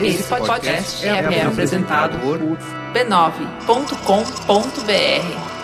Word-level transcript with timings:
Esse 0.00 0.24
podcast 0.24 1.06
é, 1.06 1.10
é 1.10 1.42
apresentado 1.42 2.18
por 2.18 2.40
b9.com.br. 2.92 5.62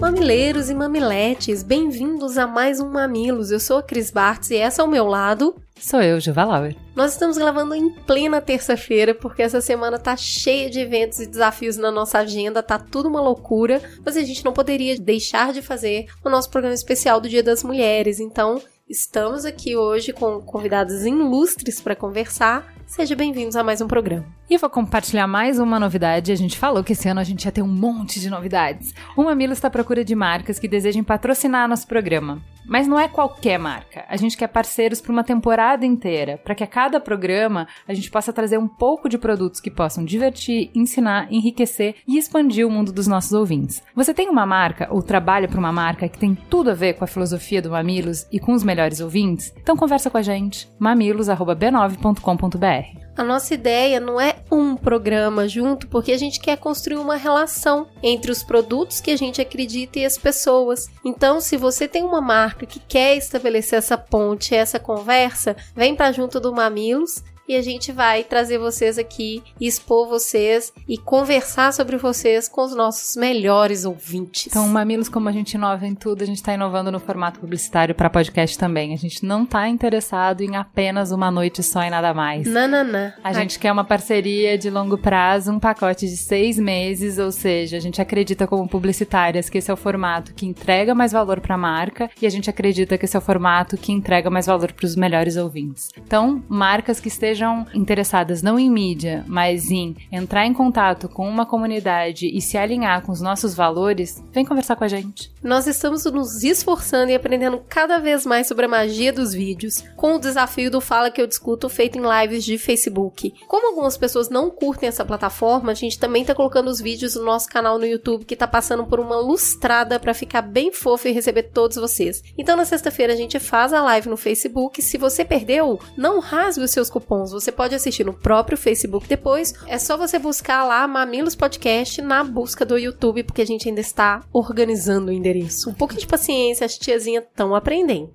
Mamileiros 0.00 0.70
e 0.70 0.74
mamiletes, 0.74 1.62
bem-vindos 1.62 2.38
a 2.38 2.46
mais 2.46 2.80
um 2.80 2.88
Mamilos. 2.88 3.50
Eu 3.50 3.60
sou 3.60 3.78
a 3.78 3.82
Cris 3.82 4.10
Bartz 4.10 4.50
e 4.50 4.56
essa 4.56 4.80
ao 4.80 4.88
meu 4.88 5.06
lado 5.06 5.54
Sou 5.80 6.02
eu, 6.02 6.20
Juva 6.20 6.44
Lauer. 6.44 6.76
Nós 6.94 7.12
estamos 7.12 7.38
gravando 7.38 7.74
em 7.74 7.90
plena 7.90 8.40
terça-feira, 8.40 9.14
porque 9.14 9.42
essa 9.42 9.60
semana 9.60 9.98
tá 9.98 10.16
cheia 10.16 10.68
de 10.68 10.80
eventos 10.80 11.20
e 11.20 11.26
desafios 11.26 11.76
na 11.76 11.90
nossa 11.90 12.18
agenda, 12.18 12.62
tá 12.62 12.78
tudo 12.78 13.08
uma 13.08 13.20
loucura, 13.20 13.80
mas 14.04 14.16
a 14.16 14.22
gente 14.22 14.44
não 14.44 14.52
poderia 14.52 14.98
deixar 14.98 15.52
de 15.52 15.62
fazer 15.62 16.06
o 16.24 16.28
nosso 16.28 16.50
programa 16.50 16.74
especial 16.74 17.20
do 17.20 17.28
Dia 17.28 17.42
das 17.42 17.62
Mulheres. 17.62 18.20
Então, 18.20 18.60
estamos 18.88 19.44
aqui 19.44 19.76
hoje 19.76 20.12
com 20.12 20.40
convidados 20.40 21.04
ilustres 21.04 21.80
para 21.80 21.96
conversar. 21.96 22.74
Sejam 22.86 23.16
bem-vindos 23.16 23.56
a 23.56 23.62
mais 23.62 23.80
um 23.80 23.86
programa. 23.88 24.37
E 24.50 24.56
vou 24.56 24.70
compartilhar 24.70 25.26
mais 25.26 25.58
uma 25.58 25.78
novidade. 25.78 26.32
A 26.32 26.36
gente 26.36 26.56
falou 26.56 26.82
que 26.82 26.94
esse 26.94 27.06
ano 27.06 27.20
a 27.20 27.24
gente 27.24 27.44
ia 27.44 27.52
ter 27.52 27.60
um 27.60 27.68
monte 27.68 28.18
de 28.18 28.30
novidades. 28.30 28.94
O 29.14 29.24
Mamilo 29.24 29.52
está 29.52 29.68
à 29.68 29.70
procura 29.70 30.02
de 30.02 30.14
marcas 30.14 30.58
que 30.58 30.66
desejem 30.66 31.04
patrocinar 31.04 31.68
nosso 31.68 31.86
programa. 31.86 32.40
Mas 32.66 32.88
não 32.88 32.98
é 32.98 33.08
qualquer 33.08 33.58
marca. 33.58 34.06
A 34.08 34.16
gente 34.16 34.38
quer 34.38 34.46
parceiros 34.46 35.02
para 35.02 35.12
uma 35.12 35.22
temporada 35.22 35.84
inteira, 35.84 36.38
para 36.38 36.54
que 36.54 36.64
a 36.64 36.66
cada 36.66 36.98
programa 36.98 37.68
a 37.86 37.92
gente 37.92 38.10
possa 38.10 38.32
trazer 38.32 38.56
um 38.56 38.68
pouco 38.68 39.06
de 39.06 39.18
produtos 39.18 39.60
que 39.60 39.70
possam 39.70 40.02
divertir, 40.02 40.70
ensinar, 40.74 41.30
enriquecer 41.30 41.96
e 42.06 42.16
expandir 42.16 42.66
o 42.66 42.70
mundo 42.70 42.90
dos 42.90 43.06
nossos 43.06 43.32
ouvintes. 43.32 43.82
Você 43.94 44.14
tem 44.14 44.30
uma 44.30 44.46
marca 44.46 44.88
ou 44.90 45.02
trabalha 45.02 45.46
para 45.46 45.58
uma 45.58 45.72
marca 45.72 46.08
que 46.08 46.18
tem 46.18 46.34
tudo 46.34 46.70
a 46.70 46.74
ver 46.74 46.94
com 46.94 47.04
a 47.04 47.08
filosofia 47.08 47.60
do 47.60 47.70
Mamilos 47.70 48.26
e 48.32 48.40
com 48.40 48.54
os 48.54 48.64
melhores 48.64 49.00
ouvintes? 49.00 49.52
Então 49.58 49.76
conversa 49.76 50.08
com 50.08 50.16
a 50.16 50.22
gente. 50.22 50.70
mamilos@b9.com.br. 50.78 53.07
A 53.18 53.24
nossa 53.24 53.52
ideia 53.52 53.98
não 53.98 54.20
é 54.20 54.36
um 54.48 54.76
programa 54.76 55.48
junto, 55.48 55.88
porque 55.88 56.12
a 56.12 56.16
gente 56.16 56.38
quer 56.38 56.56
construir 56.56 56.98
uma 56.98 57.16
relação 57.16 57.88
entre 58.00 58.30
os 58.30 58.44
produtos 58.44 59.00
que 59.00 59.10
a 59.10 59.16
gente 59.16 59.40
acredita 59.40 59.98
e 59.98 60.04
as 60.04 60.16
pessoas. 60.16 60.88
Então, 61.04 61.40
se 61.40 61.56
você 61.56 61.88
tem 61.88 62.04
uma 62.04 62.20
marca 62.20 62.64
que 62.64 62.78
quer 62.78 63.16
estabelecer 63.16 63.76
essa 63.76 63.98
ponte, 63.98 64.54
essa 64.54 64.78
conversa, 64.78 65.56
vem 65.74 65.96
para 65.96 66.12
junto 66.12 66.38
do 66.38 66.54
Mamilos 66.54 67.24
e 67.48 67.56
a 67.56 67.62
gente 67.62 67.90
vai 67.90 68.22
trazer 68.22 68.58
vocês 68.58 68.98
aqui, 68.98 69.42
expor 69.58 70.06
vocês 70.06 70.70
e 70.86 70.98
conversar 70.98 71.72
sobre 71.72 71.96
vocês 71.96 72.46
com 72.46 72.62
os 72.62 72.76
nossos 72.76 73.16
melhores 73.16 73.86
ouvintes. 73.86 74.48
Então, 74.48 74.68
Mamilos, 74.68 75.08
como 75.08 75.30
a 75.30 75.32
gente 75.32 75.54
inova 75.54 75.86
em 75.86 75.94
tudo, 75.94 76.22
a 76.22 76.26
gente 76.26 76.36
está 76.36 76.52
inovando 76.52 76.92
no 76.92 77.00
formato 77.00 77.40
publicitário 77.40 77.94
para 77.94 78.10
podcast 78.10 78.58
também. 78.58 78.92
A 78.92 78.98
gente 78.98 79.24
não 79.24 79.44
está 79.44 79.66
interessado 79.66 80.42
em 80.42 80.56
apenas 80.56 81.10
uma 81.10 81.30
noite 81.30 81.62
só 81.62 81.82
e 81.82 81.90
nada 81.90 82.12
mais. 82.12 82.46
Não, 82.46 82.68
não, 82.68 82.84
não. 82.84 83.12
A 83.24 83.32
gente 83.32 83.58
quer 83.58 83.72
uma 83.72 83.84
parceria 83.84 84.58
de 84.58 84.68
longo 84.68 84.98
prazo, 84.98 85.50
um 85.50 85.58
pacote 85.58 86.06
de 86.06 86.18
seis 86.18 86.58
meses, 86.58 87.18
ou 87.18 87.32
seja, 87.32 87.78
a 87.78 87.80
gente 87.80 88.02
acredita 88.02 88.46
como 88.46 88.68
publicitárias 88.68 89.48
que 89.48 89.56
esse 89.56 89.70
é 89.70 89.74
o 89.74 89.76
formato 89.76 90.34
que 90.34 90.44
entrega 90.44 90.94
mais 90.94 91.12
valor 91.12 91.40
para 91.40 91.54
a 91.54 91.58
marca 91.58 92.10
e 92.20 92.26
a 92.26 92.30
gente 92.30 92.50
acredita 92.50 92.98
que 92.98 93.06
esse 93.06 93.16
é 93.16 93.18
o 93.18 93.22
formato 93.22 93.78
que 93.78 93.90
entrega 93.90 94.28
mais 94.28 94.44
valor 94.44 94.70
para 94.72 94.84
os 94.84 94.94
melhores 94.94 95.36
ouvintes. 95.36 95.88
Então, 95.96 96.42
marcas 96.48 97.00
que 97.00 97.08
estejam 97.08 97.37
estejam 97.38 97.66
interessadas 97.72 98.42
não 98.42 98.58
em 98.58 98.68
mídia, 98.68 99.24
mas 99.28 99.70
em 99.70 99.96
entrar 100.10 100.44
em 100.44 100.52
contato 100.52 101.08
com 101.08 101.28
uma 101.28 101.46
comunidade 101.46 102.26
e 102.26 102.40
se 102.40 102.58
alinhar 102.58 103.02
com 103.02 103.12
os 103.12 103.20
nossos 103.20 103.54
valores, 103.54 104.22
vem 104.32 104.44
conversar 104.44 104.74
com 104.74 104.84
a 104.84 104.88
gente. 104.88 105.32
Nós 105.42 105.68
estamos 105.68 106.04
nos 106.04 106.42
esforçando 106.42 107.12
e 107.12 107.14
aprendendo 107.14 107.62
cada 107.68 107.98
vez 107.98 108.26
mais 108.26 108.48
sobre 108.48 108.64
a 108.64 108.68
magia 108.68 109.12
dos 109.12 109.32
vídeos, 109.32 109.84
com 109.96 110.16
o 110.16 110.18
desafio 110.18 110.70
do 110.70 110.80
Fala 110.80 111.10
que 111.10 111.22
eu 111.22 111.26
discuto 111.26 111.68
feito 111.68 111.96
em 111.96 112.02
lives 112.02 112.44
de 112.44 112.58
Facebook. 112.58 113.32
Como 113.46 113.68
algumas 113.68 113.96
pessoas 113.96 114.28
não 114.28 114.50
curtem 114.50 114.88
essa 114.88 115.04
plataforma, 115.04 115.70
a 115.70 115.74
gente 115.74 115.98
também 115.98 116.22
está 116.22 116.34
colocando 116.34 116.68
os 116.68 116.80
vídeos 116.80 117.14
no 117.14 117.24
nosso 117.24 117.48
canal 117.48 117.78
no 117.78 117.86
YouTube 117.86 118.24
que 118.24 118.34
está 118.34 118.48
passando 118.48 118.84
por 118.84 118.98
uma 118.98 119.16
lustrada 119.16 120.00
para 120.00 120.12
ficar 120.12 120.42
bem 120.42 120.72
fofo 120.72 121.06
e 121.06 121.12
receber 121.12 121.44
todos 121.44 121.76
vocês. 121.76 122.22
Então 122.36 122.56
na 122.56 122.64
sexta-feira 122.64 123.12
a 123.12 123.16
gente 123.16 123.38
faz 123.38 123.72
a 123.72 123.82
live 123.82 124.08
no 124.08 124.16
Facebook. 124.16 124.82
Se 124.82 124.98
você 124.98 125.24
perdeu, 125.24 125.78
não 125.96 126.18
rasgue 126.18 126.64
os 126.64 126.70
seus 126.72 126.90
cupons 126.90 127.27
você 127.32 127.52
pode 127.52 127.74
assistir 127.74 128.04
no 128.04 128.12
próprio 128.12 128.58
Facebook 128.58 129.08
depois. 129.08 129.54
É 129.66 129.78
só 129.78 129.96
você 129.96 130.18
buscar 130.18 130.64
lá 130.64 130.86
Mamilos 130.86 131.34
Podcast 131.34 132.00
na 132.02 132.24
busca 132.24 132.64
do 132.64 132.78
YouTube, 132.78 133.24
porque 133.24 133.42
a 133.42 133.46
gente 133.46 133.68
ainda 133.68 133.80
está 133.80 134.22
organizando 134.32 135.10
o 135.10 135.12
endereço. 135.12 135.70
Um 135.70 135.74
pouco 135.74 135.94
de 135.94 136.06
paciência, 136.06 136.64
as 136.64 136.76
tiazinhas 136.76 137.24
estão 137.24 137.54
aprendendo. 137.54 138.12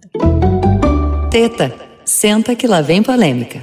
Teta, 1.30 1.74
senta 2.06 2.56
que 2.56 2.68
lá 2.68 2.82
vem 2.82 3.02
polêmica. 3.02 3.62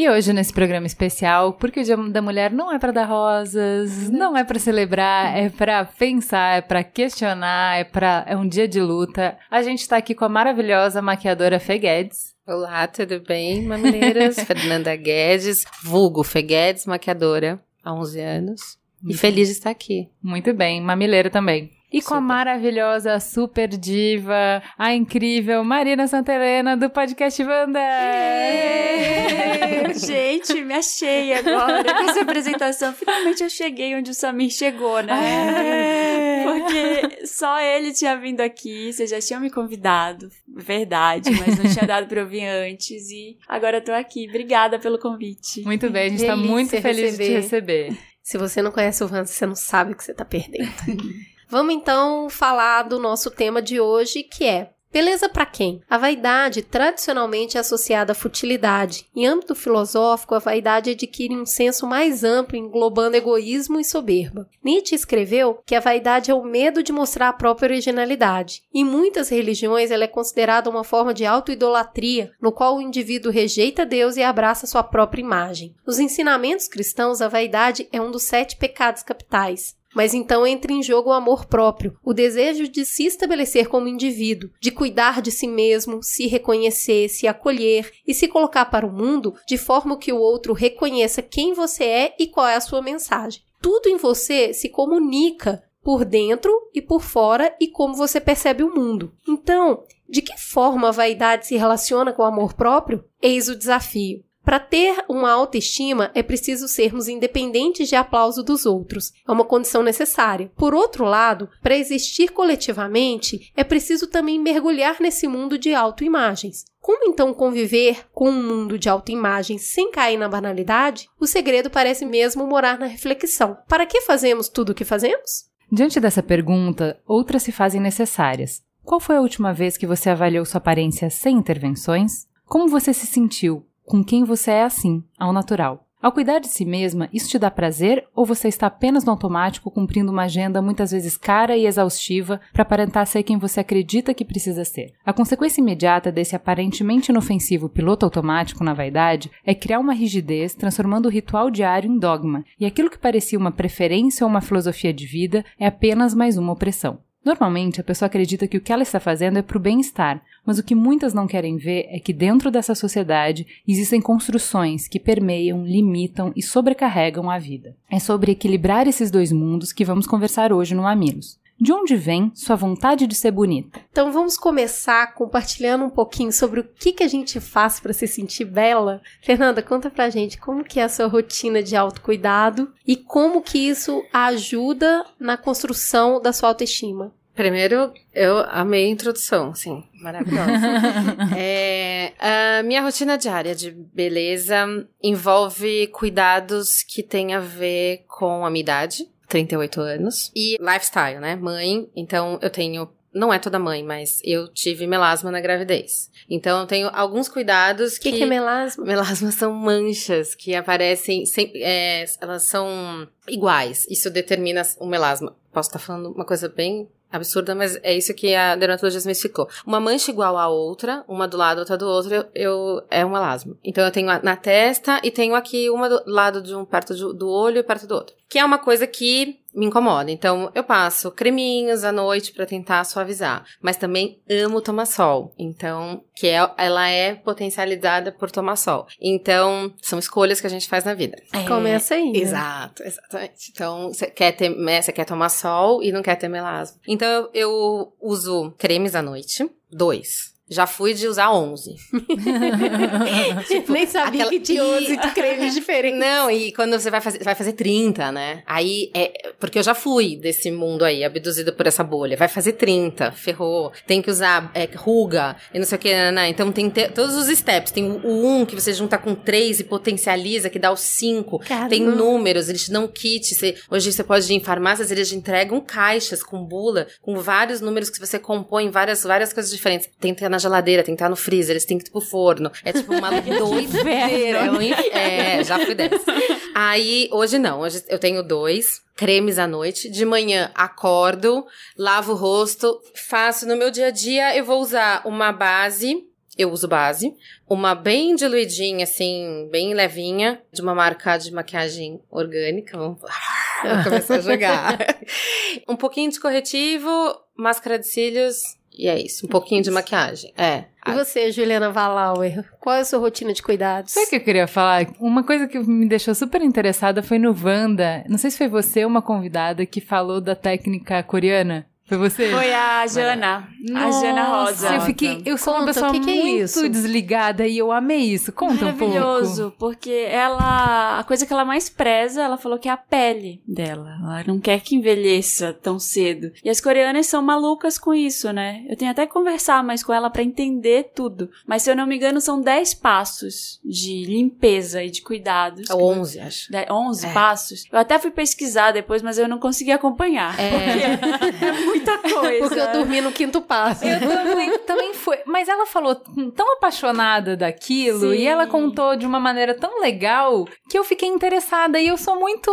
E 0.00 0.08
hoje, 0.08 0.32
nesse 0.32 0.50
programa 0.50 0.86
especial, 0.86 1.52
porque 1.52 1.80
o 1.80 1.84
Dia 1.84 1.94
da 1.94 2.22
Mulher 2.22 2.50
não 2.50 2.72
é 2.72 2.78
para 2.78 2.90
dar 2.90 3.04
rosas, 3.04 4.08
não 4.08 4.34
é 4.34 4.42
para 4.42 4.58
celebrar, 4.58 5.36
é 5.36 5.50
para 5.50 5.84
pensar, 5.84 6.56
é 6.56 6.62
para 6.62 6.82
questionar, 6.82 7.78
é 7.78 7.84
para 7.84 8.24
é 8.26 8.34
um 8.34 8.48
dia 8.48 8.66
de 8.66 8.80
luta. 8.80 9.36
A 9.50 9.60
gente 9.60 9.86
tá 9.86 9.98
aqui 9.98 10.14
com 10.14 10.24
a 10.24 10.28
maravilhosa 10.30 11.02
maquiadora 11.02 11.60
Fê 11.60 11.76
Guedes. 11.76 12.29
Olá, 12.50 12.88
tudo 12.88 13.20
bem, 13.20 13.62
mamineiras? 13.62 14.34
Fernanda 14.42 14.96
Guedes, 14.96 15.64
vulgo 15.84 16.24
Fê 16.24 16.42
Guedes, 16.42 16.84
maquiadora 16.84 17.62
há 17.84 17.94
11 17.94 18.20
anos. 18.20 18.60
E 19.06 19.14
feliz 19.14 19.46
de 19.46 19.54
estar 19.54 19.70
aqui. 19.70 20.08
Muito 20.20 20.52
bem, 20.52 20.80
mamileira 20.80 21.30
também. 21.30 21.70
E 21.92 22.02
com 22.02 22.14
a 22.14 22.20
maravilhosa, 22.20 23.20
super 23.20 23.68
diva, 23.68 24.60
a 24.76 24.92
incrível 24.92 25.62
Marina 25.62 26.08
Santelena 26.08 26.76
do 26.76 26.90
podcast 26.90 27.40
Wanda! 27.40 27.78
Gente, 29.94 30.64
me 30.64 30.74
achei 30.74 31.32
agora. 31.32 31.94
Com 31.94 32.10
essa 32.10 32.22
apresentação, 32.22 32.92
finalmente 32.92 33.44
eu 33.44 33.50
cheguei 33.50 33.94
onde 33.94 34.10
o 34.10 34.14
Samir 34.14 34.50
chegou, 34.50 35.00
né? 35.04 36.09
Porque 36.44 37.26
só 37.26 37.60
ele 37.60 37.92
tinha 37.92 38.16
vindo 38.16 38.40
aqui, 38.40 38.92
vocês 38.92 39.10
já 39.10 39.20
tinham 39.20 39.40
me 39.40 39.50
convidado, 39.50 40.28
verdade, 40.48 41.30
mas 41.30 41.58
não 41.58 41.70
tinha 41.72 41.86
dado 41.86 42.06
pra 42.06 42.20
eu 42.20 42.26
vir 42.26 42.46
antes. 42.46 43.10
E 43.10 43.38
agora 43.48 43.78
eu 43.78 43.84
tô 43.84 43.92
aqui. 43.92 44.26
Obrigada 44.28 44.78
pelo 44.78 44.98
convite. 44.98 45.62
Muito 45.62 45.90
bem, 45.90 46.06
a 46.06 46.08
gente 46.08 46.18
Delícia 46.18 46.36
tá 46.36 46.36
muito 46.36 46.70
feliz 46.80 47.12
receber. 47.12 47.24
de 47.24 47.24
te 47.24 47.40
receber. 47.40 47.98
Se 48.22 48.38
você 48.38 48.62
não 48.62 48.70
conhece 48.70 49.02
o 49.02 49.06
Wanda, 49.06 49.26
você 49.26 49.46
não 49.46 49.56
sabe 49.56 49.92
o 49.92 49.96
que 49.96 50.04
você 50.04 50.14
tá 50.14 50.24
perdendo. 50.24 50.70
Vamos 51.48 51.74
então 51.74 52.30
falar 52.30 52.84
do 52.84 52.98
nosso 52.98 53.30
tema 53.30 53.60
de 53.60 53.80
hoje, 53.80 54.22
que 54.22 54.44
é 54.44 54.70
Beleza 54.92 55.28
para 55.28 55.46
quem? 55.46 55.80
A 55.88 55.96
vaidade 55.96 56.62
tradicionalmente 56.62 57.56
é 57.56 57.60
associada 57.60 58.10
à 58.10 58.14
futilidade. 58.14 59.06
Em 59.14 59.24
âmbito 59.24 59.54
filosófico, 59.54 60.34
a 60.34 60.40
vaidade 60.40 60.90
adquire 60.90 61.32
um 61.36 61.46
senso 61.46 61.86
mais 61.86 62.24
amplo, 62.24 62.56
englobando 62.56 63.16
egoísmo 63.16 63.78
e 63.78 63.84
soberba. 63.84 64.48
Nietzsche 64.64 64.96
escreveu 64.96 65.62
que 65.64 65.76
a 65.76 65.80
vaidade 65.80 66.32
é 66.32 66.34
o 66.34 66.42
medo 66.42 66.82
de 66.82 66.92
mostrar 66.92 67.28
a 67.28 67.32
própria 67.32 67.68
originalidade. 67.68 68.62
Em 68.74 68.84
muitas 68.84 69.28
religiões, 69.28 69.92
ela 69.92 70.04
é 70.04 70.08
considerada 70.08 70.68
uma 70.68 70.82
forma 70.82 71.14
de 71.14 71.24
autoidolatria, 71.24 72.32
no 72.40 72.50
qual 72.50 72.76
o 72.76 72.82
indivíduo 72.82 73.30
rejeita 73.30 73.86
Deus 73.86 74.16
e 74.16 74.24
abraça 74.24 74.66
sua 74.66 74.82
própria 74.82 75.22
imagem. 75.22 75.72
Nos 75.86 76.00
ensinamentos 76.00 76.66
cristãos, 76.66 77.22
a 77.22 77.28
vaidade 77.28 77.88
é 77.92 78.00
um 78.00 78.10
dos 78.10 78.24
sete 78.24 78.56
pecados 78.56 79.04
capitais. 79.04 79.78
Mas 79.94 80.14
então 80.14 80.46
entra 80.46 80.72
em 80.72 80.82
jogo 80.82 81.10
o 81.10 81.12
amor 81.12 81.46
próprio, 81.46 81.96
o 82.04 82.14
desejo 82.14 82.68
de 82.68 82.84
se 82.84 83.04
estabelecer 83.04 83.68
como 83.68 83.88
indivíduo, 83.88 84.50
de 84.60 84.70
cuidar 84.70 85.20
de 85.20 85.30
si 85.30 85.48
mesmo, 85.48 86.02
se 86.02 86.26
reconhecer, 86.26 87.08
se 87.08 87.26
acolher 87.26 87.90
e 88.06 88.14
se 88.14 88.28
colocar 88.28 88.66
para 88.66 88.86
o 88.86 88.92
mundo 88.92 89.34
de 89.46 89.58
forma 89.58 89.98
que 89.98 90.12
o 90.12 90.18
outro 90.18 90.52
reconheça 90.52 91.22
quem 91.22 91.52
você 91.52 91.84
é 91.84 92.16
e 92.18 92.26
qual 92.26 92.46
é 92.46 92.56
a 92.56 92.60
sua 92.60 92.80
mensagem. 92.80 93.42
Tudo 93.60 93.88
em 93.88 93.96
você 93.96 94.54
se 94.54 94.68
comunica 94.68 95.62
por 95.82 96.04
dentro 96.04 96.52
e 96.74 96.80
por 96.80 97.00
fora 97.00 97.54
e 97.60 97.68
como 97.68 97.94
você 97.94 98.20
percebe 98.20 98.62
o 98.62 98.74
mundo. 98.74 99.12
Então, 99.28 99.82
de 100.08 100.22
que 100.22 100.36
forma 100.38 100.88
a 100.88 100.92
vaidade 100.92 101.46
se 101.46 101.56
relaciona 101.56 102.12
com 102.12 102.22
o 102.22 102.26
amor 102.26 102.54
próprio? 102.54 103.04
Eis 103.20 103.48
o 103.48 103.56
desafio. 103.56 104.22
Para 104.44 104.58
ter 104.58 105.04
uma 105.08 105.30
autoestima, 105.30 106.10
é 106.14 106.22
preciso 106.22 106.66
sermos 106.66 107.08
independentes 107.08 107.88
de 107.88 107.94
aplauso 107.94 108.42
dos 108.42 108.64
outros. 108.64 109.12
É 109.26 109.30
uma 109.30 109.44
condição 109.44 109.82
necessária. 109.82 110.50
Por 110.56 110.74
outro 110.74 111.04
lado, 111.04 111.48
para 111.62 111.76
existir 111.76 112.30
coletivamente, 112.30 113.52
é 113.54 113.62
preciso 113.62 114.06
também 114.06 114.38
mergulhar 114.38 114.96
nesse 115.00 115.28
mundo 115.28 115.58
de 115.58 115.74
autoimagens. 115.74 116.64
Como 116.80 117.04
então 117.06 117.34
conviver 117.34 118.06
com 118.12 118.30
um 118.30 118.42
mundo 118.42 118.78
de 118.78 118.88
autoimagem 118.88 119.58
sem 119.58 119.90
cair 119.90 120.16
na 120.16 120.28
banalidade? 120.28 121.08
O 121.20 121.26
segredo 121.26 121.68
parece 121.70 122.06
mesmo 122.06 122.46
morar 122.46 122.78
na 122.78 122.86
reflexão. 122.86 123.58
Para 123.68 123.84
que 123.84 124.00
fazemos 124.00 124.48
tudo 124.48 124.70
o 124.70 124.74
que 124.74 124.84
fazemos? 124.84 125.50
Diante 125.70 126.00
dessa 126.00 126.22
pergunta, 126.22 126.98
outras 127.06 127.42
se 127.42 127.52
fazem 127.52 127.80
necessárias. 127.80 128.62
Qual 128.82 128.98
foi 128.98 129.16
a 129.16 129.20
última 129.20 129.52
vez 129.52 129.76
que 129.76 129.86
você 129.86 130.08
avaliou 130.10 130.44
sua 130.44 130.58
aparência 130.58 131.10
sem 131.10 131.36
intervenções? 131.36 132.26
Como 132.46 132.66
você 132.66 132.92
se 132.92 133.06
sentiu 133.06 133.64
com 133.90 134.04
quem 134.04 134.22
você 134.22 134.52
é 134.52 134.62
assim, 134.62 135.02
ao 135.18 135.32
natural. 135.32 135.84
Ao 136.00 136.12
cuidar 136.12 136.38
de 136.38 136.46
si 136.46 136.64
mesma, 136.64 137.08
isso 137.12 137.28
te 137.28 137.40
dá 137.40 137.50
prazer 137.50 138.06
ou 138.14 138.24
você 138.24 138.46
está 138.46 138.68
apenas 138.68 139.04
no 139.04 139.10
automático 139.10 139.68
cumprindo 139.68 140.12
uma 140.12 140.22
agenda 140.22 140.62
muitas 140.62 140.92
vezes 140.92 141.16
cara 141.16 141.56
e 141.56 141.66
exaustiva 141.66 142.40
para 142.52 142.62
aparentar 142.62 143.04
ser 143.04 143.24
quem 143.24 143.36
você 143.36 143.58
acredita 143.58 144.14
que 144.14 144.24
precisa 144.24 144.64
ser? 144.64 144.92
A 145.04 145.12
consequência 145.12 145.60
imediata 145.60 146.12
desse 146.12 146.36
aparentemente 146.36 147.10
inofensivo 147.10 147.68
piloto 147.68 148.06
automático 148.06 148.62
na 148.62 148.72
vaidade 148.72 149.28
é 149.44 149.54
criar 149.56 149.80
uma 149.80 149.92
rigidez, 149.92 150.54
transformando 150.54 151.06
o 151.06 151.10
ritual 151.10 151.50
diário 151.50 151.90
em 151.90 151.98
dogma, 151.98 152.44
e 152.60 152.64
aquilo 152.64 152.88
que 152.88 152.98
parecia 152.98 153.38
uma 153.38 153.50
preferência 153.50 154.24
ou 154.24 154.30
uma 154.30 154.40
filosofia 154.40 154.94
de 154.94 155.04
vida 155.04 155.44
é 155.58 155.66
apenas 155.66 156.14
mais 156.14 156.38
uma 156.38 156.52
opressão. 156.52 157.00
Normalmente, 157.24 157.80
a 157.80 157.84
pessoa 157.84 158.06
acredita 158.06 158.46
que 158.46 158.56
o 158.56 158.60
que 158.60 158.72
ela 158.72 158.82
está 158.82 158.98
fazendo 158.98 159.38
é 159.38 159.42
para 159.42 159.58
o 159.58 159.60
bem-estar, 159.60 160.22
mas 160.44 160.58
o 160.58 160.62
que 160.62 160.74
muitas 160.74 161.12
não 161.12 161.26
querem 161.26 161.56
ver 161.56 161.86
é 161.90 161.98
que 161.98 162.12
dentro 162.12 162.50
dessa 162.50 162.74
sociedade 162.74 163.46
existem 163.68 164.00
construções 164.00 164.88
que 164.88 164.98
permeiam, 164.98 165.64
limitam 165.64 166.32
e 166.34 166.42
sobrecarregam 166.42 167.30
a 167.30 167.38
vida. 167.38 167.76
É 167.90 167.98
sobre 167.98 168.32
equilibrar 168.32 168.88
esses 168.88 169.10
dois 169.10 169.32
mundos 169.32 169.72
que 169.72 169.84
vamos 169.84 170.06
conversar 170.06 170.52
hoje 170.52 170.74
no 170.74 170.82
Mamilos. 170.82 171.39
De 171.60 171.72
onde 171.74 171.94
vem 171.94 172.32
sua 172.34 172.56
vontade 172.56 173.06
de 173.06 173.14
ser 173.14 173.30
bonita? 173.32 173.80
Então 173.90 174.10
vamos 174.10 174.38
começar 174.38 175.12
compartilhando 175.12 175.84
um 175.84 175.90
pouquinho 175.90 176.32
sobre 176.32 176.60
o 176.60 176.64
que, 176.64 176.90
que 176.90 177.02
a 177.02 177.08
gente 177.08 177.38
faz 177.38 177.78
para 177.78 177.92
se 177.92 178.06
sentir 178.06 178.46
bela. 178.46 179.02
Fernanda, 179.22 179.62
conta 179.62 179.90
pra 179.90 180.08
gente 180.08 180.38
como 180.38 180.64
que 180.64 180.80
é 180.80 180.84
a 180.84 180.88
sua 180.88 181.06
rotina 181.06 181.62
de 181.62 181.76
autocuidado 181.76 182.72
e 182.86 182.96
como 182.96 183.42
que 183.42 183.58
isso 183.58 184.02
ajuda 184.10 185.04
na 185.18 185.36
construção 185.36 186.18
da 186.18 186.32
sua 186.32 186.48
autoestima. 186.48 187.12
Primeiro, 187.34 187.92
eu 188.14 188.38
amei 188.48 188.86
a 188.86 188.90
introdução, 188.90 189.54
sim, 189.54 189.84
maravilhosa. 190.02 190.50
é, 191.38 192.12
a 192.18 192.62
minha 192.62 192.82
rotina 192.82 193.16
diária 193.16 193.54
de 193.54 193.70
beleza 193.70 194.86
envolve 195.02 195.86
cuidados 195.88 196.82
que 196.82 197.02
têm 197.02 197.34
a 197.34 197.40
ver 197.40 198.04
com 198.08 198.44
a 198.44 198.50
minha 198.50 198.62
idade, 198.62 199.08
38 199.30 199.80
anos, 199.80 200.30
e 200.36 200.58
lifestyle, 200.60 201.20
né? 201.20 201.36
Mãe, 201.36 201.88
então 201.96 202.38
eu 202.42 202.50
tenho 202.50 202.90
não 203.12 203.32
é 203.32 203.38
toda 203.38 203.58
mãe, 203.58 203.82
mas 203.82 204.20
eu 204.22 204.46
tive 204.46 204.86
melasma 204.86 205.30
na 205.30 205.40
gravidez. 205.40 206.10
Então 206.28 206.60
eu 206.60 206.66
tenho 206.66 206.88
alguns 206.92 207.28
cuidados 207.28 207.96
O 207.96 208.00
que. 208.00 208.12
que, 208.12 208.18
que 208.18 208.22
é 208.22 208.26
melasma? 208.26 208.84
Melasma 208.84 209.32
são 209.32 209.52
manchas 209.52 210.34
que 210.34 210.54
aparecem 210.54 211.26
sempre. 211.26 211.60
é, 211.62 212.04
elas 212.20 212.46
são 212.46 213.08
iguais. 213.28 213.84
Isso 213.88 214.10
determina 214.10 214.62
o 214.78 214.86
melasma. 214.86 215.36
Posso 215.52 215.70
estar 215.70 215.80
falando 215.80 216.12
uma 216.12 216.24
coisa 216.24 216.48
bem 216.48 216.88
absurda, 217.10 217.54
mas 217.54 217.76
é 217.82 217.94
isso 217.96 218.14
que 218.14 218.34
a 218.34 218.54
dermatologista 218.56 219.06
me 219.08 219.12
explicou. 219.12 219.48
Uma 219.66 219.80
mancha 219.80 220.10
igual 220.10 220.36
à 220.38 220.48
outra, 220.48 221.04
uma 221.08 221.26
do 221.26 221.36
lado, 221.36 221.58
outra 221.58 221.76
do 221.76 221.86
outro, 221.86 222.14
eu, 222.14 222.24
eu- 222.34 222.82
é 222.90 223.04
um 223.04 223.10
melasma. 223.10 223.56
Então 223.64 223.84
eu 223.84 223.90
tenho 223.90 224.06
na 224.22 224.36
testa 224.36 225.00
e 225.02 225.10
tenho 225.10 225.34
aqui 225.34 225.68
uma 225.70 225.88
do 225.88 226.02
lado 226.06 226.40
de 226.42 226.54
um 226.54 226.64
perto 226.64 226.94
do 227.14 227.28
olho 227.28 227.58
e 227.58 227.62
perto 227.62 227.86
do 227.86 227.94
outro. 227.94 228.14
Que 228.28 228.38
é 228.38 228.44
uma 228.44 228.58
coisa 228.58 228.86
que 228.86 229.38
me 229.54 229.66
incomoda. 229.66 230.10
Então 230.10 230.50
eu 230.54 230.62
passo 230.64 231.10
creminhos 231.10 231.84
à 231.84 231.92
noite 231.92 232.32
pra 232.32 232.46
tentar 232.46 232.84
suavizar, 232.84 233.44
mas 233.60 233.76
também 233.76 234.20
amo 234.28 234.60
tomar 234.60 234.86
sol. 234.86 235.32
Então, 235.38 236.02
que 236.14 236.26
é, 236.28 236.38
ela 236.56 236.88
é 236.88 237.14
potencializada 237.14 238.12
por 238.12 238.30
tomar 238.30 238.56
sol. 238.56 238.86
Então, 239.00 239.72
são 239.80 239.98
escolhas 239.98 240.40
que 240.40 240.46
a 240.46 240.50
gente 240.50 240.68
faz 240.68 240.84
na 240.84 240.94
vida. 240.94 241.16
Começa 241.46 241.94
aí. 241.94 242.12
né? 242.12 242.18
Exato, 242.18 242.82
exatamente. 242.82 243.50
Então, 243.52 243.88
você 243.88 244.06
quer 244.06 244.32
ter, 244.32 244.50
né, 244.50 244.80
você 244.82 244.92
quer 244.92 245.04
tomar 245.04 245.28
sol 245.28 245.82
e 245.82 245.90
não 245.92 246.02
quer 246.02 246.16
ter 246.16 246.28
melasma. 246.28 246.78
Então, 246.86 247.08
eu, 247.08 247.30
eu 247.34 247.92
uso 248.00 248.52
cremes 248.58 248.94
à 248.94 249.02
noite, 249.02 249.48
dois. 249.70 250.34
Já 250.50 250.66
fui 250.66 250.94
de 250.94 251.06
usar 251.06 251.30
11. 251.32 251.76
Nem 253.68 253.86
sabia 253.86 254.24
aquela- 254.24 254.30
que 254.30 254.40
tinha 254.40 254.64
11 254.64 254.92
E- 254.94 254.98
cremes 255.14 255.54
diferentes. 255.54 255.98
Não, 256.00 256.30
e 256.30 256.52
quando 256.52 256.72
você 256.78 256.90
vai 256.90 257.00
fazer, 257.00 257.22
vai 257.22 257.34
fazer 257.34 257.52
30, 257.52 258.10
né? 258.12 258.42
Aí 258.46 258.90
é. 258.94 259.30
Porque 259.38 259.58
eu 259.58 259.62
já 259.62 259.74
fui 259.74 260.16
desse 260.16 260.50
mundo 260.50 260.84
aí, 260.84 261.04
abduzida 261.04 261.52
por 261.52 261.66
essa 261.66 261.82
bolha. 261.84 262.16
Vai 262.16 262.28
fazer 262.28 262.52
30, 262.54 263.12
ferrou. 263.12 263.72
Tem 263.86 264.02
que 264.02 264.10
usar 264.10 264.50
é, 264.54 264.68
ruga 264.74 265.36
e 265.54 265.58
não 265.58 265.66
sei 265.66 265.76
o 265.76 265.80
que, 265.80 265.92
né? 266.10 266.28
Então 266.28 266.50
tem 266.52 266.68
te- 266.68 266.88
todos 266.88 267.14
os 267.16 267.26
steps. 267.36 267.72
Tem 267.72 267.84
o, 267.90 268.04
o 268.06 268.26
1 268.40 268.46
que 268.46 268.54
você 268.54 268.72
junta 268.72 268.98
com 268.98 269.14
3 269.14 269.60
e 269.60 269.64
potencializa, 269.64 270.50
que 270.50 270.58
dá 270.58 270.70
o 270.70 270.76
5. 270.76 271.38
Caramba. 271.40 271.68
Tem 271.70 271.80
números, 271.82 272.48
eles 272.48 272.64
te 272.64 272.72
dão 272.72 272.86
kit. 272.88 273.34
Você, 273.34 273.56
hoje 273.70 273.92
você 273.92 274.02
pode 274.04 274.30
ir 274.32 274.36
em 274.36 274.40
farmácias, 274.40 274.90
eles 274.90 275.08
te 275.08 275.14
entregam 275.16 275.60
caixas 275.60 276.22
com 276.22 276.44
bula, 276.44 276.86
com 277.00 277.16
vários 277.20 277.60
números 277.60 277.88
que 277.90 277.98
você 278.00 278.18
compõe 278.18 278.68
várias, 278.70 279.02
várias 279.04 279.32
coisas 279.32 279.50
diferentes. 279.52 279.88
Tem 280.00 280.12
que 280.12 280.18
estar 280.20 280.28
na 280.28 280.38
geladeira, 280.40 280.82
tem 280.82 280.94
que 280.94 281.00
estar 281.00 281.08
no 281.08 281.14
freezer, 281.16 281.52
eles 281.52 281.64
têm 281.64 281.78
que 281.78 281.86
ir 281.86 281.90
pro 281.92 282.00
forno. 282.00 282.50
É 282.64 282.72
tipo 282.72 282.92
uma 282.92 283.10
doideira. 283.20 284.38
É, 284.38 284.50
um 284.50 284.60
inf- 284.60 284.92
é, 284.92 285.44
já 285.44 285.58
fui 285.58 285.74
dessa. 285.76 286.12
Aí, 286.54 287.08
hoje 287.12 287.38
não. 287.38 287.60
Hoje 287.60 287.84
eu 287.88 287.98
tenho 287.98 288.22
dois 288.22 288.82
cremes 288.96 289.38
à 289.38 289.46
noite. 289.46 289.88
De 289.88 290.04
manhã, 290.04 290.50
acordo, 290.54 291.46
lavo 291.78 292.12
o 292.12 292.16
rosto, 292.16 292.80
faço 292.94 293.46
no 293.46 293.56
meu 293.56 293.70
dia 293.70 293.86
a 293.86 293.90
dia, 293.90 294.36
eu 294.36 294.44
vou 294.44 294.60
usar 294.60 295.02
uma 295.06 295.30
base. 295.32 296.04
Eu 296.38 296.50
uso 296.50 296.66
base. 296.68 297.12
Uma 297.48 297.74
bem 297.74 298.14
diluidinha, 298.14 298.84
assim, 298.84 299.48
bem 299.50 299.74
levinha, 299.74 300.40
de 300.52 300.62
uma 300.62 300.74
marca 300.74 301.18
de 301.18 301.30
maquiagem 301.32 302.00
orgânica. 302.10 302.78
Vamos 302.78 303.00
Vou 303.62 303.84
começar 303.84 304.14
a 304.14 304.20
jogar. 304.20 304.78
um 305.68 305.76
pouquinho 305.76 306.10
de 306.10 306.18
corretivo, 306.18 306.88
máscara 307.36 307.78
de 307.78 307.86
cílios, 307.86 308.36
e 308.80 308.88
é 308.88 308.98
isso. 308.98 309.26
Um 309.26 309.28
pouquinho 309.28 309.62
de 309.62 309.70
maquiagem. 309.70 310.32
É. 310.38 310.64
E 310.86 310.92
você, 310.92 311.30
Juliana 311.30 311.70
Valauer, 311.70 312.42
qual 312.58 312.76
é 312.76 312.80
a 312.80 312.84
sua 312.84 312.98
rotina 312.98 313.34
de 313.34 313.42
cuidados? 313.42 313.92
Sabe 313.92 314.06
o 314.06 314.08
que 314.08 314.16
eu 314.16 314.24
queria 314.24 314.46
falar? 314.46 314.86
Uma 314.98 315.22
coisa 315.22 315.46
que 315.46 315.58
me 315.58 315.86
deixou 315.86 316.14
super 316.14 316.40
interessada 316.40 317.02
foi 317.02 317.18
no 317.18 317.36
Wanda. 317.44 318.02
Não 318.08 318.16
sei 318.16 318.30
se 318.30 318.38
foi 318.38 318.48
você 318.48 318.86
uma 318.86 319.02
convidada 319.02 319.66
que 319.66 319.82
falou 319.82 320.18
da 320.18 320.34
técnica 320.34 321.02
coreana. 321.02 321.66
Foi 321.90 321.98
você? 321.98 322.30
Foi 322.30 322.54
a 322.54 322.86
Jana. 322.86 323.48
a 323.74 323.90
Jana 323.90 324.22
Rosa. 324.24 324.74
Eu 324.76 324.80
fiquei, 324.82 325.20
eu 325.26 325.36
sou 325.36 325.52
uma 325.54 325.60
Conta, 325.60 325.72
pessoa 325.74 325.90
o 325.90 325.92
que 325.92 326.00
que 326.00 326.10
é 326.10 326.22
muito 326.22 326.44
isso? 326.44 326.68
desligada 326.68 327.46
e 327.48 327.58
eu 327.58 327.72
amei 327.72 327.98
isso. 328.02 328.30
Conta 328.32 328.66
um 328.66 328.76
pouco. 328.76 328.94
Maravilhoso, 328.94 329.52
porque 329.58 329.90
ela. 330.08 331.00
A 331.00 331.02
coisa 331.04 331.26
que 331.26 331.32
ela 331.32 331.44
mais 331.44 331.68
preza, 331.68 332.22
ela 332.22 332.38
falou 332.38 332.60
que 332.60 332.68
é 332.68 332.72
a 332.72 332.76
pele 332.76 333.42
dela. 333.44 333.96
Ela 334.00 334.24
não 334.24 334.38
quer 334.38 334.60
que 334.60 334.76
envelheça 334.76 335.52
tão 335.52 335.80
cedo. 335.80 336.30
E 336.44 336.48
as 336.48 336.60
coreanas 336.60 337.06
são 337.06 337.20
malucas 337.20 337.76
com 337.76 337.92
isso, 337.92 338.32
né? 338.32 338.62
Eu 338.68 338.76
tenho 338.76 338.92
até 338.92 339.04
que 339.04 339.12
conversar 339.12 339.64
mais 339.64 339.82
com 339.82 339.92
ela 339.92 340.08
pra 340.10 340.22
entender 340.22 340.92
tudo. 340.94 341.28
Mas 341.44 341.62
se 341.64 341.70
eu 341.72 341.74
não 341.74 341.86
me 341.88 341.96
engano, 341.96 342.20
são 342.20 342.40
10 342.40 342.72
passos 342.74 343.58
de 343.64 344.04
limpeza 344.04 344.84
e 344.84 344.90
de 344.90 345.02
cuidados. 345.02 345.68
É 345.68 345.74
11, 345.74 346.20
acho. 346.20 346.52
De- 346.52 346.70
11 346.72 347.06
É. 347.08 347.12
passos. 347.12 347.64
Eu 347.72 347.80
até 347.80 347.98
fui 347.98 348.12
pesquisar 348.12 348.70
depois, 348.70 349.02
mas 349.02 349.18
eu 349.18 349.26
não 349.26 349.40
consegui 349.40 349.72
acompanhar. 349.72 350.36
Porque 351.64 351.79
é 351.79 351.79
muita 351.80 351.98
coisa. 351.98 352.38
Porque 352.48 352.60
eu 352.60 352.72
dormi 352.72 353.00
no 353.00 353.12
quinto 353.12 353.40
passo. 353.40 353.84
Eu 353.84 353.98
também, 354.00 354.58
também 354.66 354.94
foi. 354.94 355.18
Mas 355.26 355.48
ela 355.48 355.66
falou 355.66 355.94
tão 356.36 356.52
apaixonada 356.54 357.36
daquilo 357.36 358.10
Sim. 358.10 358.16
e 358.16 358.26
ela 358.26 358.46
contou 358.46 358.96
de 358.96 359.06
uma 359.06 359.20
maneira 359.20 359.54
tão 359.54 359.80
legal 359.80 360.46
que 360.68 360.78
eu 360.78 360.84
fiquei 360.84 361.08
interessada. 361.08 361.78
E 361.80 361.88
eu 361.88 361.96
sou 361.96 362.18
muito 362.18 362.50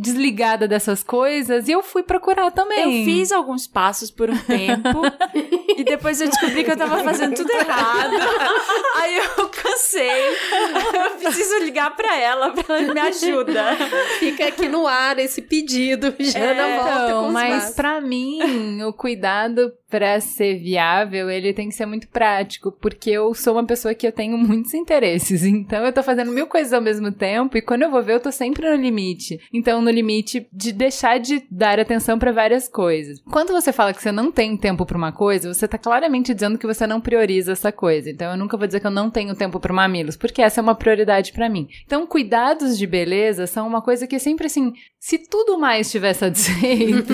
desligada 0.00 0.66
dessas 0.68 1.02
coisas 1.02 1.68
e 1.68 1.72
eu 1.72 1.82
fui 1.82 2.02
procurar 2.02 2.50
também. 2.50 3.00
Eu 3.00 3.04
fiz 3.04 3.32
alguns 3.32 3.66
passos 3.66 4.10
por 4.10 4.30
um 4.30 4.36
tempo 4.38 5.02
e 5.76 5.84
depois 5.84 6.20
eu 6.20 6.28
descobri 6.28 6.64
que 6.64 6.70
eu 6.70 6.76
tava 6.76 6.98
fazendo 7.02 7.34
tudo 7.34 7.50
errado. 7.50 8.14
Aí 8.96 9.16
eu 9.18 9.48
cansei. 9.48 10.28
Eu 10.94 11.10
preciso 11.18 11.58
ligar 11.58 11.94
pra 11.96 12.16
ela 12.16 12.50
pra 12.50 12.78
ela 12.78 12.94
me 12.94 13.00
ajuda. 13.00 13.76
Fica 14.18 14.46
aqui 14.48 14.68
no 14.68 14.86
ar 14.86 15.18
esse 15.18 15.42
pedido. 15.42 16.14
Jana 16.18 16.62
É, 16.62 16.76
volta 16.76 17.04
Então, 17.04 17.20
com 17.22 17.26
os 17.28 17.32
mas 17.32 17.54
passos. 17.62 17.74
pra 17.76 18.00
o 18.86 18.92
cuidado 18.92 19.72
pra 19.92 20.18
ser 20.20 20.54
viável, 20.58 21.28
ele 21.28 21.52
tem 21.52 21.68
que 21.68 21.74
ser 21.74 21.84
muito 21.84 22.08
prático, 22.08 22.72
porque 22.72 23.10
eu 23.10 23.34
sou 23.34 23.52
uma 23.52 23.66
pessoa 23.66 23.94
que 23.94 24.06
eu 24.06 24.10
tenho 24.10 24.38
muitos 24.38 24.72
interesses. 24.72 25.44
Então 25.44 25.84
eu 25.84 25.92
tô 25.92 26.02
fazendo 26.02 26.32
mil 26.32 26.46
coisas 26.46 26.72
ao 26.72 26.80
mesmo 26.80 27.12
tempo 27.12 27.58
e 27.58 27.60
quando 27.60 27.82
eu 27.82 27.90
vou 27.90 28.02
ver, 28.02 28.14
eu 28.14 28.20
tô 28.20 28.32
sempre 28.32 28.66
no 28.66 28.74
limite. 28.74 29.38
Então, 29.52 29.82
no 29.82 29.90
limite 29.90 30.48
de 30.50 30.72
deixar 30.72 31.20
de 31.20 31.42
dar 31.50 31.78
atenção 31.78 32.18
pra 32.18 32.32
várias 32.32 32.68
coisas. 32.68 33.20
Quando 33.30 33.52
você 33.52 33.70
fala 33.70 33.92
que 33.92 34.00
você 34.00 34.10
não 34.10 34.32
tem 34.32 34.56
tempo 34.56 34.86
pra 34.86 34.96
uma 34.96 35.12
coisa, 35.12 35.52
você 35.52 35.68
tá 35.68 35.76
claramente 35.76 36.32
dizendo 36.32 36.56
que 36.56 36.66
você 36.66 36.86
não 36.86 36.98
prioriza 36.98 37.52
essa 37.52 37.70
coisa. 37.70 38.08
Então, 38.08 38.30
eu 38.30 38.38
nunca 38.38 38.56
vou 38.56 38.66
dizer 38.66 38.80
que 38.80 38.86
eu 38.86 38.90
não 38.90 39.10
tenho 39.10 39.34
tempo 39.34 39.60
pra 39.60 39.74
mamilos, 39.74 40.16
porque 40.16 40.40
essa 40.40 40.58
é 40.58 40.62
uma 40.62 40.74
prioridade 40.74 41.34
pra 41.34 41.50
mim. 41.50 41.68
Então, 41.84 42.06
cuidados 42.06 42.78
de 42.78 42.86
beleza 42.86 43.46
são 43.46 43.68
uma 43.68 43.82
coisa 43.82 44.06
que 44.06 44.18
sempre 44.18 44.46
assim, 44.46 44.72
se 44.98 45.18
tudo 45.18 45.58
mais 45.58 45.88
estiver 45.88 46.14
satisfeito, 46.16 47.12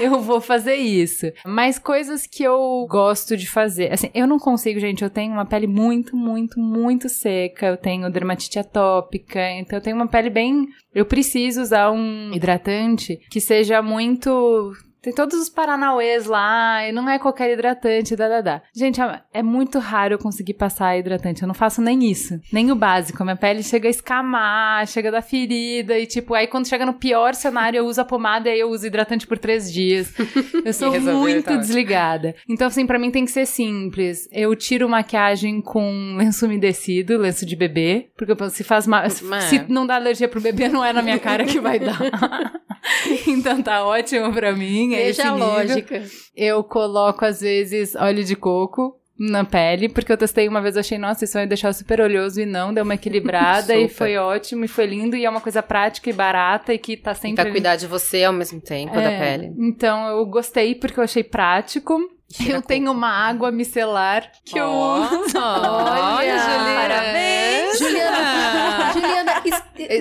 eu 0.00 0.20
vou 0.20 0.40
fazer 0.40 0.74
isso. 0.74 1.30
Mas 1.46 1.78
coisas 1.78 1.99
que 2.30 2.42
eu 2.42 2.86
gosto 2.88 3.36
de 3.36 3.48
fazer. 3.48 3.92
Assim, 3.92 4.10
eu 4.14 4.26
não 4.26 4.38
consigo, 4.38 4.78
gente. 4.80 5.02
Eu 5.02 5.10
tenho 5.10 5.32
uma 5.32 5.46
pele 5.46 5.66
muito, 5.66 6.16
muito, 6.16 6.58
muito 6.60 7.08
seca. 7.08 7.66
Eu 7.66 7.76
tenho 7.76 8.10
dermatite 8.10 8.58
atópica. 8.58 9.40
Então, 9.52 9.78
eu 9.78 9.82
tenho 9.82 9.96
uma 9.96 10.08
pele 10.08 10.30
bem. 10.30 10.66
Eu 10.94 11.04
preciso 11.04 11.60
usar 11.60 11.90
um 11.90 12.32
hidratante 12.32 13.18
que 13.30 13.40
seja 13.40 13.82
muito 13.82 14.72
Tem 15.02 15.12
todos 15.14 15.38
os 15.40 15.48
paranauês 15.48 16.26
lá, 16.26 16.86
e 16.86 16.92
não 16.92 17.08
é 17.08 17.18
qualquer 17.18 17.50
hidratante, 17.52 18.14
dá, 18.14 18.28
dá, 18.28 18.40
dá. 18.40 18.62
Gente, 18.74 19.00
é- 19.00 19.20
é 19.34 19.42
muito 19.42 19.78
raro 19.78 20.14
eu 20.14 20.18
conseguir 20.18 20.54
passar 20.54 20.96
hidratante. 20.98 21.42
Eu 21.42 21.48
não 21.48 21.54
faço 21.54 21.80
nem 21.80 22.04
isso. 22.10 22.38
Nem 22.52 22.70
o 22.70 22.74
básico. 22.76 23.22
Minha 23.24 23.36
pele 23.36 23.62
chega 23.62 23.88
a 23.88 23.90
escamar, 23.90 24.86
chega 24.86 25.10
da 25.10 25.22
ferida, 25.22 25.98
e 25.98 26.06
tipo, 26.06 26.34
aí 26.34 26.46
quando 26.46 26.66
chega 26.68 26.84
no 26.84 26.94
pior 26.94 27.34
cenário, 27.34 27.78
eu 27.78 27.86
uso 27.86 28.00
a 28.00 28.04
pomada 28.04 28.48
e 28.48 28.52
aí 28.52 28.60
eu 28.60 28.68
uso 28.68 28.86
hidratante 28.86 29.26
por 29.26 29.38
três 29.38 29.72
dias. 29.72 30.12
Eu 30.64 30.72
sou 30.74 30.92
muito 31.00 31.46
ótimo. 31.46 31.58
desligada. 31.58 32.34
Então, 32.48 32.66
assim, 32.66 32.86
pra 32.86 32.98
mim 32.98 33.10
tem 33.10 33.24
que 33.24 33.30
ser 33.30 33.46
simples. 33.46 34.28
Eu 34.30 34.54
tiro 34.54 34.88
maquiagem 34.88 35.60
com 35.62 36.14
lenço 36.16 36.44
umedecido, 36.46 37.16
lenço 37.16 37.46
de 37.46 37.56
bebê, 37.56 38.10
porque 38.16 38.34
se 38.50 38.62
faz 38.62 38.86
mal. 38.86 39.08
Se, 39.08 39.24
É. 39.32 39.40
se 39.40 39.64
não 39.68 39.86
dá 39.86 39.94
alergia 39.96 40.28
pro 40.28 40.40
bebê, 40.40 40.68
não 40.68 40.84
é 40.84 40.92
na 40.92 41.00
minha 41.02 41.18
cara 41.18 41.44
que 41.44 41.58
vai 41.58 41.78
dar. 41.78 41.98
então 43.26 43.62
tá 43.62 43.84
ótimo 43.84 44.32
pra 44.32 44.52
mim. 44.52 44.89
É 44.94 45.08
esse 45.08 45.18
Veja 45.22 45.30
a 45.30 45.32
nível. 45.34 45.48
lógica. 45.48 46.02
Eu 46.36 46.64
coloco, 46.64 47.24
às 47.24 47.40
vezes, 47.40 47.94
óleo 47.96 48.24
de 48.24 48.34
coco 48.36 48.96
na 49.18 49.44
pele, 49.44 49.88
porque 49.90 50.10
eu 50.10 50.16
testei 50.16 50.48
uma 50.48 50.62
vez, 50.62 50.76
eu 50.76 50.80
achei, 50.80 50.96
nossa, 50.96 51.24
isso 51.24 51.34
vai 51.34 51.46
deixar 51.46 51.74
super 51.74 52.00
oleoso 52.00 52.40
e 52.40 52.46
não, 52.46 52.72
deu 52.72 52.82
uma 52.84 52.94
equilibrada 52.94 53.74
e 53.76 53.86
foi 53.86 54.16
ótimo 54.16 54.64
e 54.64 54.68
foi 54.68 54.86
lindo 54.86 55.14
e 55.14 55.26
é 55.26 55.28
uma 55.30 55.42
coisa 55.42 55.62
prática 55.62 56.08
e 56.08 56.12
barata 56.14 56.72
e 56.72 56.78
que 56.78 56.96
tá 56.96 57.12
E 57.12 57.16
sempre 57.16 57.34
pra 57.34 57.44
ali. 57.44 57.52
cuidar 57.52 57.76
de 57.76 57.86
você 57.86 58.24
ao 58.24 58.32
mesmo 58.32 58.60
tempo, 58.62 58.94
da 58.94 59.02
É, 59.02 59.18
pele. 59.18 59.52
Então 59.58 60.06
eu 60.08 60.24
gostei 60.24 60.74
porque 60.74 60.98
eu 60.98 61.04
achei 61.04 61.22
prático. 61.22 61.98
Cheira 62.32 62.58
eu 62.58 62.62
tenho 62.62 62.92
uma 62.92 63.10
água 63.10 63.50
micelar 63.50 64.30
que 64.44 64.56
eu 64.58 64.64
Ó, 64.68 64.98
uso. 65.00 65.36
Olha, 65.36 66.38
Juliana. 66.38 66.80
Parabéns! 66.80 67.78
Juliana, 67.78 68.92
Juliana 68.92 69.19
Esse- 69.19 69.19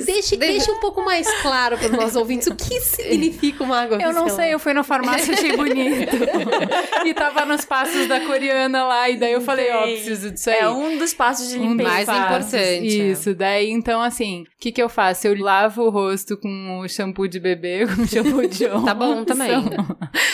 deixe, 0.06 0.36
deixe 0.38 0.72
um 0.72 0.80
pouco 0.80 1.04
mais 1.04 1.28
claro 1.42 1.78
para 1.78 1.86
os 1.88 1.92
nossos 1.92 2.16
ouvintes 2.16 2.48
o 2.48 2.56
que 2.56 2.80
significa 2.82 3.64
uma 3.64 3.82
água 3.82 3.98
Eu 4.02 4.14
não 4.14 4.30
sei, 4.30 4.54
eu 4.54 4.60
fui 4.60 4.74
na 4.74 4.84
farmácia 4.84 5.32
e 5.32 5.36
achei 5.36 5.56
bonito. 5.58 6.16
e 7.06 7.14
tava 7.14 7.46
nos 7.46 7.66
passos 7.66 8.08
da 8.08 8.20
coreana 8.22 8.86
lá, 8.86 9.10
e 9.10 9.18
daí 9.18 9.34
eu 9.34 9.42
falei, 9.42 9.72
ó, 9.72 9.84
Tem. 9.84 9.96
preciso 9.96 10.32
disso 10.32 10.50
aí. 10.50 10.58
É 10.60 10.70
um 10.70 10.98
dos 10.98 11.14
passos 11.14 11.50
de 11.50 11.58
Um 11.60 11.72
limpeza. 11.72 11.90
mais 11.90 12.06
passos. 12.06 12.54
importante. 12.54 13.12
Isso, 13.12 13.34
daí 13.36 13.70
então 13.72 14.02
assim, 14.02 14.44
o 14.44 14.46
que 14.60 14.72
que 14.72 14.82
eu 14.82 14.90
faço? 14.90 15.28
Eu 15.28 15.40
lavo 15.42 15.84
o 15.84 15.90
rosto 15.90 16.38
com 16.38 16.80
o 16.80 16.88
shampoo 16.88 17.28
de 17.28 17.40
bebê, 17.40 17.86
com 17.96 18.02
o 18.04 18.08
shampoo 18.08 18.48
de 18.48 18.66
ombro. 18.68 18.86
Tá 18.86 18.94
bom 18.94 19.24
também. 19.24 19.50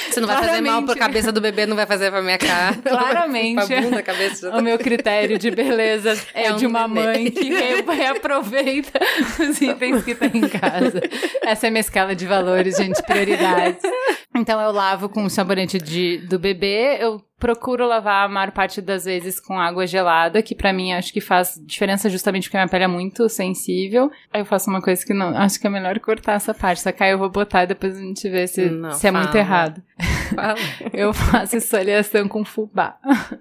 Você 0.10 0.20
não 0.22 0.28
vai 0.28 0.38
fazer 0.38 0.62
mal 0.62 0.82
Claramente. 0.82 0.86
pra 0.86 0.96
cabeça 0.96 1.32
do 1.32 1.42
bebê, 1.42 1.66
não 1.66 1.76
vai 1.76 1.86
fazer 1.86 2.10
pra 2.12 2.22
minha 2.22 2.38
cara. 2.38 2.76
Claramente. 2.84 3.66
pra 3.68 3.82
bunda, 3.82 4.02
cabeça. 4.04 4.50
O 4.58 4.62
meu 4.62 4.78
critério 4.80 5.38
de 5.38 5.52
beleza 5.52 6.18
é, 6.34 6.46
É 6.48 6.54
um 6.54 6.58
de 6.58 6.66
uma 6.66 6.88
bebê. 6.88 7.02
mãe 7.06 7.32
que 7.32 7.50
re- 7.54 7.82
reaproveita 7.82 9.00
os 9.40 9.62
itens 9.62 10.04
que 10.04 10.16
tem 10.16 10.32
em 10.38 10.50
casa. 10.50 11.02
Essa 11.44 11.68
é 11.68 11.70
a 11.70 11.72
minha 11.72 11.82
escala 11.82 12.16
de 12.16 12.26
valores, 12.26 12.78
gente, 12.78 13.02
prioridades. 13.04 13.82
Então 14.36 14.60
eu 14.60 14.72
lavo 14.72 15.08
com 15.08 15.24
o 15.24 15.30
sabonete 15.30 15.78
de, 15.78 16.18
do 16.18 16.38
bebê, 16.38 16.98
eu 17.00 17.22
procuro 17.40 17.88
lavar 17.88 18.26
a 18.26 18.30
maior 18.30 18.52
parte 18.52 18.82
das 18.82 19.06
vezes 19.06 19.40
com 19.40 19.60
água 19.60 19.88
gelada, 19.88 20.42
que 20.42 20.54
pra 20.54 20.74
mim 20.74 20.94
acho 20.94 21.14
que 21.14 21.22
faz 21.22 21.54
diferença 21.66 22.10
justamente 22.10 22.44
porque 22.44 22.58
minha 22.58 22.68
pele 22.68 22.84
é 22.84 22.88
muito 22.88 23.30
sensível. 23.30 24.12
Aí 24.34 24.42
eu 24.42 24.46
faço 24.46 24.70
uma 24.70 24.82
coisa 24.82 25.06
que 25.06 25.14
não, 25.14 25.30
acho 25.38 25.60
que 25.60 25.68
é 25.68 25.70
melhor 25.70 25.98
cortar 26.00 26.34
essa 26.34 26.54
parte, 26.54 26.82
aí 27.00 27.12
eu 27.12 27.18
vou 27.18 27.30
botar 27.30 27.64
e 27.64 27.68
depois 27.68 27.98
a 27.98 28.02
gente 28.02 28.28
vê 28.30 28.46
se, 28.46 28.70
Não, 28.70 28.92
se 28.92 29.08
é 29.08 29.12
muito 29.12 29.36
errado. 29.36 29.82
Fala. 30.34 30.56
Eu 30.94 31.14
faço 31.14 31.58
esfoliação 31.58 32.28
com 32.28 32.44
fubá. 32.46 32.98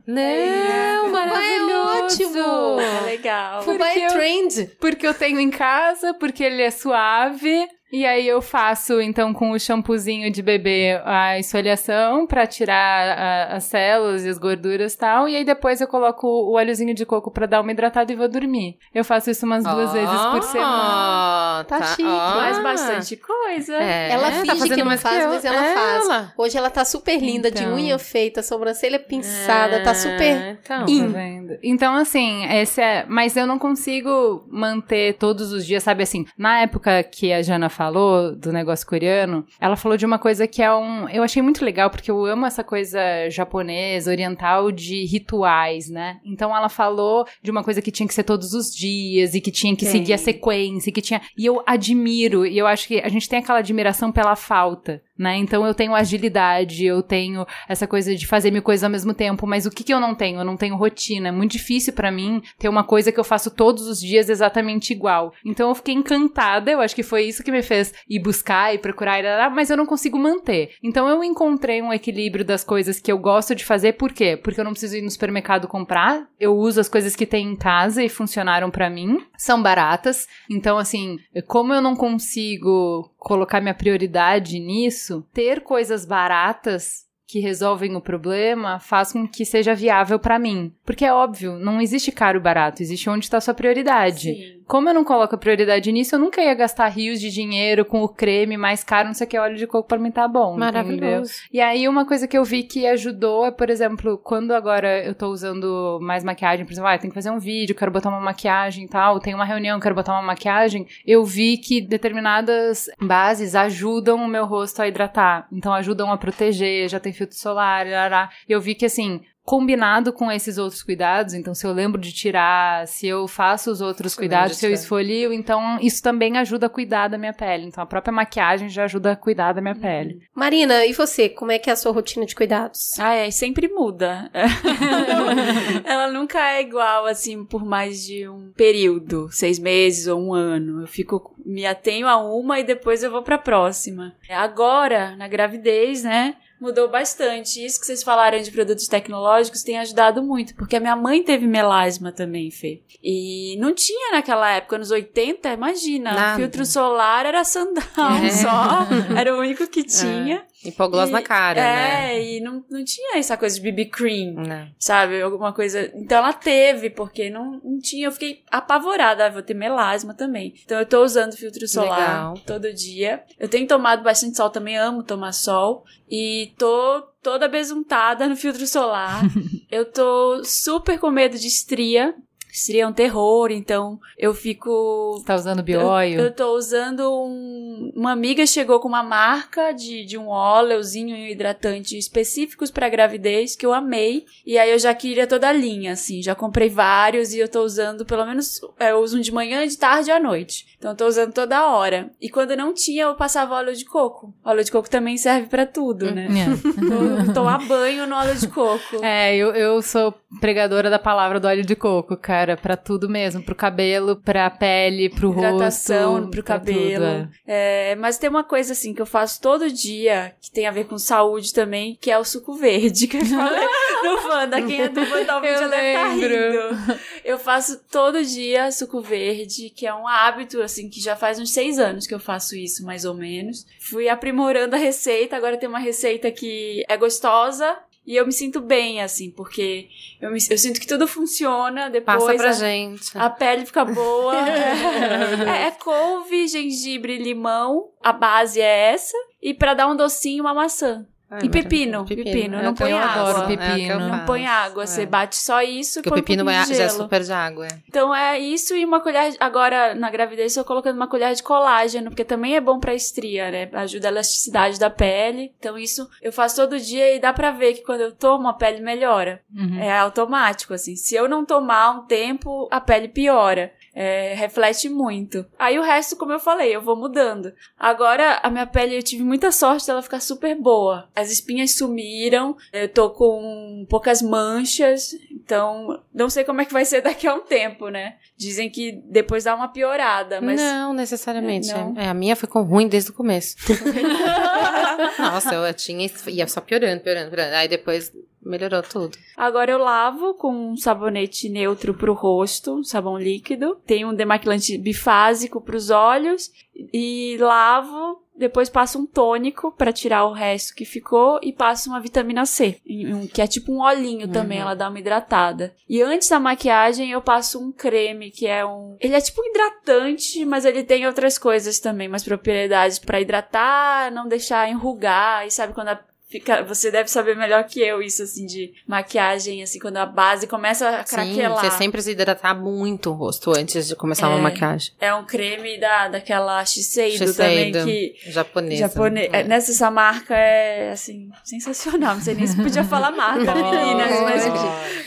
Não, 0.06 0.20
é 0.22 1.08
maravilhoso. 1.08 2.04
ótimo. 2.04 2.80
É 2.80 3.00
legal. 3.06 3.62
Fubá 3.62 3.88
é 3.90 4.06
eu- 4.06 4.10
trend. 4.10 4.70
Porque 4.80 5.06
eu 5.06 5.14
tenho 5.14 5.38
em 5.40 5.50
casa, 5.50 6.12
porque 6.14 6.42
ele 6.44 6.62
é 6.62 6.70
suave. 6.70 7.66
E 7.96 8.04
aí 8.04 8.26
eu 8.26 8.42
faço, 8.42 9.00
então, 9.00 9.32
com 9.32 9.52
o 9.52 9.58
shampoozinho 9.58 10.28
de 10.30 10.42
bebê 10.42 11.00
a 11.04 11.38
esfoliação 11.38 12.26
pra 12.26 12.44
tirar 12.44 13.08
a- 13.16 13.56
as 13.56 13.64
células 13.64 14.24
e 14.24 14.28
as 14.28 14.36
gorduras 14.36 14.94
e 14.94 14.98
tal. 14.98 15.28
E 15.28 15.36
aí 15.36 15.44
depois 15.44 15.80
eu 15.80 15.86
coloco 15.86 16.26
o 16.26 16.54
óleozinho 16.56 16.92
de 16.92 17.06
coco 17.06 17.30
pra 17.30 17.46
dar 17.46 17.60
uma 17.60 17.70
hidratada 17.70 18.12
e 18.12 18.16
vou 18.16 18.26
dormir. 18.28 18.78
Eu 18.92 19.04
faço 19.04 19.30
isso 19.30 19.46
umas 19.46 19.62
duas 19.62 19.92
vezes 19.92 20.20
por 20.32 20.42
semana. 20.42 20.72
Ah, 20.74 21.64
Tá 21.68 21.82
chique. 21.82 22.02
ó. 22.04 22.32
Faz 22.40 22.58
bastante 22.62 23.16
coisa. 23.16 23.74
É, 23.76 24.10
Ela 24.10 24.24
tá 24.30 24.32
finge 24.40 24.46
fazendo 24.48 24.70
que 24.74 24.76
não 24.80 24.86
mais 24.86 25.00
faz, 25.02 25.22
eu. 25.22 25.28
mas 25.30 25.44
ela 25.44 25.64
É, 25.64 25.74
faz. 25.74 26.04
ela. 26.04 26.32
Hoje 26.36 26.58
ela 26.58 26.70
tá 26.70 26.84
super 26.84 27.16
linda, 27.20 27.48
de 27.50 27.62
Então. 27.62 27.74
unha 27.76 27.98
feita, 27.98 28.42
sobrancelha 28.42 28.98
pinçada, 28.98 29.82
tá 29.84 29.94
super... 29.94 30.58
Então. 30.60 30.84
in. 30.88 31.12
Tá 31.12 31.18
vendo? 31.18 31.58
Então, 31.62 31.94
assim, 31.94 32.44
esse 32.52 32.80
é. 32.80 33.04
Mas 33.08 33.36
eu 33.36 33.46
não 33.46 33.58
consigo 33.58 34.44
manter 34.50 35.14
todos 35.14 35.52
os 35.52 35.64
dias, 35.64 35.82
sabe 35.82 36.02
assim? 36.02 36.26
Na 36.36 36.60
época 36.60 37.02
que 37.04 37.32
a 37.32 37.40
Jana 37.42 37.68
falou 37.84 38.34
do 38.34 38.52
negócio 38.52 38.86
coreano, 38.86 39.44
ela 39.60 39.76
falou 39.76 39.98
de 39.98 40.06
uma 40.06 40.18
coisa 40.18 40.46
que 40.46 40.62
é 40.62 40.74
um. 40.74 41.08
Eu 41.08 41.22
achei 41.22 41.42
muito 41.42 41.64
legal, 41.64 41.90
porque 41.90 42.10
eu 42.10 42.24
amo 42.24 42.46
essa 42.46 42.64
coisa 42.64 42.98
japonesa, 43.28 44.10
oriental, 44.10 44.72
de 44.72 45.04
rituais, 45.04 45.90
né? 45.90 46.18
Então 46.24 46.56
ela 46.56 46.68
falou 46.68 47.26
de 47.42 47.50
uma 47.50 47.62
coisa 47.62 47.82
que 47.82 47.90
tinha 47.90 48.06
que 48.06 48.14
ser 48.14 48.24
todos 48.24 48.54
os 48.54 48.74
dias 48.74 49.34
e 49.34 49.40
que 49.40 49.50
tinha 49.50 49.76
que 49.76 49.84
Tem. 49.84 49.92
seguir 49.92 50.14
a 50.14 50.18
sequência, 50.18 50.92
que 50.92 51.02
tinha. 51.02 51.20
E 51.36 51.44
eu 51.44 51.62
admiro, 51.66 52.46
e 52.46 52.56
eu 52.56 52.66
acho 52.66 52.88
que 52.88 53.00
a 53.00 53.08
gente 53.08 53.28
tem 53.28 53.38
aquela 53.38 53.58
admiração 53.58 54.10
pela 54.10 54.34
falta. 54.34 55.02
Né? 55.16 55.36
Então 55.36 55.64
eu 55.64 55.74
tenho 55.74 55.94
agilidade, 55.94 56.84
eu 56.84 57.00
tenho 57.00 57.46
essa 57.68 57.86
coisa 57.86 58.14
de 58.16 58.26
fazer 58.26 58.50
mil 58.50 58.62
coisas 58.62 58.82
ao 58.82 58.90
mesmo 58.90 59.14
tempo, 59.14 59.46
mas 59.46 59.64
o 59.64 59.70
que, 59.70 59.84
que 59.84 59.94
eu 59.94 60.00
não 60.00 60.14
tenho? 60.14 60.40
Eu 60.40 60.44
não 60.44 60.56
tenho 60.56 60.76
rotina. 60.76 61.28
É 61.28 61.32
muito 61.32 61.52
difícil 61.52 61.92
pra 61.92 62.10
mim 62.10 62.42
ter 62.58 62.68
uma 62.68 62.82
coisa 62.82 63.12
que 63.12 63.20
eu 63.20 63.24
faço 63.24 63.50
todos 63.50 63.86
os 63.86 64.00
dias 64.00 64.28
exatamente 64.28 64.92
igual. 64.92 65.32
Então 65.44 65.68
eu 65.68 65.74
fiquei 65.74 65.94
encantada, 65.94 66.70
eu 66.70 66.80
acho 66.80 66.96
que 66.96 67.04
foi 67.04 67.22
isso 67.24 67.44
que 67.44 67.52
me 67.52 67.62
fez 67.62 67.94
ir 68.08 68.18
buscar 68.18 68.74
e 68.74 68.78
procurar, 68.78 69.50
mas 69.50 69.70
eu 69.70 69.76
não 69.76 69.86
consigo 69.86 70.18
manter. 70.18 70.70
Então 70.82 71.08
eu 71.08 71.22
encontrei 71.22 71.80
um 71.80 71.92
equilíbrio 71.92 72.44
das 72.44 72.64
coisas 72.64 72.98
que 72.98 73.12
eu 73.12 73.18
gosto 73.18 73.54
de 73.54 73.64
fazer, 73.64 73.92
por 73.92 74.12
quê? 74.12 74.36
Porque 74.36 74.60
eu 74.60 74.64
não 74.64 74.72
preciso 74.72 74.96
ir 74.96 75.02
no 75.02 75.10
supermercado 75.10 75.68
comprar, 75.68 76.26
eu 76.40 76.56
uso 76.56 76.80
as 76.80 76.88
coisas 76.88 77.14
que 77.14 77.26
tem 77.26 77.46
em 77.46 77.56
casa 77.56 78.02
e 78.02 78.08
funcionaram 78.08 78.70
pra 78.70 78.90
mim, 78.90 79.20
são 79.36 79.62
baratas. 79.62 80.26
Então, 80.50 80.78
assim, 80.78 81.18
como 81.46 81.72
eu 81.72 81.80
não 81.80 81.94
consigo 81.94 83.10
colocar 83.18 83.60
minha 83.60 83.74
prioridade 83.74 84.58
nisso, 84.58 85.03
ter 85.32 85.60
coisas 85.60 86.04
baratas 86.04 87.04
que 87.26 87.40
resolvem 87.40 87.96
o 87.96 88.00
problema 88.00 88.78
faz 88.78 89.12
com 89.12 89.26
que 89.26 89.44
seja 89.44 89.74
viável 89.74 90.18
pra 90.18 90.38
mim. 90.38 90.72
Porque 90.84 91.04
é 91.04 91.12
óbvio, 91.12 91.58
não 91.58 91.80
existe 91.80 92.12
caro 92.12 92.38
e 92.38 92.42
barato, 92.42 92.82
existe 92.82 93.08
onde 93.08 93.24
está 93.24 93.40
sua 93.40 93.54
prioridade. 93.54 94.34
Sim. 94.34 94.63
Como 94.66 94.88
eu 94.88 94.94
não 94.94 95.04
coloco 95.04 95.34
a 95.34 95.38
prioridade 95.38 95.92
nisso, 95.92 96.14
eu 96.14 96.18
nunca 96.18 96.40
ia 96.42 96.54
gastar 96.54 96.88
rios 96.88 97.20
de 97.20 97.30
dinheiro 97.30 97.84
com 97.84 98.02
o 98.02 98.08
creme 98.08 98.56
mais 98.56 98.82
caro, 98.82 99.08
não 99.08 99.14
sei 99.14 99.26
o 99.26 99.30
que, 99.30 99.38
óleo 99.38 99.56
de 99.56 99.66
coco 99.66 99.86
pra 99.88 99.98
mim 99.98 100.10
tá 100.10 100.26
bom. 100.26 100.54
entendeu? 100.54 100.58
Maravilhoso. 100.58 101.32
E 101.52 101.60
aí, 101.60 101.88
uma 101.88 102.06
coisa 102.06 102.26
que 102.26 102.36
eu 102.36 102.44
vi 102.44 102.62
que 102.62 102.86
ajudou 102.86 103.46
é, 103.46 103.50
por 103.50 103.68
exemplo, 103.70 104.18
quando 104.18 104.52
agora 104.52 105.04
eu 105.04 105.14
tô 105.14 105.28
usando 105.28 105.98
mais 106.00 106.24
maquiagem, 106.24 106.64
por 106.64 106.72
exemplo, 106.72 106.88
ah, 106.88 106.94
eu 106.94 106.98
tenho 106.98 107.10
que 107.10 107.14
fazer 107.14 107.30
um 107.30 107.38
vídeo, 107.38 107.74
quero 107.74 107.90
botar 107.90 108.08
uma 108.08 108.20
maquiagem 108.20 108.84
e 108.84 108.88
tal, 108.88 109.20
tem 109.20 109.34
uma 109.34 109.44
reunião, 109.44 109.78
quero 109.80 109.94
botar 109.94 110.12
uma 110.12 110.22
maquiagem, 110.22 110.86
eu 111.06 111.24
vi 111.24 111.58
que 111.58 111.80
determinadas 111.80 112.88
bases 113.00 113.54
ajudam 113.54 114.16
o 114.16 114.28
meu 114.28 114.46
rosto 114.46 114.80
a 114.80 114.88
hidratar. 114.88 115.46
Então, 115.52 115.72
ajudam 115.72 116.10
a 116.10 116.16
proteger, 116.16 116.88
já 116.88 116.98
tem 116.98 117.12
filtro 117.12 117.36
solar, 117.36 117.86
arará. 117.86 118.30
E 118.48 118.52
eu 118.52 118.60
vi 118.60 118.74
que, 118.74 118.86
assim, 118.86 119.20
combinado 119.44 120.12
com 120.12 120.32
esses 120.32 120.56
outros 120.56 120.82
cuidados, 120.82 121.34
então 121.34 121.54
se 121.54 121.66
eu 121.66 121.72
lembro 121.72 122.00
de 122.00 122.12
tirar, 122.12 122.88
se 122.88 123.06
eu 123.06 123.28
faço 123.28 123.70
os 123.70 123.80
outros 123.82 124.12
lembro 124.12 124.22
cuidados, 124.22 124.56
se 124.56 124.66
eu 124.66 124.72
esfolio, 124.72 125.32
então 125.32 125.78
isso 125.80 126.02
também 126.02 126.38
ajuda 126.38 126.66
a 126.66 126.70
cuidar 126.70 127.08
da 127.08 127.18
minha 127.18 127.32
pele. 127.32 127.66
Então 127.66 127.84
a 127.84 127.86
própria 127.86 128.12
maquiagem 128.12 128.70
já 128.70 128.84
ajuda 128.84 129.12
a 129.12 129.16
cuidar 129.16 129.52
da 129.52 129.60
minha 129.60 129.74
pele. 129.74 130.22
Marina, 130.34 130.86
e 130.86 130.94
você? 130.94 131.28
Como 131.28 131.52
é 131.52 131.58
que 131.58 131.68
é 131.68 131.74
a 131.74 131.76
sua 131.76 131.92
rotina 131.92 132.24
de 132.24 132.34
cuidados? 132.34 132.98
Ah, 132.98 133.14
é, 133.14 133.30
sempre 133.30 133.68
muda. 133.68 134.30
Ela 135.84 136.10
nunca 136.10 136.40
é 136.52 136.62
igual, 136.62 137.04
assim, 137.06 137.44
por 137.44 137.64
mais 137.64 138.02
de 138.04 138.26
um 138.26 138.50
período, 138.56 139.28
seis 139.30 139.58
meses 139.58 140.06
ou 140.06 140.20
um 140.20 140.32
ano. 140.32 140.80
Eu 140.82 140.86
fico, 140.86 141.34
me 141.44 141.66
atenho 141.66 142.08
a 142.08 142.16
uma 142.16 142.60
e 142.60 142.64
depois 142.64 143.02
eu 143.02 143.10
vou 143.10 143.22
pra 143.22 143.36
próxima. 143.36 144.14
Agora, 144.30 145.14
na 145.16 145.28
gravidez, 145.28 146.02
né? 146.02 146.36
Mudou 146.64 146.88
bastante. 146.88 147.62
Isso 147.62 147.78
que 147.78 147.84
vocês 147.84 148.02
falaram 148.02 148.40
de 148.40 148.50
produtos 148.50 148.86
tecnológicos 148.88 149.62
tem 149.62 149.78
ajudado 149.78 150.22
muito, 150.22 150.54
porque 150.54 150.76
a 150.76 150.80
minha 150.80 150.96
mãe 150.96 151.22
teve 151.22 151.46
melasma 151.46 152.10
também, 152.10 152.50
Fê. 152.50 152.80
E 153.02 153.54
não 153.60 153.74
tinha 153.74 154.12
naquela 154.12 154.50
época, 154.50 154.78
nos 154.78 154.90
80, 154.90 155.46
imagina, 155.52 156.14
Nada. 156.14 156.36
filtro 156.38 156.64
solar 156.64 157.26
era 157.26 157.44
sandal 157.44 157.84
É. 158.24 158.30
só, 158.30 158.86
era 159.14 159.34
o 159.36 159.40
único 159.40 159.66
que 159.66 159.82
tinha. 159.84 160.42
E 160.64 160.72
pôr 160.72 160.88
gloss 160.88 161.10
E- 161.10 161.12
na 161.12 161.22
cara, 161.22 161.60
né? 161.60 162.14
É, 162.16 162.24
e 162.36 162.40
não, 162.40 162.64
não 162.70 162.84
tinha 162.84 163.18
essa 163.18 163.36
coisa 163.36 163.54
de 163.54 163.60
BB 163.60 163.86
cream, 163.86 164.34
Não. 164.34 164.68
sabe? 164.78 165.20
Alguma 165.20 165.52
coisa. 165.52 165.90
Então 165.94 166.18
ela 166.18 166.32
teve, 166.32 166.90
porque 166.90 167.28
não, 167.30 167.60
não 167.62 167.78
tinha. 167.78 168.06
Eu 168.06 168.12
fiquei 168.12 168.42
apavorada. 168.50 169.26
Ah, 169.26 169.30
vou 169.30 169.42
ter 169.42 169.54
melasma 169.54 170.14
também. 170.14 170.54
Então 170.64 170.78
eu 170.78 170.86
tô 170.86 171.02
usando 171.04 171.36
filtro 171.36 171.66
solar 171.68 171.98
Legal. 171.98 172.34
todo 172.46 172.72
dia. 172.72 173.22
Eu 173.38 173.48
tenho 173.48 173.66
tomado 173.66 174.02
bastante 174.02 174.36
sol 174.36 174.50
também, 174.50 174.76
amo 174.78 175.02
tomar 175.02 175.32
sol. 175.32 175.84
E 176.10 176.52
tô 176.58 177.02
toda 177.22 177.48
besuntada 177.48 178.28
no 178.28 178.36
filtro 178.36 178.66
solar. 178.66 179.22
eu 179.70 179.84
tô 179.84 180.42
super 180.44 180.98
com 180.98 181.10
medo 181.10 181.38
de 181.38 181.46
estria. 181.46 182.14
Estria 182.54 182.84
é 182.84 182.86
um 182.86 182.92
terror, 182.92 183.50
então 183.50 183.98
eu 184.16 184.32
fico. 184.32 185.14
Você 185.18 185.24
tá 185.24 185.34
usando 185.34 185.60
bioil? 185.62 186.20
Eu, 186.20 186.24
eu 186.26 186.32
tô 186.32 186.54
usando 186.56 187.00
um. 187.12 187.92
Uma 187.96 188.12
amiga 188.12 188.46
chegou 188.46 188.78
com 188.78 188.86
uma 188.86 189.02
marca 189.02 189.72
de, 189.72 190.04
de 190.04 190.16
um 190.16 190.28
óleozinho 190.28 191.16
e 191.16 191.22
um 191.24 191.26
hidratante 191.26 191.98
específicos 191.98 192.70
para 192.70 192.88
gravidez 192.88 193.56
que 193.56 193.66
eu 193.66 193.72
amei. 193.72 194.24
E 194.46 194.56
aí 194.56 194.70
eu 194.70 194.78
já 194.78 194.94
queria 194.94 195.26
toda 195.26 195.48
a 195.48 195.52
linha, 195.52 195.92
assim. 195.94 196.22
Já 196.22 196.34
comprei 196.34 196.68
vários 196.68 197.34
e 197.34 197.40
eu 197.40 197.48
tô 197.48 197.62
usando 197.62 198.04
pelo 198.06 198.24
menos. 198.24 198.60
é, 198.78 198.92
Eu 198.92 198.98
uso 199.00 199.18
um 199.18 199.20
de 199.20 199.32
manhã, 199.32 199.66
de 199.66 199.76
tarde 199.76 200.10
e 200.10 200.12
à 200.12 200.20
noite. 200.20 200.66
Então 200.78 200.92
eu 200.92 200.96
tô 200.96 201.06
usando 201.06 201.32
toda 201.32 201.66
hora. 201.66 202.10
E 202.20 202.28
quando 202.28 202.54
não 202.56 202.72
tinha, 202.72 203.04
eu 203.04 203.14
passava 203.16 203.56
óleo 203.56 203.74
de 203.74 203.84
coco. 203.84 204.32
Óleo 204.44 204.62
de 204.62 204.70
coco 204.70 204.88
também 204.88 205.16
serve 205.16 205.48
para 205.48 205.66
tudo, 205.66 206.10
né? 206.12 206.28
É. 206.28 207.26
Tô- 207.26 207.32
Tomar 207.32 207.66
banho 207.66 208.06
no 208.06 208.14
óleo 208.14 208.36
de 208.36 208.46
coco. 208.46 209.02
É, 209.02 209.34
eu, 209.36 209.50
eu 209.54 209.82
sou 209.82 210.14
pregadora 210.40 210.90
da 210.90 210.98
palavra 210.98 211.38
do 211.40 211.46
óleo 211.48 211.64
de 211.64 211.74
coco, 211.76 212.16
cara, 212.16 212.56
pra 212.56 212.76
tudo 212.76 213.08
mesmo, 213.08 213.42
pro 213.42 213.54
cabelo, 213.54 214.16
pra 214.16 214.48
pele, 214.50 215.08
pro 215.08 215.32
hidratação 215.32 216.14
rosto, 216.14 216.30
pro 216.30 216.42
cabelo. 216.42 217.04
tudo, 217.04 217.30
é. 217.46 217.90
É, 217.92 217.94
mas 217.96 218.18
tem 218.18 218.28
uma 218.30 218.44
coisa 218.44 218.72
assim 218.72 218.92
que 218.94 219.00
eu 219.02 219.06
faço 219.06 219.40
todo 219.40 219.70
dia, 219.70 220.34
que 220.40 220.50
tem 220.50 220.66
a 220.66 220.70
ver 220.70 220.84
com 220.86 220.98
saúde 220.98 221.52
também, 221.52 221.96
que 222.00 222.10
é 222.10 222.18
o 222.18 222.24
suco 222.24 222.54
verde, 222.54 223.06
que 223.06 223.16
eu 223.16 223.24
falei 223.26 223.66
no 224.02 224.28
Wanda. 224.28 224.62
Quem 224.62 224.80
é 224.82 224.88
do 224.88 225.00
Wanda 225.00 225.40
já 225.58 225.68
deve 225.68 226.26
lembro. 226.26 226.74
rindo. 226.76 227.00
Eu 227.24 227.38
faço 227.38 227.80
todo 227.90 228.24
dia 228.24 228.70
suco 228.70 229.00
verde, 229.00 229.70
que 229.70 229.86
é 229.86 229.94
um 229.94 230.06
hábito, 230.06 230.60
assim, 230.62 230.88
que 230.88 231.00
já 231.00 231.16
faz 231.16 231.38
uns 231.38 231.52
seis 231.52 231.78
anos 231.78 232.06
que 232.06 232.14
eu 232.14 232.20
faço 232.20 232.56
isso, 232.56 232.84
mais 232.84 233.04
ou 233.04 233.14
menos. 233.14 233.66
Fui 233.80 234.08
aprimorando 234.08 234.74
a 234.74 234.78
receita, 234.78 235.36
agora 235.36 235.56
tem 235.56 235.68
uma 235.68 235.78
receita 235.78 236.30
que 236.30 236.82
é 236.88 236.96
gostosa. 236.96 237.76
E 238.06 238.16
eu 238.16 238.26
me 238.26 238.32
sinto 238.32 238.60
bem, 238.60 239.00
assim, 239.00 239.30
porque 239.30 239.88
eu, 240.20 240.30
me- 240.30 240.38
eu 240.50 240.58
sinto 240.58 240.78
que 240.78 240.86
tudo 240.86 241.06
funciona 241.06 241.88
depois. 241.88 242.22
Passa 242.22 242.34
pra 242.36 242.50
a- 242.50 242.52
gente. 242.52 243.16
a 243.16 243.30
pele 243.30 243.64
fica 243.64 243.84
boa. 243.84 244.34
é, 244.46 245.68
é 245.68 245.70
couve, 245.70 246.46
gengibre, 246.46 247.16
limão. 247.18 247.90
A 248.02 248.12
base 248.12 248.60
é 248.60 248.92
essa. 248.92 249.16
E 249.42 249.54
pra 249.54 249.72
dar 249.74 249.88
um 249.88 249.96
docinho, 249.96 250.44
uma 250.44 250.52
maçã. 250.54 251.06
Ai, 251.30 251.40
e 251.44 251.48
pepino, 251.48 252.04
pepino, 252.04 252.58
É 252.58 252.62
não 252.62 252.74
que 252.74 252.82
põe 252.82 252.92
eu 252.92 252.98
água. 252.98 253.30
adoro, 253.30 253.46
Pepino. 253.48 253.64
É 253.64 253.72
o 253.74 253.76
que 253.76 253.88
eu 253.88 253.98
Não 254.00 254.10
faço. 254.10 254.26
põe 254.26 254.46
água, 254.46 254.86
você 254.86 255.02
É. 255.02 255.06
bate 255.06 255.36
só 255.36 255.62
isso 255.62 256.00
Porque 256.02 256.08
e 256.10 256.12
o 256.12 256.22
pepino 256.22 256.42
um 256.42 256.44
vai, 256.46 256.54
já 256.54 256.60
é 256.60 256.76
gelo. 256.76 256.90
super 256.90 257.22
de 257.22 257.32
água. 257.32 257.66
é. 257.66 257.70
Então 257.88 258.14
é 258.14 258.38
isso 258.38 258.74
e 258.76 258.84
uma 258.84 259.00
colher. 259.00 259.32
de- 259.32 259.36
Agora, 259.40 259.94
na 259.94 260.10
gravidez, 260.10 260.56
eu 260.56 260.62
tô 260.62 260.68
colocando 260.68 260.96
uma 260.96 261.08
colher 261.08 261.34
de 261.34 261.42
colágeno, 261.42 262.10
porque 262.10 262.24
também 262.24 262.54
é 262.56 262.60
bom 262.60 262.78
pra 262.78 262.94
estria, 262.94 263.50
né? 263.50 263.68
Ajuda 263.72 264.08
a 264.08 264.10
elasticidade 264.12 264.78
da 264.78 264.90
pele. 264.90 265.52
Então, 265.58 265.76
isso 265.78 266.08
eu 266.22 266.32
faço 266.32 266.56
todo 266.56 266.78
dia 266.78 267.14
e 267.16 267.18
dá 267.18 267.32
pra 267.32 267.50
ver 267.50 267.74
que 267.74 267.82
quando 267.82 268.02
eu 268.02 268.12
tomo, 268.12 268.46
a 268.46 268.52
pele 268.52 268.80
melhora. 268.80 269.40
Uhum. 269.56 269.78
É 269.80 269.98
automático, 269.98 270.74
assim. 270.74 270.94
Se 270.94 271.14
eu 271.16 271.28
não 271.28 271.44
tomar 271.44 271.90
um 271.90 272.06
tempo, 272.06 272.68
a 272.70 272.80
pele 272.80 273.08
piora. 273.08 273.72
É, 273.94 274.34
reflete 274.34 274.88
muito. 274.88 275.46
Aí 275.58 275.78
o 275.78 275.82
resto, 275.82 276.16
como 276.16 276.32
eu 276.32 276.40
falei, 276.40 276.74
eu 276.74 276.82
vou 276.82 276.96
mudando. 276.96 277.52
Agora, 277.78 278.40
a 278.42 278.50
minha 278.50 278.66
pele, 278.66 278.96
eu 278.96 279.02
tive 279.02 279.22
muita 279.22 279.52
sorte 279.52 279.86
dela 279.86 280.02
ficar 280.02 280.20
super 280.20 280.56
boa. 280.56 281.08
As 281.14 281.30
espinhas 281.30 281.76
sumiram, 281.76 282.56
eu 282.72 282.88
tô 282.88 283.10
com 283.10 283.86
poucas 283.88 284.20
manchas, 284.20 285.12
então 285.30 286.02
não 286.12 286.28
sei 286.28 286.42
como 286.42 286.60
é 286.60 286.64
que 286.64 286.72
vai 286.72 286.84
ser 286.84 287.00
daqui 287.02 287.26
a 287.26 287.34
um 287.34 287.42
tempo, 287.42 287.88
né? 287.88 288.16
Dizem 288.36 288.68
que 288.68 289.00
depois 289.04 289.44
dá 289.44 289.54
uma 289.54 289.68
piorada, 289.68 290.40
mas. 290.40 290.60
Não, 290.60 290.92
necessariamente. 290.92 291.72
Não. 291.72 291.94
É, 291.96 292.08
a 292.08 292.14
minha 292.14 292.34
ficou 292.34 292.62
ruim 292.62 292.88
desde 292.88 293.10
o 293.10 293.14
começo. 293.14 293.56
Nossa, 295.18 295.54
eu 295.54 295.74
tinha. 295.74 296.10
Ia 296.26 296.48
só 296.48 296.60
piorando, 296.60 297.00
piorando, 297.00 297.30
piorando. 297.30 297.54
Aí 297.54 297.68
depois 297.68 298.12
melhorou 298.44 298.82
tudo. 298.82 299.16
Agora 299.36 299.70
eu 299.70 299.78
lavo 299.78 300.34
com 300.34 300.52
um 300.72 300.76
sabonete 300.76 301.48
neutro 301.48 301.94
pro 301.94 302.12
rosto, 302.14 302.74
um 302.74 302.84
sabão 302.84 303.18
líquido. 303.18 303.76
Tem 303.86 304.04
um 304.04 304.14
demaquilante 304.14 304.76
bifásico 304.78 305.60
pros 305.60 305.90
olhos 305.90 306.50
e 306.92 307.36
lavo. 307.40 308.22
Depois 308.36 308.68
passo 308.68 308.98
um 308.98 309.06
tônico 309.06 309.70
pra 309.70 309.92
tirar 309.92 310.24
o 310.24 310.32
resto 310.32 310.74
que 310.74 310.84
ficou 310.84 311.38
e 311.40 311.52
passo 311.52 311.88
uma 311.88 312.00
vitamina 312.00 312.44
C, 312.44 312.80
um- 312.84 313.28
que 313.28 313.40
é 313.40 313.46
tipo 313.46 313.70
um 313.72 313.80
olhinho 313.80 314.26
também, 314.26 314.58
ela 314.58 314.74
dá 314.74 314.88
uma 314.88 314.98
hidratada. 314.98 315.72
E 315.88 316.02
antes 316.02 316.28
da 316.28 316.40
maquiagem 316.40 317.12
eu 317.12 317.22
passo 317.22 317.60
um 317.62 317.70
creme 317.70 318.32
que 318.32 318.44
é 318.48 318.66
um, 318.66 318.96
ele 318.98 319.14
é 319.14 319.20
tipo 319.20 319.40
um 319.40 319.44
hidratante, 319.48 320.44
mas 320.44 320.64
ele 320.64 320.82
tem 320.82 321.06
outras 321.06 321.38
coisas 321.38 321.78
também, 321.78 322.08
umas 322.08 322.24
propriedades 322.24 322.98
pra 322.98 323.20
hidratar, 323.20 324.10
não 324.10 324.26
deixar 324.26 324.68
enrugar, 324.68 325.46
e 325.46 325.50
sabe 325.52 325.72
quando 325.72 325.88
a 325.90 326.00
Fica, 326.28 326.62
você 326.64 326.90
deve 326.90 327.08
saber 327.10 327.36
melhor 327.36 327.62
que 327.64 327.80
eu 327.80 328.02
isso, 328.02 328.22
assim, 328.22 328.46
de 328.46 328.72
maquiagem, 328.88 329.62
assim, 329.62 329.78
quando 329.78 329.98
a 329.98 330.06
base 330.06 330.46
começa 330.46 330.88
a 330.88 331.06
Sim, 331.06 331.14
craquelar. 331.14 331.64
você 331.64 331.70
sempre 331.76 332.02
se 332.02 332.10
hidratar 332.12 332.54
muito 332.54 333.10
o 333.10 333.12
rosto 333.12 333.52
antes 333.56 333.86
de 333.86 333.94
começar 333.94 334.28
uma 334.28 334.38
É. 334.38 334.42
maquiagem. 334.42 334.92
É 335.00 335.14
um 335.14 335.24
creme 335.24 335.78
da, 335.78 336.08
daquela 336.08 336.64
Shiseido, 336.64 337.32
também, 337.34 337.72
Shiseido, 337.72 337.84
que... 337.84 338.14
japonesa. 338.32 338.76
Japone... 338.88 339.28
é, 339.32 339.44
Nessa 339.44 339.70
essa 339.70 339.90
marca 339.90 340.34
é, 340.36 340.90
assim, 340.90 341.30
sensacional. 341.44 342.14
Não 342.14 342.22
sei 342.22 342.34
nem 342.34 342.46
se 342.46 342.56
podia 342.56 342.84
falar 342.84 343.10
marca, 343.10 343.54
meninas, 343.54 344.20
mas, 344.22 344.44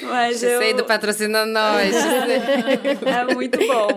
mas 0.03 0.43
eu... 0.43 0.49
Shiseido 0.60 0.86
patrocina 0.86 1.45
nós. 1.45 1.95
É 3.08 3.34
muito 3.34 3.58
bom. 3.58 3.88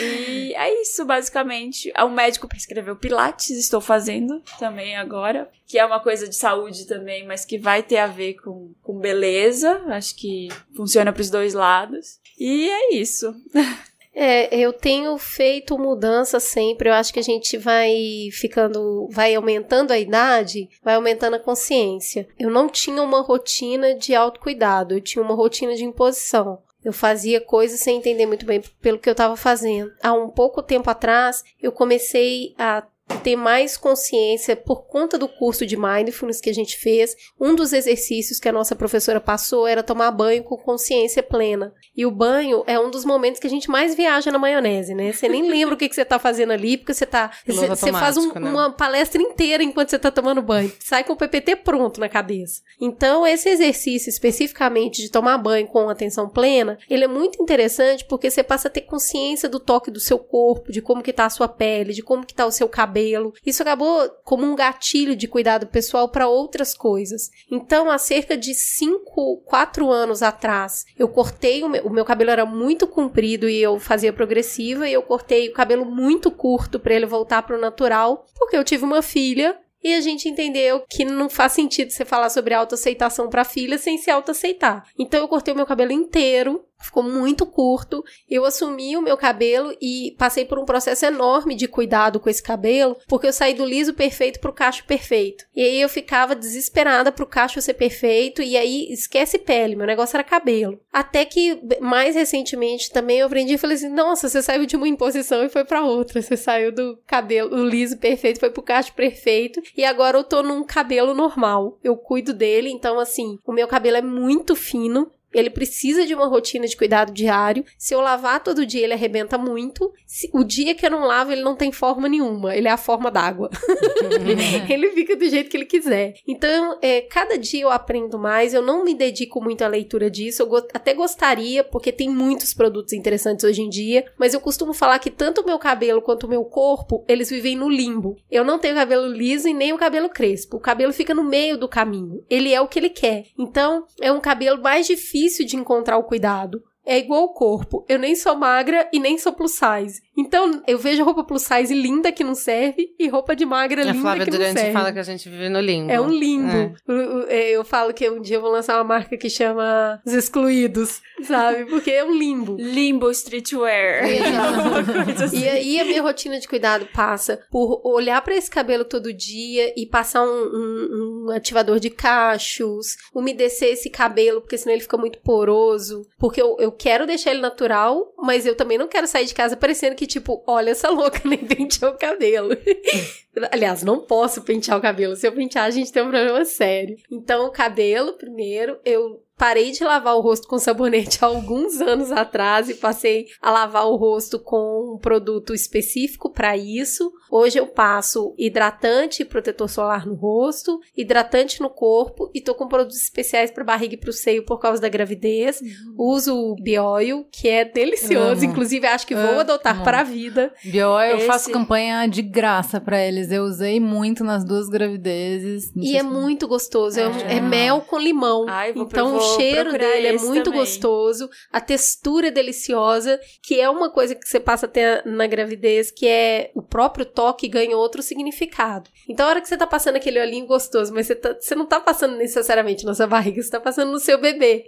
E 0.00 0.54
é 0.54 0.82
isso, 0.82 1.04
basicamente. 1.04 1.92
O 2.04 2.08
médico 2.08 2.48
prescreveu 2.48 2.96
Pilates, 2.96 3.50
estou 3.50 3.80
fazendo 3.80 4.42
também 4.58 4.96
agora. 4.96 5.48
Que 5.72 5.78
é 5.78 5.86
uma 5.86 6.00
coisa 6.00 6.28
de 6.28 6.36
saúde 6.36 6.86
também, 6.86 7.26
mas 7.26 7.46
que 7.46 7.56
vai 7.56 7.82
ter 7.82 7.96
a 7.96 8.06
ver 8.06 8.34
com, 8.34 8.74
com 8.82 8.98
beleza. 8.98 9.82
Acho 9.86 10.14
que 10.14 10.48
funciona 10.76 11.10
para 11.10 11.22
os 11.22 11.30
dois 11.30 11.54
lados. 11.54 12.20
E 12.38 12.68
é 12.68 12.94
isso. 12.94 13.34
É, 14.14 14.54
eu 14.54 14.74
tenho 14.74 15.16
feito 15.16 15.78
mudança 15.78 16.38
sempre. 16.38 16.86
Eu 16.86 16.92
acho 16.92 17.14
que 17.14 17.18
a 17.18 17.22
gente 17.22 17.56
vai 17.56 18.28
ficando, 18.30 19.08
vai 19.10 19.34
aumentando 19.34 19.90
a 19.90 19.98
idade, 19.98 20.68
vai 20.84 20.96
aumentando 20.96 21.36
a 21.36 21.40
consciência. 21.40 22.28
Eu 22.38 22.50
não 22.50 22.68
tinha 22.68 23.02
uma 23.02 23.22
rotina 23.22 23.94
de 23.94 24.14
autocuidado, 24.14 24.94
eu 24.94 25.00
tinha 25.00 25.24
uma 25.24 25.34
rotina 25.34 25.74
de 25.74 25.86
imposição. 25.86 26.58
Eu 26.84 26.92
fazia 26.92 27.40
coisas 27.40 27.80
sem 27.80 27.96
entender 27.96 28.26
muito 28.26 28.44
bem 28.44 28.60
pelo 28.82 28.98
que 28.98 29.08
eu 29.08 29.12
estava 29.12 29.34
fazendo. 29.34 29.90
Há 30.02 30.12
um 30.12 30.28
pouco 30.28 30.62
tempo 30.62 30.90
atrás, 30.90 31.42
eu 31.62 31.72
comecei 31.72 32.54
a 32.58 32.84
ter 33.18 33.36
mais 33.36 33.76
consciência 33.76 34.56
por 34.56 34.86
conta 34.86 35.18
do 35.18 35.28
curso 35.28 35.64
de 35.66 35.76
mindfulness 35.76 36.40
que 36.40 36.50
a 36.50 36.54
gente 36.54 36.76
fez. 36.76 37.14
Um 37.40 37.54
dos 37.54 37.72
exercícios 37.72 38.38
que 38.38 38.48
a 38.48 38.52
nossa 38.52 38.74
professora 38.74 39.20
passou 39.20 39.66
era 39.66 39.82
tomar 39.82 40.10
banho 40.10 40.42
com 40.44 40.56
consciência 40.56 41.22
plena. 41.22 41.72
E 41.96 42.06
o 42.06 42.10
banho 42.10 42.64
é 42.66 42.78
um 42.78 42.90
dos 42.90 43.04
momentos 43.04 43.40
que 43.40 43.46
a 43.46 43.50
gente 43.50 43.70
mais 43.70 43.94
viaja 43.94 44.30
na 44.30 44.38
maionese, 44.38 44.94
né? 44.94 45.12
Você 45.12 45.28
nem 45.28 45.48
lembra 45.48 45.74
o 45.74 45.78
que, 45.78 45.88
que 45.88 45.94
você 45.94 46.04
tá 46.04 46.18
fazendo 46.18 46.52
ali, 46.52 46.76
porque 46.78 46.94
você 46.94 47.04
tá. 47.06 47.30
Você, 47.46 47.66
você 47.66 47.92
faz 47.92 48.16
um- 48.16 48.32
né? 48.32 48.50
uma 48.50 48.70
palestra 48.72 49.20
inteira 49.20 49.62
enquanto 49.62 49.90
você 49.90 49.98
tá 49.98 50.10
tomando 50.10 50.40
banho. 50.42 50.72
Sai 50.80 51.04
com 51.04 51.12
o 51.12 51.16
PPT 51.16 51.56
pronto 51.56 52.00
na 52.00 52.08
cabeça. 52.08 52.62
Então, 52.80 53.26
esse 53.26 53.48
exercício 53.48 54.08
especificamente 54.08 55.02
de 55.02 55.10
tomar 55.10 55.36
banho 55.38 55.66
com 55.66 55.88
atenção 55.88 56.28
plena, 56.28 56.78
ele 56.88 57.04
é 57.04 57.08
muito 57.08 57.42
interessante 57.42 58.04
porque 58.06 58.30
você 58.30 58.42
passa 58.42 58.68
a 58.68 58.70
ter 58.70 58.82
consciência 58.82 59.48
do 59.48 59.60
toque 59.60 59.90
do 59.90 60.00
seu 60.00 60.18
corpo, 60.18 60.72
de 60.72 60.80
como 60.80 61.02
que 61.02 61.12
tá 61.12 61.26
a 61.26 61.30
sua 61.30 61.48
pele, 61.48 61.92
de 61.92 62.02
como 62.02 62.24
que 62.24 62.34
tá 62.34 62.46
o 62.46 62.50
seu 62.50 62.68
cabelo. 62.68 63.01
Isso 63.44 63.62
acabou 63.62 64.08
como 64.24 64.44
um 64.44 64.54
gatilho 64.54 65.16
de 65.16 65.28
cuidado 65.28 65.66
pessoal 65.66 66.08
para 66.08 66.28
outras 66.28 66.74
coisas. 66.74 67.30
Então, 67.50 67.90
há 67.90 67.98
cerca 67.98 68.36
de 68.36 68.54
5, 68.54 69.42
4 69.44 69.90
anos 69.90 70.22
atrás, 70.22 70.84
eu 70.98 71.08
cortei 71.08 71.62
o 71.62 71.68
meu, 71.68 71.86
o 71.86 71.90
meu 71.90 72.04
cabelo 72.04 72.30
era 72.30 72.46
muito 72.46 72.86
comprido 72.86 73.48
e 73.48 73.60
eu 73.60 73.78
fazia 73.78 74.12
progressiva 74.12 74.88
e 74.88 74.92
eu 74.92 75.02
cortei 75.02 75.48
o 75.48 75.52
cabelo 75.52 75.84
muito 75.84 76.30
curto 76.30 76.78
para 76.78 76.94
ele 76.94 77.06
voltar 77.06 77.42
pro 77.42 77.60
natural, 77.60 78.26
porque 78.38 78.56
eu 78.56 78.64
tive 78.64 78.84
uma 78.84 79.02
filha 79.02 79.58
e 79.82 79.94
a 79.94 80.00
gente 80.00 80.28
entendeu 80.28 80.84
que 80.88 81.04
não 81.04 81.28
faz 81.28 81.52
sentido 81.52 81.90
você 81.90 82.04
falar 82.04 82.30
sobre 82.30 82.54
autoaceitação 82.54 83.28
para 83.28 83.44
filha 83.44 83.78
sem 83.78 83.98
se 83.98 84.10
autoaceitar. 84.10 84.84
Então 84.98 85.20
eu 85.20 85.28
cortei 85.28 85.52
o 85.52 85.56
meu 85.56 85.66
cabelo 85.66 85.90
inteiro, 85.90 86.64
ficou 86.82 87.02
muito 87.02 87.46
curto. 87.46 88.04
Eu 88.28 88.44
assumi 88.44 88.96
o 88.96 89.02
meu 89.02 89.16
cabelo 89.16 89.74
e 89.80 90.14
passei 90.18 90.44
por 90.44 90.58
um 90.58 90.64
processo 90.64 91.04
enorme 91.04 91.54
de 91.54 91.68
cuidado 91.68 92.20
com 92.20 92.28
esse 92.28 92.42
cabelo, 92.42 92.96
porque 93.08 93.26
eu 93.26 93.32
saí 93.32 93.54
do 93.54 93.64
liso 93.64 93.94
perfeito 93.94 94.40
pro 94.40 94.52
cacho 94.52 94.84
perfeito. 94.84 95.44
E 95.54 95.62
aí 95.62 95.80
eu 95.80 95.88
ficava 95.88 96.34
desesperada 96.34 97.12
pro 97.12 97.26
cacho 97.26 97.60
ser 97.60 97.74
perfeito 97.74 98.42
e 98.42 98.56
aí 98.56 98.92
esquece 98.92 99.38
pele, 99.38 99.76
meu 99.76 99.86
negócio 99.86 100.16
era 100.16 100.24
cabelo. 100.24 100.80
Até 100.92 101.24
que 101.24 101.60
mais 101.80 102.14
recentemente 102.14 102.90
também 102.90 103.18
eu 103.18 103.26
aprendi 103.26 103.54
e 103.54 103.58
falei 103.58 103.76
assim: 103.76 103.88
"Nossa, 103.88 104.28
você 104.28 104.42
saiu 104.42 104.66
de 104.66 104.76
uma 104.76 104.88
imposição 104.88 105.44
e 105.44 105.48
foi 105.48 105.64
para 105.64 105.84
outra. 105.84 106.20
Você 106.20 106.36
saiu 106.36 106.72
do 106.72 106.98
cabelo, 107.06 107.68
liso 107.68 107.96
perfeito, 107.98 108.40
foi 108.40 108.50
pro 108.50 108.62
cacho 108.62 108.92
perfeito 108.94 109.62
e 109.76 109.84
agora 109.84 110.18
eu 110.18 110.24
tô 110.24 110.42
num 110.42 110.64
cabelo 110.64 111.14
normal. 111.14 111.78
Eu 111.82 111.96
cuido 111.96 112.32
dele, 112.32 112.70
então 112.70 112.98
assim, 112.98 113.38
o 113.46 113.52
meu 113.52 113.68
cabelo 113.68 113.96
é 113.96 114.02
muito 114.02 114.54
fino, 114.54 115.10
ele 115.32 115.50
precisa 115.50 116.06
de 116.06 116.14
uma 116.14 116.26
rotina 116.26 116.66
de 116.66 116.76
cuidado 116.76 117.12
diário. 117.12 117.64
Se 117.78 117.94
eu 117.94 118.00
lavar 118.00 118.42
todo 118.42 118.66
dia, 118.66 118.84
ele 118.84 118.92
arrebenta 118.92 119.38
muito. 119.38 119.92
Se, 120.06 120.30
o 120.32 120.44
dia 120.44 120.74
que 120.74 120.84
eu 120.84 120.90
não 120.90 121.06
lavo, 121.06 121.32
ele 121.32 121.42
não 121.42 121.56
tem 121.56 121.72
forma 121.72 122.08
nenhuma. 122.08 122.54
Ele 122.54 122.68
é 122.68 122.70
a 122.70 122.76
forma 122.76 123.10
d'água. 123.10 123.50
ele 124.68 124.90
fica 124.90 125.16
do 125.16 125.28
jeito 125.28 125.50
que 125.50 125.56
ele 125.56 125.64
quiser. 125.64 126.14
Então, 126.26 126.78
é, 126.82 127.00
cada 127.02 127.38
dia 127.38 127.62
eu 127.62 127.70
aprendo 127.70 128.18
mais. 128.18 128.54
Eu 128.54 128.62
não 128.62 128.84
me 128.84 128.94
dedico 128.94 129.42
muito 129.42 129.62
à 129.62 129.68
leitura 129.68 130.10
disso. 130.10 130.42
Eu 130.42 130.46
go 130.46 130.56
até 130.72 130.94
gostaria, 130.94 131.64
porque 131.64 131.90
tem 131.90 132.08
muitos 132.08 132.52
produtos 132.52 132.92
interessantes 132.92 133.44
hoje 133.44 133.62
em 133.62 133.68
dia. 133.68 134.04
Mas 134.18 134.34
eu 134.34 134.40
costumo 134.40 134.72
falar 134.72 134.98
que 134.98 135.10
tanto 135.10 135.40
o 135.40 135.46
meu 135.46 135.58
cabelo 135.58 136.02
quanto 136.02 136.24
o 136.24 136.30
meu 136.30 136.44
corpo, 136.44 137.04
eles 137.08 137.30
vivem 137.30 137.56
no 137.56 137.68
limbo. 137.68 138.16
Eu 138.30 138.44
não 138.44 138.58
tenho 138.58 138.74
cabelo 138.74 139.06
liso 139.06 139.48
e 139.48 139.54
nem 139.54 139.72
o 139.72 139.78
cabelo 139.78 140.08
crespo. 140.08 140.56
O 140.56 140.60
cabelo 140.60 140.92
fica 140.92 141.14
no 141.14 141.24
meio 141.24 141.56
do 141.56 141.68
caminho. 141.68 142.24
Ele 142.28 142.52
é 142.52 142.60
o 142.60 142.68
que 142.68 142.78
ele 142.78 142.90
quer. 142.90 143.26
Então, 143.38 143.86
é 144.00 144.12
um 144.12 144.20
cabelo 144.20 144.60
mais 144.60 144.86
difícil 144.86 145.21
de 145.44 145.56
encontrar 145.56 145.96
o 145.98 146.04
cuidado 146.04 146.62
é 146.86 146.98
igual 146.98 147.24
o 147.24 147.32
corpo. 147.34 147.84
Eu 147.88 147.98
nem 147.98 148.14
sou 148.14 148.34
magra 148.36 148.88
e 148.92 148.98
nem 148.98 149.16
sou 149.18 149.32
plus 149.32 149.52
size. 149.52 150.00
Então, 150.16 150.62
eu 150.66 150.78
vejo 150.78 151.04
roupa 151.04 151.24
plus 151.24 151.42
size 151.42 151.72
linda 151.74 152.12
que 152.12 152.22
não 152.24 152.34
serve 152.34 152.94
e 152.98 153.08
roupa 153.08 153.34
de 153.34 153.44
magra 153.46 153.82
linda 153.82 153.98
A 153.98 154.00
Flávia 154.02 154.24
que 154.24 154.30
não 154.30 154.38
Durante 154.38 154.58
serve. 154.60 154.72
fala 154.72 154.92
que 154.92 154.98
a 154.98 155.02
gente 155.02 155.28
vive 155.28 155.48
no 155.48 155.60
limbo. 155.60 155.90
É 155.90 156.00
um 156.00 156.08
limbo. 156.10 156.52
É. 156.52 156.74
Eu, 156.88 157.20
eu- 157.28 157.64
falo 157.64 157.94
que 157.94 158.08
um 158.10 158.20
dia 158.20 158.36
eu 158.36 158.40
vou 158.40 158.50
lançar 158.50 158.76
uma 158.76 158.84
marca 158.84 159.16
que 159.16 159.30
chama 159.30 160.00
Os 160.04 160.12
Excluídos, 160.12 161.00
sabe? 161.22 161.64
Porque 161.66 161.90
é 161.90 162.04
um 162.04 162.12
limbo. 162.14 162.56
Limbo 162.58 163.10
streetwear. 163.10 164.04
Assim. 165.24 165.38
E 165.40 165.48
aí 165.48 165.80
a 165.80 165.84
minha 165.84 166.02
rotina 166.02 166.38
de 166.38 166.48
cuidado 166.48 166.86
passa 166.92 167.40
por 167.50 167.80
olhar 167.84 168.20
pra 168.22 168.34
esse 168.34 168.50
cabelo 168.50 168.84
todo 168.84 169.12
dia 169.12 169.72
e 169.76 169.86
passar 169.86 170.22
um, 170.24 170.26
um- 170.28 171.26
um 171.28 171.30
ativador 171.30 171.78
de 171.78 171.88
cachos, 171.90 172.96
umedecer 173.14 173.70
esse 173.72 173.88
cabelo, 173.90 174.40
porque 174.40 174.58
senão 174.58 174.74
ele 174.74 174.82
fica 174.82 174.96
muito 174.96 175.20
poroso. 175.20 176.02
Porque 176.18 176.40
eu, 176.42 176.56
eu 176.58 176.71
quero 176.72 177.06
deixar 177.06 177.30
ele 177.30 177.40
natural, 177.40 178.12
mas 178.18 178.46
eu 178.46 178.56
também 178.56 178.78
não 178.78 178.88
quero 178.88 179.06
sair 179.06 179.26
de 179.26 179.34
casa 179.34 179.56
parecendo 179.56 179.96
que, 179.96 180.06
tipo, 180.06 180.42
olha 180.46 180.70
essa 180.70 180.90
louca, 180.90 181.20
nem 181.28 181.38
penteou 181.38 181.92
o 181.92 181.98
cabelo. 181.98 182.50
Aliás, 183.50 183.82
não 183.82 184.00
posso 184.00 184.42
pentear 184.42 184.78
o 184.78 184.82
cabelo. 184.82 185.16
Se 185.16 185.26
eu 185.26 185.32
pentear, 185.32 185.66
a 185.66 185.70
gente 185.70 185.92
tem 185.92 186.02
um 186.02 186.10
problema 186.10 186.44
sério. 186.44 186.96
Então, 187.10 187.46
o 187.46 187.50
cabelo, 187.50 188.12
primeiro, 188.14 188.78
eu 188.84 189.22
parei 189.36 189.72
de 189.72 189.82
lavar 189.82 190.14
o 190.14 190.20
rosto 190.20 190.46
com 190.46 190.58
sabonete 190.58 191.18
há 191.20 191.26
alguns 191.26 191.80
anos 191.80 192.12
atrás 192.12 192.68
e 192.68 192.74
passei 192.74 193.26
a 193.40 193.50
lavar 193.50 193.86
o 193.86 193.96
rosto 193.96 194.38
com 194.38 194.94
um 194.94 194.98
produto 194.98 195.52
específico 195.52 196.30
para 196.30 196.56
isso. 196.56 197.12
Hoje 197.34 197.58
eu 197.58 197.66
passo 197.66 198.34
hidratante 198.36 199.22
e 199.22 199.24
protetor 199.24 199.66
solar 199.66 200.06
no 200.06 200.12
rosto, 200.12 200.78
hidratante 200.94 201.62
no 201.62 201.70
corpo 201.70 202.30
e 202.34 202.42
tô 202.42 202.54
com 202.54 202.68
produtos 202.68 203.00
especiais 203.02 203.50
para 203.50 203.64
barriga 203.64 203.94
e 203.94 203.96
pro 203.96 204.12
seio 204.12 204.44
por 204.44 204.58
causa 204.58 204.82
da 204.82 204.88
gravidez. 204.90 205.58
Uso 205.96 206.34
o 206.36 206.54
Bioil, 206.56 207.24
que 207.32 207.48
é 207.48 207.64
delicioso, 207.64 208.42
Amo. 208.42 208.52
inclusive 208.52 208.86
acho 208.86 209.06
que 209.06 209.14
vou 209.14 209.40
adotar 209.40 209.76
Amo. 209.76 209.82
para 209.84 210.00
a 210.00 210.04
vida. 210.04 210.52
Bioil, 210.62 211.12
eu 211.12 211.16
Esse- 211.16 211.26
faço 211.26 211.50
campanha 211.50 212.06
de 212.06 212.20
graça 212.20 212.78
pra 212.78 213.00
eles. 213.02 213.32
Eu 213.32 213.44
usei 213.44 213.80
muito 213.80 214.22
nas 214.22 214.44
duas 214.44 214.68
gravidezes. 214.68 215.72
E 215.74 215.96
é 215.96 216.00
se- 216.00 216.04
muito 216.06 216.46
gostoso, 216.46 217.00
é, 217.00 217.04
É. 217.32 217.36
é 217.38 217.40
mel 217.40 217.80
com 217.80 217.98
limão. 217.98 218.44
Ai, 218.46 218.74
vou- 218.74 218.82
então 218.84 219.08
vou 219.12 219.18
o 219.18 219.36
cheiro 219.38 219.72
dele 219.72 220.06
é 220.08 220.18
muito 220.18 220.44
também. 220.44 220.60
gostoso, 220.60 221.30
a 221.50 221.62
textura 221.62 222.28
é 222.28 222.30
deliciosa, 222.30 223.18
que 223.42 223.58
é 223.58 223.70
uma 223.70 223.88
coisa 223.90 224.14
que 224.14 224.28
você 224.28 224.38
passa 224.38 224.66
a 224.66 224.68
ter 224.68 225.02
na 225.06 225.26
gravidez, 225.26 225.90
que 225.90 226.06
é 226.06 226.50
o 226.54 226.60
próprio 226.60 227.06
toque 227.06 227.21
ganha 227.48 227.76
outro 227.76 228.02
significado. 228.02 228.90
Então 229.08 229.26
a 229.26 229.28
hora 229.30 229.40
que 229.40 229.48
você 229.48 229.56
tá 229.56 229.66
passando 229.66 229.96
aquele 229.96 230.20
olhinho 230.20 230.46
gostoso, 230.46 230.92
mas 230.94 231.06
você, 231.06 231.14
tá- 231.14 231.36
você 231.38 231.54
não 231.54 231.66
tá 231.66 231.78
passando 231.80 232.16
necessariamente 232.16 232.84
na 232.84 232.94
sua 232.94 233.06
barriga, 233.06 233.42
você 233.42 233.50
tá 233.50 233.60
passando 233.60 233.92
no 233.92 233.98
seu 234.00 234.18
bebê. 234.20 234.64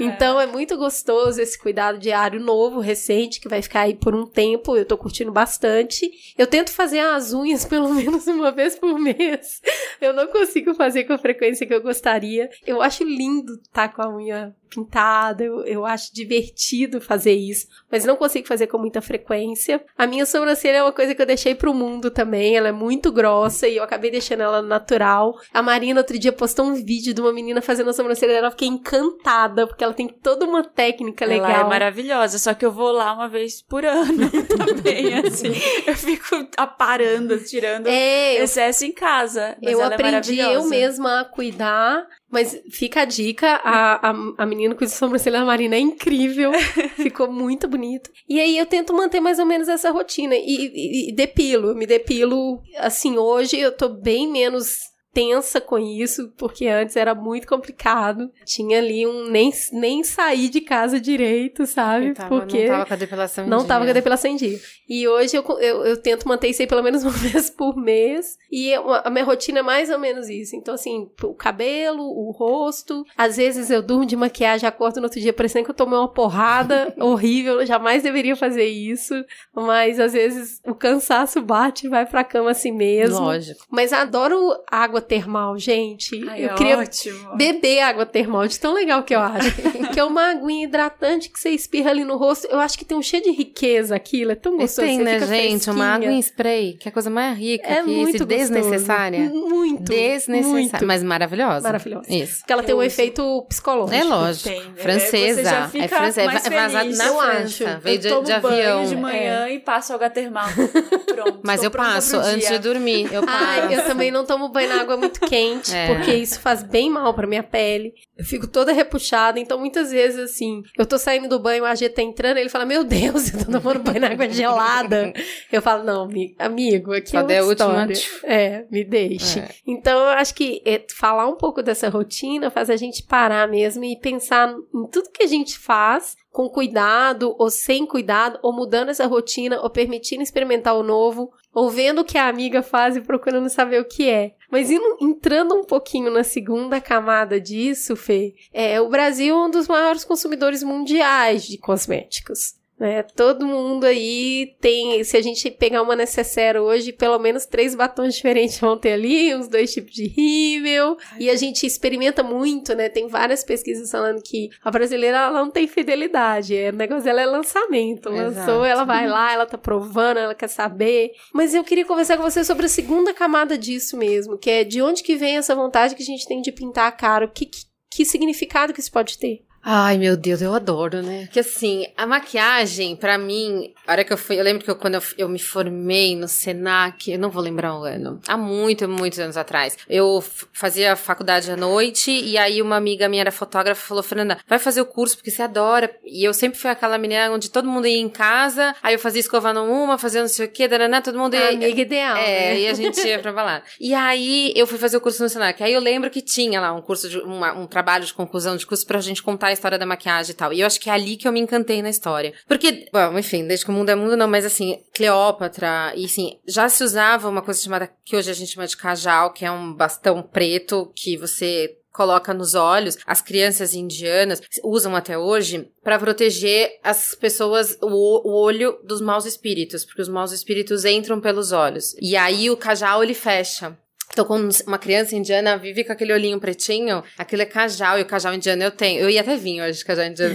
Então 0.00 0.40
é 0.40 0.46
muito 0.46 0.76
gostoso 0.76 1.40
esse 1.40 1.58
cuidado 1.58 1.98
diário 1.98 2.40
novo, 2.40 2.80
recente, 2.80 3.40
que 3.40 3.48
vai 3.48 3.62
ficar 3.62 3.82
aí 3.82 3.94
por 3.94 4.14
um 4.14 4.26
tempo. 4.26 4.76
Eu 4.76 4.84
tô 4.84 4.96
curtindo 4.96 5.32
bastante. 5.32 6.10
Eu 6.36 6.46
tento 6.46 6.70
fazer 6.70 7.00
as 7.00 7.32
unhas 7.32 7.64
pelo 7.66 7.92
menos 7.92 8.26
uma 8.26 8.50
vez 8.50 8.76
por 8.76 8.98
mês. 8.98 9.60
Eu 10.00 10.12
não 10.12 10.26
consigo 10.28 10.74
fazer 10.74 11.04
com 11.04 11.12
a 11.12 11.18
frequência 11.18 11.66
que 11.66 11.74
eu 11.74 11.82
gostaria. 11.82 12.50
Eu 12.66 12.82
acho 12.82 13.04
lindo 13.04 13.54
estar 13.54 13.88
com 13.88 14.02
a 14.02 14.14
unha 14.14 14.54
pintada, 14.68 15.42
eu, 15.42 15.64
eu 15.64 15.84
acho 15.84 16.14
divertido 16.14 17.00
fazer 17.00 17.32
isso, 17.32 17.66
mas 17.90 18.04
não 18.04 18.16
consigo 18.16 18.46
fazer 18.46 18.66
com 18.66 18.78
muita 18.78 19.00
frequência. 19.00 19.82
A 19.96 20.06
minha 20.06 20.26
sobrancelha 20.26 20.76
é 20.76 20.82
uma 20.82 20.92
coisa 20.92 21.14
que 21.14 21.22
eu 21.22 21.26
deixei 21.26 21.54
pro 21.54 21.74
mundo 21.74 22.10
também, 22.10 22.56
ela 22.56 22.68
é 22.68 22.72
muito 22.72 23.10
grossa 23.10 23.66
e 23.66 23.76
eu 23.76 23.82
acabei 23.82 24.10
deixando 24.10 24.42
ela 24.42 24.62
natural. 24.62 25.34
A 25.52 25.62
Marina 25.62 26.00
outro 26.00 26.18
dia 26.18 26.32
postou 26.32 26.66
um 26.66 26.74
vídeo 26.74 27.14
de 27.14 27.20
uma 27.20 27.32
menina 27.32 27.60
fazendo 27.60 27.90
a 27.90 27.92
sobrancelha 27.92 28.34
dela, 28.34 28.46
eu 28.48 28.52
fiquei 28.52 28.68
encantada, 28.68 29.67
porque 29.68 29.84
ela 29.84 29.94
tem 29.94 30.08
toda 30.08 30.44
uma 30.44 30.64
técnica 30.64 31.24
Ela 31.24 31.34
legal. 31.34 31.50
é 31.50 31.64
maravilhosa, 31.64 32.38
só 32.38 32.54
que 32.54 32.64
eu 32.66 32.72
vou 32.72 32.90
lá 32.90 33.12
uma 33.12 33.28
vez 33.28 33.62
por 33.62 33.84
ano 33.84 34.28
também, 34.56 35.14
assim. 35.14 35.52
Eu 35.86 35.94
fico 35.94 36.46
aparando, 36.56 37.38
tirando 37.44 37.86
É, 37.86 38.38
eu 38.40 38.44
excesso 38.44 38.84
em 38.84 38.92
casa. 38.92 39.56
Eu 39.62 39.80
ela 39.80 39.92
é 39.92 39.94
aprendi 39.94 40.38
eu 40.38 40.44
maravilhosa. 40.46 40.68
mesma 40.70 41.20
a 41.20 41.24
cuidar, 41.24 42.06
mas 42.30 42.60
fica 42.70 43.02
a 43.02 43.04
dica, 43.04 43.60
a, 43.62 44.10
a, 44.10 44.14
a 44.38 44.46
menina 44.46 44.74
com 44.74 44.84
a 44.84 44.88
sobrancelha 44.88 45.38
da 45.40 45.44
Marina 45.44 45.76
é 45.76 45.80
incrível, 45.80 46.50
ficou 46.96 47.30
muito 47.30 47.68
bonito. 47.68 48.10
E 48.28 48.40
aí 48.40 48.58
eu 48.58 48.66
tento 48.66 48.92
manter 48.92 49.20
mais 49.20 49.38
ou 49.38 49.46
menos 49.46 49.68
essa 49.68 49.90
rotina 49.90 50.34
e, 50.34 50.40
e- 50.74 51.08
e 51.10 51.12
depilo, 51.12 51.68
eu 51.70 51.74
me 51.76 51.86
depilo, 51.86 52.60
assim, 52.78 53.16
hoje 53.16 53.58
eu 53.58 53.72
tô 53.76 53.88
bem 53.88 54.26
menos 54.30 54.76
tensa 55.12 55.60
com 55.60 55.78
isso, 55.78 56.32
porque 56.36 56.66
antes 56.66 56.96
era 56.96 57.14
muito 57.14 57.46
complicado. 57.46 58.30
Tinha 58.44 58.78
ali 58.78 59.06
um 59.06 59.28
nem, 59.30 59.50
nem 59.72 60.04
sair 60.04 60.48
de 60.48 60.60
casa 60.60 61.00
direito, 61.00 61.66
sabe? 61.66 62.12
Tava- 62.14 62.28
porque 62.28 62.64
Não 62.64 62.68
tava 62.74 62.86
com 62.86 62.94
a 62.94 62.96
depilação 62.96 63.44
em 63.44 63.48
não 63.48 63.58
dia. 63.58 63.66
tava 63.68 63.84
com 63.84 63.90
a 63.90 63.94
depilação 63.94 64.30
em 64.30 64.36
dia. 64.36 64.58
E 64.88 65.06
hoje 65.08 65.36
eu, 65.36 65.42
eu, 65.60 65.84
eu 65.84 65.96
tento 66.00 66.26
manter 66.28 66.48
isso 66.48 66.62
aí 66.62 66.68
pelo 66.68 66.82
menos 66.82 67.02
uma 67.04 67.10
vez 67.12 67.50
por 67.50 67.76
mês. 67.76 68.36
E 68.50 68.68
eu- 68.70 68.92
a 68.92 69.10
minha 69.10 69.24
rotina 69.24 69.58
é 69.60 69.62
mais 69.62 69.90
ou 69.90 69.98
menos 69.98 70.28
isso. 70.28 70.54
Então, 70.56 70.74
assim, 70.74 71.10
o 71.22 71.34
cabelo, 71.34 72.02
o 72.02 72.30
rosto. 72.30 73.04
Às 73.16 73.36
vezes 73.36 73.70
eu 73.70 73.82
durmo 73.82 74.06
de 74.06 74.16
maquiagem, 74.16 74.68
acordo 74.68 74.96
no 74.98 75.04
outro 75.04 75.20
dia 75.20 75.32
parecendo 75.32 75.64
que 75.64 75.70
eu 75.70 75.74
tomei 75.74 75.98
uma 75.98 76.12
porrada 76.12 76.94
horrível. 77.00 77.60
Eu 77.60 77.66
jamais 77.66 78.02
deveria 78.02 78.36
fazer 78.36 78.66
isso. 78.66 79.14
Mas 79.54 79.98
às 79.98 80.12
vezes 80.12 80.60
o 80.66 80.74
cansaço 80.74 81.40
bate 81.42 81.86
e 81.86 81.90
vai 81.90 82.06
pra 82.06 82.24
cama 82.24 82.50
assim 82.50 82.72
mesmo. 82.72 83.18
Lógico. 83.20 83.64
Mas 83.70 83.92
adoro 83.92 84.38
água 84.70 84.97
termal, 85.00 85.58
gente. 85.58 86.26
Ai, 86.28 86.44
eu 86.44 86.50
é 86.50 86.54
queria 86.54 86.78
ótimo. 86.78 87.36
beber 87.36 87.80
água 87.80 88.06
termal, 88.06 88.46
de 88.46 88.58
tão 88.58 88.72
legal 88.74 89.02
que 89.02 89.14
eu 89.14 89.20
acho. 89.20 89.50
que 89.92 89.98
é 90.00 90.04
uma 90.04 90.30
aguinha 90.30 90.64
hidratante 90.64 91.28
que 91.28 91.38
você 91.38 91.50
espirra 91.50 91.90
ali 91.90 92.04
no 92.04 92.16
rosto. 92.16 92.46
Eu 92.48 92.58
acho 92.60 92.78
que 92.78 92.84
tem 92.84 92.96
um 92.96 93.02
cheio 93.02 93.22
de 93.22 93.30
riqueza 93.30 93.94
aquilo, 93.94 94.32
é 94.32 94.34
tão 94.34 94.56
gostoso. 94.56 94.86
tem, 94.86 94.98
né, 94.98 95.18
gente? 95.26 95.70
Uma 95.70 95.94
água 95.94 96.10
em 96.10 96.18
spray, 96.18 96.74
que 96.74 96.88
é 96.88 96.90
a 96.90 96.92
coisa 96.92 97.10
mais 97.10 97.36
rica 97.38 97.66
É 97.66 97.82
que 97.82 97.90
muito 97.90 98.24
desnecessária. 98.24 99.30
Muito. 99.30 99.82
Desnecessária, 99.84 100.42
muito. 100.42 100.86
mas 100.86 101.02
maravilhosa. 101.02 101.60
Maravilhosa. 101.60 102.12
Isso. 102.12 102.38
Porque 102.38 102.52
ela 102.52 102.62
tem 102.62 102.74
um 102.74 102.78
uso. 102.78 102.86
efeito 102.86 103.42
psicológico. 103.48 103.94
É 103.94 104.04
lógico. 104.04 104.48
Tem. 104.48 104.62
É, 104.76 104.82
Francesa. 104.82 105.42
você 105.42 105.44
já 105.44 105.68
fica 105.68 105.84
é 105.84 105.88
francesa. 105.88 106.20
É 106.22 106.50
vazado 106.50 106.84
feliz. 106.84 106.98
na 106.98 107.06
Eu 107.06 107.14
França. 107.18 107.42
acho. 107.44 107.80
Veio 107.80 107.96
eu 107.96 108.00
de, 108.00 108.08
tomo 108.08 108.22
de 108.22 108.40
banho 108.40 108.54
avião. 108.54 108.84
de 108.86 108.96
manhã 108.96 109.48
e 109.48 109.58
passo 109.58 109.92
água 109.92 110.10
termal. 110.10 110.48
Pronto. 111.06 111.40
Mas 111.42 111.62
eu 111.62 111.70
passo 111.70 112.16
antes 112.16 112.48
dia. 112.48 112.58
de 112.58 112.68
dormir. 112.68 113.12
Eu 113.12 113.24
passo. 113.24 113.38
Ai, 113.44 113.74
eu 113.76 113.84
também 113.84 114.10
não 114.10 114.24
tomo 114.24 114.48
banho 114.48 114.68
na 114.68 114.80
água 114.80 114.87
muito 114.96 115.20
quente, 115.20 115.74
É. 115.78 115.94
porque 115.94 116.12
isso 116.12 116.40
faz 116.40 116.62
bem 116.62 116.90
mal 116.90 117.12
pra 117.14 117.26
minha 117.26 117.42
pele. 117.42 117.92
Eu 118.16 118.24
fico 118.24 118.46
toda 118.46 118.72
repuxada, 118.72 119.38
então 119.38 119.58
muitas 119.58 119.90
vezes, 119.90 120.18
assim, 120.18 120.62
eu 120.76 120.86
tô 120.86 120.98
saindo 120.98 121.28
do 121.28 121.38
banho, 121.38 121.62
o 121.62 121.66
AG 121.66 121.88
tá 121.90 122.02
entrando, 122.02 122.38
ele 122.38 122.48
fala, 122.48 122.64
meu 122.64 122.82
Deus, 122.84 123.30
eu 123.32 123.44
tô 123.44 123.52
tomando 123.52 123.80
banho 123.80 124.00
na 124.00 124.08
água 124.08 124.28
gelada. 124.28 125.12
Eu 125.52 125.62
falo, 125.62 125.84
não, 125.84 126.08
amigo, 126.38 126.92
aqui 126.92 127.10
Só 127.10 127.20
é 127.20 127.42
outra 127.42 127.66
última, 127.66 127.92
história. 127.92 128.34
É, 128.34 128.66
me 128.70 128.84
deixe. 128.84 129.40
É. 129.40 129.48
Então, 129.66 129.98
eu 130.00 130.08
acho 130.10 130.34
que 130.34 130.62
é, 130.64 130.84
falar 130.96 131.28
um 131.28 131.36
pouco 131.36 131.62
dessa 131.62 131.88
rotina 131.88 132.50
faz 132.50 132.70
a 132.70 132.76
gente 132.76 133.02
parar 133.02 133.48
mesmo 133.48 133.84
e 133.84 133.98
pensar 133.98 134.54
em 134.74 134.86
tudo 134.88 135.10
que 135.10 135.22
a 135.22 135.26
gente 135.26 135.58
faz 135.58 136.16
com 136.30 136.48
cuidado 136.48 137.34
ou 137.38 137.50
sem 137.50 137.86
cuidado, 137.86 138.38
ou 138.42 138.52
mudando 138.52 138.90
essa 138.90 139.06
rotina, 139.06 139.60
ou 139.60 139.70
permitindo 139.70 140.22
experimentar 140.22 140.76
o 140.76 140.82
novo, 140.82 141.32
ou 141.54 141.70
vendo 141.70 142.00
o 142.00 142.04
que 142.04 142.18
a 142.18 142.28
amiga 142.28 142.62
faz 142.62 142.96
e 142.96 143.00
procurando 143.00 143.48
saber 143.48 143.80
o 143.80 143.84
que 143.84 144.08
é. 144.08 144.34
Mas 144.50 144.70
indo- 144.70 144.96
entrando 145.00 145.54
um 145.54 145.64
pouquinho 145.64 146.10
na 146.10 146.24
segunda 146.24 146.80
camada 146.80 147.40
disso, 147.40 147.96
Fê, 147.96 148.34
é, 148.52 148.80
o 148.80 148.88
Brasil 148.88 149.36
é 149.36 149.46
um 149.46 149.50
dos 149.50 149.68
maiores 149.68 150.04
consumidores 150.04 150.62
mundiais 150.62 151.44
de 151.46 151.58
cosméticos. 151.58 152.57
Né? 152.78 153.02
Todo 153.02 153.46
mundo 153.46 153.84
aí 153.84 154.54
tem. 154.60 155.02
Se 155.02 155.16
a 155.16 155.22
gente 155.22 155.50
pegar 155.50 155.82
uma 155.82 155.96
necessaire 155.96 156.58
hoje, 156.58 156.92
pelo 156.92 157.18
menos 157.18 157.44
três 157.44 157.74
batons 157.74 158.14
diferentes 158.14 158.58
vão 158.58 158.78
ter 158.78 158.92
ali, 158.92 159.34
uns 159.34 159.48
dois 159.48 159.72
tipos 159.72 159.92
de 159.92 160.06
rímel. 160.06 160.96
E 161.18 161.28
a 161.28 161.34
gente 161.34 161.66
experimenta 161.66 162.22
muito, 162.22 162.74
né? 162.74 162.88
Tem 162.88 163.08
várias 163.08 163.42
pesquisas 163.42 163.90
falando 163.90 164.22
que 164.22 164.48
a 164.62 164.70
brasileira 164.70 165.16
ela 165.16 165.40
não 165.44 165.50
tem 165.50 165.66
fidelidade. 165.66 166.56
É, 166.56 166.70
o 166.70 166.76
negócio 166.76 167.04
dela 167.04 167.20
é 167.20 167.26
lançamento. 167.26 168.08
Lançou, 168.10 168.64
Exato. 168.64 168.64
ela 168.64 168.84
vai 168.84 169.08
lá, 169.08 169.32
ela 169.32 169.46
tá 169.46 169.58
provando, 169.58 170.18
ela 170.18 170.34
quer 170.34 170.48
saber. 170.48 171.10
Mas 171.34 171.54
eu 171.54 171.64
queria 171.64 171.84
conversar 171.84 172.16
com 172.16 172.22
você 172.22 172.44
sobre 172.44 172.66
a 172.66 172.68
segunda 172.68 173.12
camada 173.12 173.58
disso 173.58 173.96
mesmo, 173.96 174.38
que 174.38 174.50
é 174.50 174.62
de 174.62 174.80
onde 174.80 175.02
que 175.02 175.16
vem 175.16 175.36
essa 175.36 175.54
vontade 175.54 175.96
que 175.96 176.02
a 176.02 176.06
gente 176.06 176.26
tem 176.26 176.40
de 176.40 176.52
pintar 176.52 176.86
a 176.86 176.92
cara? 176.92 177.26
O 177.26 177.30
que, 177.30 177.46
que, 177.46 177.62
que 177.90 178.04
significado 178.04 178.72
que 178.72 178.80
isso 178.80 178.92
pode 178.92 179.18
ter? 179.18 179.47
Ai, 179.70 179.98
meu 179.98 180.16
Deus, 180.16 180.40
eu 180.40 180.54
adoro, 180.54 181.02
né? 181.02 181.26
Porque 181.26 181.40
assim, 181.40 181.86
a 181.94 182.06
maquiagem, 182.06 182.96
pra 182.96 183.18
mim, 183.18 183.74
a 183.86 183.92
hora 183.92 184.02
que 184.02 184.10
eu 184.10 184.16
fui, 184.16 184.40
eu 184.40 184.42
lembro 184.42 184.64
que 184.64 184.70
eu, 184.70 184.76
quando 184.76 184.94
eu, 184.94 185.02
eu 185.18 185.28
me 185.28 185.38
formei 185.38 186.16
no 186.16 186.26
Senac, 186.26 187.10
eu 187.10 187.18
não 187.18 187.28
vou 187.28 187.42
lembrar 187.42 187.78
o 187.78 187.84
ano, 187.84 188.18
há 188.26 188.34
muito, 188.34 188.88
muitos 188.88 189.18
anos 189.18 189.36
atrás, 189.36 189.76
eu 189.86 190.24
fazia 190.54 190.96
faculdade 190.96 191.50
à 191.50 191.56
noite 191.56 192.10
e 192.10 192.38
aí 192.38 192.62
uma 192.62 192.76
amiga 192.76 193.10
minha 193.10 193.20
era 193.20 193.30
fotógrafa 193.30 193.86
falou, 193.86 194.02
Fernanda, 194.02 194.38
vai 194.48 194.58
fazer 194.58 194.80
o 194.80 194.86
curso 194.86 195.16
porque 195.16 195.30
você 195.30 195.42
adora. 195.42 195.94
E 196.02 196.24
eu 196.24 196.32
sempre 196.32 196.58
fui 196.58 196.70
aquela 196.70 196.96
menina 196.96 197.30
onde 197.30 197.50
todo 197.50 197.68
mundo 197.68 197.86
ia 197.86 198.00
em 198.00 198.08
casa, 198.08 198.74
aí 198.82 198.94
eu 198.94 198.98
fazia 198.98 199.20
escovando 199.20 199.62
uma, 199.64 199.98
fazia 199.98 200.22
não 200.22 200.28
sei 200.28 200.46
o 200.46 200.50
quê, 200.50 200.66
danana, 200.66 201.02
todo 201.02 201.18
mundo 201.18 201.34
ia. 201.34 201.44
A 201.44 201.50
amiga 201.50 201.82
ideal. 201.82 202.16
É, 202.16 202.54
né? 202.54 202.60
e 202.60 202.68
a 202.68 202.72
gente 202.72 203.06
ia 203.06 203.18
pra 203.18 203.34
balada. 203.34 203.64
E 203.78 203.92
aí 203.92 204.50
eu 204.56 204.66
fui 204.66 204.78
fazer 204.78 204.96
o 204.96 205.00
curso 205.00 205.22
no 205.22 205.28
Senac. 205.28 205.62
Aí 205.62 205.74
eu 205.74 205.80
lembro 205.80 206.08
que 206.08 206.22
tinha 206.22 206.58
lá 206.58 206.72
um 206.72 206.80
curso 206.80 207.08
de 207.08 207.18
uma, 207.18 207.52
um 207.52 207.66
trabalho 207.66 208.06
de 208.06 208.14
conclusão 208.14 208.56
de 208.56 208.66
curso 208.66 208.86
pra 208.86 208.98
gente 209.00 209.22
contar 209.22 209.48
a 209.48 209.52
história 209.58 209.78
da 209.78 209.86
maquiagem 209.86 210.32
e 210.32 210.34
tal. 210.34 210.52
E 210.52 210.60
eu 210.60 210.66
acho 210.66 210.80
que 210.80 210.88
é 210.88 210.92
ali 210.92 211.16
que 211.16 211.26
eu 211.26 211.32
me 211.32 211.40
encantei 211.40 211.82
na 211.82 211.90
história. 211.90 212.32
Porque, 212.46 212.88
bom, 212.92 213.18
enfim, 213.18 213.46
desde 213.46 213.64
que 213.64 213.70
o 213.70 213.74
mundo 213.74 213.90
é 213.90 213.94
mundo, 213.94 214.16
não, 214.16 214.28
mas 214.28 214.44
assim, 214.44 214.82
Cleópatra, 214.94 215.92
e 215.96 216.04
assim, 216.04 216.38
já 216.46 216.68
se 216.68 216.82
usava 216.82 217.28
uma 217.28 217.42
coisa 217.42 217.60
chamada, 217.60 217.90
que 218.04 218.16
hoje 218.16 218.30
a 218.30 218.34
gente 218.34 218.52
chama 218.52 218.66
de 218.66 218.76
cajal, 218.76 219.32
que 219.32 219.44
é 219.44 219.50
um 219.50 219.72
bastão 219.72 220.22
preto 220.22 220.90
que 220.94 221.16
você 221.16 221.78
coloca 221.98 222.32
nos 222.32 222.54
olhos, 222.54 222.96
as 223.04 223.20
crianças 223.20 223.74
indianas 223.74 224.40
usam 224.62 224.94
até 224.94 225.18
hoje 225.18 225.68
para 225.82 225.98
proteger 225.98 226.78
as 226.80 227.12
pessoas, 227.12 227.76
o, 227.82 227.88
o, 227.88 228.40
olho 228.40 228.78
dos 228.84 229.00
maus 229.00 229.26
espíritos, 229.26 229.84
porque 229.84 230.02
os 230.02 230.08
maus 230.08 230.30
espíritos 230.30 230.84
entram 230.84 231.20
pelos 231.20 231.50
olhos. 231.50 231.96
E 232.00 232.16
aí 232.16 232.50
o 232.50 232.56
cajal 232.56 233.02
ele 233.02 233.14
fecha. 233.14 233.76
Então, 234.10 234.24
quando 234.24 234.50
uma 234.66 234.78
criança 234.78 235.14
indiana 235.14 235.56
vive 235.56 235.84
com 235.84 235.92
aquele 235.92 236.12
olhinho 236.12 236.40
pretinho, 236.40 237.02
aquilo 237.16 237.42
é 237.42 237.46
cajal, 237.46 237.98
e 237.98 238.02
o 238.02 238.06
cajal 238.06 238.34
indiano 238.34 238.62
eu 238.62 238.70
tenho. 238.70 239.00
Eu 239.00 239.10
ia 239.10 239.20
até 239.20 239.36
vir 239.36 239.60
hoje, 239.60 239.84
cajal 239.84 240.06
indiano. 240.06 240.34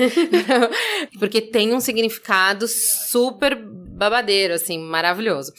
Porque 1.20 1.42
tem 1.42 1.74
um 1.74 1.80
significado 1.80 2.68
super 2.68 3.58
babadeiro, 3.94 4.54
assim, 4.54 4.80
maravilhoso. 4.80 5.52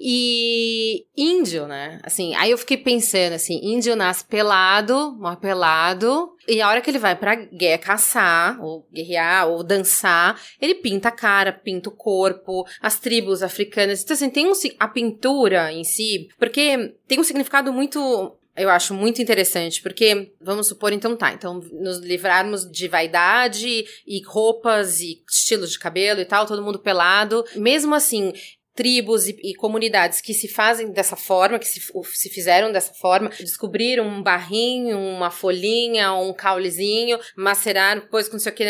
E 0.00 1.06
índio, 1.16 1.66
né? 1.66 2.00
Assim, 2.02 2.34
aí 2.34 2.50
eu 2.50 2.58
fiquei 2.58 2.76
pensando 2.76 3.34
assim, 3.34 3.60
índio 3.62 3.96
nasce 3.96 4.24
pelado, 4.24 5.16
morre 5.18 5.36
pelado, 5.36 6.30
e 6.48 6.60
a 6.60 6.68
hora 6.68 6.80
que 6.80 6.90
ele 6.90 6.98
vai 6.98 7.16
pra 7.16 7.34
guerra 7.34 7.78
caçar, 7.78 8.60
ou 8.62 8.86
guerrear, 8.92 9.48
ou 9.48 9.64
dançar, 9.64 10.40
ele 10.60 10.74
pinta 10.74 11.08
a 11.08 11.12
cara, 11.12 11.52
pinta 11.52 11.88
o 11.88 11.92
corpo, 11.92 12.64
as 12.80 13.00
tribos 13.00 13.42
africanas. 13.42 14.02
Então, 14.02 14.14
assim, 14.14 14.30
tem 14.30 14.46
um, 14.46 14.52
a 14.78 14.88
pintura 14.88 15.72
em 15.72 15.84
si, 15.84 16.28
porque 16.38 16.94
tem 17.08 17.18
um 17.18 17.24
significado 17.24 17.72
muito 17.72 18.36
eu 18.56 18.70
acho 18.70 18.94
muito 18.94 19.20
interessante, 19.20 19.82
porque, 19.82 20.32
vamos 20.40 20.68
supor, 20.68 20.92
então 20.92 21.16
tá, 21.16 21.32
então 21.32 21.60
nos 21.72 21.98
livrarmos 21.98 22.70
de 22.70 22.88
vaidade 22.88 23.84
e 24.06 24.22
roupas 24.24 25.00
e 25.00 25.22
estilos 25.30 25.72
de 25.72 25.78
cabelo 25.78 26.20
e 26.20 26.24
tal, 26.24 26.46
todo 26.46 26.62
mundo 26.62 26.78
pelado. 26.78 27.44
Mesmo 27.54 27.94
assim, 27.94 28.32
tribos 28.76 29.26
e, 29.26 29.36
e, 29.42 29.54
comunidades 29.54 30.20
que 30.20 30.34
se 30.34 30.46
fazem 30.46 30.92
dessa 30.92 31.16
forma, 31.16 31.58
que 31.58 31.66
se, 31.66 31.80
se, 32.12 32.28
fizeram 32.28 32.70
dessa 32.70 32.92
forma, 32.92 33.30
descobriram 33.30 34.06
um 34.06 34.22
barrinho, 34.22 34.98
uma 34.98 35.30
folhinha, 35.30 36.12
um 36.12 36.32
caulezinho, 36.32 37.18
maceraram, 37.34 38.02
depois 38.02 38.28
com 38.28 38.34
não 38.34 38.40
sei 38.40 38.52
o 38.52 38.54
que, 38.54 38.64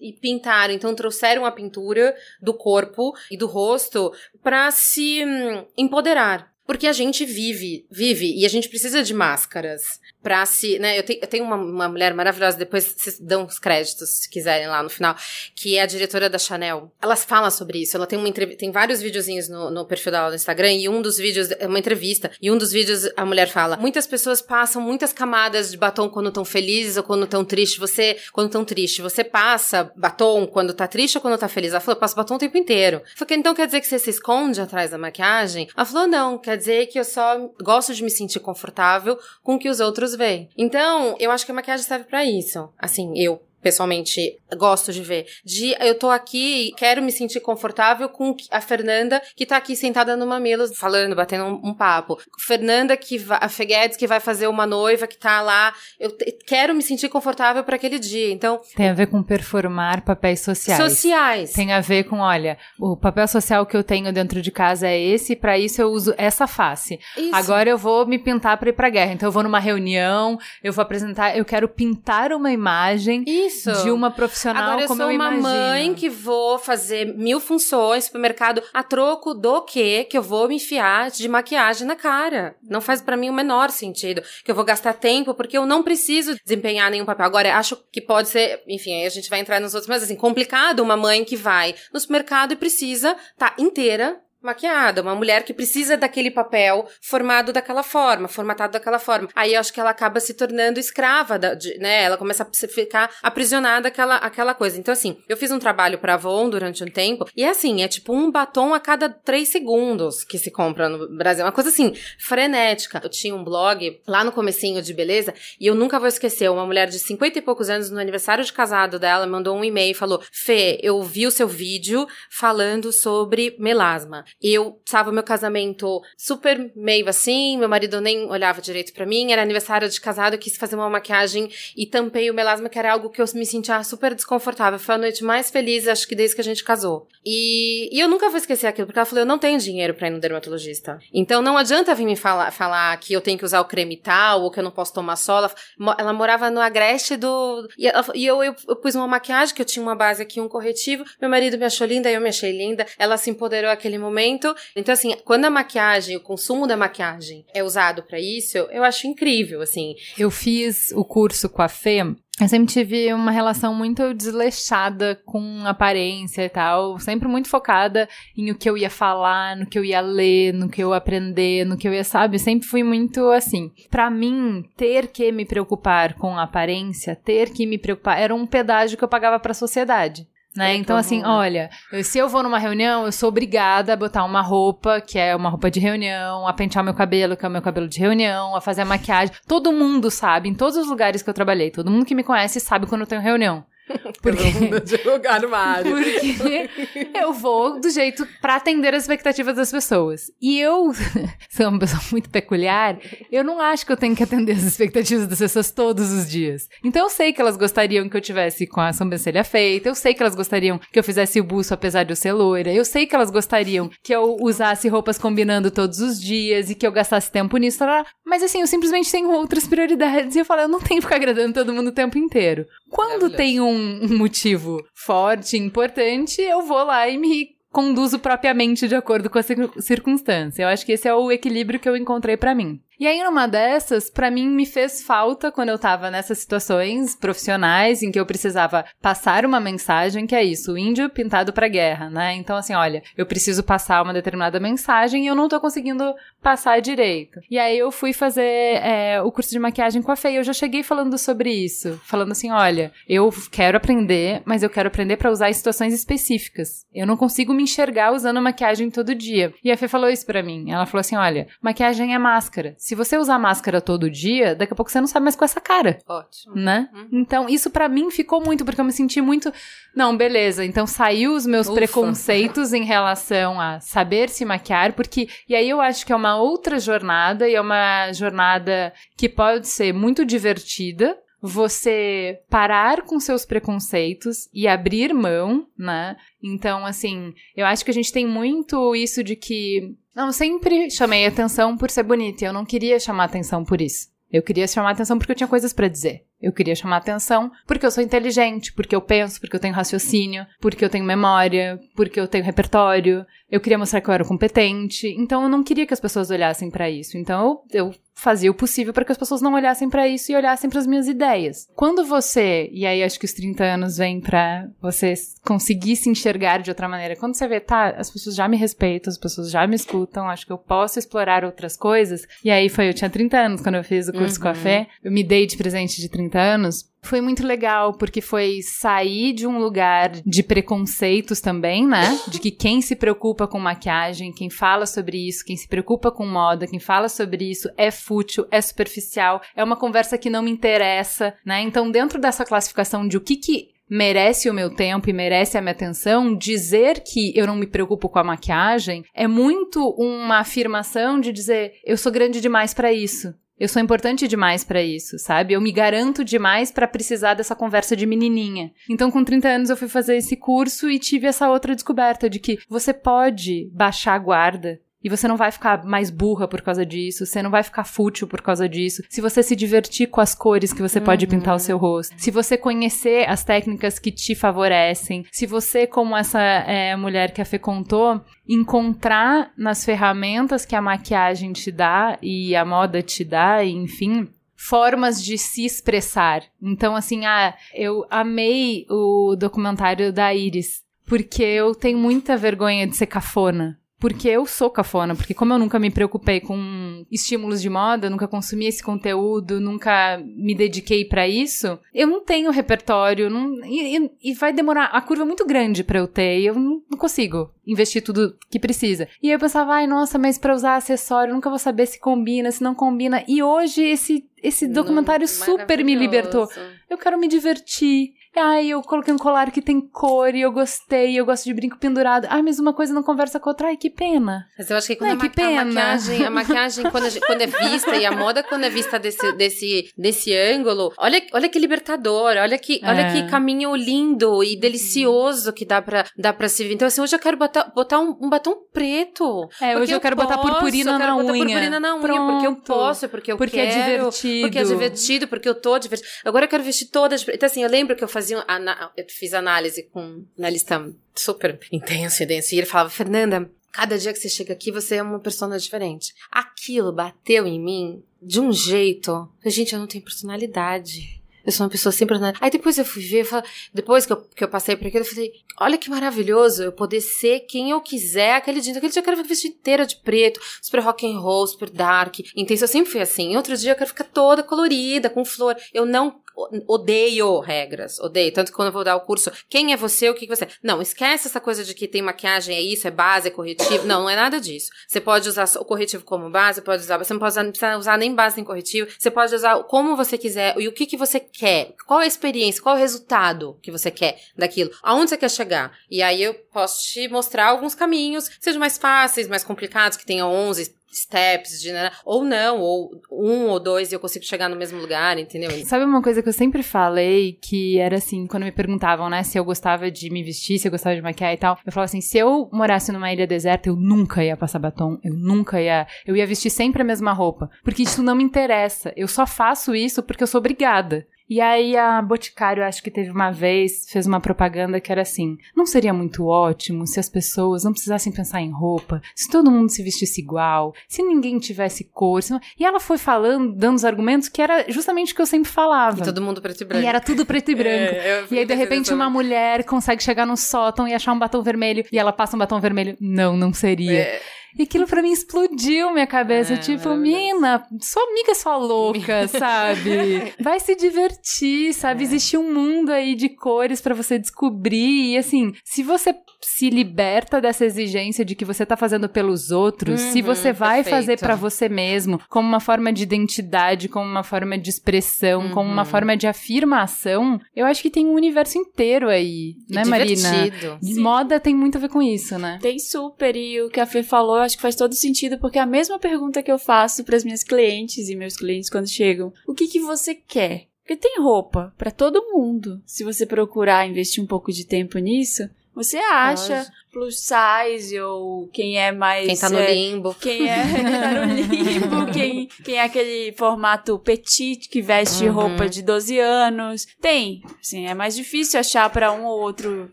e 0.00 0.12
pintaram. 0.14 0.74
Então 0.74 0.94
trouxeram 0.94 1.46
a 1.46 1.52
pintura 1.52 2.14
do 2.42 2.52
corpo 2.52 3.12
e 3.30 3.36
do 3.36 3.46
rosto 3.46 4.12
para 4.42 4.70
se 4.72 5.24
hum, 5.24 5.64
empoderar. 5.78 6.55
Porque 6.66 6.86
a 6.86 6.92
gente 6.92 7.24
vive, 7.24 7.86
vive, 7.90 8.34
e 8.36 8.44
a 8.44 8.48
gente 8.48 8.68
precisa 8.68 9.02
de 9.02 9.14
máscaras 9.14 10.00
pra 10.22 10.44
se, 10.44 10.78
né, 10.80 10.98
eu, 10.98 11.04
te, 11.04 11.20
eu 11.22 11.28
tenho 11.28 11.44
uma, 11.44 11.54
uma, 11.54 11.88
mulher 11.88 12.12
maravilhosa, 12.12 12.58
depois 12.58 12.96
vocês 12.96 13.20
dão 13.20 13.44
os 13.44 13.60
créditos, 13.60 14.22
se 14.22 14.28
quiserem, 14.28 14.66
lá 14.66 14.82
no 14.82 14.90
final, 14.90 15.14
que 15.54 15.76
é 15.76 15.82
a 15.82 15.86
diretora 15.86 16.28
da 16.28 16.36
Chanel. 16.36 16.92
Elas 17.00 17.24
falam 17.24 17.48
sobre 17.48 17.82
isso, 17.82 17.96
ela 17.96 18.08
tem 18.08 18.18
uma 18.18 18.26
tem 18.32 18.72
vários 18.72 19.00
videozinhos 19.00 19.48
no, 19.48 19.70
no 19.70 19.86
perfil 19.86 20.10
dela 20.10 20.30
no 20.30 20.34
Instagram, 20.34 20.72
e 20.72 20.88
um 20.88 21.00
dos 21.00 21.16
vídeos 21.16 21.52
é 21.52 21.68
uma 21.68 21.78
entrevista, 21.78 22.32
e 22.42 22.50
um 22.50 22.58
dos 22.58 22.72
vídeos 22.72 23.08
a 23.16 23.24
mulher 23.24 23.48
fala, 23.48 23.76
muitas 23.76 24.04
pessoas 24.04 24.42
passam 24.42 24.82
muitas 24.82 25.12
camadas 25.12 25.70
de 25.70 25.76
batom 25.76 26.08
quando 26.08 26.28
estão 26.28 26.44
felizes 26.44 26.96
ou 26.96 27.04
quando 27.04 27.24
estão 27.24 27.44
tristes, 27.44 27.78
você, 27.78 28.16
quando 28.32 28.46
estão 28.46 28.64
tristes, 28.64 28.98
você 28.98 29.22
passa 29.22 29.92
batom 29.96 30.44
quando 30.44 30.74
tá 30.74 30.88
triste 30.88 31.18
ou 31.18 31.22
quando 31.22 31.38
tá 31.38 31.48
feliz? 31.48 31.70
Ela 31.70 31.80
falou, 31.80 31.94
eu 31.94 32.00
passo 32.00 32.16
batom 32.16 32.34
o 32.34 32.38
tempo 32.38 32.58
inteiro. 32.58 32.96
Eu 32.96 33.16
falei, 33.16 33.38
então 33.38 33.54
quer 33.54 33.66
dizer 33.66 33.80
que 33.80 33.86
você 33.86 33.98
se 33.98 34.10
esconde 34.10 34.60
atrás 34.60 34.90
da 34.90 34.98
maquiagem? 34.98 35.68
Ela 35.76 35.86
falou, 35.86 36.08
não, 36.08 36.36
quer 36.36 36.55
dizer 36.56 36.86
que 36.86 36.98
eu 36.98 37.04
só 37.04 37.50
gosto 37.62 37.94
de 37.94 38.02
me 38.02 38.10
sentir 38.10 38.40
confortável 38.40 39.18
com 39.42 39.54
o 39.54 39.58
que 39.58 39.68
os 39.68 39.80
outros 39.80 40.14
veem. 40.14 40.48
Então, 40.56 41.16
eu 41.18 41.30
acho 41.30 41.44
que 41.44 41.52
a 41.52 41.54
maquiagem 41.54 41.84
serve 41.84 42.04
para 42.04 42.24
isso. 42.24 42.68
Assim, 42.78 43.12
eu 43.16 43.40
pessoalmente 43.66 44.38
gosto 44.56 44.92
de 44.92 45.02
ver. 45.02 45.26
De 45.44 45.74
eu 45.80 45.98
tô 45.98 46.08
aqui 46.08 46.68
e 46.68 46.72
quero 46.76 47.02
me 47.02 47.10
sentir 47.10 47.40
confortável 47.40 48.08
com 48.08 48.36
a 48.52 48.60
Fernanda 48.60 49.20
que 49.34 49.44
tá 49.44 49.56
aqui 49.56 49.74
sentada 49.74 50.16
no 50.16 50.24
mamilo 50.24 50.72
falando, 50.72 51.16
batendo 51.16 51.46
um, 51.46 51.70
um 51.70 51.74
papo. 51.74 52.16
Fernanda 52.38 52.96
que 52.96 53.18
vai, 53.18 53.40
a 53.42 53.48
Feguedes 53.48 53.96
que 53.96 54.06
vai 54.06 54.20
fazer 54.20 54.46
uma 54.46 54.66
noiva 54.66 55.08
que 55.08 55.18
tá 55.18 55.42
lá, 55.42 55.74
eu 55.98 56.16
quero 56.46 56.76
me 56.76 56.82
sentir 56.82 57.08
confortável 57.08 57.64
para 57.64 57.74
aquele 57.74 57.98
dia. 57.98 58.30
Então, 58.32 58.60
tem 58.76 58.88
a 58.88 58.94
ver 58.94 59.08
com 59.08 59.20
performar 59.20 60.02
papéis 60.02 60.42
sociais. 60.42 60.80
Sociais. 60.80 61.52
Tem 61.52 61.72
a 61.72 61.80
ver 61.80 62.04
com, 62.04 62.20
olha, 62.20 62.56
o 62.78 62.96
papel 62.96 63.26
social 63.26 63.66
que 63.66 63.76
eu 63.76 63.82
tenho 63.82 64.12
dentro 64.12 64.40
de 64.40 64.52
casa 64.52 64.86
é 64.86 64.96
esse, 64.96 65.32
e 65.32 65.36
para 65.36 65.58
isso 65.58 65.82
eu 65.82 65.88
uso 65.88 66.14
essa 66.16 66.46
face. 66.46 67.00
Isso. 67.16 67.34
Agora 67.34 67.68
eu 67.68 67.76
vou 67.76 68.06
me 68.06 68.16
pintar 68.16 68.58
para 68.58 68.68
ir 68.68 68.74
pra 68.74 68.90
guerra. 68.90 69.12
Então 69.12 69.26
eu 69.26 69.32
vou 69.32 69.42
numa 69.42 69.58
reunião, 69.58 70.38
eu 70.62 70.72
vou 70.72 70.82
apresentar, 70.82 71.36
eu 71.36 71.44
quero 71.44 71.68
pintar 71.68 72.32
uma 72.32 72.52
imagem. 72.52 73.24
Isso 73.26 73.55
isso. 73.56 73.82
De 73.82 73.90
uma 73.90 74.10
profissional 74.10 74.62
Agora, 74.62 74.82
eu 74.82 74.88
como 74.88 75.02
sou 75.02 75.10
eu 75.10 75.16
uma 75.16 75.26
imagino. 75.28 75.42
mãe 75.42 75.94
que 75.94 76.08
vou 76.08 76.58
fazer 76.58 77.06
mil 77.16 77.40
funções 77.40 78.04
no 78.04 78.06
supermercado 78.06 78.62
a 78.72 78.82
troco 78.82 79.34
do 79.34 79.62
quê? 79.62 80.06
Que 80.08 80.18
eu 80.18 80.22
vou 80.22 80.48
me 80.48 80.56
enfiar 80.56 81.10
de 81.10 81.28
maquiagem 81.28 81.86
na 81.86 81.96
cara. 81.96 82.56
Não 82.62 82.80
faz 82.80 83.00
para 83.00 83.16
mim 83.16 83.30
o 83.30 83.32
menor 83.32 83.70
sentido. 83.70 84.22
Que 84.44 84.50
eu 84.50 84.54
vou 84.54 84.64
gastar 84.64 84.94
tempo 84.94 85.34
porque 85.34 85.56
eu 85.56 85.66
não 85.66 85.82
preciso 85.82 86.36
desempenhar 86.44 86.90
nenhum 86.90 87.04
papel. 87.04 87.26
Agora, 87.26 87.56
acho 87.56 87.76
que 87.92 88.00
pode 88.00 88.28
ser, 88.28 88.62
enfim, 88.68 88.94
aí 88.94 89.06
a 89.06 89.10
gente 89.10 89.30
vai 89.30 89.40
entrar 89.40 89.60
nos 89.60 89.74
outros, 89.74 89.88
mas 89.88 90.02
assim, 90.02 90.16
complicado 90.16 90.80
uma 90.80 90.96
mãe 90.96 91.24
que 91.24 91.36
vai 91.36 91.74
no 91.92 92.00
supermercado 92.00 92.52
e 92.52 92.56
precisa 92.56 93.16
tá 93.36 93.54
inteira 93.58 94.20
maquiada, 94.46 95.02
uma 95.02 95.14
mulher 95.14 95.42
que 95.42 95.52
precisa 95.52 95.96
daquele 95.96 96.30
papel 96.30 96.88
formado 97.02 97.52
daquela 97.52 97.82
forma, 97.82 98.28
formatado 98.28 98.72
daquela 98.72 98.98
forma. 98.98 99.28
Aí 99.34 99.54
eu 99.54 99.60
acho 99.60 99.72
que 99.72 99.80
ela 99.80 99.90
acaba 99.90 100.20
se 100.20 100.32
tornando 100.32 100.80
escrava, 100.80 101.38
da, 101.38 101.54
de, 101.54 101.76
né? 101.78 102.04
Ela 102.04 102.16
começa 102.16 102.44
a 102.44 102.68
ficar 102.68 103.10
aprisionada 103.22 103.88
aquela, 103.88 104.16
aquela 104.16 104.54
coisa. 104.54 104.78
Então, 104.78 104.92
assim, 104.92 105.18
eu 105.28 105.36
fiz 105.36 105.50
um 105.50 105.58
trabalho 105.58 105.98
pra 105.98 106.14
Avon 106.14 106.48
durante 106.48 106.82
um 106.82 106.86
tempo, 106.86 107.28
e 107.36 107.44
é 107.44 107.50
assim, 107.50 107.82
é 107.82 107.88
tipo 107.88 108.14
um 108.14 108.30
batom 108.30 108.72
a 108.72 108.80
cada 108.80 109.08
três 109.08 109.48
segundos 109.48 110.24
que 110.24 110.38
se 110.38 110.50
compra 110.50 110.88
no 110.88 111.08
Brasil. 111.16 111.44
Uma 111.44 111.52
coisa 111.52 111.70
assim, 111.70 111.94
frenética. 112.18 113.00
Eu 113.02 113.10
tinha 113.10 113.34
um 113.34 113.44
blog 113.44 114.00
lá 114.06 114.22
no 114.22 114.32
comecinho 114.32 114.80
de 114.80 114.94
beleza, 114.94 115.34
e 115.60 115.66
eu 115.66 115.74
nunca 115.74 115.98
vou 115.98 116.08
esquecer, 116.08 116.48
uma 116.50 116.64
mulher 116.64 116.88
de 116.88 116.98
50 116.98 117.38
e 117.38 117.42
poucos 117.42 117.68
anos, 117.68 117.90
no 117.90 117.98
aniversário 117.98 118.44
de 118.44 118.52
casado 118.52 118.98
dela, 118.98 119.26
mandou 119.26 119.56
um 119.56 119.64
e-mail 119.64 119.90
e 119.90 119.94
falou, 119.94 120.22
Fê, 120.32 120.78
eu 120.82 121.02
vi 121.02 121.26
o 121.26 121.30
seu 121.30 121.48
vídeo 121.48 122.06
falando 122.30 122.92
sobre 122.92 123.56
melasma. 123.58 124.24
Eu 124.42 124.80
estava 124.84 125.10
meu 125.10 125.22
casamento 125.22 126.02
super 126.16 126.70
meio 126.76 127.08
assim, 127.08 127.56
meu 127.58 127.68
marido 127.68 128.00
nem 128.00 128.30
olhava 128.30 128.60
direito 128.60 128.92
para 128.92 129.06
mim, 129.06 129.32
era 129.32 129.42
aniversário 129.42 129.88
de 129.88 130.00
casado, 130.00 130.34
eu 130.34 130.38
quis 130.38 130.56
fazer 130.56 130.76
uma 130.76 130.90
maquiagem 130.90 131.50
e 131.76 131.86
tampei 131.86 132.30
o 132.30 132.34
melasma, 132.34 132.68
que 132.68 132.78
era 132.78 132.92
algo 132.92 133.10
que 133.10 133.20
eu 133.20 133.26
me 133.34 133.46
sentia 133.46 133.82
super 133.82 134.14
desconfortável. 134.14 134.78
Foi 134.78 134.94
a 134.94 134.98
noite 134.98 135.24
mais 135.24 135.50
feliz, 135.50 135.88
acho 135.88 136.06
que 136.06 136.14
desde 136.14 136.34
que 136.34 136.40
a 136.40 136.44
gente 136.44 136.62
casou. 136.62 137.08
E, 137.24 137.88
e 137.90 137.98
eu 137.98 138.08
nunca 138.08 138.28
vou 138.28 138.36
esquecer 138.36 138.66
aquilo, 138.66 138.86
porque 138.86 138.98
ela 138.98 139.06
falou: 139.06 139.22
eu 139.22 139.26
não 139.26 139.38
tenho 139.38 139.58
dinheiro 139.58 139.94
para 139.94 140.08
ir 140.08 140.10
no 140.10 140.20
dermatologista. 140.20 140.98
Então 141.12 141.40
não 141.40 141.56
adianta 141.56 141.94
vir 141.94 142.04
me 142.04 142.16
falar, 142.16 142.50
falar 142.50 142.96
que 142.98 143.12
eu 143.12 143.20
tenho 143.20 143.38
que 143.38 143.44
usar 143.44 143.60
o 143.60 143.64
creme 143.64 143.96
tal, 143.96 144.42
ou 144.42 144.50
que 144.50 144.58
eu 144.58 144.64
não 144.64 144.70
posso 144.70 144.92
tomar 144.92 145.16
sol. 145.16 145.38
Ela, 145.38 145.96
ela 145.98 146.12
morava 146.12 146.50
no 146.50 146.60
agreste 146.60 147.16
do. 147.16 147.68
E, 147.78 147.86
ela, 147.86 148.04
e 148.14 148.26
eu, 148.26 148.42
eu, 148.44 148.54
eu 148.68 148.76
pus 148.76 148.94
uma 148.94 149.08
maquiagem, 149.08 149.54
que 149.54 149.62
eu 149.62 149.66
tinha 149.66 149.82
uma 149.82 149.94
base 149.94 150.22
aqui, 150.22 150.40
um 150.40 150.48
corretivo. 150.48 151.04
Meu 151.20 151.30
marido 151.30 151.56
me 151.56 151.64
achou 151.64 151.86
linda, 151.86 152.10
eu 152.10 152.20
me 152.20 152.28
achei 152.28 152.52
linda. 152.56 152.86
Ela 152.98 153.16
se 153.16 153.30
empoderou 153.30 153.70
aquele 153.70 153.98
momento. 153.98 154.25
Então, 154.74 154.92
assim, 154.92 155.14
quando 155.24 155.44
a 155.44 155.50
maquiagem, 155.50 156.16
o 156.16 156.22
consumo 156.22 156.66
da 156.66 156.76
maquiagem 156.76 157.44
é 157.54 157.62
usado 157.62 158.02
para 158.02 158.20
isso, 158.20 158.56
eu 158.58 158.82
acho 158.82 159.06
incrível, 159.06 159.60
assim. 159.60 159.94
Eu 160.18 160.30
fiz 160.30 160.90
o 160.92 161.04
curso 161.04 161.48
com 161.48 161.62
a 161.62 161.68
Fê 161.68 162.02
eu 162.38 162.48
sempre 162.48 162.70
tive 162.70 163.14
uma 163.14 163.30
relação 163.30 163.74
muito 163.74 164.12
desleixada 164.12 165.18
com 165.24 165.62
aparência 165.64 166.44
e 166.44 166.48
tal, 166.50 166.98
sempre 166.98 167.26
muito 167.26 167.48
focada 167.48 168.06
em 168.36 168.50
o 168.50 168.54
que 168.54 168.68
eu 168.68 168.76
ia 168.76 168.90
falar, 168.90 169.56
no 169.56 169.64
que 169.64 169.78
eu 169.78 169.82
ia 169.82 170.02
ler, 170.02 170.52
no 170.52 170.68
que 170.68 170.84
eu 170.84 170.90
ia 170.90 170.96
aprender, 170.96 171.64
no 171.64 171.78
que 171.78 171.88
eu 171.88 171.94
ia, 171.94 172.04
sabe? 172.04 172.38
Sempre 172.38 172.68
fui 172.68 172.82
muito 172.82 173.30
assim. 173.30 173.72
Para 173.90 174.10
mim, 174.10 174.62
ter 174.76 175.06
que 175.06 175.32
me 175.32 175.46
preocupar 175.46 176.12
com 176.12 176.38
aparência, 176.38 177.16
ter 177.16 177.54
que 177.54 177.64
me 177.64 177.78
preocupar, 177.78 178.20
era 178.20 178.34
um 178.34 178.46
pedágio 178.46 178.98
que 178.98 179.04
eu 179.04 179.08
pagava 179.08 179.40
para 179.40 179.52
a 179.52 179.54
sociedade. 179.54 180.28
Né? 180.56 180.74
Então, 180.76 180.96
assim, 180.96 181.22
olha, 181.22 181.68
se 182.02 182.18
eu 182.18 182.28
vou 182.28 182.42
numa 182.42 182.58
reunião, 182.58 183.04
eu 183.04 183.12
sou 183.12 183.28
obrigada 183.28 183.92
a 183.92 183.96
botar 183.96 184.24
uma 184.24 184.40
roupa, 184.40 185.00
que 185.00 185.18
é 185.18 185.36
uma 185.36 185.50
roupa 185.50 185.70
de 185.70 185.78
reunião, 185.78 186.48
a 186.48 186.52
pentear 186.52 186.82
meu 186.82 186.94
cabelo, 186.94 187.36
que 187.36 187.44
é 187.44 187.48
o 187.48 187.52
meu 187.52 187.60
cabelo 187.60 187.86
de 187.86 188.00
reunião, 188.00 188.56
a 188.56 188.60
fazer 188.60 188.82
a 188.82 188.86
maquiagem. 188.86 189.34
Todo 189.46 189.72
mundo 189.72 190.10
sabe, 190.10 190.48
em 190.48 190.54
todos 190.54 190.76
os 190.76 190.88
lugares 190.88 191.22
que 191.22 191.28
eu 191.28 191.34
trabalhei, 191.34 191.70
todo 191.70 191.90
mundo 191.90 192.06
que 192.06 192.14
me 192.14 192.24
conhece 192.24 192.58
sabe 192.58 192.86
quando 192.86 193.02
eu 193.02 193.06
tenho 193.06 193.20
reunião. 193.20 193.64
Porque 194.22 194.80
de 194.80 195.08
lugar 195.08 195.40
no 195.40 195.56
armário. 195.56 195.92
Porque 196.36 196.70
eu 197.14 197.32
vou 197.32 197.80
do 197.80 197.90
jeito 197.90 198.26
pra 198.40 198.56
atender 198.56 198.94
as 198.94 199.02
expectativas 199.02 199.56
das 199.56 199.70
pessoas. 199.70 200.30
E 200.40 200.60
eu 200.60 200.92
sou 201.50 201.68
uma 201.68 201.78
pessoa 201.78 202.00
muito 202.10 202.30
peculiar, 202.30 202.98
eu 203.30 203.42
não 203.42 203.60
acho 203.60 203.86
que 203.86 203.92
eu 203.92 203.96
tenho 203.96 204.14
que 204.14 204.22
atender 204.22 204.52
as 204.52 204.62
expectativas 204.62 205.26
das 205.26 205.38
pessoas 205.38 205.70
todos 205.70 206.12
os 206.12 206.28
dias. 206.28 206.68
Então 206.84 207.04
eu 207.04 207.10
sei 207.10 207.32
que 207.32 207.40
elas 207.40 207.56
gostariam 207.56 208.08
que 208.08 208.16
eu 208.16 208.20
tivesse 208.20 208.66
com 208.66 208.80
a 208.80 208.92
sobrancelha 208.92 209.44
feita, 209.44 209.88
eu 209.88 209.94
sei 209.94 210.14
que 210.14 210.22
elas 210.22 210.34
gostariam 210.34 210.78
que 210.78 210.98
eu 210.98 211.04
fizesse 211.04 211.40
o 211.40 211.44
buço 211.44 211.74
apesar 211.74 212.04
de 212.04 212.12
eu 212.12 212.16
ser 212.16 212.32
loira, 212.32 212.72
eu 212.72 212.84
sei 212.84 213.06
que 213.06 213.14
elas 213.14 213.30
gostariam 213.30 213.90
que 214.02 214.14
eu 214.14 214.36
usasse 214.40 214.88
roupas 214.88 215.18
combinando 215.18 215.70
todos 215.70 216.00
os 216.00 216.20
dias 216.20 216.70
e 216.70 216.74
que 216.74 216.86
eu 216.86 216.92
gastasse 216.92 217.30
tempo 217.30 217.56
nisso, 217.56 217.78
mas 218.26 218.42
assim, 218.42 218.60
eu 218.60 218.66
simplesmente 218.66 219.10
tenho 219.10 219.30
outras 219.30 219.66
prioridades 219.66 220.34
e 220.36 220.40
eu 220.40 220.44
falo, 220.44 220.62
eu 220.62 220.68
não 220.68 220.80
tenho 220.80 221.00
que 221.00 221.06
ficar 221.06 221.16
agradando 221.16 221.54
todo 221.54 221.72
mundo 221.72 221.88
o 221.88 221.92
tempo 221.92 222.18
inteiro. 222.18 222.66
Quando 222.90 223.30
tem 223.30 223.60
um, 223.60 224.04
um 224.04 224.18
motivo 224.18 224.84
forte, 224.94 225.56
importante, 225.56 226.42
eu 226.42 226.62
vou 226.62 226.82
lá 226.84 227.08
e 227.08 227.16
me 227.16 227.54
conduzo 227.70 228.18
propriamente 228.18 228.88
de 228.88 228.94
acordo 228.94 229.28
com 229.28 229.38
a 229.38 229.42
cir- 229.42 229.70
circunstância. 229.78 230.62
Eu 230.62 230.68
acho 230.68 230.84
que 230.84 230.92
esse 230.92 231.06
é 231.06 231.14
o 231.14 231.30
equilíbrio 231.30 231.78
que 231.78 231.88
eu 231.88 231.96
encontrei 231.96 232.36
pra 232.36 232.54
mim. 232.54 232.80
E 232.98 233.06
aí, 233.06 233.22
numa 233.22 233.46
dessas, 233.46 234.08
pra 234.08 234.30
mim 234.30 234.48
me 234.48 234.64
fez 234.64 235.02
falta 235.02 235.52
quando 235.52 235.68
eu 235.68 235.78
tava 235.78 236.10
nessas 236.10 236.38
situações 236.38 237.14
profissionais 237.14 238.02
em 238.02 238.10
que 238.10 238.18
eu 238.18 238.24
precisava 238.24 238.86
passar 239.02 239.44
uma 239.44 239.60
mensagem, 239.60 240.26
que 240.26 240.34
é 240.34 240.42
isso, 240.42 240.72
o 240.72 240.78
índio 240.78 241.10
pintado 241.10 241.52
pra 241.52 241.68
guerra, 241.68 242.08
né? 242.08 242.34
Então, 242.34 242.56
assim, 242.56 242.74
olha, 242.74 243.02
eu 243.16 243.26
preciso 243.26 243.62
passar 243.62 244.02
uma 244.02 244.14
determinada 244.14 244.58
mensagem 244.58 245.24
e 245.24 245.26
eu 245.26 245.34
não 245.34 245.48
tô 245.48 245.60
conseguindo 245.60 246.14
passar 246.42 246.80
direito. 246.80 247.38
E 247.50 247.58
aí 247.58 247.78
eu 247.78 247.92
fui 247.92 248.14
fazer 248.14 248.42
é, 248.82 249.20
o 249.20 249.30
curso 249.30 249.50
de 249.50 249.58
maquiagem 249.58 250.00
com 250.00 250.12
a 250.12 250.16
Fê 250.16 250.30
e 250.30 250.36
eu 250.36 250.44
já 250.44 250.54
cheguei 250.54 250.82
falando 250.82 251.18
sobre 251.18 251.50
isso. 251.50 252.00
Falando 252.04 252.32
assim, 252.32 252.50
olha, 252.50 252.92
eu 253.06 253.30
quero 253.50 253.76
aprender, 253.76 254.40
mas 254.46 254.62
eu 254.62 254.70
quero 254.70 254.88
aprender 254.88 255.18
pra 255.18 255.30
usar 255.30 255.50
em 255.50 255.52
situações 255.52 255.92
específicas. 255.92 256.86
Eu 256.94 257.06
não 257.06 257.16
consigo 257.16 257.52
me 257.52 257.64
enxergar 257.64 258.12
usando 258.12 258.40
maquiagem 258.40 258.90
todo 258.90 259.14
dia. 259.14 259.52
E 259.62 259.70
a 259.70 259.76
Fê 259.76 259.86
falou 259.86 260.08
isso 260.08 260.24
pra 260.24 260.42
mim. 260.42 260.70
Ela 260.70 260.86
falou 260.86 261.00
assim, 261.00 261.16
olha, 261.16 261.46
maquiagem 261.60 262.14
é 262.14 262.18
máscara. 262.18 262.74
Se 262.86 262.94
você 262.94 263.18
usar 263.18 263.36
máscara 263.36 263.80
todo 263.80 264.08
dia, 264.08 264.54
daqui 264.54 264.72
a 264.72 264.76
pouco 264.76 264.92
você 264.92 265.00
não 265.00 265.08
sabe 265.08 265.24
mais 265.24 265.34
com 265.34 265.44
essa 265.44 265.60
cara 265.60 265.98
Ótimo. 266.06 266.54
né? 266.54 266.88
Então, 267.10 267.48
isso 267.48 267.68
pra 267.68 267.88
mim 267.88 268.12
ficou 268.12 268.40
muito, 268.40 268.64
porque 268.64 268.80
eu 268.80 268.84
me 268.84 268.92
senti 268.92 269.20
muito. 269.20 269.52
Não, 269.92 270.16
beleza. 270.16 270.64
Então 270.64 270.86
saiu 270.86 271.34
os 271.34 271.44
meus 271.46 271.66
Ufa. 271.66 271.74
preconceitos 271.74 272.72
em 272.72 272.84
relação 272.84 273.60
a 273.60 273.80
saber 273.80 274.28
se 274.28 274.44
maquiar, 274.44 274.92
porque. 274.92 275.28
E 275.48 275.56
aí 275.56 275.68
eu 275.68 275.80
acho 275.80 276.06
que 276.06 276.12
é 276.12 276.16
uma 276.16 276.40
outra 276.40 276.78
jornada, 276.78 277.48
e 277.48 277.56
é 277.56 277.60
uma 277.60 278.12
jornada 278.12 278.92
que 279.18 279.28
pode 279.28 279.66
ser 279.66 279.92
muito 279.92 280.24
divertida. 280.24 281.18
Você 281.42 282.38
parar 282.48 283.02
com 283.02 283.18
seus 283.18 283.44
preconceitos 283.44 284.48
e 284.54 284.68
abrir 284.68 285.12
mão, 285.12 285.66
né? 285.76 286.16
Então, 286.40 286.86
assim, 286.86 287.34
eu 287.56 287.66
acho 287.66 287.84
que 287.84 287.90
a 287.90 287.94
gente 287.94 288.12
tem 288.12 288.28
muito 288.28 288.94
isso 288.94 289.24
de 289.24 289.34
que. 289.34 289.96
Não, 290.16 290.32
sempre 290.32 290.90
chamei 290.90 291.26
atenção 291.26 291.76
por 291.76 291.90
ser 291.90 292.02
bonita. 292.02 292.42
e 292.42 292.48
Eu 292.48 292.52
não 292.52 292.64
queria 292.64 292.98
chamar 292.98 293.24
atenção 293.24 293.62
por 293.62 293.82
isso. 293.82 294.08
Eu 294.32 294.42
queria 294.42 294.66
chamar 294.66 294.92
atenção 294.92 295.18
porque 295.18 295.30
eu 295.32 295.36
tinha 295.36 295.46
coisas 295.46 295.74
pra 295.74 295.88
dizer. 295.88 296.24
Eu 296.46 296.52
queria 296.52 296.76
chamar 296.76 296.98
atenção 296.98 297.50
porque 297.66 297.84
eu 297.84 297.90
sou 297.90 298.04
inteligente, 298.04 298.72
porque 298.72 298.94
eu 298.94 299.00
penso, 299.00 299.40
porque 299.40 299.56
eu 299.56 299.60
tenho 299.60 299.74
raciocínio, 299.74 300.46
porque 300.60 300.84
eu 300.84 300.88
tenho 300.88 301.04
memória, 301.04 301.80
porque 301.96 302.20
eu 302.20 302.28
tenho 302.28 302.44
repertório. 302.44 303.26
Eu 303.50 303.60
queria 303.60 303.76
mostrar 303.76 304.00
que 304.00 304.08
eu 304.08 304.14
era 304.14 304.24
competente. 304.24 305.08
Então 305.18 305.42
eu 305.42 305.48
não 305.48 305.64
queria 305.64 305.84
que 305.84 305.92
as 305.92 305.98
pessoas 305.98 306.30
olhassem 306.30 306.70
pra 306.70 306.88
isso. 306.88 307.18
Então 307.18 307.64
eu, 307.72 307.86
eu 307.86 307.94
fazia 308.16 308.50
o 308.50 308.54
possível 308.54 308.94
para 308.94 309.04
que 309.04 309.12
as 309.12 309.18
pessoas 309.18 309.42
não 309.42 309.52
olhassem 309.52 309.90
pra 309.90 310.08
isso 310.08 310.32
e 310.32 310.34
olhassem 310.34 310.70
para 310.70 310.80
as 310.80 310.86
minhas 310.86 311.06
ideias. 311.06 311.68
Quando 311.76 312.04
você, 312.04 312.68
e 312.72 312.86
aí 312.86 313.04
acho 313.04 313.20
que 313.20 313.26
os 313.26 313.32
30 313.34 313.62
anos 313.62 313.98
vêm 313.98 314.20
pra 314.20 314.66
você 314.80 315.14
conseguir 315.44 315.96
se 315.96 316.08
enxergar 316.08 316.62
de 316.62 316.70
outra 316.70 316.88
maneira. 316.88 317.14
Quando 317.14 317.34
você 317.34 317.46
vê, 317.46 317.60
tá, 317.60 317.90
as 317.90 318.10
pessoas 318.10 318.34
já 318.34 318.48
me 318.48 318.56
respeitam, 318.56 319.10
as 319.10 319.18
pessoas 319.18 319.50
já 319.50 319.66
me 319.66 319.76
escutam, 319.76 320.28
acho 320.28 320.46
que 320.46 320.52
eu 320.52 320.58
posso 320.58 320.98
explorar 320.98 321.44
outras 321.44 321.76
coisas. 321.76 322.26
E 322.42 322.50
aí 322.50 322.70
foi, 322.70 322.88
eu 322.88 322.94
tinha 322.94 323.10
30 323.10 323.36
anos 323.36 323.60
quando 323.60 323.74
eu 323.74 323.84
fiz 323.84 324.08
o 324.08 324.12
curso 324.12 324.40
com 324.40 324.48
a 324.48 324.54
Fê. 324.54 324.86
Eu 325.04 325.12
me 325.12 325.22
dei 325.22 325.46
de 325.46 325.56
presente 325.56 326.00
de 326.00 326.08
30 326.08 326.35
anos. 326.36 326.84
Foi 327.02 327.20
muito 327.20 327.46
legal, 327.46 327.92
porque 327.92 328.20
foi 328.20 328.60
sair 328.62 329.32
de 329.32 329.46
um 329.46 329.58
lugar 329.58 330.10
de 330.10 330.42
preconceitos 330.42 331.40
também, 331.40 331.86
né? 331.86 332.18
De 332.28 332.40
que 332.40 332.50
quem 332.50 332.82
se 332.82 332.96
preocupa 332.96 333.46
com 333.46 333.60
maquiagem, 333.60 334.32
quem 334.32 334.50
fala 334.50 334.86
sobre 334.86 335.28
isso, 335.28 335.44
quem 335.44 335.56
se 335.56 335.68
preocupa 335.68 336.10
com 336.10 336.26
moda, 336.26 336.66
quem 336.66 336.80
fala 336.80 337.08
sobre 337.08 337.48
isso 337.48 337.68
é 337.76 337.90
fútil, 337.90 338.46
é 338.50 338.60
superficial, 338.60 339.40
é 339.54 339.62
uma 339.62 339.76
conversa 339.76 340.18
que 340.18 340.28
não 340.28 340.42
me 340.42 340.50
interessa, 340.50 341.34
né? 341.44 341.60
Então, 341.62 341.90
dentro 341.90 342.20
dessa 342.20 342.44
classificação 342.44 343.06
de 343.06 343.16
o 343.16 343.20
que 343.20 343.36
que 343.36 343.76
merece 343.88 344.50
o 344.50 344.54
meu 344.54 344.74
tempo 344.74 345.08
e 345.08 345.12
merece 345.12 345.56
a 345.56 345.60
minha 345.60 345.72
atenção, 345.72 346.36
dizer 346.36 347.02
que 347.04 347.32
eu 347.36 347.46
não 347.46 347.54
me 347.54 347.66
preocupo 347.66 348.08
com 348.08 348.18
a 348.18 348.24
maquiagem 348.24 349.04
é 349.14 349.28
muito 349.28 349.80
uma 349.96 350.38
afirmação 350.38 351.20
de 351.20 351.32
dizer 351.32 351.74
eu 351.84 351.96
sou 351.96 352.10
grande 352.10 352.40
demais 352.40 352.74
pra 352.74 352.92
isso. 352.92 353.32
Eu 353.58 353.68
sou 353.68 353.80
importante 353.80 354.28
demais 354.28 354.64
pra 354.64 354.82
isso, 354.82 355.18
sabe? 355.18 355.54
Eu 355.54 355.60
me 355.60 355.72
garanto 355.72 356.22
demais 356.22 356.70
pra 356.70 356.86
precisar 356.86 357.34
dessa 357.34 357.56
conversa 357.56 357.96
de 357.96 358.04
menininha. 358.04 358.70
Então, 358.88 359.10
com 359.10 359.24
30 359.24 359.48
anos, 359.48 359.70
eu 359.70 359.76
fui 359.76 359.88
fazer 359.88 360.16
esse 360.16 360.36
curso 360.36 360.90
e 360.90 360.98
tive 360.98 361.26
essa 361.26 361.48
outra 361.48 361.74
descoberta 361.74 362.28
de 362.28 362.38
que 362.38 362.58
você 362.68 362.92
pode 362.92 363.70
baixar 363.72 364.14
a 364.14 364.18
guarda 364.18 364.80
e 365.06 365.08
você 365.08 365.28
não 365.28 365.36
vai 365.36 365.52
ficar 365.52 365.84
mais 365.84 366.10
burra 366.10 366.48
por 366.48 366.60
causa 366.60 366.84
disso, 366.84 367.24
você 367.24 367.40
não 367.40 367.48
vai 367.48 367.62
ficar 367.62 367.84
fútil 367.84 368.26
por 368.26 368.42
causa 368.42 368.68
disso. 368.68 369.04
Se 369.08 369.20
você 369.20 369.40
se 369.40 369.54
divertir 369.54 370.08
com 370.08 370.20
as 370.20 370.34
cores 370.34 370.72
que 370.72 370.82
você 370.82 371.00
pode 371.00 371.28
pintar 371.28 371.54
o 371.54 371.60
seu 371.60 371.78
rosto, 371.78 372.12
se 372.18 372.28
você 372.28 372.58
conhecer 372.58 373.24
as 373.30 373.44
técnicas 373.44 374.00
que 374.00 374.10
te 374.10 374.34
favorecem, 374.34 375.24
se 375.30 375.46
você, 375.46 375.86
como 375.86 376.16
essa 376.16 376.40
é, 376.40 376.96
mulher 376.96 377.30
que 377.30 377.40
a 377.40 377.44
Fê 377.44 377.56
contou, 377.56 378.20
encontrar 378.48 379.52
nas 379.56 379.84
ferramentas 379.84 380.66
que 380.66 380.74
a 380.74 380.82
maquiagem 380.82 381.52
te 381.52 381.70
dá 381.70 382.18
e 382.20 382.56
a 382.56 382.64
moda 382.64 383.00
te 383.00 383.22
dá, 383.24 383.62
e, 383.62 383.70
enfim, 383.70 384.28
formas 384.56 385.22
de 385.22 385.38
se 385.38 385.64
expressar. 385.64 386.42
Então, 386.60 386.96
assim, 386.96 387.26
ah, 387.26 387.54
eu 387.72 388.04
amei 388.10 388.84
o 388.90 389.36
documentário 389.36 390.12
da 390.12 390.34
Iris, 390.34 390.82
porque 391.06 391.44
eu 391.44 391.76
tenho 391.76 391.96
muita 391.96 392.36
vergonha 392.36 392.88
de 392.88 392.96
ser 392.96 393.06
cafona. 393.06 393.78
Porque 394.08 394.28
eu 394.28 394.46
sou 394.46 394.70
cafona, 394.70 395.16
porque 395.16 395.34
como 395.34 395.52
eu 395.52 395.58
nunca 395.58 395.78
me 395.78 395.90
preocupei 395.90 396.40
com 396.40 397.04
estímulos 397.10 397.60
de 397.60 397.68
moda, 397.68 398.08
nunca 398.08 398.28
consumi 398.28 398.66
esse 398.66 398.82
conteúdo, 398.82 399.60
nunca 399.60 400.22
me 400.24 400.54
dediquei 400.54 401.04
pra 401.04 401.26
isso, 401.26 401.78
eu 401.92 402.06
não 402.06 402.20
tenho 402.24 402.50
repertório, 402.52 403.28
não, 403.28 403.64
e, 403.64 404.10
e- 404.22 404.34
vai 404.34 404.52
demorar, 404.52 404.84
a 404.86 405.00
curva 405.00 405.24
é 405.24 405.26
muito 405.26 405.44
grande 405.44 405.82
pra 405.82 405.98
eu 405.98 406.06
ter, 406.06 406.38
e 406.40 406.46
eu 406.46 406.54
não, 406.54 406.80
não 406.90 406.96
consigo 406.98 407.50
investir 407.66 408.00
tudo 408.02 408.36
que 408.48 408.60
precisa. 408.60 409.08
E 409.20 409.28
eu 409.30 409.38
pensava, 409.40 409.72
ai, 409.74 409.86
nossa, 409.88 410.18
mas 410.18 410.38
pra 410.38 410.54
usar 410.54 410.76
acessório, 410.76 411.34
nunca 411.34 411.50
vou 411.50 411.58
saber 411.58 411.86
se 411.86 411.98
combina, 411.98 412.52
se 412.52 412.62
não 412.62 412.74
combina. 412.76 413.24
E 413.26 413.42
hoje 413.42 413.82
esse, 413.82 414.24
esse 414.40 414.68
documentário 414.68 415.26
super 415.26 415.84
me 415.84 415.94
libertou. 415.96 416.46
Eu 416.88 416.96
quero 416.96 417.18
me 417.18 417.26
divertir. 417.26 418.12
Ai, 418.38 418.66
eu 418.68 418.82
coloquei 418.82 419.12
um 419.14 419.18
colar 419.18 419.50
que 419.50 419.62
tem 419.62 419.80
cor 419.80 420.34
e 420.34 420.42
eu 420.42 420.52
gostei, 420.52 421.18
eu 421.18 421.24
gosto 421.24 421.44
de 421.44 421.54
brinco 421.54 421.78
pendurado. 421.78 422.26
Ai, 422.30 422.42
mas 422.42 422.58
uma 422.58 422.72
coisa 422.74 422.92
não 422.92 423.02
conversa 423.02 423.40
com 423.40 423.48
a 423.48 423.52
outra. 423.52 423.68
Ai, 423.68 423.76
que 423.76 423.88
pena. 423.90 424.46
Mas 424.58 424.68
eu 424.70 424.76
acho 424.76 424.86
que 424.88 424.96
quando 424.96 425.10
Ai, 425.10 425.16
a, 425.16 425.18
que 425.20 425.26
ma- 425.26 425.30
a 425.30 425.48
pena. 425.50 425.64
maquiagem, 425.64 426.26
a 426.26 426.30
maquiagem 426.30 426.84
quando, 426.90 427.04
a 427.04 427.08
gente- 427.08 427.24
quando 427.26 427.40
é 427.40 427.46
vista 427.46 427.96
e 427.96 428.04
a 428.04 428.12
moda 428.12 428.42
quando 428.42 428.64
é 428.64 428.70
vista 428.70 428.98
desse, 428.98 429.32
desse, 429.32 429.90
desse 429.96 430.34
ângulo, 430.36 430.92
olha, 430.98 431.22
olha 431.32 431.48
que 431.48 431.58
libertador, 431.58 432.36
olha 432.36 432.58
que, 432.58 432.80
olha 432.84 433.00
É. 433.02 433.12
que 433.12 433.30
caminho 433.30 433.74
lindo 433.74 434.44
e 434.44 434.54
delicioso 434.56 435.52
que 435.52 435.64
dá 435.64 435.80
pra, 435.80 436.04
dá 436.16 436.32
pra 436.32 436.48
se 436.48 436.62
ver. 436.64 436.74
Então, 436.74 436.86
assim, 436.88 437.00
hoje 437.00 437.14
eu 437.16 437.20
quero 437.20 437.36
botar, 437.36 437.72
botar 437.74 437.98
um, 437.98 438.16
um 438.20 438.28
batom 438.28 438.54
preto. 438.72 439.48
É, 439.60 439.68
hoje 439.70 439.78
Porque 439.78 439.94
eu 439.94 440.00
quero 440.00 440.16
botar 440.16 440.36
posso, 440.38 440.50
purpurina 440.52 440.92
eu 440.92 440.98
quero 440.98 441.10
na 441.10 441.16
botar 441.22 441.32
unha. 441.32 441.44
purpurina 441.46 441.80
na 441.80 441.94
unha, 441.96 442.00
porque 442.02 442.46
eu 442.46 442.52
Pronto. 442.56 442.62
posso, 442.66 443.08
porque 443.08 443.32
eu 443.32 443.36
Porque 443.38 443.58
é 443.58 443.66
quero. 443.66 444.10
divertido. 444.10 444.40
Porque 444.42 444.58
é 444.58 444.62
divertido, 444.64 445.28
porque 445.28 445.48
eu 445.48 445.54
tô 445.54 445.78
divertido. 445.78 446.08
Agora 446.24 446.44
eu 446.44 446.48
quero 446.48 446.62
vestir 446.62 446.88
todas. 446.90 447.26
Então, 447.26 447.46
assim, 447.46 447.62
eu 447.62 447.70
lembro 447.70 447.96
que 447.96 448.04
eu 448.04 448.08
fazia. 448.08 448.25
Eu 448.34 449.04
fiz 449.08 449.34
análise 449.34 449.82
com 449.84 450.00
um 450.02 450.26
analista 450.38 450.92
super 451.14 451.58
intenso 451.72 452.22
e 452.22 452.26
denso. 452.26 452.54
E 452.54 452.58
ele 452.58 452.66
falava, 452.66 452.90
Fernanda, 452.90 453.50
cada 453.72 453.98
dia 453.98 454.12
que 454.12 454.18
você 454.18 454.28
chega 454.28 454.52
aqui, 454.52 454.72
você 454.72 454.96
é 454.96 455.02
uma 455.02 455.20
pessoa 455.20 455.58
diferente. 455.58 456.14
Aquilo 456.30 456.92
bateu 456.92 457.46
em 457.46 457.60
mim 457.60 458.02
de 458.22 458.40
um 458.40 458.52
jeito. 458.52 459.28
Gente, 459.44 459.72
eu 459.74 459.78
não 459.78 459.86
tenho 459.86 460.04
personalidade. 460.04 461.22
Eu 461.44 461.52
sou 461.52 461.64
uma 461.64 461.70
pessoa 461.70 461.92
sem 461.92 462.04
personalidade. 462.08 462.44
Aí 462.44 462.50
depois 462.50 462.76
eu 462.76 462.84
fui 462.84 463.02
ver, 463.04 463.20
eu 463.20 463.24
falei- 463.24 463.48
depois 463.72 464.04
que 464.04 464.12
eu, 464.12 464.16
que 464.20 464.42
eu 464.42 464.48
passei 464.48 464.74
por 464.74 464.88
aquilo, 464.88 465.04
eu 465.04 465.08
falei, 465.08 465.32
olha 465.60 465.78
que 465.78 465.88
maravilhoso 465.88 466.64
eu 466.64 466.72
poder 466.72 467.00
ser 467.00 467.40
quem 467.40 467.70
eu 467.70 467.80
quiser 467.80 468.34
aquele 468.34 468.60
dia. 468.60 468.76
Aquele 468.76 468.90
dia 468.92 468.98
eu 469.00 469.04
quero 469.04 469.22
vestir 469.22 469.50
inteira 469.52 469.86
de 469.86 469.94
preto, 469.94 470.40
super 470.60 470.80
rock 470.80 471.06
and 471.06 471.20
roll, 471.20 471.46
super 471.46 471.70
dark, 471.70 472.18
intenso. 472.34 472.64
Eu 472.64 472.68
sempre 472.68 472.90
fui 472.90 473.00
assim. 473.00 473.36
Outro 473.36 473.56
dia 473.56 473.70
eu 473.70 473.76
quero 473.76 473.86
ficar 473.88 474.04
toda 474.04 474.42
colorida, 474.42 475.08
com 475.08 475.24
flor. 475.24 475.54
Eu 475.72 475.86
não 475.86 476.20
odeio 476.66 477.40
regras, 477.40 477.98
odeio. 477.98 478.32
Tanto 478.32 478.50
que 478.50 478.56
quando 478.56 478.68
eu 478.68 478.72
vou 478.72 478.84
dar 478.84 478.96
o 478.96 479.00
curso, 479.00 479.30
quem 479.48 479.72
é 479.72 479.76
você, 479.76 480.08
o 480.10 480.14
que 480.14 480.26
você? 480.26 480.46
Não, 480.62 480.82
esquece 480.82 481.28
essa 481.28 481.40
coisa 481.40 481.64
de 481.64 481.74
que 481.74 481.88
tem 481.88 482.02
maquiagem, 482.02 482.54
é 482.54 482.60
isso, 482.60 482.86
é 482.86 482.90
base, 482.90 483.28
é 483.28 483.30
corretivo. 483.30 483.86
Não, 483.86 484.02
não 484.02 484.10
é 484.10 484.16
nada 484.16 484.40
disso. 484.40 484.70
Você 484.86 485.00
pode 485.00 485.28
usar 485.28 485.48
o 485.58 485.64
corretivo 485.64 486.04
como 486.04 486.30
base, 486.30 486.62
pode 486.62 486.82
usar, 486.82 486.98
você 486.98 487.12
não 487.12 487.20
pode 487.20 487.32
usar, 487.32 487.42
não 487.42 487.50
precisa 487.50 487.76
usar 487.76 487.98
nem 487.98 488.14
base 488.14 488.36
nem 488.36 488.44
corretivo. 488.44 488.88
Você 488.98 489.10
pode 489.10 489.34
usar 489.34 489.62
como 489.64 489.96
você 489.96 490.18
quiser 490.18 490.54
e 490.58 490.68
o 490.68 490.72
que 490.72 490.86
que 490.86 490.96
você 490.96 491.18
quer. 491.18 491.74
Qual 491.86 492.00
a 492.00 492.06
experiência, 492.06 492.62
qual 492.62 492.76
o 492.76 492.78
resultado 492.78 493.58
que 493.62 493.70
você 493.70 493.90
quer 493.90 494.20
daquilo. 494.36 494.70
Aonde 494.82 495.10
você 495.10 495.16
quer 495.16 495.30
chegar. 495.30 495.76
E 495.90 496.02
aí 496.02 496.22
eu 496.22 496.34
posso 496.34 496.84
te 496.84 497.08
mostrar 497.08 497.46
alguns 497.46 497.74
caminhos, 497.74 498.30
sejam 498.40 498.60
mais 498.60 498.78
fáceis, 498.78 499.28
mais 499.28 499.42
complicados, 499.42 499.96
que 499.96 500.06
tenham 500.06 500.30
11 500.30 500.76
steps, 500.96 501.60
de, 501.60 501.72
né, 501.72 501.90
ou 502.04 502.24
não, 502.24 502.60
ou 502.60 502.90
um 503.10 503.46
ou 503.48 503.60
dois 503.60 503.92
e 503.92 503.94
eu 503.94 504.00
consigo 504.00 504.24
chegar 504.24 504.48
no 504.48 504.56
mesmo 504.56 504.80
lugar, 504.80 505.18
entendeu? 505.18 505.50
Sabe 505.64 505.84
uma 505.84 506.02
coisa 506.02 506.22
que 506.22 506.28
eu 506.28 506.32
sempre 506.32 506.62
falei, 506.62 507.38
que 507.40 507.78
era 507.78 507.96
assim, 507.96 508.26
quando 508.26 508.44
me 508.44 508.52
perguntavam, 508.52 509.10
né, 509.10 509.22
se 509.22 509.38
eu 509.38 509.44
gostava 509.44 509.90
de 509.90 510.10
me 510.10 510.22
vestir, 510.22 510.58
se 510.58 510.66
eu 510.68 510.72
gostava 510.72 510.96
de 510.96 511.02
maquiar 511.02 511.34
e 511.34 511.36
tal, 511.36 511.58
eu 511.64 511.72
falava 511.72 511.86
assim, 511.86 512.00
se 512.00 512.16
eu 512.18 512.48
morasse 512.52 512.90
numa 512.92 513.12
ilha 513.12 513.26
deserta, 513.26 513.68
eu 513.68 513.76
nunca 513.76 514.24
ia 514.24 514.36
passar 514.36 514.58
batom, 514.58 514.98
eu 515.04 515.14
nunca 515.14 515.60
ia, 515.60 515.86
eu 516.06 516.16
ia 516.16 516.26
vestir 516.26 516.50
sempre 516.50 516.82
a 516.82 516.84
mesma 516.84 517.12
roupa, 517.12 517.50
porque 517.62 517.82
isso 517.82 518.02
não 518.02 518.14
me 518.14 518.24
interessa, 518.24 518.92
eu 518.96 519.08
só 519.08 519.26
faço 519.26 519.74
isso 519.74 520.02
porque 520.02 520.22
eu 520.22 520.26
sou 520.28 520.38
obrigada. 520.38 521.06
E 521.28 521.40
aí 521.40 521.76
a 521.76 522.00
Boticário, 522.02 522.62
acho 522.64 522.82
que 522.82 522.90
teve 522.90 523.10
uma 523.10 523.30
vez, 523.30 523.84
fez 523.90 524.06
uma 524.06 524.20
propaganda 524.20 524.80
que 524.80 524.92
era 524.92 525.02
assim: 525.02 525.36
não 525.56 525.66
seria 525.66 525.92
muito 525.92 526.26
ótimo 526.26 526.86
se 526.86 527.00
as 527.00 527.08
pessoas 527.08 527.64
não 527.64 527.72
precisassem 527.72 528.12
pensar 528.12 528.40
em 528.40 528.50
roupa, 528.52 529.02
se 529.14 529.28
todo 529.28 529.50
mundo 529.50 529.68
se 529.70 529.82
vestisse 529.82 530.20
igual, 530.20 530.72
se 530.88 531.02
ninguém 531.02 531.38
tivesse 531.38 531.84
cor. 531.84 532.20
não- 532.30 532.40
E 532.58 532.64
ela 532.64 532.78
foi 532.80 532.96
falando, 532.98 533.52
dando 533.54 533.76
os 533.76 533.84
argumentos 533.84 534.28
que 534.28 534.40
era 534.40 534.64
justamente 534.70 535.12
o 535.12 535.16
que 535.16 535.22
eu 535.22 535.26
sempre 535.26 535.50
falava. 535.50 536.00
E 536.00 536.04
todo 536.04 536.22
mundo 536.22 536.40
preto 536.40 536.60
e 536.62 536.64
branco. 536.64 536.84
E 536.84 536.86
era 536.88 537.00
tudo 537.00 537.26
preto 537.26 537.50
e 537.50 537.54
branco. 537.56 537.94
É, 537.94 538.24
E 538.30 538.38
aí, 538.38 538.44
de 538.46 538.54
repente, 538.54 538.92
uma 538.94 539.10
mulher 539.10 539.64
consegue 539.64 540.02
chegar 540.02 540.26
no 540.26 540.36
sótão 540.36 540.86
e 540.86 540.94
achar 540.94 541.12
um 541.12 541.18
batom 541.18 541.42
vermelho. 541.42 541.84
E 541.90 541.98
ela 541.98 542.12
passa 542.12 542.36
um 542.36 542.38
batom 542.38 542.60
vermelho. 542.60 542.96
Não, 543.00 543.36
não 543.36 543.52
seria. 543.52 544.00
É. 544.00 544.20
E 544.58 544.62
aquilo 544.62 544.86
pra 544.86 545.02
mim 545.02 545.12
explodiu 545.12 545.92
minha 545.92 546.06
cabeça. 546.06 546.54
É, 546.54 546.56
tipo, 546.56 546.94
mina, 546.96 547.62
sua 547.80 548.02
amiga 548.04 548.32
é 548.32 548.34
só 548.34 548.56
louca, 548.56 549.28
sabe? 549.28 550.32
Vai 550.40 550.60
se 550.60 550.74
divertir, 550.74 551.72
sabe? 551.74 552.02
É. 552.02 552.06
Existe 552.06 552.36
um 552.36 552.52
mundo 552.52 552.90
aí 552.90 553.14
de 553.14 553.28
cores 553.28 553.80
pra 553.80 553.94
você 553.94 554.18
descobrir. 554.18 555.12
E 555.12 555.16
assim, 555.18 555.52
se 555.64 555.82
você 555.82 556.14
se 556.40 556.70
liberta 556.70 557.40
dessa 557.40 557.64
exigência 557.64 558.24
de 558.24 558.34
que 558.34 558.44
você 558.44 558.64
tá 558.64 558.76
fazendo 558.76 559.08
pelos 559.08 559.50
outros, 559.50 560.00
se 560.00 560.20
Uhum, 560.20 560.26
você 560.26 560.52
vai 560.52 560.76
perfeito. 560.76 560.94
fazer 560.94 561.18
pra 561.18 561.34
você 561.34 561.68
mesmo, 561.68 562.20
como 562.28 562.46
uma 562.48 562.60
forma 562.60 562.92
de 562.92 563.02
identidade, 563.02 563.88
como 563.88 564.06
uma 564.08 564.22
forma 564.22 564.56
de 564.56 564.70
expressão, 564.70 565.50
como 565.50 565.70
uma 565.70 565.82
Uhum. 565.82 565.88
forma 565.88 566.16
de 566.16 566.26
afirmação, 566.26 567.40
eu 567.54 567.66
acho 567.66 567.82
que 567.82 567.90
tem 567.90 568.06
um 568.06 568.14
universo 568.14 568.58
inteiro 568.58 569.08
aí, 569.08 569.54
E 569.68 569.74
né, 569.74 569.84
Marina? 569.84 570.14
divertido. 570.14 570.78
Moda 571.00 571.40
tem 571.40 571.54
muito 571.54 571.78
a 571.78 571.80
ver 571.80 571.88
com 571.88 572.02
isso, 572.02 572.38
né? 572.38 572.58
Tem 572.60 572.78
super, 572.78 573.34
e 573.34 573.60
o 573.62 573.68
que 573.70 573.80
a 573.80 573.86
Fê 573.86 574.02
falou, 574.02 574.36
acho 574.46 574.56
que 574.56 574.62
faz 574.62 574.74
todo 574.74 574.94
sentido, 574.94 575.38
porque 575.38 575.58
é 575.58 575.62
a 575.62 575.66
mesma 575.66 575.98
pergunta 575.98 576.42
que 576.42 576.50
eu 576.50 576.58
faço 576.58 577.04
para 577.04 577.16
as 577.16 577.24
minhas 577.24 577.42
clientes 577.44 578.08
e 578.08 578.16
meus 578.16 578.36
clientes 578.36 578.70
quando 578.70 578.88
chegam. 578.88 579.32
O 579.46 579.54
que 579.54 579.66
que 579.68 579.80
você 579.80 580.14
quer? 580.14 580.66
Porque 580.82 580.96
tem 580.96 581.20
roupa 581.20 581.74
para 581.76 581.90
todo 581.90 582.30
mundo. 582.32 582.80
Se 582.86 583.02
você 583.04 583.26
procurar 583.26 583.86
investir 583.88 584.22
um 584.22 584.26
pouco 584.26 584.52
de 584.52 584.64
tempo 584.64 584.98
nisso, 584.98 585.48
você 585.74 585.96
acha 585.98 586.66
plus 586.92 587.20
size 587.20 588.00
ou 588.00 588.46
quem 588.48 588.78
é 588.78 588.90
mais 588.92 589.26
Quem 589.26 589.36
tá 589.36 589.50
no 589.50 589.58
é, 589.58 589.74
limbo. 589.74 590.14
quem 590.14 590.48
é 590.48 590.62
quem 590.72 590.84
tá 590.84 591.10
no 591.26 591.34
limbo, 591.34 592.06
quem, 592.14 592.46
quem 592.64 592.74
é 592.76 592.82
aquele 592.84 593.32
formato 593.32 593.98
petit 593.98 594.68
que 594.68 594.80
veste 594.80 595.24
Uhum. 595.26 595.32
roupa 595.32 595.68
de 595.68 595.82
12 595.82 596.18
anos. 596.18 596.86
Tem, 597.00 597.42
assim, 597.60 597.86
é 597.86 597.92
mais 597.92 598.14
difícil 598.16 598.58
achar 598.60 598.88
pra 598.88 599.12
um 599.12 599.24
ou 599.26 599.40
outro 599.40 599.90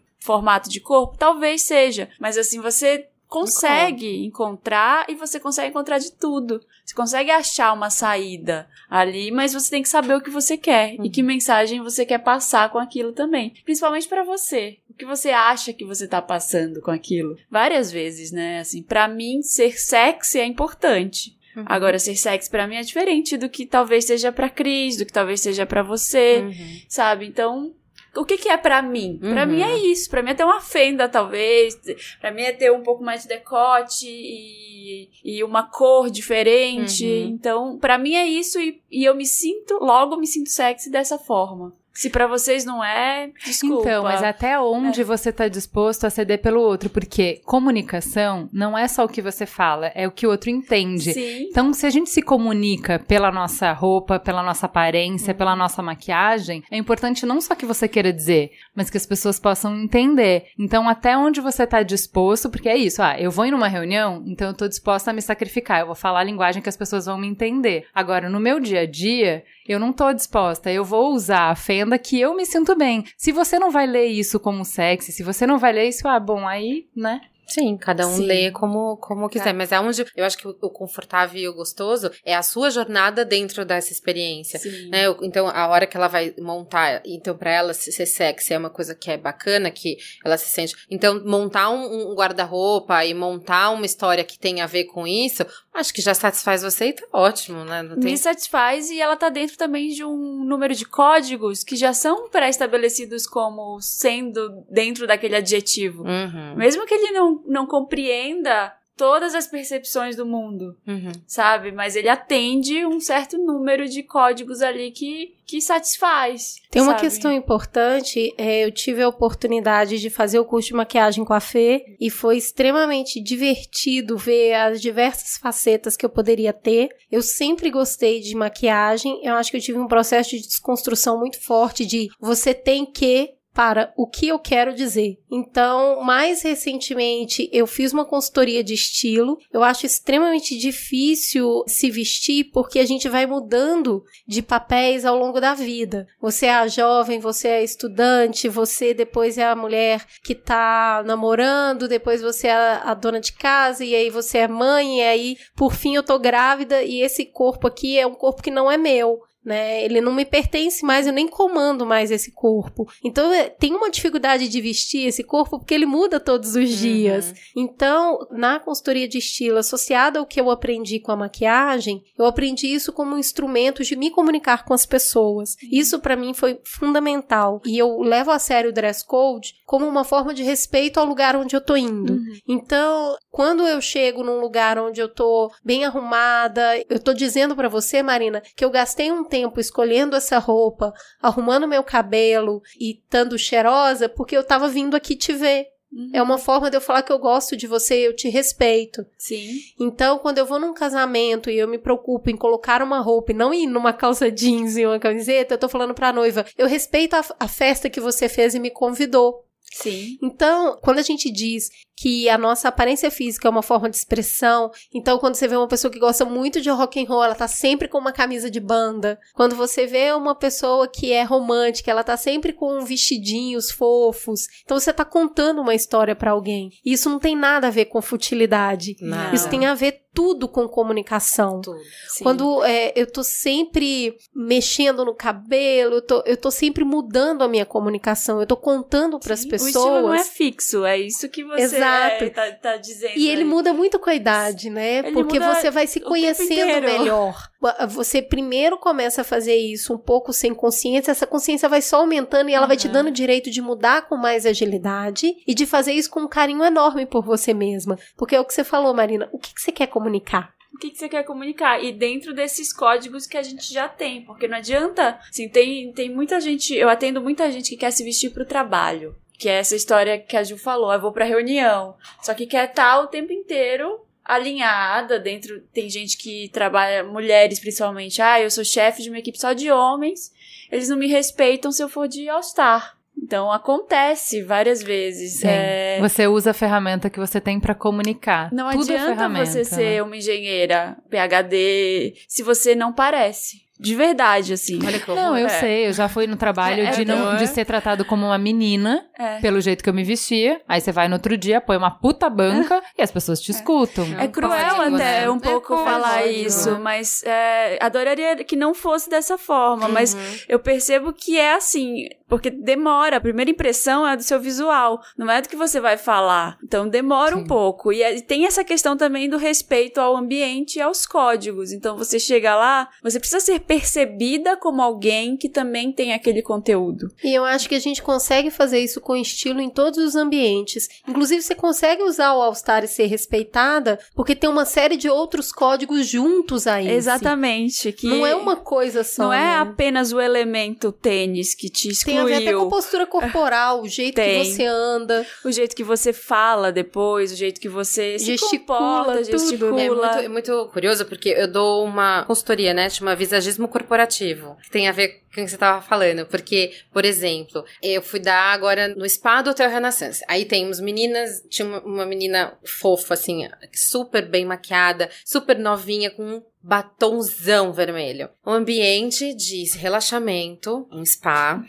formato 0.19 0.69
de 0.69 0.79
corpo, 0.79 1.17
talvez 1.17 1.63
seja, 1.63 2.07
mas 2.17 2.37
assim 2.37 2.61
você 2.61 3.07
consegue 3.33 4.25
encontrar 4.25 5.05
e 5.09 5.15
você 5.15 5.39
consegue 5.39 5.69
encontrar 5.69 5.97
de 5.97 6.11
tudo. 6.11 6.61
Você 6.85 6.93
consegue 6.93 7.31
achar 7.31 7.73
uma 7.73 7.89
saída 7.89 8.67
ali, 8.89 9.31
mas 9.31 9.53
você 9.53 9.69
tem 9.71 9.81
que 9.81 9.89
saber 9.89 10.15
o 10.15 10.21
que 10.21 10.29
você 10.29 10.57
quer 10.57 10.95
e 11.03 11.09
que 11.09 11.23
mensagem 11.23 11.81
você 11.81 12.05
quer 12.05 12.19
passar 12.19 12.69
com 12.69 12.77
aquilo 12.77 13.11
também, 13.11 13.53
principalmente 13.65 14.07
pra 14.07 14.23
você. 14.23 14.77
O 14.89 14.93
que 14.93 15.05
você 15.05 15.31
acha 15.31 15.73
que 15.73 15.83
você 15.83 16.07
tá 16.07 16.21
passando 16.21 16.81
com 16.81 16.91
aquilo? 16.91 17.35
Várias 17.49 17.91
vezes, 17.91 18.31
né? 18.31 18.59
Assim, 18.59 18.83
para 18.83 19.07
mim 19.07 19.41
ser 19.41 19.77
sexy 19.79 20.39
é 20.39 20.45
importante. 20.45 21.35
Uhum. 21.55 21.63
Agora, 21.67 21.99
ser 21.99 22.15
sexy 22.15 22.49
pra 22.49 22.67
mim 22.67 22.75
é 22.75 22.81
diferente 22.81 23.37
do 23.37 23.49
que 23.49 23.65
talvez 23.65 24.05
seja 24.05 24.31
pra 24.31 24.49
Cris, 24.49 24.97
do 24.97 25.05
que 25.05 25.13
talvez 25.13 25.39
seja 25.41 25.65
pra 25.65 25.83
você, 25.83 26.39
Uhum. 26.41 26.81
sabe? 26.87 27.25
Então, 27.27 27.73
o 28.15 28.25
que 28.25 28.37
que 28.37 28.49
é 28.49 28.57
pra 28.57 28.81
mim? 28.81 29.17
Pra 29.19 29.43
Uhum. 29.43 29.47
mim 29.51 29.61
é 29.61 29.77
isso. 29.77 30.09
Pra 30.09 30.21
mim 30.21 30.31
é 30.31 30.33
ter 30.33 30.43
uma 30.43 30.61
fenda, 30.61 31.09
talvez. 31.09 31.79
Pra 32.21 32.31
mim 32.31 32.41
é 32.43 32.51
ter 32.51 32.71
um 32.71 32.83
pouco 32.83 33.03
mais 33.03 33.23
de 33.23 33.27
decote 33.29 34.07
e, 34.07 35.09
e 35.23 35.43
uma 35.43 35.63
cor 35.63 36.09
diferente. 36.09 37.05
Uhum. 37.05 37.27
Então, 37.29 37.77
pra 37.79 37.97
mim 37.97 38.13
é 38.15 38.27
isso 38.27 38.59
e, 38.59 38.81
e 38.91 39.03
eu 39.03 39.15
me 39.15 39.25
sinto, 39.25 39.75
logo 39.81 40.17
me 40.17 40.27
sinto 40.27 40.49
sexy 40.49 40.89
dessa 40.89 41.17
forma. 41.17 41.73
Se 41.93 42.09
pra 42.09 42.25
vocês 42.27 42.65
não 42.65 42.83
é, 42.83 43.29
desculpa. 43.45 43.81
Então, 43.81 44.03
mas 44.03 44.23
até 44.23 44.59
onde 44.59 45.03
você 45.03 45.31
tá 45.31 45.47
disposto 45.47 46.05
a 46.05 46.09
ceder 46.09 46.41
pelo 46.41 46.59
outro? 46.61 46.89
Porque 46.89 47.39
comunicação 47.45 48.49
não 48.51 48.77
é 48.77 48.87
só 48.87 49.03
o 49.05 49.07
que 49.09 49.21
você 49.21 49.45
fala, 49.45 49.91
é 49.93 50.07
o 50.07 50.11
que 50.11 50.25
o 50.25 50.29
outro 50.29 50.49
entende. 50.49 51.13
Sim. 51.13 51.47
Então, 51.49 51.73
se 51.73 51.85
a 51.85 51.89
gente 51.89 52.09
se 52.09 52.21
comunica 52.21 52.99
pela 52.99 53.31
nossa 53.31 53.71
roupa, 53.71 54.19
pela 54.19 54.41
nossa 54.43 54.65
aparência, 54.65 55.31
Uhum. 55.33 55.37
pela 55.37 55.55
nossa 55.55 55.81
maquiagem, 55.81 56.63
é 56.71 56.77
importante 56.77 57.25
não 57.25 57.39
só 57.41 57.55
que 57.55 57.65
você 57.65 57.87
queira 57.87 58.11
dizer, 58.11 58.51
mas 58.75 58.89
que 58.89 58.97
as 58.97 59.05
pessoas 59.05 59.39
possam 59.39 59.75
entender. 59.81 60.47
Então, 60.57 60.87
até 60.89 61.17
onde 61.17 61.41
você 61.41 61.65
tá 61.67 61.83
disposto, 61.83 62.49
porque 62.49 62.69
é 62.69 62.77
isso, 62.77 63.01
ah, 63.01 63.19
eu 63.19 63.29
vou 63.31 63.45
ir 63.45 63.51
numa 63.51 63.67
reunião, 63.67 64.23
então 64.25 64.47
eu 64.47 64.53
tô 64.53 64.67
disposta 64.67 65.11
a 65.11 65.13
me 65.13 65.21
sacrificar, 65.21 65.81
eu 65.81 65.85
vou 65.87 65.95
falar 65.95 66.21
a 66.21 66.23
linguagem 66.23 66.61
que 66.61 66.69
as 66.69 66.77
pessoas 66.77 67.05
vão 67.05 67.17
me 67.17 67.27
entender. 67.27 67.85
Agora, 67.93 68.29
no 68.29 68.39
meu 68.39 68.59
dia 68.59 68.81
a 68.81 68.85
dia, 68.85 69.43
eu 69.67 69.79
não 69.79 69.93
tô 69.93 70.11
disposta, 70.13 70.71
eu 70.71 70.83
vou 70.83 71.13
usar 71.13 71.49
a 71.49 71.55
fenda 71.55 71.97
que 71.97 72.19
eu 72.19 72.35
me 72.35 72.45
sinto 72.45 72.75
bem. 72.75 73.05
Se 73.17 73.31
você 73.31 73.57
não 73.57 73.71
vai 73.71 73.87
ler 73.87 74.07
isso 74.07 74.39
como 74.39 74.65
sexy, 74.65 75.11
se 75.11 75.23
você 75.23 75.47
não 75.47 75.57
vai 75.57 75.73
ler 75.73 75.89
isso, 75.89 76.07
ah, 76.07 76.19
bom, 76.19 76.47
aí, 76.47 76.87
né? 76.95 77.21
Sim, 77.47 77.77
cada 77.77 78.07
um 78.07 78.15
Sim. 78.17 78.25
lê 78.25 78.51
como, 78.51 78.97
como 78.97 79.29
quiser. 79.29 79.53
Mas 79.53 79.71
é 79.71 79.79
onde 79.79 80.05
eu 80.15 80.25
acho 80.25 80.37
que 80.37 80.47
o, 80.47 80.55
o 80.61 80.69
confortável 80.69 81.39
e 81.39 81.47
o 81.47 81.53
gostoso 81.53 82.09
é 82.25 82.33
a 82.35 82.41
sua 82.41 82.69
jornada 82.69 83.23
dentro 83.25 83.63
dessa 83.65 83.91
experiência. 83.91 84.57
Sim. 84.59 84.89
Né? 84.89 85.03
Então, 85.21 85.47
a 85.47 85.67
hora 85.67 85.85
que 85.85 85.95
ela 85.97 86.07
vai 86.07 86.33
montar, 86.39 87.01
então, 87.05 87.37
pra 87.37 87.51
ela 87.51 87.73
se- 87.73 87.91
ser 87.91 88.05
sexy 88.05 88.53
é 88.53 88.57
uma 88.57 88.69
coisa 88.69 88.95
que 88.95 89.11
é 89.11 89.17
bacana, 89.17 89.69
que 89.69 89.97
ela 90.23 90.37
se 90.37 90.49
sente. 90.49 90.75
Então, 90.89 91.23
montar 91.25 91.69
um, 91.69 92.11
um 92.11 92.15
guarda-roupa 92.15 93.03
e 93.05 93.13
montar 93.13 93.69
uma 93.71 93.85
história 93.85 94.23
que 94.23 94.39
tem 94.39 94.61
a 94.61 94.65
ver 94.67 94.85
com 94.85 95.05
isso, 95.05 95.45
acho 95.73 95.93
que 95.93 96.01
já 96.01 96.13
satisfaz 96.13 96.63
você 96.63 96.87
e 96.87 96.93
tá 96.93 97.05
ótimo, 97.11 97.63
né? 97.65 97.81
Não 97.83 97.95
tem... 97.99 98.11
Me 98.11 98.17
satisfaz 98.17 98.89
e 98.89 98.99
ela 99.01 99.15
tá 99.15 99.29
dentro 99.29 99.57
também 99.57 99.89
de 99.89 100.03
um 100.03 100.43
número 100.45 100.73
de 100.73 100.85
códigos 100.85 101.63
que 101.63 101.75
já 101.75 101.93
são 101.93 102.29
pré-estabelecidos 102.29 103.27
como 103.27 103.79
sendo 103.81 104.63
dentro 104.69 105.05
daquele 105.07 105.35
adjetivo. 105.35 106.03
Uhum, 106.03 106.55
Mesmo 106.55 106.85
que 106.85 106.93
ele 106.93 107.11
não, 107.11 107.32
não 107.45 107.65
compreenda 107.65 108.73
todas 108.95 109.33
as 109.33 109.47
percepções 109.47 110.15
do 110.15 110.25
mundo, 110.25 110.77
uhum. 110.87 111.11
sabe? 111.25 111.71
Mas 111.71 111.95
ele 111.95 112.09
atende 112.09 112.85
um 112.85 112.99
certo 112.99 113.37
número 113.37 113.87
de 113.87 114.03
códigos 114.03 114.61
ali 114.61 114.91
que, 114.91 115.35
que 115.45 115.59
satisfaz. 115.61 116.55
Tem 116.69 116.81
uma 116.81 116.91
sabe? 116.91 117.01
questão 117.01 117.31
importante, 117.31 118.33
é, 118.37 118.63
eu 118.63 118.71
tive 118.71 119.01
a 119.01 119.07
oportunidade 119.07 119.99
de 119.99 120.09
fazer 120.09 120.39
o 120.39 120.45
curso 120.45 120.69
de 120.69 120.75
maquiagem 120.75 121.25
com 121.25 121.33
a 121.33 121.39
Fê 121.39 121.97
e 121.99 122.09
foi 122.09 122.37
extremamente 122.37 123.21
divertido 123.21 124.17
ver 124.17 124.53
as 124.53 124.81
diversas 124.81 125.37
facetas 125.37 125.97
que 125.97 126.05
eu 126.05 126.09
poderia 126.09 126.53
ter. 126.53 126.89
Eu 127.11 127.21
sempre 127.21 127.71
gostei 127.71 128.19
de 128.19 128.35
maquiagem, 128.35 129.19
eu 129.23 129.33
acho 129.35 129.49
que 129.49 129.57
eu 129.57 129.61
tive 129.61 129.79
um 129.79 129.87
processo 129.87 130.31
de 130.31 130.41
desconstrução 130.41 131.17
muito 131.17 131.41
forte 131.41 131.85
de 131.85 132.09
você 132.19 132.53
tem 132.53 132.85
que 132.85 133.33
para 133.53 133.93
o 133.95 134.07
que 134.07 134.27
eu 134.27 134.39
quero 134.39 134.73
dizer. 134.73 135.19
Então, 135.31 136.01
mais 136.01 136.41
recentemente, 136.41 137.49
eu 137.53 137.67
fiz 137.67 137.93
uma 137.93 138.05
consultoria 138.05 138.63
de 138.63 138.73
estilo. 138.73 139.37
Eu 139.51 139.63
acho 139.63 139.85
extremamente 139.85 140.57
difícil 140.57 141.63
se 141.67 141.91
vestir 141.91 142.45
porque 142.51 142.79
a 142.79 142.85
gente 142.85 143.07
vai 143.07 143.25
mudando 143.25 144.03
de 144.27 144.41
papéis 144.41 145.05
ao 145.05 145.17
longo 145.17 145.39
da 145.39 145.53
vida. 145.53 146.07
Você 146.19 146.47
é 146.47 146.53
a 146.53 146.67
jovem, 146.67 147.19
você 147.19 147.47
é 147.47 147.57
a 147.57 147.63
estudante, 147.63 148.49
você 148.49 148.93
depois 148.93 149.37
é 149.37 149.45
a 149.45 149.55
mulher 149.55 150.05
que 150.23 150.33
tá 150.33 151.03
namorando, 151.05 151.87
depois 151.87 152.21
você 152.21 152.47
é 152.47 152.53
a, 152.53 152.93
dona 152.93 153.19
de 153.19 153.33
casa, 153.33 153.85
e 153.85 153.93
aí 153.93 154.09
você 154.09 154.39
é 154.39 154.47
mãe, 154.47 154.99
e 154.99 155.03
aí, 155.03 155.37
por 155.55 155.73
fim, 155.73 155.95
eu 155.95 156.03
tô 156.03 156.17
grávida, 156.17 156.81
e 156.81 157.01
esse 157.01 157.25
corpo 157.25 157.67
aqui 157.67 157.99
é 157.99 158.07
um 158.07 158.15
corpo 158.15 158.41
que 158.41 158.51
não 158.51 158.71
é 158.71 158.77
meu. 158.77 159.19
Né? 159.45 159.83
Ele 159.83 160.01
não 160.01 160.13
me 160.13 160.25
pertence 160.25 160.85
mais, 160.85 161.07
eu 161.07 161.13
nem 161.13 161.27
comando 161.27 161.85
mais 161.85 162.11
esse 162.11 162.31
corpo. 162.31 162.87
Então, 163.03 163.31
é, 163.33 163.49
tem 163.49 163.73
uma 163.73 163.89
dificuldade 163.89 164.47
de 164.47 164.61
vestir 164.61 165.07
esse 165.07 165.23
corpo 165.23 165.59
porque 165.59 165.73
ele 165.73 165.85
muda 165.85 166.19
todos 166.19 166.55
os 166.55 166.69
dias. 166.69 167.33
Então, 167.55 168.19
na 168.31 168.59
consultoria 168.59 169.07
de 169.07 169.17
estilo, 169.17 169.57
associada 169.57 170.19
ao 170.19 170.25
que 170.25 170.39
eu 170.39 170.49
aprendi 170.49 170.99
com 170.99 171.11
a 171.11 171.15
maquiagem, 171.15 172.03
eu 172.17 172.25
aprendi 172.25 172.67
isso 172.67 172.91
como 172.93 173.15
um 173.15 173.19
instrumento 173.19 173.83
de 173.83 173.95
me 173.95 174.09
comunicar 174.09 174.65
com 174.65 174.73
as 174.73 174.85
pessoas. 174.85 175.55
Isso 175.71 175.99
para 175.99 176.15
mim 176.15 176.33
foi 176.33 176.59
fundamental. 176.63 177.61
E 177.65 177.77
eu 177.77 177.99
levo 178.01 178.31
a 178.31 178.39
sério 178.39 178.69
o 178.69 178.73
dress 178.73 179.05
code 179.05 179.55
como 179.65 179.87
uma 179.87 180.03
forma 180.03 180.33
de 180.33 180.43
respeito 180.43 180.99
ao 180.99 181.05
lugar 181.05 181.35
onde 181.35 181.55
eu 181.55 181.61
tô 181.61 181.75
indo. 181.75 182.19
Então, 182.47 183.15
quando 183.31 183.67
eu 183.67 183.81
chego 183.81 184.23
num 184.23 184.39
lugar 184.39 184.77
onde 184.77 185.01
eu 185.01 185.09
tô 185.09 185.51
bem 185.63 185.85
arrumada, 185.85 186.61
eu 186.89 186.99
tô 186.99 187.13
dizendo 187.13 187.55
para 187.55 187.67
você, 187.67 188.03
Marina, 188.03 188.41
que 188.55 188.63
eu 188.63 188.69
gastei 188.69 189.11
um 189.11 189.23
tempo 189.33 189.59
escolhendo 189.59 190.15
essa 190.15 190.37
roupa, 190.37 190.93
arrumando 191.19 191.67
meu 191.67 191.83
cabelo 191.83 192.61
e 192.79 192.91
estando 192.91 193.35
cheirosa, 193.35 194.07
porque 194.07 194.37
eu 194.37 194.43
tava 194.43 194.69
vindo 194.69 194.95
aqui 194.95 195.15
te 195.15 195.33
ver. 195.33 195.69
É 196.11 196.21
uma 196.21 196.37
forma 196.37 196.69
de 196.69 196.77
eu 196.77 196.81
falar 196.81 197.01
que 197.01 197.11
eu 197.11 197.17
gosto 197.17 197.57
de 197.57 197.65
você 197.65 198.01
e 198.01 198.05
eu 198.05 198.15
te 198.15 198.29
respeito. 198.29 199.03
Sim. 199.17 199.59
Então, 199.79 200.19
quando 200.19 200.37
eu 200.37 200.45
vou 200.45 200.59
num 200.59 200.73
casamento 200.73 201.49
e 201.49 201.57
eu 201.57 201.67
me 201.67 201.79
preocupo 201.79 202.29
em 202.29 202.37
colocar 202.37 202.81
uma 202.83 202.99
roupa 202.99 203.31
e 203.31 203.35
não 203.35 203.51
ir 203.51 203.65
numa 203.65 203.91
calça 203.91 204.31
jeans 204.31 204.77
e 204.77 204.85
uma 204.85 204.99
camiseta, 204.99 205.55
eu 205.55 205.57
tô 205.57 205.67
falando 205.67 205.95
pra 205.95 206.13
noiva, 206.13 206.45
eu 206.55 206.67
respeito 206.67 207.15
a, 207.15 207.23
a 207.39 207.47
festa 207.47 207.89
que 207.89 207.99
você 207.99 208.29
fez 208.29 208.53
e 208.53 208.59
me 208.59 208.69
convidou. 208.69 209.45
Sim. 209.71 210.19
Então, 210.21 210.77
quando 210.81 210.99
a 210.99 211.03
gente 211.03 211.31
diz 211.31 211.69
que 211.95 212.27
a 212.29 212.37
nossa 212.37 212.67
aparência 212.67 213.09
física 213.11 213.47
é 213.47 213.51
uma 213.51 213.61
forma 213.61 213.89
de 213.89 213.95
expressão, 213.95 214.71
então 214.93 215.17
quando 215.17 215.35
você 215.35 215.47
vê 215.47 215.55
uma 215.55 215.67
pessoa 215.67 215.91
que 215.91 215.99
gosta 215.99 216.25
muito 216.25 216.61
de 216.61 216.69
rock 216.69 217.01
and 217.01 217.07
roll, 217.07 217.23
ela 217.23 217.35
tá 217.35 217.47
sempre 217.47 217.87
com 217.87 217.97
uma 217.97 218.11
camisa 218.11 218.49
de 218.49 218.59
banda. 218.59 219.19
Quando 219.33 219.55
você 219.55 219.85
vê 219.85 220.11
uma 220.11 220.35
pessoa 220.35 220.87
que 220.87 221.11
é 221.11 221.23
romântica, 221.23 221.91
ela 221.91 222.03
tá 222.03 222.17
sempre 222.17 222.53
com 222.53 222.81
vestidinhos 222.81 223.71
fofos. 223.71 224.47
Então 224.63 224.79
você 224.79 224.91
tá 224.91 225.05
contando 225.05 225.61
uma 225.61 225.75
história 225.75 226.15
pra 226.15 226.31
alguém. 226.31 226.71
E 226.83 226.93
isso 226.93 227.09
não 227.09 227.19
tem 227.19 227.35
nada 227.35 227.67
a 227.67 227.71
ver 227.71 227.85
com 227.85 228.01
futilidade. 228.01 228.95
Isso 229.33 229.49
tem 229.49 229.65
a 229.65 229.73
ver 229.73 230.03
tudo 230.13 230.47
com 230.47 230.67
comunicação. 230.67 231.59
Tudo. 231.59 231.79
Quando 232.21 232.63
é, 232.63 232.93
eu 232.95 233.09
tô 233.09 233.23
sempre 233.23 234.15
mexendo 234.33 235.03
no 235.03 235.15
cabelo, 235.15 235.95
eu 235.95 236.01
tô, 236.01 236.23
eu 236.25 236.37
tô 236.37 236.51
sempre 236.51 236.85
mudando 236.85 237.41
a 237.41 237.47
minha 237.47 237.65
comunicação, 237.65 238.39
eu 238.39 238.45
tô 238.45 238.55
contando 238.55 239.19
para 239.19 239.33
as 239.33 239.43
pessoas. 239.43 239.75
O 239.75 239.79
estilo 239.79 240.01
não 240.01 240.13
é 240.13 240.23
fixo, 240.23 240.85
é 240.85 240.99
isso 240.99 241.27
que 241.29 241.43
você 241.43 241.79
Exato. 241.85 242.23
é, 242.23 242.29
tá, 242.29 242.51
tá 242.51 242.77
dizendo. 242.77 243.13
E 243.17 243.29
ele 243.29 243.41
aí. 243.41 243.47
muda 243.47 243.73
muito 243.73 243.99
com 243.99 244.09
a 244.09 244.15
idade, 244.15 244.69
né? 244.69 244.99
Ele 244.99 245.11
Porque 245.11 245.39
você 245.39 245.69
vai 245.69 245.87
se 245.87 245.99
o 245.99 246.03
conhecendo 246.03 246.81
melhor. 246.81 247.49
Você 247.89 248.21
primeiro 248.21 248.77
começa 248.77 249.21
a 249.21 249.23
fazer 249.23 249.55
isso 249.55 249.93
um 249.93 249.97
pouco 249.97 250.33
sem 250.33 250.53
consciência, 250.53 251.11
essa 251.11 251.27
consciência 251.27 251.69
vai 251.69 251.81
só 251.81 251.97
aumentando 251.97 252.49
e 252.49 252.53
ela 252.53 252.67
vai 252.67 252.77
te 252.77 252.87
dando 252.87 253.07
o 253.07 253.11
direito 253.11 253.49
de 253.49 253.61
mudar 253.61 254.07
com 254.07 254.17
mais 254.17 254.45
agilidade 254.45 255.33
e 255.47 255.53
de 255.53 255.65
fazer 255.65 255.93
isso 255.93 256.09
com 256.09 256.21
um 256.21 256.27
carinho 256.27 256.63
enorme 256.63 257.05
por 257.05 257.23
você 257.23 257.53
mesma. 257.53 257.97
Porque 258.17 258.35
é 258.35 258.39
o 258.39 258.45
que 258.45 258.53
você 258.53 258.63
falou, 258.63 258.93
Marina. 258.93 259.29
O 259.31 259.39
que, 259.39 259.53
que 259.53 259.61
você 259.61 259.71
quer 259.71 259.87
comunicar? 259.87 260.53
o 260.73 260.77
que, 260.77 260.89
que 260.89 260.97
você 260.97 261.07
quer 261.07 261.23
comunicar. 261.23 261.83
E 261.83 261.91
dentro 261.91 262.33
desses 262.33 262.73
códigos 262.73 263.27
que 263.27 263.37
a 263.37 263.43
gente 263.43 263.71
já 263.71 263.87
tem, 263.87 264.23
porque 264.25 264.47
não 264.47 264.57
adianta. 264.57 265.19
Assim, 265.29 265.47
tem, 265.47 265.93
tem 265.93 266.09
muita 266.09 266.41
gente. 266.41 266.73
Eu 266.73 266.89
atendo 266.89 267.21
muita 267.21 267.51
gente 267.51 267.69
que 267.69 267.77
quer 267.77 267.91
se 267.91 268.03
vestir 268.03 268.31
pro 268.31 268.45
trabalho. 268.45 269.15
Que 269.43 269.49
é 269.49 269.55
essa 269.55 269.75
história 269.75 270.17
que 270.17 270.37
a 270.37 270.43
Ju 270.45 270.57
falou, 270.57 270.93
eu 270.93 271.01
vou 271.01 271.11
pra 271.11 271.25
reunião. 271.25 271.97
Só 272.21 272.33
que 272.33 272.45
quer 272.45 272.69
estar 272.69 273.01
o 273.01 273.07
tempo 273.07 273.33
inteiro 273.33 273.99
alinhada 274.23 275.19
dentro. 275.19 275.59
Tem 275.73 275.89
gente 275.89 276.17
que 276.17 276.47
trabalha, 276.53 277.03
mulheres 277.03 277.59
principalmente. 277.59 278.21
Ah, 278.21 278.39
eu 278.39 278.49
sou 278.49 278.63
chefe 278.63 279.03
de 279.03 279.09
uma 279.09 279.19
equipe 279.19 279.37
só 279.37 279.51
de 279.51 279.69
homens. 279.69 280.31
Eles 280.71 280.87
não 280.87 280.95
me 280.95 281.07
respeitam 281.07 281.73
se 281.73 281.83
eu 281.83 281.89
for 281.89 282.07
de 282.07 282.29
All-Star. 282.29 282.97
Então 283.21 283.51
acontece 283.51 284.41
várias 284.43 284.81
vezes. 284.81 285.43
É, 285.43 285.99
Você 285.99 286.25
usa 286.25 286.51
a 286.51 286.53
ferramenta 286.53 287.09
que 287.09 287.19
você 287.19 287.41
tem 287.41 287.59
pra 287.59 287.75
comunicar. 287.75 288.49
Não 288.53 288.71
Tudo 288.71 288.93
é 288.93 288.95
adianta 288.95 289.15
ferramenta, 289.17 289.45
você 289.45 289.57
né? 289.57 289.63
ser 289.65 290.03
uma 290.03 290.15
engenheira 290.15 290.95
PhD 291.09 292.13
se 292.29 292.43
você 292.43 292.75
não 292.75 292.93
parece. 292.93 293.61
De 293.79 293.95
verdade, 293.95 294.53
assim. 294.53 294.79
Olha 294.85 294.99
que 294.99 295.11
Não, 295.11 295.37
eu 295.37 295.47
É. 295.47 295.59
sei, 295.59 295.87
eu 295.87 295.93
já 295.93 296.07
fui 296.07 296.27
no 296.27 296.35
trabalho 296.35 296.83
É, 296.83 296.91
de, 296.91 297.03
não, 297.05 297.15
então, 297.17 297.37
de 297.37 297.43
é. 297.43 297.47
ser 297.47 297.65
tratado 297.65 298.05
como 298.05 298.25
uma 298.25 298.37
menina, 298.37 299.05
É. 299.17 299.39
pelo 299.39 299.59
jeito 299.59 299.83
que 299.83 299.89
eu 299.89 299.93
me 299.93 300.03
vestia. 300.03 300.61
Aí 300.67 300.79
você 300.79 300.91
vai 300.91 301.07
no 301.07 301.15
outro 301.15 301.35
dia, 301.37 301.59
põe 301.59 301.75
uma 301.75 301.91
puta 301.91 302.29
banca 302.29 302.81
e 302.97 303.01
as 303.01 303.11
pessoas 303.11 303.41
te 303.41 303.51
escutam. 303.51 304.05
É 304.19 304.27
cruel 304.27 304.53
até 304.81 304.89
né? 304.89 305.29
um 305.29 305.37
É 305.37 305.39
pouco 305.39 305.75
falar 305.83 306.25
isso, 306.27 306.79
mas 306.79 307.23
é, 307.23 307.77
adoraria 307.81 308.43
que 308.43 308.55
não 308.55 308.73
fosse 308.73 309.09
dessa 309.09 309.37
forma. 309.37 309.87
Mas 309.89 310.15
eu 310.47 310.59
percebo 310.59 311.11
que 311.11 311.37
é 311.39 311.55
assim, 311.55 312.07
porque 312.27 312.49
demora. 312.49 313.17
A 313.17 313.21
primeira 313.21 313.49
impressão 313.51 314.07
é 314.07 314.15
do 314.15 314.23
seu 314.23 314.39
visual, 314.39 315.01
não 315.17 315.29
é 315.29 315.41
do 315.41 315.49
que 315.49 315.55
você 315.55 315.79
vai 315.79 315.97
falar. 315.97 316.57
Então 316.63 316.87
demora 316.87 317.35
um 317.35 317.41
Sim. 317.41 317.47
pouco. 317.47 317.91
E 317.91 318.01
é- 318.01 318.21
tem 318.21 318.45
essa 318.45 318.63
questão 318.63 318.95
também 318.95 319.29
do 319.29 319.37
respeito 319.37 319.99
ao 319.99 320.15
ambiente 320.15 320.77
e 320.77 320.81
aos 320.81 321.05
códigos. 321.05 321.71
Então 321.71 321.97
você 321.97 322.19
chega 322.19 322.55
lá, 322.55 322.87
você 323.01 323.19
precisa 323.19 323.39
ser 323.39 323.62
percebida 323.67 324.55
como 324.57 324.81
alguém 324.81 325.35
que 325.37 325.49
também 325.49 325.91
tem 325.91 326.13
aquele 326.13 326.41
conteúdo. 326.41 327.11
E 327.23 327.33
eu 327.33 327.43
acho 327.43 327.67
que 327.67 327.75
a 327.75 327.79
gente 327.79 328.01
consegue 328.01 328.49
fazer 328.49 328.79
isso 328.79 328.99
com 329.01 329.15
estilo 329.15 329.59
em 329.61 329.69
todos 329.69 329.99
os 329.99 330.15
ambientes. 330.15 330.87
Inclusive, 331.07 331.41
você 331.41 331.55
consegue 331.55 332.03
usar 332.03 332.33
o 332.33 332.41
All-Star 332.41 332.83
e 332.83 332.87
ser 332.87 333.05
respeitada, 333.07 333.99
porque 334.15 334.35
tem 334.35 334.49
uma 334.49 334.65
série 334.65 334.97
de 334.97 335.09
outros 335.09 335.51
códigos 335.51 336.07
juntos 336.07 336.67
a 336.67 336.81
esse. 336.81 336.91
Exatamente. 336.93 337.91
Que 337.91 338.07
Não 338.07 338.25
é 338.25 338.35
uma 338.35 338.55
coisa 338.55 339.03
só. 339.03 339.23
Não 339.23 339.33
é 339.33 339.39
né? 339.39 339.55
apenas 339.57 340.11
o 340.11 340.19
elemento 340.19 340.91
tênis 340.91 341.53
que 341.55 341.69
te 341.69 341.83
Tem 341.83 341.91
excluiu. 341.91 342.21
a 342.21 342.25
ver 342.25 342.35
até 342.35 342.53
com 342.53 342.63
a 342.63 342.69
postura 342.69 343.05
corporal, 343.05 343.81
o 343.81 343.87
jeito 343.87 344.15
Tem. 344.15 344.43
que 344.43 344.51
você 344.51 344.65
anda. 344.65 345.25
O 345.43 345.51
jeito 345.51 345.75
que 345.75 345.83
você 345.83 346.13
fala 346.13 346.71
depois, 346.71 347.31
o 347.31 347.35
jeito 347.35 347.59
que 347.59 347.69
você 347.69 348.17
se 348.19 348.25
Gesticula, 348.25 348.79
comporta, 348.79 349.21
tudo. 349.23 349.39
gesticula. 349.39 349.81
É 349.81 349.89
muito, 349.89 350.05
é 350.05 350.27
muito 350.27 350.69
curioso 350.71 351.05
porque 351.05 351.29
eu 351.29 351.47
dou 351.51 351.85
uma 351.85 352.23
consultoria, 352.23 352.73
né? 352.73 352.89
Chama 352.89 353.15
visagismo 353.53 353.67
corporativo. 353.67 354.57
Que 354.63 354.69
tem 354.69 354.87
a 354.87 354.91
ver 354.91 355.09
com 355.09 355.41
o 355.41 355.45
que 355.45 355.47
você 355.47 355.57
tava 355.57 355.81
falando. 355.81 356.25
Porque, 356.25 356.73
por 356.91 357.05
exemplo, 357.05 357.63
eu 357.81 358.01
fui 358.01 358.19
dar 358.19 358.53
agora 358.53 358.87
no 358.87 359.07
spa 359.07 359.41
do 359.41 359.51
Hotel 359.51 359.69
Renaissance. 359.69 360.23
Aí 360.27 360.45
temos 360.45 360.79
meninas, 360.79 361.43
tinha 361.49 361.67
uma, 361.67 361.79
uma 361.81 362.05
menina 362.05 362.57
fofa, 362.65 363.13
assim, 363.13 363.47
super 363.73 364.27
bem 364.27 364.45
maquiada, 364.45 365.09
super 365.25 365.57
novinha, 365.57 366.11
com 366.11 366.23
um 366.23 366.43
batonzão 366.61 367.73
vermelho. 367.73 368.29
Um 368.45 368.51
ambiente 368.51 369.33
de 369.33 369.63
relaxamento, 369.77 370.87
um 370.91 371.05
spa 371.05 371.63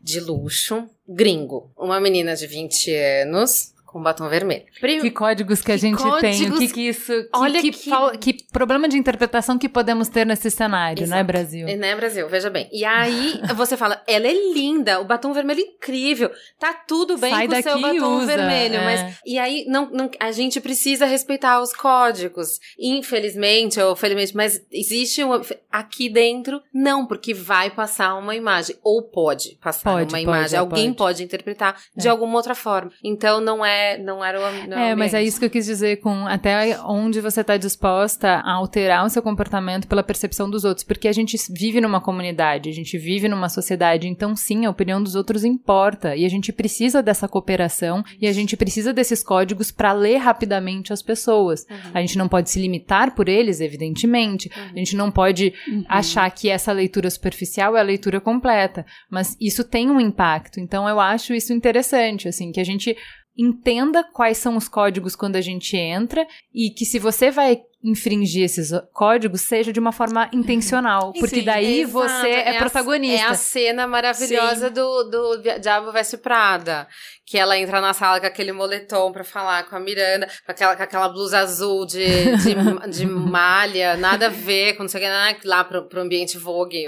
de 0.00 0.20
luxo, 0.20 0.88
gringo. 1.08 1.70
Uma 1.76 2.00
menina 2.00 2.34
de 2.36 2.46
20 2.46 2.94
anos 2.94 3.75
com 3.96 4.02
batom 4.02 4.28
vermelho. 4.28 4.64
Prim- 4.80 5.00
Que 5.00 5.10
códigos 5.10 5.62
que 5.62 5.72
a 5.72 5.74
Que 5.74 5.80
gente 5.80 5.98
tem? 6.02 6.08
O 6.08 6.10
códigos- 6.20 6.58
que 6.58 6.68
que 6.68 6.80
isso... 6.88 7.12
Que, 7.12 7.28
Olha 7.32 7.60
que, 7.60 7.70
que- 7.70 8.18
que 8.18 8.44
problema 8.52 8.88
de 8.88 8.96
interpretação 8.98 9.58
que 9.58 9.68
podemos 9.68 10.08
ter 10.08 10.26
nesse 10.26 10.50
cenário, 10.50 11.02
Exato. 11.02 11.10
não 11.10 11.18
é, 11.18 11.24
Brasil? 11.24 11.66
Né, 11.66 11.96
Brasil? 11.96 12.28
Veja 12.28 12.50
bem. 12.50 12.68
E 12.72 12.84
aí 12.84 13.40
você 13.54 13.76
fala, 13.76 14.02
ela 14.06 14.26
é 14.26 14.52
linda, 14.52 15.00
o 15.00 15.04
batom 15.04 15.32
vermelho 15.32 15.60
é 15.60 15.62
incrível, 15.62 16.30
tá 16.58 16.72
tudo 16.74 17.16
bem 17.16 17.30
Sai 17.30 17.46
com 17.48 17.54
o 17.54 17.62
seu 17.62 17.80
daqui 17.80 17.82
batom 18.00 18.16
usa, 18.18 18.26
vermelho, 18.26 18.74
é. 18.76 18.84
mas 18.84 19.18
e 19.24 19.38
aí 19.38 19.64
não, 19.68 19.88
não, 19.90 20.10
a 20.20 20.30
gente 20.32 20.60
precisa 20.60 21.06
respeitar 21.06 21.60
os 21.60 21.72
códigos, 21.72 22.58
infelizmente 22.78 23.80
ou 23.80 23.94
felizmente, 23.94 24.34
mas 24.36 24.60
existe 24.72 25.22
uma 25.22 25.40
aqui 25.70 26.08
dentro 26.08 26.60
não, 26.72 27.06
porque 27.06 27.32
vai 27.32 27.70
passar 27.70 28.14
uma 28.16 28.34
imagem 28.34 28.76
ou 28.82 29.02
pode 29.02 29.56
passar 29.62 29.82
Pode, 29.90 30.04
uma 30.04 30.10
pode, 30.18 30.22
imagem, 30.22 30.56
é, 30.56 30.60
alguém 30.60 30.86
pode. 30.92 30.96
pode, 30.96 31.24
interpretar 31.24 31.76
de 31.96 32.08
É. 32.08 32.10
alguma 32.10 32.36
outra 32.36 32.54
forma. 32.54 32.90
Então 33.04 33.40
não 33.40 33.64
é, 33.64 33.85
não 33.98 34.24
era 34.24 34.38
o 34.38 34.66
não 34.66 34.78
É, 34.78 34.94
mas 34.94 35.14
é 35.14 35.22
isso 35.22 35.38
que 35.38 35.46
eu 35.46 35.50
quis 35.50 35.66
dizer 35.66 35.96
com 35.96 36.26
até 36.26 36.78
onde 36.82 37.20
você 37.20 37.40
está 37.40 37.56
disposta 37.56 38.28
a 38.28 38.52
alterar 38.52 39.04
o 39.04 39.08
seu 39.08 39.22
comportamento 39.22 39.86
pela 39.86 40.02
percepção 40.02 40.48
dos 40.48 40.64
outros, 40.64 40.84
porque 40.84 41.08
a 41.08 41.12
gente 41.12 41.36
vive 41.50 41.80
numa 41.80 42.00
comunidade, 42.00 42.68
a 42.68 42.72
gente 42.72 42.98
vive 42.98 43.28
numa 43.28 43.48
sociedade, 43.48 44.08
então 44.08 44.34
sim, 44.34 44.64
a 44.66 44.70
opinião 44.70 45.02
dos 45.02 45.14
outros 45.14 45.44
importa 45.44 46.16
e 46.16 46.24
a 46.24 46.28
gente 46.28 46.52
precisa 46.52 47.02
dessa 47.02 47.28
cooperação 47.28 48.02
e 48.20 48.26
a 48.26 48.32
gente 48.32 48.56
precisa 48.56 48.92
desses 48.92 49.22
códigos 49.22 49.70
para 49.70 49.92
ler 49.92 50.18
rapidamente 50.18 50.92
as 50.92 51.02
pessoas. 51.02 51.66
A 51.92 52.00
gente 52.00 52.18
não 52.18 52.28
pode 52.28 52.50
se 52.50 52.60
limitar 52.60 53.14
por 53.14 53.28
eles, 53.28 53.60
evidentemente. 53.60 54.50
A 54.54 54.78
gente 54.78 54.96
não 54.96 55.10
pode 55.10 55.52
achar 55.88 56.28
que 56.30 56.48
essa 56.48 56.72
leitura 56.72 57.10
superficial 57.10 57.76
é 57.76 57.80
a 57.80 57.84
leitura 57.84 58.20
completa, 58.20 58.84
mas 59.10 59.36
isso 59.40 59.64
tem 59.64 59.90
um 59.90 60.00
impacto. 60.00 60.60
Então 60.60 60.88
eu 60.88 61.00
acho 61.00 61.34
isso 61.34 61.52
interessante, 61.52 62.28
assim, 62.28 62.52
que 62.52 62.60
a 62.60 62.64
gente 62.64 62.96
entenda 63.36 64.02
quais 64.02 64.38
são 64.38 64.56
os 64.56 64.68
códigos 64.68 65.14
quando 65.14 65.36
a 65.36 65.40
gente 65.40 65.76
entra 65.76 66.26
e 66.54 66.70
que 66.70 66.84
se 66.84 66.98
você 66.98 67.30
vai 67.30 67.60
infringir 67.86 68.44
esses 68.44 68.70
códigos 68.92 69.40
seja 69.42 69.72
de 69.72 69.80
uma 69.80 69.92
forma 69.92 70.28
intencional. 70.32 71.12
Porque 71.18 71.36
Sim, 71.36 71.44
daí 71.44 71.80
exato. 71.82 71.92
você 71.92 72.28
é, 72.28 72.56
a- 72.56 72.58
protagonista. 72.58 73.24
é 73.26 73.28
a 73.28 73.34
cena 73.34 73.86
maravilhosa 73.86 74.68
do, 74.70 75.04
do 75.04 75.42
Diabo 75.60 75.92
Veste 75.92 76.16
Prada. 76.16 76.86
Que 77.28 77.36
ela 77.38 77.58
entra 77.58 77.80
na 77.80 77.92
sala 77.92 78.20
com 78.20 78.26
aquele 78.26 78.52
moletom 78.52 79.10
pra 79.10 79.24
falar 79.24 79.64
com 79.64 79.74
a 79.74 79.80
Miranda, 79.80 80.28
com 80.44 80.52
aquela, 80.52 80.76
com 80.76 80.82
aquela 80.84 81.08
blusa 81.08 81.40
azul 81.40 81.84
de, 81.84 82.06
de, 82.36 82.54
de 82.88 83.04
malha, 83.04 83.96
nada 83.96 84.26
a 84.26 84.28
ver, 84.30 84.74
com 84.76 84.84
não 84.84 84.88
sei 84.88 85.00
o 85.00 85.04
que, 85.04 85.10
nada, 85.10 85.36
lá 85.44 85.64
pro, 85.64 85.88
pro 85.88 86.02
ambiente 86.02 86.38
Vogue. 86.38 86.86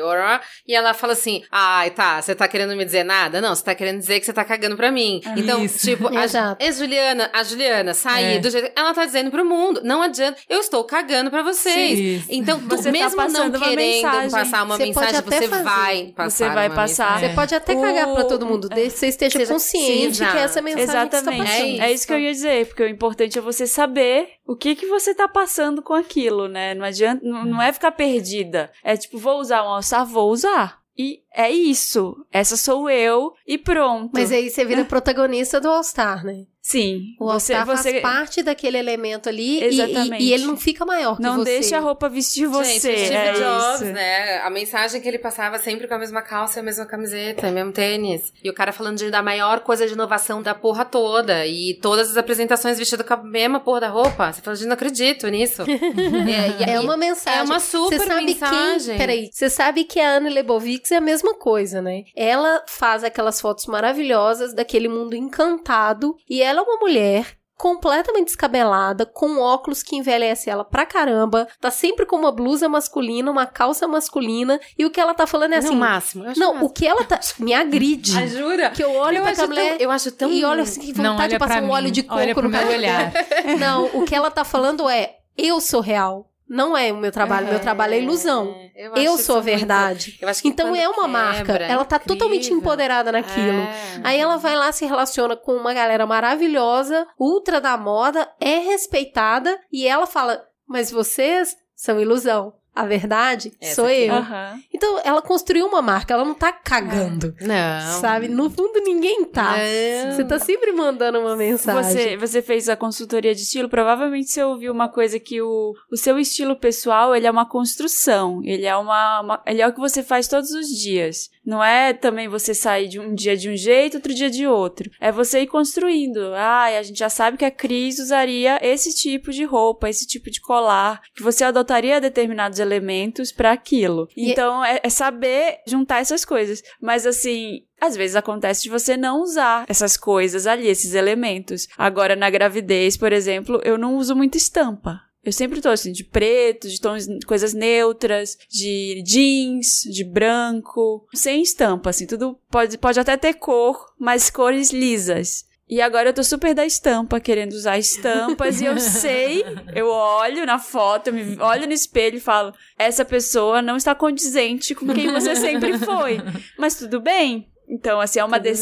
E 0.66 0.74
ela 0.76 0.94
fala 0.94 1.12
assim: 1.14 1.42
ai, 1.50 1.90
tá, 1.90 2.22
você 2.22 2.36
tá 2.36 2.46
querendo 2.46 2.76
me 2.76 2.84
dizer 2.84 3.02
nada? 3.02 3.40
Não, 3.40 3.52
você 3.52 3.64
tá 3.64 3.74
querendo 3.74 3.98
dizer 3.98 4.20
que 4.20 4.26
você 4.26 4.32
tá 4.32 4.44
cagando 4.44 4.76
pra 4.76 4.92
mim. 4.92 5.20
Então, 5.36 5.64
Isso. 5.64 5.84
tipo, 5.84 6.06
a, 6.16 6.22
a 6.64 6.70
Juliana, 6.70 7.30
a 7.32 7.42
Juliana 7.42 7.92
sair 7.92 8.36
É. 8.36 8.38
do 8.38 8.48
jeito. 8.48 8.70
Ela 8.76 8.94
tá 8.94 9.04
dizendo 9.04 9.32
pro 9.32 9.44
mundo: 9.44 9.80
não 9.82 10.02
adianta, 10.02 10.38
eu 10.48 10.60
estou 10.60 10.84
cagando 10.88 11.30
pra 11.30 11.42
vocês. 11.44 12.24
Sim. 12.24 12.26
Então, 12.28 12.58
tu, 12.58 12.66
Você 12.76 12.84
tá 12.84 12.90
mesmo 12.92 13.10
não 13.10 13.16
passando 13.16 13.56
uma 13.56 13.68
querendo 13.68 13.78
mensagem. 14.02 14.30
passar 14.30 14.62
uma 14.64 14.76
Você 14.76 14.86
pode 14.86 14.88
mensagem, 14.88 15.18
até 15.18 15.38
você 15.40 15.48
fazer. 15.48 15.62
vai 15.62 16.06
passar. 16.16 16.30
Você 16.30 16.48
vai 16.48 16.68
uma 16.68 16.74
passar. 16.74 17.04
mensagem. 17.12 17.28
Você 17.28 17.34
pode 17.36 17.54
até 17.54 17.72
O- 17.76 17.80
cagar 17.80 18.12
pra 18.12 18.24
todo 18.24 18.44
mundo, 18.46 18.68
desde 18.68 18.94
que 18.94 18.98
você 18.98 19.06
esteja 19.06 19.38
Seja- 19.38 19.52
consciente 19.52 20.16
Sim, 20.16 20.26
que 20.26 20.36
essa 20.38 20.60
mensagem 20.60 20.84
está 20.86 21.02
Exatamente. 21.18 21.46
passando. 21.46 21.80
É 21.80 21.88
É 21.88 21.92
isso 21.92 22.06
que 22.06 22.12
eu 22.12 22.18
ia 22.18 22.32
dizer, 22.32 22.66
porque 22.66 22.82
o 22.82 22.88
importante 22.88 23.38
é 23.38 23.40
você 23.40 23.66
saber 23.66 24.28
o 24.46 24.56
que 24.56 24.74
que 24.74 24.86
você 24.86 25.14
tá 25.14 25.28
passando 25.28 25.82
com 25.82 25.94
aquilo, 25.94 26.48
né? 26.48 26.74
Não 26.74 26.84
adianta, 26.84 27.20
não, 27.24 27.44
não 27.44 27.62
é 27.62 27.72
ficar 27.72 27.92
perdida. 27.92 28.70
É 28.82 28.96
tipo, 28.96 29.18
vou 29.18 29.38
usar 29.38 29.62
um 29.62 29.68
alçar, 29.68 30.04
vou 30.04 30.30
usar. 30.30 30.78
E 31.00 31.20
é 31.32 31.48
isso. 31.48 32.16
Essa 32.32 32.56
sou 32.56 32.90
eu 32.90 33.32
e 33.46 33.56
pronto. 33.56 34.10
Mas 34.12 34.32
aí 34.32 34.50
você 34.50 34.64
vira 34.64 34.84
protagonista 34.84 35.60
do 35.60 35.68
All-Star, 35.68 36.24
né? 36.24 36.42
Sim. 36.60 37.14
O 37.18 37.24
você, 37.26 37.54
All-Star 37.54 37.66
você 37.66 37.90
faz 37.92 38.02
parte 38.02 38.42
daquele 38.42 38.76
elemento 38.76 39.28
ali 39.28 39.58
e- 39.60 39.64
Exatamente. 39.64 40.22
E, 40.22 40.28
e 40.28 40.32
ele 40.34 40.44
não 40.44 40.56
fica 40.56 40.84
maior 40.84 41.16
que 41.16 41.22
não 41.22 41.36
você. 41.36 41.44
deixa 41.44 41.76
a 41.78 41.80
roupa 41.80 42.08
vestir 42.08 42.46
você. 42.46 42.72
Gente, 42.72 42.80
Steve 43.06 43.14
é 43.14 43.32
Jobs, 43.32 43.74
isso. 43.80 43.84
né? 43.86 44.38
A 44.40 44.50
mensagem 44.50 45.00
que 45.00 45.08
ele 45.08 45.18
passava 45.18 45.58
sempre 45.58 45.88
com 45.88 45.94
a 45.94 45.98
mesma 45.98 46.20
calça, 46.20 46.60
a 46.60 46.62
mesma 46.62 46.84
camiseta, 46.84 47.48
o 47.48 47.52
mesmo 47.52 47.72
tênis. 47.72 48.32
E 48.44 48.50
o 48.50 48.54
cara 48.54 48.70
falando 48.72 48.98
de, 48.98 49.10
da 49.10 49.22
maior 49.22 49.60
coisa 49.60 49.86
de 49.86 49.94
inovação 49.94 50.42
da 50.42 50.54
porra 50.54 50.84
toda. 50.84 51.46
E 51.46 51.78
todas 51.80 52.10
as 52.10 52.16
apresentações 52.18 52.78
vestido 52.78 53.02
com 53.02 53.14
a 53.14 53.22
mesma 53.22 53.60
porra 53.60 53.80
da 53.80 53.88
roupa. 53.88 54.30
Você 54.32 54.42
fala, 54.42 54.56
gente, 54.56 54.66
não 54.66 54.74
acredito 54.74 55.26
nisso. 55.28 55.62
é, 55.68 56.62
e- 56.66 56.70
É 56.70 56.74
e- 56.74 56.78
uma 56.80 56.96
mensagem. 56.96 57.40
É 57.40 57.42
uma 57.44 57.60
super 57.60 57.98
Você 57.98 58.06
sabe 58.06 58.24
mensagem. 58.26 58.88
quem? 58.88 58.98
Peraí. 58.98 59.30
Você 59.32 59.48
sabe 59.48 59.84
que 59.84 59.98
a 60.00 60.16
Anne 60.16 60.28
Leibovitz 60.28 60.92
é 60.92 60.96
a 60.96 61.00
mesma 61.00 61.34
coisa, 61.34 61.80
né? 61.80 62.02
Ela 62.14 62.62
faz 62.68 63.02
aquelas 63.04 63.40
fotos 63.40 63.64
maravilhosas 63.66 64.52
daquele 64.54 64.88
mundo 64.88 65.14
encantado 65.16 66.14
e 66.28 66.42
ela 66.42 66.57
é 66.58 66.62
uma 66.62 66.76
mulher 66.78 67.38
completamente 67.58 68.26
descabelada, 68.26 69.04
com 69.04 69.40
óculos 69.40 69.82
que 69.82 69.96
envelhece 69.96 70.48
ela 70.48 70.64
pra 70.64 70.86
caramba, 70.86 71.48
tá 71.60 71.72
sempre 71.72 72.06
com 72.06 72.14
uma 72.14 72.30
blusa 72.30 72.68
masculina, 72.68 73.32
uma 73.32 73.46
calça 73.46 73.88
masculina, 73.88 74.60
e 74.78 74.86
o 74.86 74.90
que 74.90 75.00
ela 75.00 75.12
tá 75.12 75.26
falando 75.26 75.54
é 75.54 75.56
assim... 75.56 75.74
o 75.74 75.76
máximo. 75.76 76.24
Eu 76.24 76.30
acho 76.30 76.38
Não, 76.40 76.52
máximo. 76.52 76.66
o 76.66 76.72
que 76.72 76.86
ela 76.86 77.02
tá... 77.02 77.18
Me 77.40 77.52
agride. 77.52 78.16
Ah, 78.16 78.26
jura? 78.28 78.70
Que 78.70 78.84
eu 78.84 78.94
olho 78.94 79.16
eu 79.16 79.22
pra 79.22 79.32
acho 79.32 79.40
aquela 79.42 79.48
mulher... 79.48 79.76
tão, 79.76 79.80
eu 79.80 79.90
acho 79.90 80.12
tão... 80.12 80.30
E 80.30 80.44
olha 80.44 80.62
assim, 80.62 80.80
que 80.80 81.00
Não, 81.00 81.12
vontade 81.12 81.32
de 81.32 81.38
passar 81.40 81.62
um 81.64 81.70
óleo 81.70 81.90
de 81.90 82.04
coco 82.04 82.20
olha 82.20 82.32
no 82.32 82.42
meu 82.42 82.50
cabelo. 82.52 82.78
olhar. 82.78 83.12
Não, 83.58 83.86
o 83.92 84.04
que 84.04 84.14
ela 84.14 84.30
tá 84.30 84.44
falando 84.44 84.88
é: 84.88 85.16
eu 85.36 85.60
sou 85.60 85.80
real. 85.80 86.27
Não 86.48 86.76
é 86.76 86.90
o 86.92 86.96
meu 86.96 87.12
trabalho. 87.12 87.46
Meu 87.48 87.60
trabalho 87.60 87.94
é 87.94 88.00
ilusão. 88.00 88.54
Eu, 88.74 88.92
acho 88.94 89.02
Eu 89.02 89.14
isso 89.16 89.24
sou 89.24 89.36
a 89.36 89.42
muito- 89.42 89.56
verdade. 89.58 90.18
eu 90.20 90.28
acho 90.28 90.40
que 90.40 90.48
Então 90.48 90.74
é 90.74 90.88
uma 90.88 90.94
quebra, 91.04 91.08
marca. 91.08 91.56
é 91.62 91.70
Ela 91.70 91.84
tá 91.84 91.98
totalmente 91.98 92.44
incrível. 92.46 92.58
empoderada 92.58 93.12
naquilo. 93.12 93.60
É. 93.60 94.00
Aí 94.02 94.18
ela 94.18 94.36
vai 94.38 94.56
lá, 94.56 94.72
se 94.72 94.86
relaciona 94.86 95.36
com 95.36 95.52
uma 95.54 95.74
galera 95.74 96.06
maravilhosa, 96.06 97.06
ultra 97.18 97.60
da 97.60 97.76
moda, 97.76 98.28
é 98.40 98.58
respeitada, 98.58 99.58
e 99.72 99.86
ela 99.86 100.06
fala: 100.06 100.42
Mas 100.66 100.90
vocês 100.90 101.54
são 101.74 102.00
ilusão. 102.00 102.54
A 102.78 102.86
verdade 102.86 103.52
Essa 103.60 103.74
sou 103.74 103.86
aqui. 103.86 104.04
eu. 104.06 104.14
Aham. 104.14 104.60
Então 104.72 105.00
ela 105.04 105.20
construiu 105.20 105.66
uma 105.66 105.82
marca, 105.82 106.14
ela 106.14 106.24
não 106.24 106.34
tá 106.34 106.52
cagando. 106.52 107.34
Não. 107.40 108.00
Sabe? 108.00 108.28
No 108.28 108.48
fundo, 108.48 108.80
ninguém 108.84 109.24
tá. 109.24 109.56
Não. 109.56 110.12
Você 110.12 110.24
tá 110.24 110.38
sempre 110.38 110.70
mandando 110.72 111.18
uma 111.20 111.34
mensagem. 111.36 111.82
Você, 111.92 112.16
você 112.16 112.42
fez 112.42 112.68
a 112.68 112.76
consultoria 112.76 113.34
de 113.34 113.42
estilo, 113.42 113.68
provavelmente 113.68 114.30
você 114.30 114.42
ouviu 114.44 114.72
uma 114.72 114.88
coisa 114.88 115.18
que 115.18 115.42
o, 115.42 115.74
o 115.90 115.96
seu 115.96 116.18
estilo 116.18 116.54
pessoal, 116.56 117.14
ele 117.16 117.26
é 117.26 117.30
uma 117.30 117.46
construção, 117.48 118.40
ele 118.44 118.64
é 118.66 118.76
uma, 118.76 119.20
uma- 119.20 119.42
ele 119.46 119.60
é 119.62 119.66
o 119.66 119.72
que 119.72 119.80
você 119.80 120.02
faz 120.02 120.28
todos 120.28 120.50
os 120.50 120.68
dias. 120.68 121.30
Não 121.44 121.62
é 121.64 121.92
também 121.92 122.28
você 122.28 122.52
sair 122.54 122.88
de 122.88 122.98
um 123.00 123.14
dia 123.14 123.36
de 123.36 123.48
um 123.48 123.56
jeito, 123.56 123.96
outro 123.96 124.12
dia 124.14 124.30
de 124.30 124.46
outro. 124.46 124.90
É 125.00 125.10
você 125.10 125.40
ir 125.42 125.46
construindo. 125.46 126.18
Ah, 126.34 126.64
a 126.78 126.82
gente 126.82 126.98
já 126.98 127.08
sabe 127.08 127.36
que 127.36 127.44
a 127.44 127.50
Cris 127.50 127.98
usaria 127.98 128.58
esse 128.62 128.94
tipo 128.94 129.30
de 129.30 129.44
roupa, 129.44 129.88
esse 129.88 130.06
tipo 130.06 130.30
de 130.30 130.40
colar, 130.40 131.00
que 131.14 131.22
você 131.22 131.44
adotaria 131.44 132.00
determinados 132.00 132.58
elementos 132.58 133.32
para 133.32 133.52
aquilo. 133.52 134.08
E- 134.16 134.30
Então 134.30 134.64
é, 134.64 134.80
é 134.82 134.90
saber 134.90 135.58
juntar 135.66 136.00
essas 136.00 136.24
coisas. 136.24 136.62
Mas 136.80 137.06
assim, 137.06 137.62
às 137.80 137.96
vezes 137.96 138.16
acontece 138.16 138.62
de 138.62 138.70
você 138.70 138.96
não 138.96 139.22
usar 139.22 139.64
essas 139.68 139.96
coisas 139.96 140.46
ali, 140.46 140.66
esses 140.68 140.94
elementos. 140.94 141.66
Agora, 141.76 142.14
na 142.16 142.28
gravidez, 142.30 142.96
por 142.96 143.12
exemplo, 143.12 143.60
eu 143.64 143.78
não 143.78 143.96
uso 143.96 144.14
muita 144.14 144.36
estampa. 144.36 145.00
Eu 145.28 145.32
sempre 145.32 145.60
tô 145.60 145.68
assim, 145.68 145.92
de 145.92 146.04
preto, 146.04 146.66
de 146.66 146.80
tons, 146.80 147.06
coisas 147.26 147.52
neutras, 147.52 148.38
de 148.50 149.02
jeans, 149.04 149.82
de 149.82 150.02
branco, 150.02 151.06
sem 151.12 151.42
estampa, 151.42 151.90
assim, 151.90 152.06
tudo 152.06 152.38
pode, 152.50 152.78
pode 152.78 152.98
até 152.98 153.14
ter 153.14 153.34
cor, 153.34 153.92
mas 154.00 154.30
cores 154.30 154.70
lisas. 154.70 155.44
E 155.68 155.82
agora 155.82 156.08
eu 156.08 156.14
tô 156.14 156.24
super 156.24 156.54
da 156.54 156.64
estampa, 156.64 157.20
querendo 157.20 157.52
usar 157.52 157.76
estampas, 157.76 158.62
e 158.62 158.64
eu 158.64 158.78
sei, 158.80 159.44
eu 159.74 159.88
olho 159.88 160.46
na 160.46 160.58
foto, 160.58 161.08
eu 161.08 161.12
me 161.12 161.38
olho 161.38 161.66
no 161.66 161.74
espelho 161.74 162.16
e 162.16 162.20
falo: 162.20 162.54
essa 162.78 163.04
pessoa 163.04 163.60
não 163.60 163.76
está 163.76 163.94
condizente 163.94 164.74
com 164.74 164.86
quem 164.94 165.12
você 165.12 165.36
sempre 165.36 165.76
foi. 165.76 166.22
Mas 166.56 166.76
tudo 166.76 167.02
bem. 167.02 167.50
Então, 167.68 168.00
assim, 168.00 168.18
é 168.18 168.24
uma 168.24 168.38
Tudo 168.38 168.44
bem. 168.44 168.54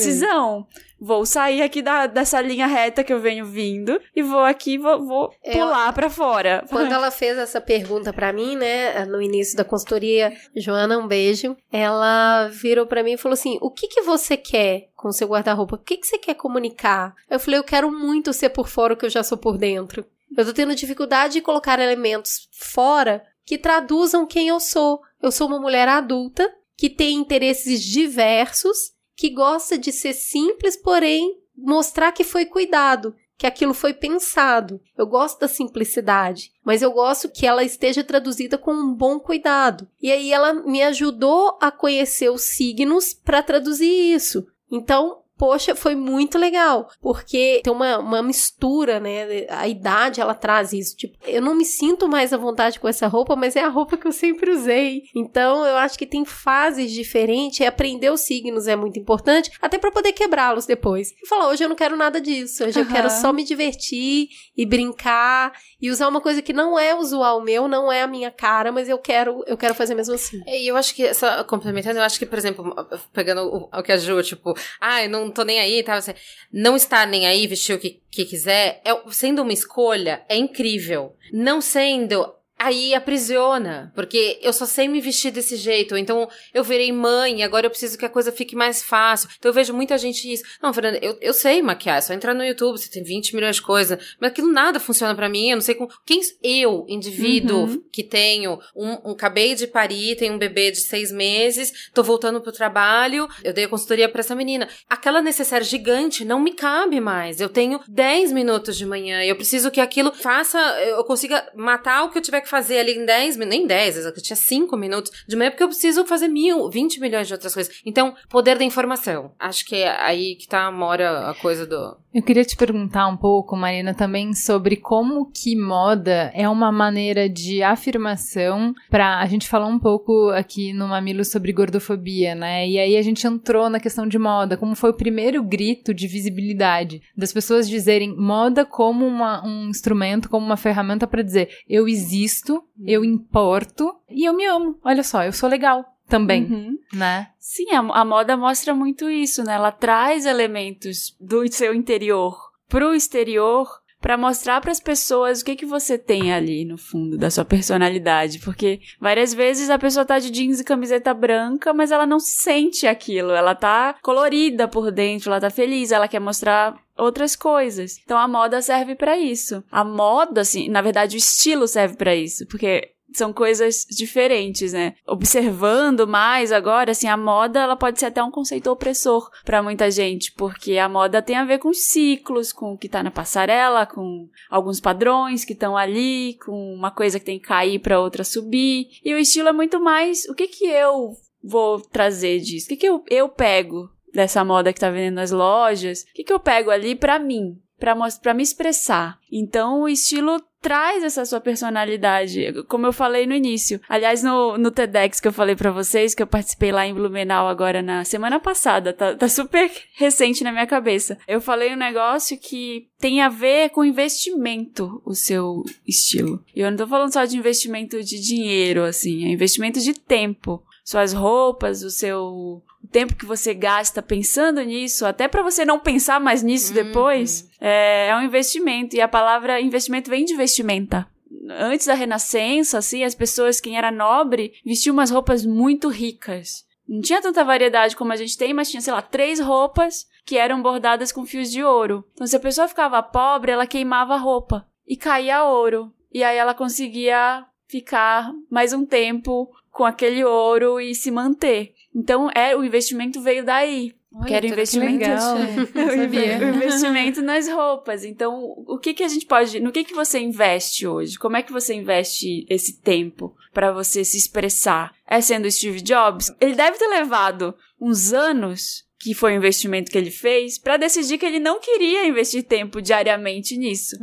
Vou 0.99 1.27
sair 1.27 1.63
aqui 1.63 1.83
da, 1.83 2.07
dessa 2.07 2.41
linha 2.41 2.67
reta 2.67 3.05
que 3.05 3.13
eu 3.13 3.21
venho 3.21 3.45
vindo 3.45 4.01
e 4.15 4.23
vou 4.23 4.41
aqui, 4.41 4.79
vou, 4.79 5.07
vou 5.07 5.31
pular 5.53 5.93
pra 5.93 6.09
fora. 6.09 6.65
Quando 6.71 6.93
ela 6.93 7.11
fez 7.11 7.37
essa 7.37 7.61
pergunta 7.61 8.13
pra 8.13 8.33
mim, 8.33 8.57
né, 8.57 9.05
no 9.05 9.21
início 9.21 9.57
da 9.57 9.65
consultoria, 9.65 10.33
Joana, 10.57 10.99
um 10.99 11.07
beijo, 11.07 11.57
ela 11.71 12.49
virou 12.49 12.87
pra 12.87 13.03
mim 13.03 13.13
e 13.13 13.19
falou 13.19 13.35
assim: 13.35 13.59
"O 13.61 13.71
que 13.71 13.89
que 13.89 14.03
você 14.03 14.37
quer 14.37 14.89
com 14.97 15.09
o 15.09 15.13
seu 15.13 15.29
guarda-roupa? 15.29 15.77
O 15.77 15.79
que 15.79 15.99
que 15.99 16.07
você 16.07 16.19
quer 16.19 16.35
comunicar?" 16.35 17.15
Eu 17.29 17.39
falei: 17.39 17.61
"Eu 17.61 17.65
quero 17.65 17.91
muito 17.93 18.33
ser 18.33 18.49
por 18.51 18.69
fora 18.69 18.95
o 18.95 18.97
que 18.97 19.05
eu 19.05 19.11
já 19.11 19.23
sou 19.23 19.37
por 19.37 19.59
dentro. 19.59 20.05
Eu 20.37 20.45
tô 20.45 20.53
tendo 20.53 20.75
dificuldade 20.75 21.35
de 21.35 21.41
colocar 21.41 21.79
elementos 21.79 22.49
fora 22.53 23.23
que 23.45 23.59
traduzam 23.59 24.27
quem 24.27 24.49
eu 24.49 24.59
sou. 24.59 25.01
Eu 25.23 25.31
sou 25.31 25.47
uma 25.47 25.61
mulher 25.61 25.89
adulta 25.89 26.53
que 26.77 26.91
tem 26.91 27.17
interesses 27.17 27.83
diversos, 27.83 28.93
que 29.17 29.31
gosta 29.31 29.79
de 29.79 29.91
ser 29.91 30.13
simples, 30.13 30.77
porém 30.77 31.41
mostrar 31.57 32.13
que 32.13 32.23
foi 32.23 32.45
cuidado 32.45 33.15
que 33.39 33.47
aquilo 33.47 33.75
foi 33.75 33.93
pensado. 33.93 34.81
Eu 34.97 35.07
gosto 35.07 35.41
da 35.41 35.49
simplicidade, 35.49 36.53
mas 36.65 36.83
eu 36.83 36.91
gosto 36.91 37.29
que 37.29 37.47
ela 37.47 37.63
esteja 37.63 38.03
traduzida 38.03 38.57
com 38.57 38.73
um 38.73 38.95
bom 38.95 39.19
cuidado. 39.19 39.89
E 40.01 40.11
aí 40.11 40.33
ela 40.33 40.53
me 40.53 40.83
ajudou 40.83 41.59
a 41.61 41.71
conhecer 41.71 42.31
os 42.31 42.43
signos 42.43 43.13
para 43.13 43.43
traduzir 43.43 44.15
isso. 44.15 44.47
Então, 44.71 45.23
poxa, 45.37 45.75
foi 45.75 45.95
muito 45.95 46.39
legal, 46.39 46.89
porque 47.01 47.61
tem 47.63 47.73
uma, 47.73 47.99
uma 47.99 48.23
mistura, 48.23 48.99
né? 48.99 49.47
A 49.51 49.69
idade 49.69 50.21
ela 50.21 50.35
traz 50.35 50.73
isso. 50.73 50.97
Tipo, 50.97 51.17
eu 51.27 51.43
não 51.43 51.55
me 51.55 51.65
sinto 51.65 52.09
mais 52.09 52.33
à 52.33 52.37
vontade 52.37 52.81
com 52.81 52.89
essa 52.89 53.07
roupa, 53.07 53.37
mas 53.37 53.57
é 53.57 53.63
a 53.63 53.69
roupa 53.69 53.97
que 53.97 54.07
eu 54.07 54.13
sempre 54.13 54.51
usei. 54.51 55.03
Então, 55.15 55.65
eu 55.65 55.77
acho 55.77 55.99
que 55.99 56.07
tem 56.07 56.25
fases 56.25 56.91
diferentes. 56.91 57.61
E 57.61 57.65
aprender 57.65 58.11
os 58.11 58.21
signos 58.21 58.67
é 58.67 58.77
muito 58.77 58.99
importante, 58.99 59.51
até 59.61 59.79
para 59.79 59.91
poder 59.91 60.13
quebrá-los 60.13 60.67
depois. 60.67 61.13
E 61.23 61.27
falar, 61.27 61.49
hoje 61.49 61.65
eu 61.65 61.69
não 61.69 61.77
quero 61.77 61.97
nada 61.97 62.21
disso. 62.21 62.65
Hoje 62.65 62.79
eu 62.79 62.85
Aham. 62.85 62.93
quero 62.93 63.11
só 63.11 63.33
me 63.33 63.45
divertir 63.45 64.29
e 64.57 64.67
brincar 64.67 65.53
e 65.81 65.91
usar 65.91 66.09
uma 66.09 66.21
coisa 66.21 66.41
que 66.41 66.53
não 66.53 66.79
é 66.79 66.95
usual 66.95 67.43
meu, 67.43 67.69
não 67.69 67.93
é 67.93 68.03
a 68.03 68.07
minha 68.07 68.31
cara, 68.31 68.73
mas 68.73 68.89
eu 68.89 68.99
quero, 68.99 69.45
eu 69.47 69.57
quero 69.57 69.75
fazer 69.75 69.95
mesmo 69.95 70.15
assim. 70.15 70.41
E 70.47 70.67
eu 70.71 70.77
acho 70.77 70.95
que, 70.95 71.13
só 71.15 71.45
complementando, 71.45 71.99
eu 71.99 72.03
acho 72.03 72.19
que, 72.19 72.27
por 72.27 72.39
exemplo, 72.39 72.75
pegando 73.13 73.43
o, 73.43 73.69
o 73.79 73.83
que 73.83 73.93
a 73.93 73.97
Ju, 73.97 74.23
tipo, 74.23 74.55
ai, 74.81 75.09
não 75.09 75.26
tô 75.31 75.43
nem 75.43 75.61
aí, 75.61 75.83
tá? 75.83 76.01
Você 76.01 76.15
não 76.53 76.77
estar 76.77 77.07
nem 77.07 77.27
aí, 77.27 77.47
vestir 77.47 77.75
o 77.75 77.79
que, 77.79 78.01
que 78.11 78.25
quiser, 78.25 78.81
é, 78.85 78.95
sendo 79.11 79.43
uma 79.43 79.53
escolha, 79.53 80.25
é 80.29 80.37
incrível. 80.37 81.15
Não 81.33 81.61
sendo, 81.61 82.33
aí 82.59 82.95
aprisiona, 82.95 83.93
porque 83.95 84.39
eu 84.43 84.53
só 84.53 84.67
sei 84.67 84.89
me 84.89 85.01
vestir 85.01 85.31
desse 85.31 85.57
jeito, 85.57 85.97
então 85.97 86.29
eu 86.55 86.65
virei 86.65 86.93
mãe, 86.93 87.43
agora 87.43 87.67
eu 87.67 87.71
preciso 87.71 87.99
que 87.99 88.05
a 88.05 88.09
coisa 88.09 88.33
fique 88.33 88.57
mais 88.57 88.83
fácil. 88.83 89.29
Então 89.39 89.51
eu 89.51 89.55
vejo 89.55 89.73
muita 89.75 89.99
gente 89.99 90.31
isso. 90.33 90.43
Não, 90.63 90.73
Fernanda, 90.73 90.99
eu, 91.03 91.17
eu 91.21 91.35
sei 91.35 91.63
maquiar, 91.63 91.99
é 91.99 92.01
só 92.01 92.13
entrar 92.13 92.35
no 92.35 92.45
YouTube, 92.45 92.79
você 92.79 92.91
tem 92.91 93.03
20 93.03 93.35
milhões 93.35 93.57
de 93.57 93.63
coisas, 93.63 94.17
mas 94.21 94.31
aquilo 94.31 94.51
nada 94.51 94.81
funciona 94.81 95.15
para 95.15 95.29
mim, 95.29 95.51
eu 95.51 95.57
não 95.57 95.63
sei 95.63 95.75
com 95.75 95.89
quem 96.05 96.21
eu, 96.43 96.85
indivíduo 96.89 97.57
Uhum. 97.57 97.83
que 97.93 98.03
tenho 98.03 98.59
um, 98.75 99.11
um 99.11 99.13
acabei 99.13 99.55
de 99.55 99.67
parir, 99.67 100.17
tenho 100.17 100.35
um 100.35 100.39
bebê 100.39 100.71
de 100.71 100.81
seis 100.81 101.11
meses, 101.13 101.91
tô 101.93 102.03
voltando 102.03 102.41
pro 102.41 102.53
trabalho, 102.53 103.29
eu 103.43 103.53
dei 103.53 103.65
a 103.65 103.69
consultoria 103.69 104.09
pra 104.09 104.21
essa 104.21 104.35
menina. 104.35 104.69
Aquela 104.89 105.21
necessária 105.21 105.65
gigante 105.65 106.25
não 106.25 106.41
me 106.41 106.53
cabe 106.53 107.01
mais. 107.01 107.41
Eu 107.41 107.49
tenho 107.49 107.81
10 107.89 108.33
minutos 108.33 108.77
de 108.77 108.87
manhã 108.87 109.23
e 109.25 109.29
eu 109.29 109.37
preciso 109.37 109.71
que 109.71 109.81
aquilo 109.81 110.13
faça, 110.13 110.59
eu 110.83 111.03
consiga 111.05 111.47
matar 111.55 112.05
o 112.05 112.11
que 112.11 112.19
eu 112.19 112.23
tiver 112.23 112.41
fazer 112.47 112.79
ali 112.79 112.93
em 112.93 113.05
10 113.05 113.37
minutos, 113.37 113.59
nem 113.59 113.67
10, 113.67 113.97
eu 114.07 114.13
tinha 114.15 114.37
5 114.37 114.77
minutos 114.77 115.11
de 115.27 115.37
manhã, 115.37 115.51
porque 115.51 115.63
eu 115.63 115.69
preciso 115.69 116.05
fazer 116.07 116.29
mil, 116.29 116.71
20 116.71 117.01
milhões 117.01 117.27
de 117.27 117.33
outras 117.35 117.55
coisas. 117.55 117.75
Então, 117.85 118.15
poder 118.29 118.59
da 118.59 118.65
informação. 118.65 119.33
Acho 119.39 119.65
que 119.67 119.77
é 119.77 119.91
aí 120.01 120.37
que 120.37 120.47
tá, 120.49 120.71
mora 120.71 121.31
a 121.31 121.35
coisa 121.35 121.67
do. 121.67 121.97
Eu 122.15 122.23
queria 122.23 122.45
te 122.45 122.57
perguntar 122.57 123.07
um 123.09 123.17
pouco, 123.17 123.55
Marina, 123.57 123.93
também 123.93 124.33
sobre 124.33 124.77
como 124.77 125.31
que 125.31 125.55
moda 125.55 126.31
é 126.35 126.49
uma 126.49 126.73
maneira 126.73 127.29
de 127.29 127.63
afirmação 127.63 128.75
para 128.91 129.21
a 129.21 129.27
gente 129.27 129.49
falar 129.49 129.67
um 129.67 129.79
pouco 129.79 130.31
aqui 130.31 130.73
no 130.73 130.89
Mamilo 130.89 131.25
sobre 131.25 131.53
gordofobia, 131.53 132.35
né? 132.35 132.67
E 132.69 132.79
aí 132.79 132.97
a 132.97 133.03
gente 133.03 133.27
entrou 133.27 133.69
na 133.69 133.81
questão 133.81 134.07
de 134.07 134.19
moda, 134.19 134.57
como 134.57 134.75
foi 134.75 134.91
o 134.91 134.95
primeiro 134.97 135.43
grito 135.43 135.93
de 135.93 136.07
visibilidade 136.07 137.03
das 137.17 137.33
pessoas 137.33 137.69
dizerem 137.69 138.17
moda 138.17 138.65
como 138.65 139.07
uma- 139.07 139.45
um 139.47 139.69
instrumento, 139.69 140.29
como 140.29 140.45
uma 140.47 140.57
ferramenta 140.57 141.07
para 141.07 141.23
dizer 141.23 141.49
eu 141.69 141.87
existo, 141.89 142.36
eu 142.85 143.05
importo 143.05 143.95
e 144.09 144.25
eu 144.29 144.33
me 144.35 144.45
amo. 144.45 144.79
Olha 144.85 145.03
só, 145.03 145.23
eu 145.25 145.33
sou 145.33 145.49
legal 145.49 145.85
também, 146.09 146.45
Uhum. 146.45 146.79
né? 146.93 147.31
Sim, 147.39 147.71
a, 147.73 147.79
a 147.79 148.05
moda 148.05 148.37
mostra 148.37 148.75
muito 148.75 149.09
isso, 149.11 149.43
né? 149.43 149.55
Ela 149.55 149.73
traz 149.73 150.25
elementos 150.27 151.17
do 151.21 151.47
seu 151.53 151.75
interior 151.75 152.37
pro 152.69 152.95
exterior 152.95 153.69
para 154.07 154.17
mostrar 154.17 154.61
para 154.61 154.71
as 154.71 154.79
pessoas 154.79 155.41
o 155.41 155.45
que 155.45 155.57
que 155.57 155.67
você 155.67 155.99
tem 155.99 156.33
ali 156.33 156.65
no 156.65 156.79
fundo 156.79 157.19
da 157.19 157.29
sua 157.29 157.45
personalidade, 157.45 158.39
porque 158.39 158.79
várias 159.01 159.35
vezes 159.35 159.69
a 159.69 159.81
pessoa 159.81 160.05
tá 160.05 160.21
de 160.21 160.31
jeans 160.31 160.61
e 160.61 160.65
camiseta 160.65 161.13
branca, 161.13 161.75
mas 161.75 161.91
ela 161.91 162.07
não 162.07 162.21
se 162.21 162.37
sente 162.37 162.87
aquilo, 162.87 163.33
ela 163.33 163.53
tá 163.53 163.97
colorida 164.01 164.69
por 164.69 164.93
dentro, 164.93 165.29
ela 165.29 165.41
tá 165.41 165.51
feliz, 165.51 165.91
ela 165.91 166.07
quer 166.07 166.21
mostrar 166.21 166.81
outras 166.97 167.35
coisas. 167.35 167.99
Então 168.05 168.17
a 168.17 168.29
moda 168.29 168.63
serve 168.63 168.95
para 168.95 169.19
isso. 169.19 169.65
A 169.73 169.83
moda, 169.83 170.43
assim, 170.43 170.69
na 170.69 170.83
verdade 170.83 171.17
o 171.17 171.19
estilo 171.19 171.67
serve 171.67 171.97
para 171.97 172.15
isso, 172.15 172.47
porque 172.47 172.93
são 173.13 173.33
coisas 173.33 173.87
diferentes, 173.89 174.73
né? 174.73 174.95
Observando 175.07 176.07
mais 176.07 176.53
agora, 176.53 176.91
assim, 176.91 177.09
a 177.09 177.17
moda 177.17 177.61
ela 177.61 177.77
pode 177.77 177.99
ser 177.99 178.07
até 178.07 178.23
um 178.23 178.31
conceito 178.31 178.71
opressor 178.71 179.31
para 179.45 179.63
muita 179.63 179.91
gente, 179.91 180.33
porque 180.33 180.79
a 180.79 180.89
moda 180.89 181.23
tem 181.23 181.37
a 181.37 181.45
ver 181.45 181.59
com 181.59 181.69
os 181.69 181.87
ciclos, 181.87 182.53
com 182.53 182.73
o 182.73 182.79
que 182.79 182.89
tá 182.89 183.03
na 183.03 183.11
passarela, 183.11 183.87
com 183.87 184.29
alguns 184.51 184.81
padrões 184.81 185.45
que 185.45 185.53
estão 185.53 185.77
ali, 185.77 186.37
com 186.45 186.75
uma 186.75 186.91
coisa 186.91 187.19
que 187.19 187.27
tem 187.27 187.39
que 187.39 187.47
cair 187.47 187.79
para 187.79 188.01
outra 188.01 188.25
subir. 188.25 188.89
E 189.05 189.15
o 189.15 189.19
estilo 189.19 189.49
é 189.49 189.53
muito 189.53 189.81
mais 189.81 190.25
o 190.29 190.35
que 190.35 190.49
que 190.49 190.67
eu 190.67 191.13
vou 191.43 191.81
trazer 191.81 192.41
disso? 192.41 192.67
O 192.67 192.69
que 192.71 192.77
que 192.77 192.89
eu, 192.89 193.05
eu 193.09 193.29
pego 193.29 193.89
dessa 194.13 194.45
moda 194.45 194.73
que 194.73 194.81
tá 194.81 194.91
vendendo 194.91 195.17
nas 195.17 195.31
lojas? 195.31 196.03
O 196.03 196.15
que 196.15 196.25
que 196.25 196.33
eu 196.33 196.41
pego 196.41 196.71
ali 196.71 196.95
para 196.95 197.19
mim? 197.19 197.59
Pra 197.79 198.35
me 198.35 198.43
expressar. 198.43 199.19
Então, 199.31 199.83
o 199.83 199.89
estilo 199.89 200.41
traz 200.67 201.05
essa 201.05 201.25
sua 201.25 201.41
personalidade, 201.41 202.65
como 202.67 202.87
eu 202.87 202.93
falei 202.93 203.25
no 203.25 203.33
início. 203.33 203.81
Aliás, 203.89 204.21
no, 204.25 204.59
no 204.59 204.73
TEDx 204.73 205.21
que 205.21 205.29
eu 205.29 205.33
falei 205.33 205.55
pra 205.55 205.71
vocês, 205.71 206.13
que 206.13 206.21
eu 206.21 206.27
participei 206.27 206.73
lá 206.73 206.85
em 206.85 206.93
Blumenau 206.93 207.47
agora 207.47 207.81
na 207.81 208.05
semana 208.05 208.41
passada, 208.41 208.93
tá, 208.93 209.15
tá 209.15 209.29
super 209.29 209.71
recente 209.95 210.43
na 210.43 210.51
minha 210.51 210.67
cabeça. 210.67 211.19
Eu 211.29 211.41
falei 211.41 211.73
um 211.73 211.77
negócio 211.77 212.37
que 212.37 212.89
tem 212.99 213.21
a 213.21 213.29
ver 213.29 213.71
com 213.71 213.85
investimento, 213.85 215.01
o 215.07 215.15
seu 215.15 215.63
estilo. 215.87 216.43
E 216.53 216.63
eu 216.63 216.69
não 216.69 216.77
tô 216.77 216.89
falando 216.89 217.13
só 217.13 217.25
de 217.25 217.37
investimento 217.37 218.03
de 218.03 218.21
dinheiro, 218.21 218.83
assim, 218.83 219.25
é 219.25 219.29
investimento 219.29 219.79
de 219.79 219.95
tempo. 219.95 220.61
Suas 220.85 221.13
roupas, 221.13 221.85
o 221.85 221.91
seu 221.91 222.61
o 222.87 222.89
tempo 222.89 223.17
que 223.17 223.27
você 223.27 223.53
gasta 223.53 224.01
pensando 224.01 224.63
nisso, 224.63 225.05
até 225.05 225.27
pra 225.27 225.43
você 225.43 225.65
não 225.65 225.79
pensar 225.81 226.21
mais 226.21 226.43
nisso 226.43 226.73
depois, 226.73 227.51
é, 227.61 228.09
é 228.09 228.17
um 228.17 228.23
investimento. 228.23 228.95
E 228.95 229.01
a 229.01 229.09
palavra 229.09 229.61
investimento 229.61 230.09
vem 230.09 230.25
de 230.25 230.37
vestimenta. 230.37 231.07
Antes 231.51 231.87
da 231.87 231.95
Renascença, 231.95 232.79
assim, 232.79 233.03
as 233.03 233.15
pessoas, 233.15 233.61
quem 233.61 233.77
era 233.77 233.91
nobre, 233.91 234.53
vestia 234.65 234.93
umas 234.93 235.11
roupas 235.11 235.45
muito 235.45 235.89
ricas. 235.89 236.65
Não 236.89 237.01
tinha 237.01 237.21
tanta 237.21 237.45
variedade 237.45 237.97
como 237.97 238.13
a 238.13 238.17
gente 238.17 238.39
tem, 238.39 238.55
mas 238.55 238.71
tinha, 238.71 238.81
sei 238.81 238.93
lá, 238.93 239.03
três 239.03 239.41
roupas 239.41 240.07
que 240.25 240.39
eram 240.39 240.63
bordadas 240.63 241.11
com 241.11 241.27
fios 241.27 241.51
de 241.51 241.65
ouro. 241.65 242.05
Então, 242.15 242.27
se 242.27 242.37
a 242.37 242.41
pessoa 242.41 242.69
ficava 242.69 243.03
pobre, 243.03 243.51
ela 243.51 243.67
queimava 243.67 244.15
a 244.15 244.19
roupa 244.19 244.67
e 244.87 244.97
caía 244.97 245.45
ouro. 245.45 245.93
E 246.13 246.23
aí 246.23 246.37
ela 246.37 246.55
conseguia 246.55 247.45
ficar 247.67 248.33
mais 248.49 248.73
um 248.73 248.87
tempo 248.87 249.51
com 249.77 249.85
aquele 249.85 250.25
ouro 250.25 250.81
e 250.81 250.95
se 250.95 251.11
manter. 251.11 251.75
Então, 251.97 252.31
é, 252.35 252.55
o 252.55 252.63
investimento 252.63 253.23
veio 253.23 253.43
daí. 253.43 253.95
que 254.27 254.35
era 254.35 254.45
o 254.45 254.51
investimento, 254.51 254.99
legal. 254.99 255.35
Não 255.75 255.89
o 256.53 256.57
investimento 256.57 257.23
nas 257.23 257.49
roupas. 257.49 258.05
Então, 258.05 258.53
o 258.67 258.79
que 258.79 258.93
que 258.93 259.03
a 259.03 259.09
gente 259.09 259.25
pode, 259.25 259.59
no 259.61 259.73
que 259.73 259.83
que 259.83 259.95
você 259.95 260.19
investe 260.19 260.87
hoje? 260.87 261.19
Como 261.19 261.39
é 261.39 261.43
que 261.43 261.53
você 261.53 261.73
investe 261.73 262.45
esse 262.51 262.83
tempo 262.83 263.35
para 263.51 263.73
você 263.73 264.05
se 264.05 264.19
expressar? 264.19 264.93
É 265.07 265.23
sendo 265.23 265.51
Steve 265.51 265.81
Jobs? 265.81 266.31
Ele 266.39 266.55
deve 266.55 266.77
ter 266.77 266.89
levado 266.89 267.55
uns 267.81 268.13
anos 268.13 268.86
que 269.07 269.15
foi 269.15 269.35
o 269.35 269.37
investimento 269.37 269.89
que 269.89 269.97
ele 269.97 270.11
fez 270.11 270.59
para 270.59 270.77
decidir 270.77 271.17
que 271.17 271.25
ele 271.25 271.39
não 271.39 271.61
queria 271.61 272.05
investir 272.09 272.43
tempo 272.43 272.83
diariamente 272.83 273.57
nisso. 273.57 273.95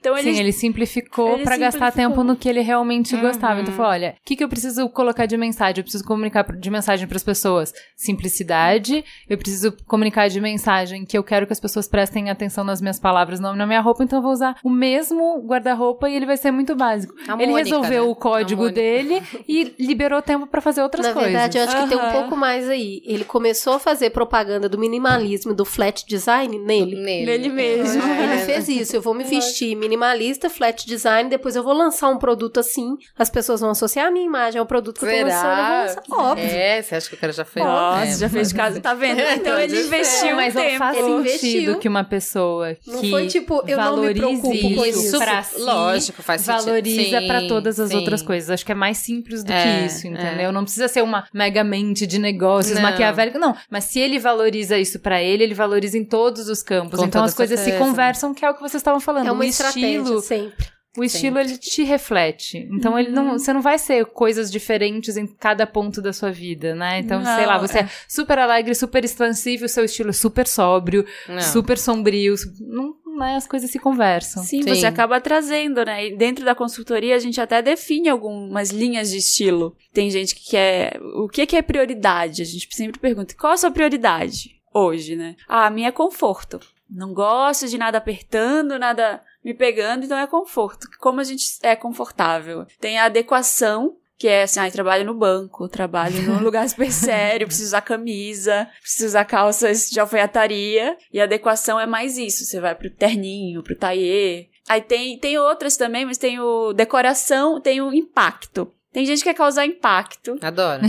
Então 0.00 0.16
ele, 0.16 0.32
Sim, 0.32 0.40
ele 0.40 0.52
simplificou 0.52 1.38
pra 1.40 1.58
gastar 1.58 1.92
tempo 1.92 2.24
no 2.24 2.34
que 2.34 2.48
ele 2.48 2.60
realmente 2.62 3.14
Uhum. 3.14 3.20
gostava. 3.20 3.60
Então 3.60 3.74
falou, 3.74 3.90
olha, 3.90 4.14
o 4.18 4.24
que, 4.24 4.36
que 4.36 4.42
eu 4.42 4.48
preciso 4.48 4.88
colocar 4.88 5.26
de 5.26 5.36
mensagem? 5.36 5.78
Eu 5.80 5.82
preciso 5.82 6.02
comunicar 6.04 6.44
de 6.56 6.70
mensagem 6.70 7.06
pras 7.06 7.22
pessoas 7.22 7.74
simplicidade. 7.94 9.04
Eu 9.28 9.36
preciso 9.36 9.72
comunicar 9.86 10.28
de 10.28 10.40
mensagem 10.40 11.04
que 11.04 11.16
eu 11.18 11.22
quero 11.22 11.46
que 11.46 11.52
as 11.52 11.60
pessoas 11.60 11.86
prestem 11.86 12.30
atenção 12.30 12.64
nas 12.64 12.80
minhas 12.80 12.98
palavras, 12.98 13.38
não 13.38 13.54
na 13.54 13.66
minha 13.66 13.80
roupa. 13.82 14.02
Então 14.02 14.18
eu 14.18 14.22
vou 14.22 14.32
usar 14.32 14.56
o 14.64 14.70
mesmo 14.70 15.42
guarda-roupa 15.46 16.08
e 16.08 16.16
ele 16.16 16.24
vai 16.24 16.38
ser 16.38 16.50
muito 16.52 16.74
básico. 16.74 17.14
A 17.28 17.34
ele 17.34 17.52
Mônica, 17.52 17.64
resolveu 17.68 18.04
né? 18.06 18.10
o 18.10 18.14
código 18.14 18.70
dele 18.70 19.20
e 19.46 19.74
liberou 19.78 20.22
tempo 20.22 20.46
pra 20.46 20.62
fazer 20.62 20.80
outras 20.82 21.04
Na 21.06 21.12
coisas. 21.12 21.32
verdade, 21.32 21.58
eu 21.58 21.64
acho 21.64 21.82
que 21.82 21.88
tem 21.90 21.98
um 21.98 22.12
pouco 22.12 22.34
mais 22.34 22.66
aí. 22.66 23.02
Ele 23.04 23.24
começou 23.24 23.74
a 23.74 23.78
fazer 23.78 24.08
propaganda 24.10 24.37
do 24.44 24.78
minimalismo, 24.78 25.54
do 25.54 25.64
flat 25.64 26.04
design 26.06 26.58
nele. 26.58 26.96
Nele. 26.96 27.26
Nele 27.26 27.48
mesmo. 27.48 28.02
É. 28.02 28.24
Ele 28.34 28.42
fez 28.42 28.68
isso. 28.68 28.96
Eu 28.96 29.02
vou 29.02 29.14
me 29.14 29.24
vestir 29.24 29.74
minimalista, 29.76 30.48
flat 30.50 30.86
design, 30.86 31.28
depois 31.30 31.56
eu 31.56 31.62
vou 31.62 31.72
lançar 31.72 32.08
um 32.08 32.18
produto 32.18 32.60
assim. 32.60 32.96
As 33.18 33.28
pessoas 33.30 33.60
vão 33.60 33.70
associar 33.70 34.06
a 34.06 34.10
minha 34.10 34.24
imagem 34.24 34.58
ao 34.58 34.66
produto 34.66 34.98
que 35.00 35.06
eu 35.06 35.10
tô 35.10 35.24
lançando. 35.24 35.48
Eu 35.48 35.54
vou 35.54 35.84
lançar. 35.86 36.02
Óbvio. 36.10 36.44
É, 36.44 36.82
você 36.82 36.94
acha 36.94 37.08
que 37.08 37.14
o 37.14 37.18
cara 37.18 37.32
já 37.32 37.44
fez? 37.44 37.64
Nossa, 37.66 38.04
É, 38.06 38.16
já 38.18 38.28
fez 38.28 38.48
de 38.48 38.54
casa, 38.54 38.80
tá 38.80 38.94
vendo? 38.94 39.18
Então 39.38 39.58
ele 39.58 39.80
investiu 39.80 40.36
mas 40.36 40.54
um 40.54 40.58
não 40.58 40.64
tempo. 40.66 40.78
faz 40.78 40.96
Ele 40.96 41.06
sentido 41.06 41.20
investiu. 41.62 41.78
que 41.78 41.88
uma 41.88 42.04
pessoa 42.04 42.76
Não 42.86 43.00
que 43.00 43.10
foi 43.10 43.26
tipo, 43.26 43.62
eu 43.66 43.76
não 43.76 43.84
me 44.00 44.14
valorize 44.14 44.20
preocupo 44.20 44.74
com 44.74 44.84
isso 44.86 44.98
isso. 45.06 45.18
pra 45.18 45.42
si, 45.42 45.60
Lógico, 45.60 46.22
faz 46.22 46.40
sentido. 46.42 46.64
valoriza 46.64 47.22
pra 47.22 47.46
todas 47.46 47.78
as 47.80 47.90
sim. 47.90 47.96
outras 47.96 48.22
coisas. 48.22 48.50
Acho 48.50 48.64
que 48.66 48.72
é 48.72 48.74
mais 48.74 48.98
simples 48.98 49.44
do 49.44 49.52
É, 49.52 49.62
que 49.80 49.86
isso, 49.86 50.06
entendeu? 50.06 50.48
é. 50.48 50.52
Não 50.52 50.62
precisa 50.64 50.88
ser 50.88 51.02
uma 51.02 51.26
mega 51.32 51.62
mente 51.62 52.06
de 52.06 52.18
negócios 52.18 52.74
Não. 52.74 52.82
maquiavélica, 52.82 53.38
não. 53.38 53.54
Mas 53.70 53.84
se 53.84 53.98
ele 54.00 54.18
valoriza 54.28 54.78
isso 54.78 54.98
pra 55.00 55.22
ele, 55.22 55.42
ele 55.42 55.54
valoriza 55.54 55.96
em 55.96 56.04
todos 56.04 56.48
os 56.48 56.62
campos. 56.62 56.98
Com 56.98 57.06
então 57.06 57.24
as 57.24 57.34
coisas 57.34 57.58
certeza. 57.58 57.78
se 57.78 57.84
conversam, 57.84 58.34
que 58.34 58.44
é 58.44 58.50
o 58.50 58.54
que 58.54 58.60
vocês 58.60 58.80
estavam 58.80 59.00
falando. 59.00 59.26
É 59.28 59.32
uma 59.32 59.40
o 59.40 59.44
estratégia 59.44 59.98
estilo, 59.98 60.20
sempre. 60.20 60.66
o 60.96 61.04
estilo 61.04 61.38
ele 61.38 61.56
te 61.56 61.82
reflete. 61.84 62.68
Então 62.72 62.98
ele 62.98 63.10
não, 63.10 63.38
você 63.38 63.52
não 63.52 63.62
vai 63.62 63.78
ser 63.78 64.04
coisas 64.06 64.50
diferentes 64.50 65.16
em 65.16 65.26
cada 65.26 65.66
ponto 65.66 66.02
da 66.02 66.12
sua 66.12 66.30
vida, 66.30 66.74
né? 66.74 66.98
Então, 66.98 67.20
Não, 67.20 67.36
sei 67.36 67.46
lá, 67.46 67.58
você 67.58 67.80
é. 67.80 67.88
super 68.08 68.38
alegre, 68.38 68.74
super 68.74 69.04
expansivo, 69.04 69.64
o 69.64 69.68
seu 69.68 69.84
estilo 69.84 70.10
é 70.10 70.12
super 70.12 70.46
sóbrio, 70.46 71.04
Não. 71.28 71.40
super 71.40 71.78
sombrio, 71.78 72.34
não, 72.60 72.94
né, 73.18 73.36
as 73.36 73.46
coisas 73.46 73.70
se 73.70 73.78
conversam. 73.78 74.42
Sim, 74.42 74.62
Sim. 74.62 74.74
você 74.74 74.86
acaba 74.86 75.20
trazendo, 75.20 75.84
né? 75.84 76.06
E 76.06 76.16
dentro 76.16 76.44
da 76.44 76.54
consultoria 76.54 77.16
a 77.16 77.18
gente 77.18 77.40
até 77.40 77.60
define 77.60 78.08
algumas 78.08 78.70
linhas 78.70 79.10
de 79.10 79.18
estilo. 79.18 79.76
Tem 79.92 80.10
gente 80.10 80.34
que 80.34 80.50
quer. 80.50 81.00
O 81.16 81.28
que 81.28 81.46
que 81.46 81.56
é 81.56 81.62
prioridade? 81.62 82.42
A 82.42 82.44
gente 82.44 82.68
sempre 82.74 82.98
pergunta: 82.98 83.34
qual 83.38 83.52
a 83.52 83.56
sua 83.56 83.70
prioridade 83.70 84.58
hoje, 84.72 85.16
né? 85.16 85.36
Ah, 85.48 85.66
a 85.66 85.70
minha 85.70 85.88
é 85.88 85.92
conforto. 85.92 86.60
Não 86.88 87.12
gosto 87.12 87.68
de 87.68 87.76
nada 87.76 87.98
apertando, 87.98 88.78
nada 88.78 89.22
me 89.44 89.52
pegando, 89.52 90.04
então 90.04 90.16
é 90.18 90.26
conforto. 90.26 90.88
Como 90.98 91.20
a 91.20 91.24
gente 91.24 91.44
é 91.62 91.76
confortável? 91.76 92.66
Tem 92.80 92.98
a 92.98 93.04
adequação. 93.04 93.96
Que 94.18 94.26
é 94.26 94.42
assim, 94.42 94.58
ai, 94.58 94.70
trabalho 94.70 95.04
no 95.04 95.14
banco, 95.14 95.68
trabalho 95.68 96.20
num 96.22 96.40
lugar 96.40 96.66
super 96.68 96.90
sério, 96.90 97.46
preciso 97.46 97.68
usar 97.68 97.82
camisa, 97.82 98.68
preciso 98.80 99.06
usar 99.06 99.24
calças 99.24 99.88
de 99.88 100.00
alfaiataria. 100.00 100.96
E 101.12 101.20
a 101.20 101.24
adequação 101.24 101.78
é 101.78 101.86
mais 101.86 102.18
isso. 102.18 102.44
Você 102.44 102.60
vai 102.60 102.74
pro 102.74 102.90
terninho, 102.90 103.62
pro 103.62 103.76
tailleur, 103.76 104.46
Aí 104.68 104.82
tem, 104.82 105.18
tem 105.18 105.38
outras 105.38 105.78
também, 105.78 106.04
mas 106.04 106.18
tem 106.18 106.38
o 106.38 106.74
decoração, 106.74 107.58
tem 107.58 107.80
o 107.80 107.92
impacto. 107.92 108.70
Tem 108.90 109.04
gente 109.04 109.18
que 109.18 109.24
quer 109.24 109.34
causar 109.34 109.66
impacto. 109.66 110.38
Adoro. 110.40 110.80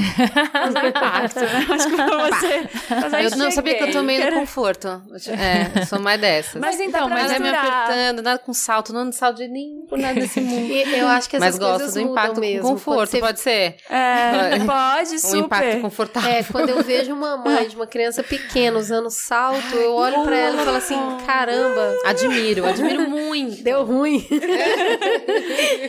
Causar 0.54 0.88
impacto, 0.88 1.40
né? 1.42 1.68
Acho 1.70 1.90
que 1.90 1.96
pra 1.98 2.30
você. 2.30 2.70
Mas 3.12 3.32
Eu 3.34 3.38
não 3.38 3.52
sabia 3.52 3.76
que 3.76 3.84
eu 3.84 3.92
tô 3.92 4.02
meio 4.02 4.26
no 4.32 4.40
conforto. 4.40 4.88
É, 5.28 5.86
sou 5.86 6.00
mais 6.00 6.20
dessas. 6.20 6.62
Mas 6.62 6.80
então, 6.80 7.10
Mas 7.10 7.30
é 7.30 7.40
me 7.40 7.50
apertando, 7.50 8.22
nada 8.22 8.40
com 8.40 8.54
salto, 8.54 8.94
não 8.94 9.12
salto 9.12 9.38
de 9.38 9.50
nem 9.50 9.86
por 9.90 9.98
nada 10.00 10.14
desse 10.20 10.40
mundo. 10.40 10.72
E 10.72 10.98
eu 10.98 11.08
acho 11.10 11.30
que 11.30 11.36
essas 11.36 11.50
Mas 11.50 11.60
gosto 11.60 11.72
coisas 11.80 11.94
do 11.94 12.00
mudam 12.00 12.12
impacto 12.14 12.40
mesmo. 12.40 12.62
com 12.64 12.70
conforto, 12.70 13.20
pode, 13.20 13.40
você- 13.40 13.44
ser? 13.44 13.94
É, 13.94 14.60
pode, 14.66 15.16
Um 15.16 15.20
super. 15.20 15.38
impacto 15.46 15.82
confortável. 15.82 16.32
É, 16.32 16.44
quando 16.44 16.70
eu 16.70 16.82
vejo 16.82 17.14
uma 17.14 17.36
mãe 17.36 17.68
de 17.68 17.76
uma 17.76 17.86
criança 17.86 18.24
pequena 18.24 18.80
usando 18.80 19.10
salto, 19.10 19.76
eu 19.76 19.94
olho 19.94 20.24
pra 20.24 20.38
ela 20.38 20.62
e 20.62 20.66
falo 20.66 20.78
assim: 20.78 20.98
caramba, 21.28 21.96
Admiro, 22.06 22.66
admiro 22.66 23.10
muito. 23.10 23.62
deu 23.62 23.84
ruim. 23.84 24.26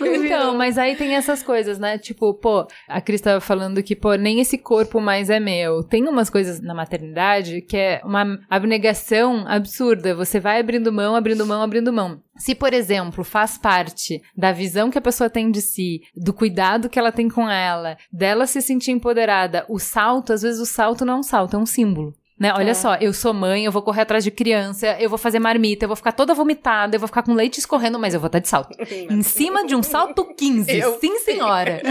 Então, 0.01 0.55
mas 0.57 0.79
aí 0.79 0.97
tem 0.97 1.15
essas 1.17 1.43
coisas, 1.43 1.79
né? 1.79 1.99
Tipo, 2.01 2.35
pô, 2.35 2.67
a 2.89 3.01
Cris 3.01 3.21
tava 3.21 3.41
falando 3.41 3.83
que, 3.83 3.95
pô, 3.95 4.15
nem 4.15 4.41
esse 4.41 4.59
corpo 4.59 5.01
mais 5.01 5.31
é 5.31 5.39
meu. 5.39 5.83
Tem 5.83 6.09
umas 6.09 6.29
coisas 6.29 6.61
na 6.61 6.75
maternidade 6.75 7.61
que 7.61 7.77
é 7.77 8.01
uma 8.05 8.39
abnegação 8.49 9.45
absurda. 9.47 10.15
Você 10.15 10.41
vai 10.41 10.61
abrindo 10.61 10.93
mão, 10.93 11.15
abrindo 11.15 11.47
mão, 11.47 11.63
abrindo 11.63 11.93
mão. 11.93 12.21
Se, 12.37 12.55
por 12.55 12.73
exemplo, 12.73 13.23
faz 13.23 13.59
parte 13.59 14.23
da 14.37 14.51
visão 14.51 14.91
que 14.91 14.99
a 14.99 15.03
pessoa 15.03 15.29
tem 15.29 15.51
de 15.51 15.61
si, 15.61 16.01
do 16.17 16.33
cuidado 16.33 16.89
que 16.89 16.99
ela 16.99 17.13
tem 17.13 17.29
com 17.29 17.49
ela, 17.49 17.99
dela 18.11 18.47
se 18.47 18.63
sentir 18.63 18.93
empoderada, 18.93 19.67
o 19.69 19.79
salto, 19.79 20.33
às 20.33 20.43
vezes 20.43 20.59
o 20.59 20.67
salto 20.67 21.05
não 21.05 21.15
é 21.15 21.17
um 21.19 21.23
salto, 21.23 21.57
é 21.57 21.59
um 21.59 21.67
símbolo. 21.67 22.15
Né? 22.41 22.53
Olha 22.55 22.71
É. 22.71 22.75
só, 22.75 22.95
eu 22.95 23.13
sou 23.13 23.35
mãe, 23.35 23.67
eu 23.67 23.71
vou 23.73 23.83
correr 23.83 24.01
atrás 24.01 24.25
de 24.25 24.31
criança, 24.31 24.97
eu 24.99 25.11
vou 25.11 25.19
fazer 25.19 25.39
marmita, 25.39 25.85
eu 25.85 25.89
vou 25.89 25.97
ficar 25.97 26.13
toda 26.13 26.33
vomitada, 26.33 26.97
eu 26.97 27.01
vou 27.01 27.07
ficar 27.07 27.23
com 27.23 27.35
leite 27.35 27.59
escorrendo, 27.59 27.99
mas 27.99 28.15
eu 28.15 28.21
vou 28.21 28.29
estar 28.29 28.39
de 28.39 28.49
salto. 28.49 28.75
em 29.11 29.23
cima 29.23 29.67
de 29.67 29.75
um 29.77 29.83
salto 29.83 30.25
15. 30.35 30.75
Eu 30.79 30.99
sim, 30.99 31.19
senhora. 31.19 31.83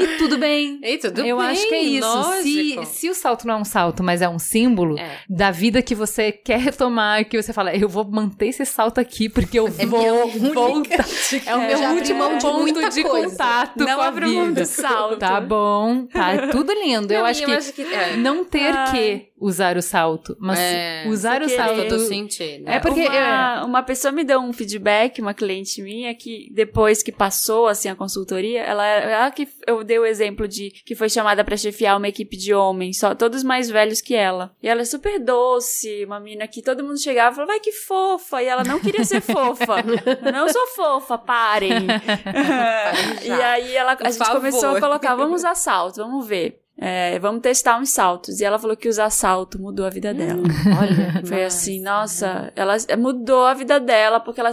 E 0.00 0.18
tudo 0.18 0.36
bem. 0.38 0.80
Ei, 0.82 0.98
tudo 0.98 1.20
eu 1.24 1.38
bem, 1.38 1.46
acho 1.46 1.68
que 1.68 1.74
é 1.74 1.82
isso. 1.82 2.22
Se, 2.42 2.74
lógico. 2.74 2.86
se 2.86 3.10
o 3.10 3.14
salto 3.14 3.46
não 3.46 3.54
é 3.54 3.58
um 3.58 3.64
salto, 3.64 4.02
mas 4.02 4.20
é 4.20 4.28
um 4.28 4.38
símbolo 4.40 4.98
É. 4.98 5.18
da 5.30 5.52
vida 5.52 5.80
que 5.80 5.94
você 5.94 6.32
quer 6.32 6.58
retomar, 6.58 7.24
que 7.24 7.40
você 7.40 7.52
fala, 7.52 7.72
eu 7.74 7.88
vou 7.88 8.04
manter 8.04 8.48
esse 8.48 8.64
salto 8.64 8.98
aqui 8.98 9.28
porque 9.28 9.58
eu 9.58 9.68
É 9.78 9.86
vou 9.86 10.28
voltar. 10.28 11.04
É 11.46 11.54
o 11.54 11.60
meu 11.60 11.76
já 11.78 11.92
último 11.92 12.24
de 12.38 12.40
ponto 12.40 12.90
de 12.90 13.02
coisa. 13.04 13.28
contato 13.30 13.78
Não 13.78 13.96
com 13.96 14.02
a 14.02 14.06
abro 14.08 14.28
mão 14.28 14.46
vida. 14.48 14.60
do 14.62 14.66
salto. 14.66 15.18
Tá 15.18 15.40
bom, 15.40 16.06
tá 16.06 16.48
tudo 16.48 16.72
lindo. 16.72 17.12
eu 17.12 17.24
acho 17.24 17.42
e 17.42 17.72
que 17.72 17.82
é. 17.82 18.16
não 18.16 18.44
ter 18.44 18.72
que 18.90 19.28
usar 19.42 19.76
o 19.76 19.82
salto, 19.82 20.36
mas 20.38 20.58
É, 20.58 21.04
usar 21.08 21.42
o 21.42 21.48
salto 21.48 21.88
todo 21.88 21.98
sentido. 22.06 22.68
É 22.68 22.78
porque- 22.78 23.06
uma, 23.08 23.64
uma 23.64 23.82
pessoa 23.82 24.12
me 24.12 24.22
deu 24.24 24.38
um 24.40 24.52
feedback, 24.52 25.20
uma 25.20 25.34
cliente 25.34 25.82
minha, 25.82 26.14
que 26.14 26.48
depois 26.52 27.02
que 27.02 27.10
passou 27.10 27.66
assim 27.66 27.88
a 27.88 27.96
consultoria, 27.96 28.62
ela, 28.62 28.86
ela 28.86 29.30
que 29.30 29.48
eu 29.66 29.82
dei 29.82 29.98
o 29.98 30.06
exemplo 30.06 30.46
de 30.46 30.70
que 30.86 30.94
foi 30.94 31.08
chamada 31.08 31.42
pra 31.44 31.56
chefiar 31.56 31.96
uma 31.96 32.08
equipe 32.08 32.36
de 32.36 32.54
homens, 32.54 32.98
só 32.98 33.14
todos 33.14 33.42
mais 33.42 33.68
velhos 33.68 34.00
que 34.00 34.14
ela. 34.14 34.54
E 34.62 34.68
ela 34.68 34.82
é 34.82 34.84
super 34.84 35.18
doce, 35.18 36.04
uma 36.04 36.20
menina 36.20 36.46
que 36.46 36.62
todo 36.62 36.84
mundo 36.84 37.00
chegava 37.00 37.32
e 37.32 37.34
falava, 37.34 37.52
vai 37.52 37.60
que 37.60 37.72
fofa. 37.72 38.42
E 38.42 38.46
ela 38.46 38.62
não 38.62 38.78
queria 38.78 39.04
ser 39.04 39.20
fofa. 39.20 39.76
Eu 40.24 40.30
não 40.32 40.48
sou 40.48 40.66
fofa, 40.68 41.18
parem. 41.18 41.72
e 43.24 43.30
aí 43.30 43.74
ela, 43.74 43.96
a 44.00 44.10
gente 44.10 44.30
começou 44.30 44.60
a 44.60 44.72
favor. 44.74 44.80
colocar, 44.80 45.14
vamos 45.14 45.40
usar 45.40 45.54
salto, 45.54 45.96
vamos 45.96 46.26
ver. 46.26 46.61
É, 46.76 47.18
vamos 47.18 47.42
testar 47.42 47.78
uns 47.78 47.90
saltos. 47.90 48.40
E 48.40 48.44
ela 48.44 48.58
falou 48.58 48.76
que 48.76 48.88
usar 48.88 49.10
salto 49.10 49.60
mudou 49.60 49.86
a 49.86 49.90
vida 49.90 50.12
dela. 50.12 50.42
Olha, 50.80 51.26
Foi 51.26 51.44
assim, 51.44 51.80
nossa, 51.80 52.52
ela 52.56 52.76
mudou 52.98 53.44
a 53.44 53.54
vida 53.54 53.78
dela, 53.78 54.18
porque 54.18 54.40
ela 54.40 54.50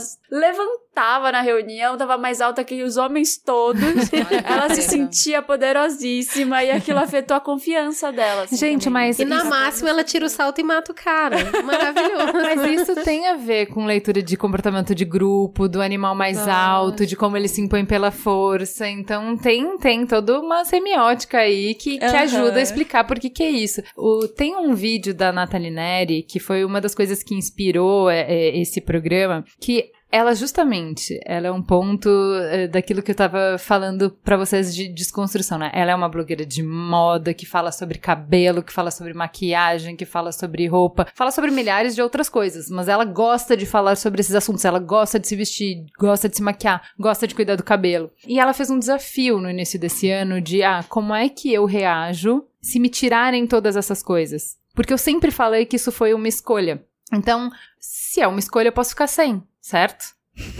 levantava 0.99 1.31
na 1.31 1.41
reunião, 1.41 1.97
tava 1.97 2.17
mais 2.17 2.41
alta 2.41 2.63
que 2.63 2.83
os 2.83 2.97
homens 2.97 3.37
todos. 3.37 3.81
ela 4.45 4.69
se 4.73 4.81
sentia 4.81 5.41
poderosíssima 5.41 6.63
e 6.63 6.71
aquilo 6.71 6.99
afetou 6.99 7.37
a 7.37 7.39
confiança 7.39 8.11
dela. 8.11 8.43
assim, 8.43 8.57
Gente, 8.57 8.85
também. 8.85 9.07
mas 9.07 9.19
E 9.19 9.25
na 9.25 9.37
isso- 9.37 9.49
máxima 9.49 9.89
ela 9.89 10.03
tira 10.03 10.25
o 10.25 10.29
salto 10.29 10.59
e 10.59 10.63
mata 10.63 10.91
o 10.91 10.95
cara. 10.95 11.37
Maravilhoso. 11.63 12.33
Mas 12.33 12.81
isso 12.81 12.95
tem 13.03 13.27
a 13.27 13.35
ver 13.35 13.67
com 13.67 13.85
leitura 13.85 14.21
de 14.21 14.35
comportamento 14.35 14.93
de 14.93 15.05
grupo, 15.05 15.67
do 15.67 15.81
animal 15.81 16.13
mais 16.15 16.47
alto, 16.47 17.05
de 17.05 17.15
como 17.15 17.37
ele 17.37 17.47
se 17.47 17.61
impõe 17.61 17.85
pela 17.85 18.11
força. 18.11 18.87
Então 18.87 19.37
tem, 19.37 19.77
tem 19.77 20.05
toda 20.05 20.39
uma 20.39 20.65
semiótica 20.65 21.39
aí 21.39 21.73
que, 21.75 21.97
que 21.97 22.05
Aham. 22.05 22.19
ajuda 22.19 22.59
a 22.59 22.61
explicar 22.61 23.05
por 23.05 23.19
que 23.19 23.29
que 23.29 23.43
é 23.43 23.49
isso. 23.49 23.81
O, 23.95 24.27
tem 24.27 24.55
um 24.55 24.73
vídeo 24.73 25.13
da 25.13 25.31
Nathalie 25.31 25.71
Neri, 25.71 26.23
que 26.23 26.39
foi 26.39 26.65
uma 26.65 26.81
das 26.81 26.93
coisas 26.93 27.23
que 27.23 27.35
inspirou 27.35 28.09
é, 28.09 28.21
é, 28.21 28.57
esse 28.59 28.81
programa, 28.81 29.43
que 29.59 29.91
ela 30.12 30.34
justamente, 30.34 31.20
ela 31.24 31.47
é 31.47 31.51
um 31.51 31.62
ponto 31.62 32.10
é, 32.49 32.68
daquilo 32.68 33.03
que 33.03 33.12
eu 33.12 33.16
tava 33.16 33.57
falando 33.60 34.10
pra 34.24 34.38
vocês 34.38 34.74
de 34.74 34.88
desconstrução, 34.88 35.60
né? 35.60 35.70
Ela 35.74 35.91
é 35.91 35.95
uma 35.95 36.10
blogueira 36.10 36.45
de 36.45 36.64
moda 36.64 37.34
que 37.34 37.45
fala 37.45 37.72
sobre 37.72 37.99
cabelo, 37.99 38.64
que 38.64 38.74
fala 38.74 38.89
sobre 38.89 39.14
maquiagem, 39.14 39.95
que 39.95 40.05
fala 40.05 40.32
sobre 40.32 40.66
roupa, 40.68 41.07
fala 41.14 41.32
sobre 41.32 41.51
milhares 41.51 41.93
de 41.93 42.01
outras 42.01 42.28
coisas, 42.28 42.70
mas 42.70 42.88
ela 42.88 43.05
gosta 43.05 43.55
de 43.55 43.68
falar 43.68 43.95
sobre 43.95 44.22
esses 44.22 44.34
assuntos, 44.34 44.66
ela 44.66 44.80
gosta 44.80 45.20
de 45.20 45.28
se 45.28 45.36
vestir, 45.36 45.86
gosta 45.99 46.28
de 46.28 46.38
se 46.38 46.43
maquiar, 46.43 46.82
gosta 46.97 47.28
de 47.28 47.36
cuidar 47.36 47.55
do 47.55 47.64
cabelo. 47.64 48.10
E 48.28 48.39
ela 48.39 48.53
fez 48.53 48.70
um 48.72 48.80
desafio 48.80 49.39
no 49.39 49.49
início 49.49 49.80
desse 49.80 50.10
ano 50.10 50.41
de, 50.41 50.64
ah, 50.64 50.84
como 50.89 51.14
é 51.14 51.30
que 51.30 51.53
eu 51.53 51.66
reajo 51.66 52.43
se 52.62 52.80
me 52.80 52.89
tirarem 52.89 53.45
todas 53.45 53.76
essas 53.76 54.01
coisas? 54.01 54.57
Porque 54.74 54.93
eu 54.93 54.97
sempre 54.97 55.30
falei 55.30 55.66
que 55.66 55.76
isso 55.76 55.91
foi 55.91 56.14
uma 56.14 56.28
escolha. 56.28 56.84
Então, 57.12 57.49
se 57.80 58.22
é 58.22 58.28
uma 58.28 58.39
escolha, 58.39 58.68
eu 58.68 58.74
posso 58.74 58.91
ficar 58.91 59.07
sem, 59.07 59.43
certo? 59.62 60.05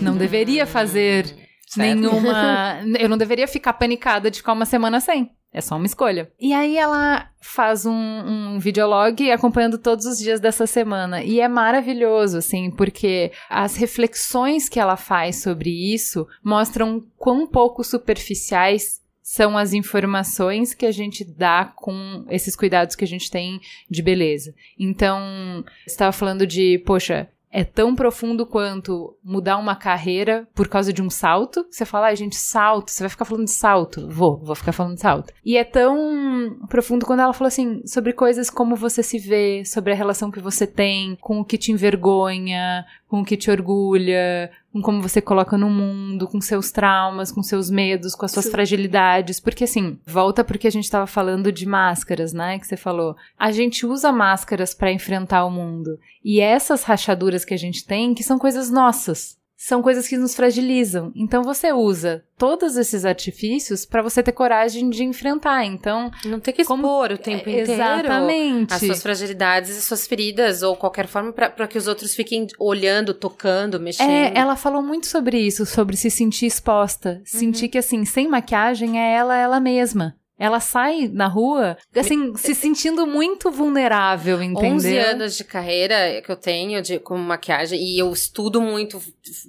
Não 0.02 0.18
deveria 0.18 0.66
fazer 0.66 1.36
nenhuma. 1.76 2.80
Eu 3.00 3.10
não 3.10 3.18
deveria 3.18 3.48
ficar 3.48 3.74
panicada 3.74 4.30
de 4.30 4.38
ficar 4.38 4.54
uma 4.54 4.66
semana 4.66 5.00
sem. 5.00 5.32
É 5.52 5.62
só 5.62 5.78
uma 5.78 5.86
escolha. 5.88 6.32
E 6.40 6.54
aí 6.54 6.78
ela 6.78 7.28
faz 7.42 7.84
um, 7.86 7.92
um 7.92 8.60
videolog 8.60 9.32
acompanhando 9.32 9.80
todos 9.80 10.06
os 10.06 10.20
dias 10.20 10.40
dessa 10.40 10.68
semana. 10.68 11.24
E 11.24 11.40
é 11.40 11.48
maravilhoso, 11.48 12.38
assim, 12.38 12.70
porque 12.70 13.32
as 13.50 13.76
reflexões 13.76 14.70
que 14.70 14.80
ela 14.80 14.96
faz 14.96 15.42
sobre 15.42 15.72
isso 15.72 16.28
mostram 16.44 17.04
quão 17.18 17.48
pouco 17.48 17.84
superficiais 17.84 19.02
são 19.24 19.58
as 19.58 19.74
informações 19.74 20.74
que 20.74 20.86
a 20.86 20.92
gente 20.92 21.24
dá 21.24 21.72
com 21.76 22.26
esses 22.30 22.56
cuidados 22.56 22.96
que 22.96 23.04
a 23.04 23.08
gente 23.08 23.30
tem 23.30 23.60
de 23.90 24.02
beleza. 24.04 24.54
Então, 24.78 25.64
você 25.86 25.94
estava 25.94 26.12
falando 26.12 26.46
de, 26.46 26.80
poxa, 26.80 27.28
é 27.52 27.64
tão 27.64 27.96
profundo 27.96 28.46
quanto 28.46 29.18
mudar 29.24 29.58
uma 29.58 29.76
carreira 29.76 30.48
por 30.54 30.68
causa 30.68 30.94
de 30.94 31.02
um 31.02 31.10
salto. 31.10 31.66
Você 31.70 31.86
fala, 31.86 32.08
ai, 32.08 32.16
gente, 32.16 32.36
salto, 32.36 32.92
você 32.92 33.04
vai 33.04 33.10
ficar 33.10 33.26
falando 33.26 33.46
de 33.46 33.52
salto. 33.52 34.08
Vou, 34.10 34.38
vou 34.38 34.56
ficar 34.56 34.72
falando 34.72 34.96
de 34.96 35.02
salto. 35.02 35.34
E 35.44 35.58
é 35.58 35.64
tão 35.64 36.60
profundo 36.70 37.06
quando 37.06 37.22
ela 37.22 37.34
falou 37.34 37.48
assim, 37.48 37.82
sobre 37.86 38.14
coisas 38.14 38.50
como 38.50 38.76
você 38.76 39.02
se 39.02 39.18
vê, 39.18 39.64
sobre 39.66 39.94
a 39.94 39.96
relação 39.96 40.32
que 40.32 40.40
você 40.40 40.68
tem 40.68 41.18
com 41.20 41.40
o 41.40 41.46
que 41.46 41.58
te 41.58 41.72
envergonha, 41.72 42.86
com 43.10 43.22
o 43.22 43.26
que 43.26 43.36
te 43.36 43.50
orgulha, 43.50 44.52
com 44.72 44.84
como 44.84 45.02
você 45.02 45.20
coloca 45.20 45.58
no 45.58 45.68
mundo, 45.68 46.28
com 46.28 46.40
seus 46.40 46.72
traumas, 46.72 47.32
com 47.32 47.42
seus 47.42 47.68
medos, 47.68 48.14
com 48.14 48.24
as 48.24 48.32
suas 48.32 48.46
Sim. 48.46 48.52
fragilidades. 48.52 49.40
Porque 49.40 49.64
assim, 49.64 49.98
volta 50.06 50.44
porque 50.44 50.68
a 50.68 50.72
gente 50.72 50.90
tava 50.90 51.08
falando 51.08 51.52
de 51.52 51.66
máscaras, 51.66 52.34
né? 52.34 52.60
Que 52.60 52.68
você 52.68 52.78
falou. 52.78 53.16
A 53.38 53.52
gente 53.52 53.84
usa 53.84 54.12
máscaras 54.12 54.76
pra 54.76 54.92
enfrentar 54.92 55.44
o 55.44 55.50
mundo. 55.50 56.00
E 56.24 56.40
essas 56.40 56.84
rachaduras 56.84 57.44
que 57.44 57.54
a 57.56 57.58
gente 57.58 57.84
tem, 57.84 58.14
que 58.14 58.24
são 58.24 58.38
coisas 58.38 58.70
nossas. 58.70 59.39
São 59.62 59.82
coisas 59.82 60.08
que 60.08 60.16
nos 60.16 60.34
fragilizam. 60.36 61.12
Então 61.14 61.44
você 61.44 61.74
usa 61.74 62.24
todos 62.38 62.78
esses 62.78 63.04
artifícios 63.04 63.86
pra 63.86 64.02
você 64.02 64.24
ter 64.24 64.32
coragem 64.32 64.90
de 64.90 65.04
enfrentar. 65.04 65.66
Então, 65.66 66.10
Não 66.24 66.40
tem 66.40 66.54
que 66.54 66.64
Como- 66.64 66.84
expor 66.88 67.12
o 67.12 67.18
tempo 67.18 67.50
é, 67.50 67.62
inteiro. 67.62 67.72
exatamente. 67.74 68.74
As 68.74 68.80
suas 68.80 69.02
fragilidades 69.04 69.72
e 69.72 69.82
suas 69.82 70.08
feridas, 70.08 70.64
ou 70.64 70.78
qualquer 70.78 71.08
forma, 71.08 71.34
pra 71.34 71.68
que 71.68 71.78
os 71.78 71.88
outros 71.88 72.16
fiquem 72.16 72.48
olhando, 72.58 73.14
tocando, 73.14 73.82
mexendo. 73.82 74.10
É, 74.10 74.32
ela 74.34 74.56
falou 74.56 74.82
muito 74.82 75.08
sobre 75.08 75.38
isso, 75.38 75.66
sobre 75.66 75.98
se 75.98 76.10
sentir 76.10 76.46
exposta. 76.46 77.22
Sentir 77.26 77.68
que, 77.68 77.78
assim, 77.78 78.06
sem 78.06 78.30
maquiagem 78.30 78.98
é 78.98 79.14
ela, 79.14 79.36
ela 79.38 79.60
mesma. 79.60 80.16
Ela 80.40 80.62
sai 80.62 81.10
na 81.12 81.28
rua, 81.28 81.78
assim, 81.94 82.34
se 82.38 82.56
sentindo 82.56 83.06
muito 83.06 83.52
vulnerável, 83.52 84.42
entendeu? 84.42 84.72
11 84.76 84.98
anos 84.98 85.36
de 85.36 85.44
carreira 85.44 86.22
que 86.22 86.32
eu 86.32 86.38
tenho 86.38 86.82
de, 86.82 86.98
como 86.98 87.22
maquiagem 87.22 87.78
e 87.78 88.00
eu 88.00 88.12
estudo 88.14 88.62
muito, 88.62 89.02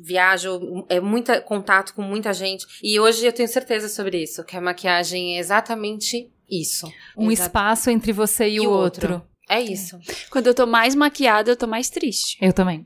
viajo, 0.03 0.84
é 0.88 0.99
muita 1.01 1.41
contato 1.41 1.95
com 1.95 2.03
muita 2.03 2.32
gente. 2.32 2.66
E 2.82 2.99
hoje 2.99 3.24
eu 3.24 3.32
tenho 3.32 3.49
certeza 3.49 3.88
sobre 3.88 4.20
isso, 4.22 4.43
que 4.45 4.57
a 4.57 4.61
maquiagem 4.61 5.36
é 5.36 5.38
exatamente 5.38 6.28
isso. 6.51 6.93
Um 7.16 7.30
Exa- 7.30 7.45
espaço 7.45 7.88
entre 7.88 8.12
você 8.12 8.49
e, 8.49 8.57
E 8.57 8.61
o 8.61 8.70
outro. 8.70 9.12
outro. 9.14 9.30
É 9.49 9.61
isso. 9.61 9.99
Quando 10.30 10.47
eu 10.49 10.55
tô 10.55 10.66
mais 10.66 10.95
maquiada, 10.95 11.51
eu 11.51 11.57
tô 11.57 11.66
mais 11.66 11.88
triste. 11.88 12.36
Eu 12.41 12.53
também. 12.53 12.84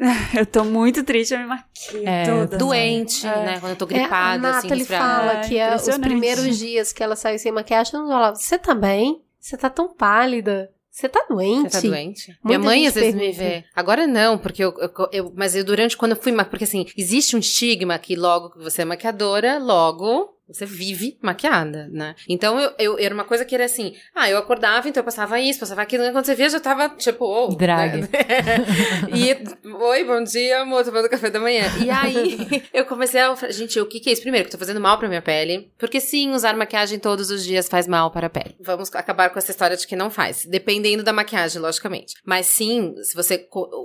Eu 0.36 0.46
tô 0.46 0.64
muito 0.64 1.04
triste, 1.04 1.34
eu 1.34 1.40
me 1.40 1.46
maquio 1.46 2.08
É, 2.08 2.24
toda. 2.24 2.56
Doente, 2.56 3.26
É. 3.26 3.44
né? 3.44 3.60
Quando 3.60 3.72
eu 3.72 3.76
tô 3.76 3.84
É, 3.84 3.96
a 3.96 3.98
gripada, 4.00 4.48
assim, 4.50 4.56
Nathalie 4.68 4.78
resfriada. 4.78 5.04
fala 5.04 5.32
É, 5.32 5.48
que 5.48 5.58
é, 5.58 5.66
os 5.66 5.72
impressionante. 5.82 6.02
primeiros 6.08 6.58
dias 6.58 6.92
que 6.92 7.02
ela 7.02 7.16
saiu 7.16 7.38
sem 7.38 7.52
maquiagem, 7.52 7.94
ela 7.96 8.08
falava, 8.08 8.36
você 8.36 8.58
tá 8.58 8.74
bem? 8.74 9.22
Você 9.38 9.56
tá 9.56 9.68
tão 9.70 9.88
pálida. 9.94 10.70
Você 10.90 11.08
tá 11.08 11.24
doente? 11.30 11.70
Você 11.70 11.82
tá 11.82 11.88
doente? 11.88 12.26
Muita 12.28 12.40
Minha 12.44 12.58
mãe 12.58 12.86
às 12.86 12.94
vezes 12.94 13.14
me 13.14 13.30
vê. 13.32 13.64
Agora 13.76 14.06
não, 14.06 14.36
porque 14.36 14.62
eu, 14.64 14.74
eu, 14.78 14.90
eu- 15.12 15.32
Mas 15.36 15.54
eu 15.54 15.64
durante 15.64 15.96
quando 15.96 16.12
eu 16.12 16.16
fui. 16.20 16.32
Porque 16.44 16.64
assim, 16.64 16.84
existe 16.96 17.36
um 17.36 17.38
estigma 17.38 17.96
que 17.98 18.16
logo 18.16 18.50
que 18.50 18.58
você 18.58 18.82
é 18.82 18.84
maquiadora, 18.84 19.58
logo. 19.58 20.36
Você 20.52 20.66
vive 20.66 21.16
maquiada, 21.22 21.88
né? 21.92 22.14
Então 22.28 22.58
eu, 22.58 22.72
eu 22.78 22.98
era 22.98 23.14
uma 23.14 23.24
coisa 23.24 23.44
que 23.44 23.54
era 23.54 23.64
assim: 23.64 23.94
ah, 24.14 24.28
eu 24.28 24.38
acordava, 24.38 24.88
então 24.88 25.00
eu 25.00 25.04
passava 25.04 25.40
isso, 25.40 25.60
passava 25.60 25.82
aquilo, 25.82 26.04
e 26.04 26.12
quando 26.12 26.26
você 26.26 26.34
via, 26.34 26.46
eu 26.46 26.50
já 26.50 26.60
tava 26.60 26.88
tipo, 26.90 27.24
oh, 27.24 27.54
Drag. 27.54 28.02
né? 28.02 28.08
e, 29.14 29.68
oi, 29.68 30.04
bom 30.04 30.22
dia, 30.22 30.60
amor, 30.60 30.84
tomando 30.84 31.08
café 31.08 31.30
da 31.30 31.40
manhã. 31.40 31.64
E 31.82 31.90
aí 31.90 32.64
eu 32.72 32.84
comecei 32.84 33.20
a 33.20 33.34
falar, 33.36 33.52
gente, 33.52 33.78
o 33.78 33.86
que, 33.86 34.00
que 34.00 34.10
é 34.10 34.12
isso? 34.12 34.22
Primeiro, 34.22 34.48
que 34.48 34.54
eu 34.54 34.58
tô 34.58 34.64
fazendo 34.64 34.80
mal 34.80 34.98
pra 34.98 35.08
minha 35.08 35.22
pele, 35.22 35.70
porque 35.78 36.00
sim, 36.00 36.32
usar 36.32 36.56
maquiagem 36.56 36.98
todos 36.98 37.30
os 37.30 37.44
dias 37.44 37.68
faz 37.68 37.86
mal 37.86 38.10
para 38.10 38.26
a 38.26 38.30
pele. 38.30 38.56
Vamos 38.60 38.94
acabar 38.94 39.30
com 39.30 39.38
essa 39.38 39.50
história 39.50 39.76
de 39.76 39.86
que 39.86 39.96
não 39.96 40.10
faz, 40.10 40.44
dependendo 40.44 41.02
da 41.02 41.12
maquiagem, 41.12 41.60
logicamente. 41.60 42.14
Mas 42.24 42.46
sim, 42.46 42.94
se 43.02 43.14
você 43.14 43.38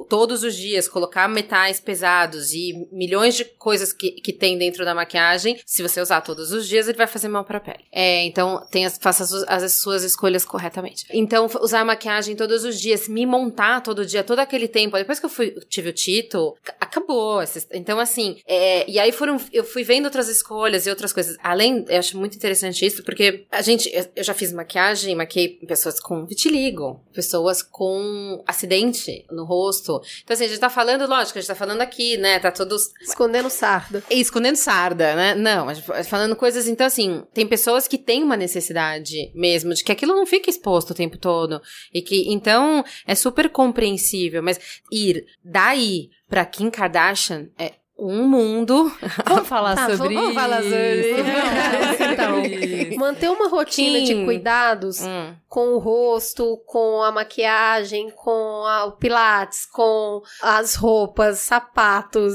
todos 0.09 0.43
os 0.43 0.55
dias 0.55 0.87
colocar 0.87 1.27
metais 1.27 1.79
pesados 1.79 2.53
e 2.53 2.87
milhões 2.91 3.35
de 3.35 3.45
coisas 3.45 3.91
que, 3.91 4.11
que 4.11 4.33
tem 4.33 4.57
dentro 4.57 4.85
da 4.85 4.93
maquiagem, 4.93 5.59
se 5.65 5.81
você 5.81 5.99
usar 5.99 6.21
todos 6.21 6.51
os 6.51 6.54
dias, 6.67 6.87
ele 6.87 6.97
vai 6.97 7.07
fazer 7.07 7.27
mal 7.27 7.43
para 7.43 7.57
a 7.57 7.61
pele. 7.61 7.83
É, 7.91 8.23
então, 8.25 8.63
as, 8.85 8.97
faça 8.97 9.23
as, 9.23 9.63
as 9.63 9.73
suas 9.73 10.03
escolhas 10.03 10.45
corretamente. 10.45 11.05
Então, 11.11 11.49
usar 11.61 11.83
maquiagem 11.83 12.35
todos 12.35 12.63
os 12.63 12.79
dias, 12.79 13.07
me 13.07 13.25
montar 13.25 13.81
todo 13.81 14.05
dia, 14.05 14.23
todo 14.23 14.39
aquele 14.39 14.67
tempo. 14.67 14.97
Depois 14.97 15.19
que 15.19 15.25
eu 15.25 15.29
fui, 15.29 15.51
tive 15.69 15.89
o 15.89 15.93
Tito, 15.93 16.55
acabou. 16.79 17.41
essa- 17.41 17.67
Então, 17.73 17.99
assim, 17.99 18.37
é, 18.47 18.89
e 18.89 18.99
aí 18.99 19.11
foram, 19.11 19.37
eu 19.51 19.63
fui 19.63 19.83
vendo 19.83 20.05
outras 20.05 20.27
escolhas 20.29 20.85
e 20.85 20.89
outras 20.89 21.11
coisas. 21.11 21.35
Além, 21.43 21.83
eu 21.89 21.99
acho 21.99 22.17
muito 22.17 22.35
interessante 22.35 22.85
isso, 22.85 23.03
porque 23.03 23.45
a 23.51 23.61
gente, 23.61 23.89
eu, 24.15 24.23
já 24.23 24.33
fiz 24.33 24.51
maquiagem, 24.53 25.15
maquiei 25.15 25.49
pessoas 25.67 25.99
com 25.99 26.25
vitiligo, 26.25 27.01
pessoas 27.13 27.61
com 27.63 28.43
acidente 28.45 29.25
no 29.31 29.45
rosto. 29.45 30.01
Então, 30.23 30.33
assim, 30.33 30.45
a 30.45 30.47
gente 30.47 30.59
tá 30.59 30.69
falando, 30.69 31.07
lógico, 31.07 31.37
a 31.37 31.41
gente 31.41 31.47
tá 31.47 31.55
falando 31.55 31.81
aqui, 31.81 32.17
né? 32.17 32.39
Tá 32.39 32.51
todos 32.51 32.91
Escondendo 33.01 33.49
sarda. 33.49 34.03
escondendo 34.09 34.55
sarda, 34.55 35.15
né? 35.15 35.35
Não, 35.35 35.69
a 35.69 35.73
gente 35.73 35.85
tá 35.87 36.03
falando 36.03 36.34
coisas. 36.35 36.67
Então, 36.67 36.87
assim, 36.87 37.23
tem 37.33 37.47
pessoas 37.47 37.87
que 37.87 37.97
têm 37.97 38.23
uma 38.23 38.37
necessidade 38.37 39.31
mesmo 39.33 39.73
de 39.73 39.83
que 39.83 39.91
aquilo 39.91 40.15
não 40.15 40.25
fique 40.25 40.49
exposto 40.49 40.91
o 40.91 40.95
tempo 40.95 41.17
todo. 41.17 41.61
E 41.93 42.01
que, 42.01 42.31
então, 42.31 42.83
é 43.05 43.15
super 43.15 43.49
compreensível. 43.49 44.43
Mas 44.43 44.81
ir 44.91 45.25
daí 45.43 46.09
pra 46.27 46.45
Kim 46.45 46.69
Kardashian 46.69 47.49
é 47.57 47.73
um 47.97 48.27
mundo. 48.27 48.91
Vamos 49.25 49.47
falar 49.47 49.75
Tá, 49.75 49.95
sobre 49.95 50.15
vamos 50.15 50.31
isso. 50.31 50.39
falar 50.39 50.61
sobre 50.61 51.11
isso. 51.11 51.23
Então. 52.11 52.97
Manter 52.97 53.29
uma 53.29 53.47
rotina 53.47 54.01
de 54.01 54.25
cuidados 54.25 55.01
Hum. 55.01 55.33
com 55.47 55.73
o 55.75 55.77
rosto, 55.79 56.57
com 56.65 57.01
a 57.01 57.11
maquiagem, 57.11 58.09
com 58.11 58.65
a- 58.65 58.85
o 58.85 58.91
pilates, 58.93 59.65
com 59.65 60.21
as 60.41 60.75
roupas, 60.75 61.39
sapatos, 61.39 62.33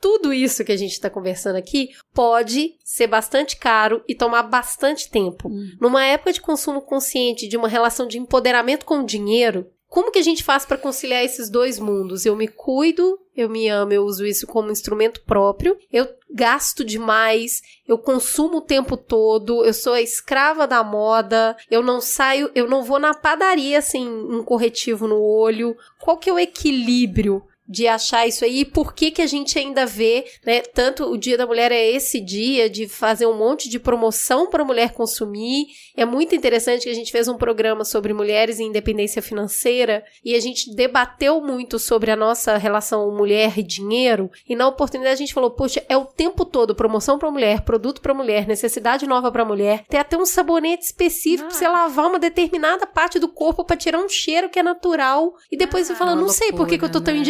tudo 0.00 0.32
isso 0.32 0.64
que 0.64 0.72
a 0.72 0.76
gente 0.76 0.92
está 0.92 1.08
conversando 1.08 1.56
aqui 1.56 1.90
pode 2.12 2.74
ser 2.84 3.06
bastante 3.06 3.56
caro 3.56 4.02
e 4.08 4.14
tomar 4.14 4.42
bastante 4.44 5.08
tempo. 5.10 5.50
Numa 5.80 6.04
época 6.04 6.32
de 6.32 6.40
consumo 6.40 6.80
consciente, 6.82 7.48
de 7.48 7.56
uma 7.56 7.68
relação 7.68 8.06
de 8.06 8.18
empoderamento 8.18 8.84
com 8.84 9.00
o 9.00 9.06
dinheiro, 9.06 9.66
como 9.90 10.12
que 10.12 10.20
a 10.20 10.22
gente 10.22 10.44
faz 10.44 10.64
para 10.64 10.78
conciliar 10.78 11.24
esses 11.24 11.50
dois 11.50 11.80
mundos? 11.80 12.24
Eu 12.24 12.36
me 12.36 12.46
cuido, 12.46 13.18
eu 13.36 13.48
me 13.48 13.68
amo, 13.68 13.92
eu 13.92 14.04
uso 14.04 14.24
isso 14.24 14.46
como 14.46 14.70
instrumento 14.70 15.20
próprio, 15.22 15.76
eu 15.92 16.08
gasto 16.32 16.84
demais, 16.84 17.60
eu 17.88 17.98
consumo 17.98 18.58
o 18.58 18.62
tempo 18.62 18.96
todo, 18.96 19.64
eu 19.64 19.74
sou 19.74 19.94
a 19.94 20.00
escrava 20.00 20.64
da 20.64 20.84
moda, 20.84 21.56
eu 21.68 21.82
não 21.82 22.00
saio, 22.00 22.52
eu 22.54 22.68
não 22.68 22.84
vou 22.84 23.00
na 23.00 23.12
padaria 23.12 23.82
sem 23.82 24.08
um 24.08 24.44
corretivo 24.44 25.08
no 25.08 25.20
olho. 25.20 25.76
Qual 25.98 26.16
que 26.16 26.30
é 26.30 26.32
o 26.32 26.38
equilíbrio? 26.38 27.42
De 27.72 27.86
achar 27.86 28.26
isso 28.26 28.44
aí, 28.44 28.60
e 28.60 28.64
por 28.64 28.92
que 28.92 29.12
que 29.12 29.22
a 29.22 29.28
gente 29.28 29.56
ainda 29.56 29.86
vê, 29.86 30.24
né? 30.44 30.60
Tanto 30.60 31.04
o 31.04 31.16
Dia 31.16 31.38
da 31.38 31.46
Mulher 31.46 31.70
é 31.70 31.88
esse 31.88 32.20
dia 32.20 32.68
de 32.68 32.88
fazer 32.88 33.26
um 33.26 33.38
monte 33.38 33.68
de 33.68 33.78
promoção 33.78 34.50
para 34.50 34.62
a 34.62 34.66
mulher 34.66 34.92
consumir. 34.92 35.66
É 35.96 36.04
muito 36.04 36.34
interessante 36.34 36.82
que 36.82 36.90
a 36.90 36.94
gente 36.94 37.12
fez 37.12 37.28
um 37.28 37.36
programa 37.36 37.84
sobre 37.84 38.12
mulheres 38.12 38.58
e 38.58 38.64
independência 38.64 39.22
financeira 39.22 40.04
e 40.24 40.34
a 40.34 40.40
gente 40.40 40.74
debateu 40.74 41.40
muito 41.40 41.78
sobre 41.78 42.10
a 42.10 42.16
nossa 42.16 42.56
relação 42.56 43.08
mulher 43.14 43.56
e 43.56 43.62
dinheiro. 43.62 44.30
E 44.48 44.56
na 44.56 44.66
oportunidade 44.66 45.14
a 45.14 45.18
gente 45.18 45.34
falou: 45.34 45.52
poxa, 45.52 45.84
é 45.88 45.96
o 45.96 46.04
tempo 46.04 46.44
todo 46.44 46.74
promoção 46.74 47.20
para 47.20 47.30
mulher, 47.30 47.60
produto 47.60 48.00
para 48.00 48.12
mulher, 48.12 48.48
necessidade 48.48 49.06
nova 49.06 49.30
para 49.30 49.44
mulher. 49.44 49.84
Tem 49.88 50.00
até 50.00 50.16
um 50.16 50.26
sabonete 50.26 50.86
específico 50.86 51.48
pra 51.48 51.56
você 51.56 51.68
lavar 51.68 52.08
uma 52.08 52.18
determinada 52.18 52.84
parte 52.84 53.20
do 53.20 53.28
corpo 53.28 53.64
para 53.64 53.76
tirar 53.76 54.00
um 54.00 54.08
cheiro 54.08 54.48
que 54.48 54.58
é 54.58 54.62
natural. 54.62 55.34
E 55.52 55.56
depois 55.56 55.86
você 55.86 55.94
fala: 55.94 56.16
não 56.16 56.28
sei 56.28 56.50
por 56.52 56.66
que, 56.66 56.76
que 56.76 56.84
eu 56.84 56.90
tô 56.90 57.00
tão 57.00 57.14
loucura, 57.14 57.24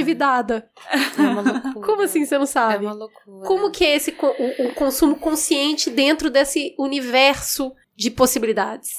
É 1.18 1.20
uma 1.22 1.40
loucura. 1.42 1.86
Como 1.86 2.02
assim 2.02 2.24
você 2.24 2.36
não 2.36 2.44
É 2.44 2.46
sabe? 2.46 2.86
uma 2.86 2.94
loucura. 2.94 3.46
Como 3.46 3.70
que 3.70 3.84
é 3.84 3.96
esse 3.96 4.16
o, 4.20 4.68
o 4.68 4.74
consumo 4.74 5.16
consciente 5.16 5.90
dentro 5.90 6.30
desse 6.30 6.74
universo 6.78 7.72
de 7.96 8.10
possibilidades? 8.10 8.90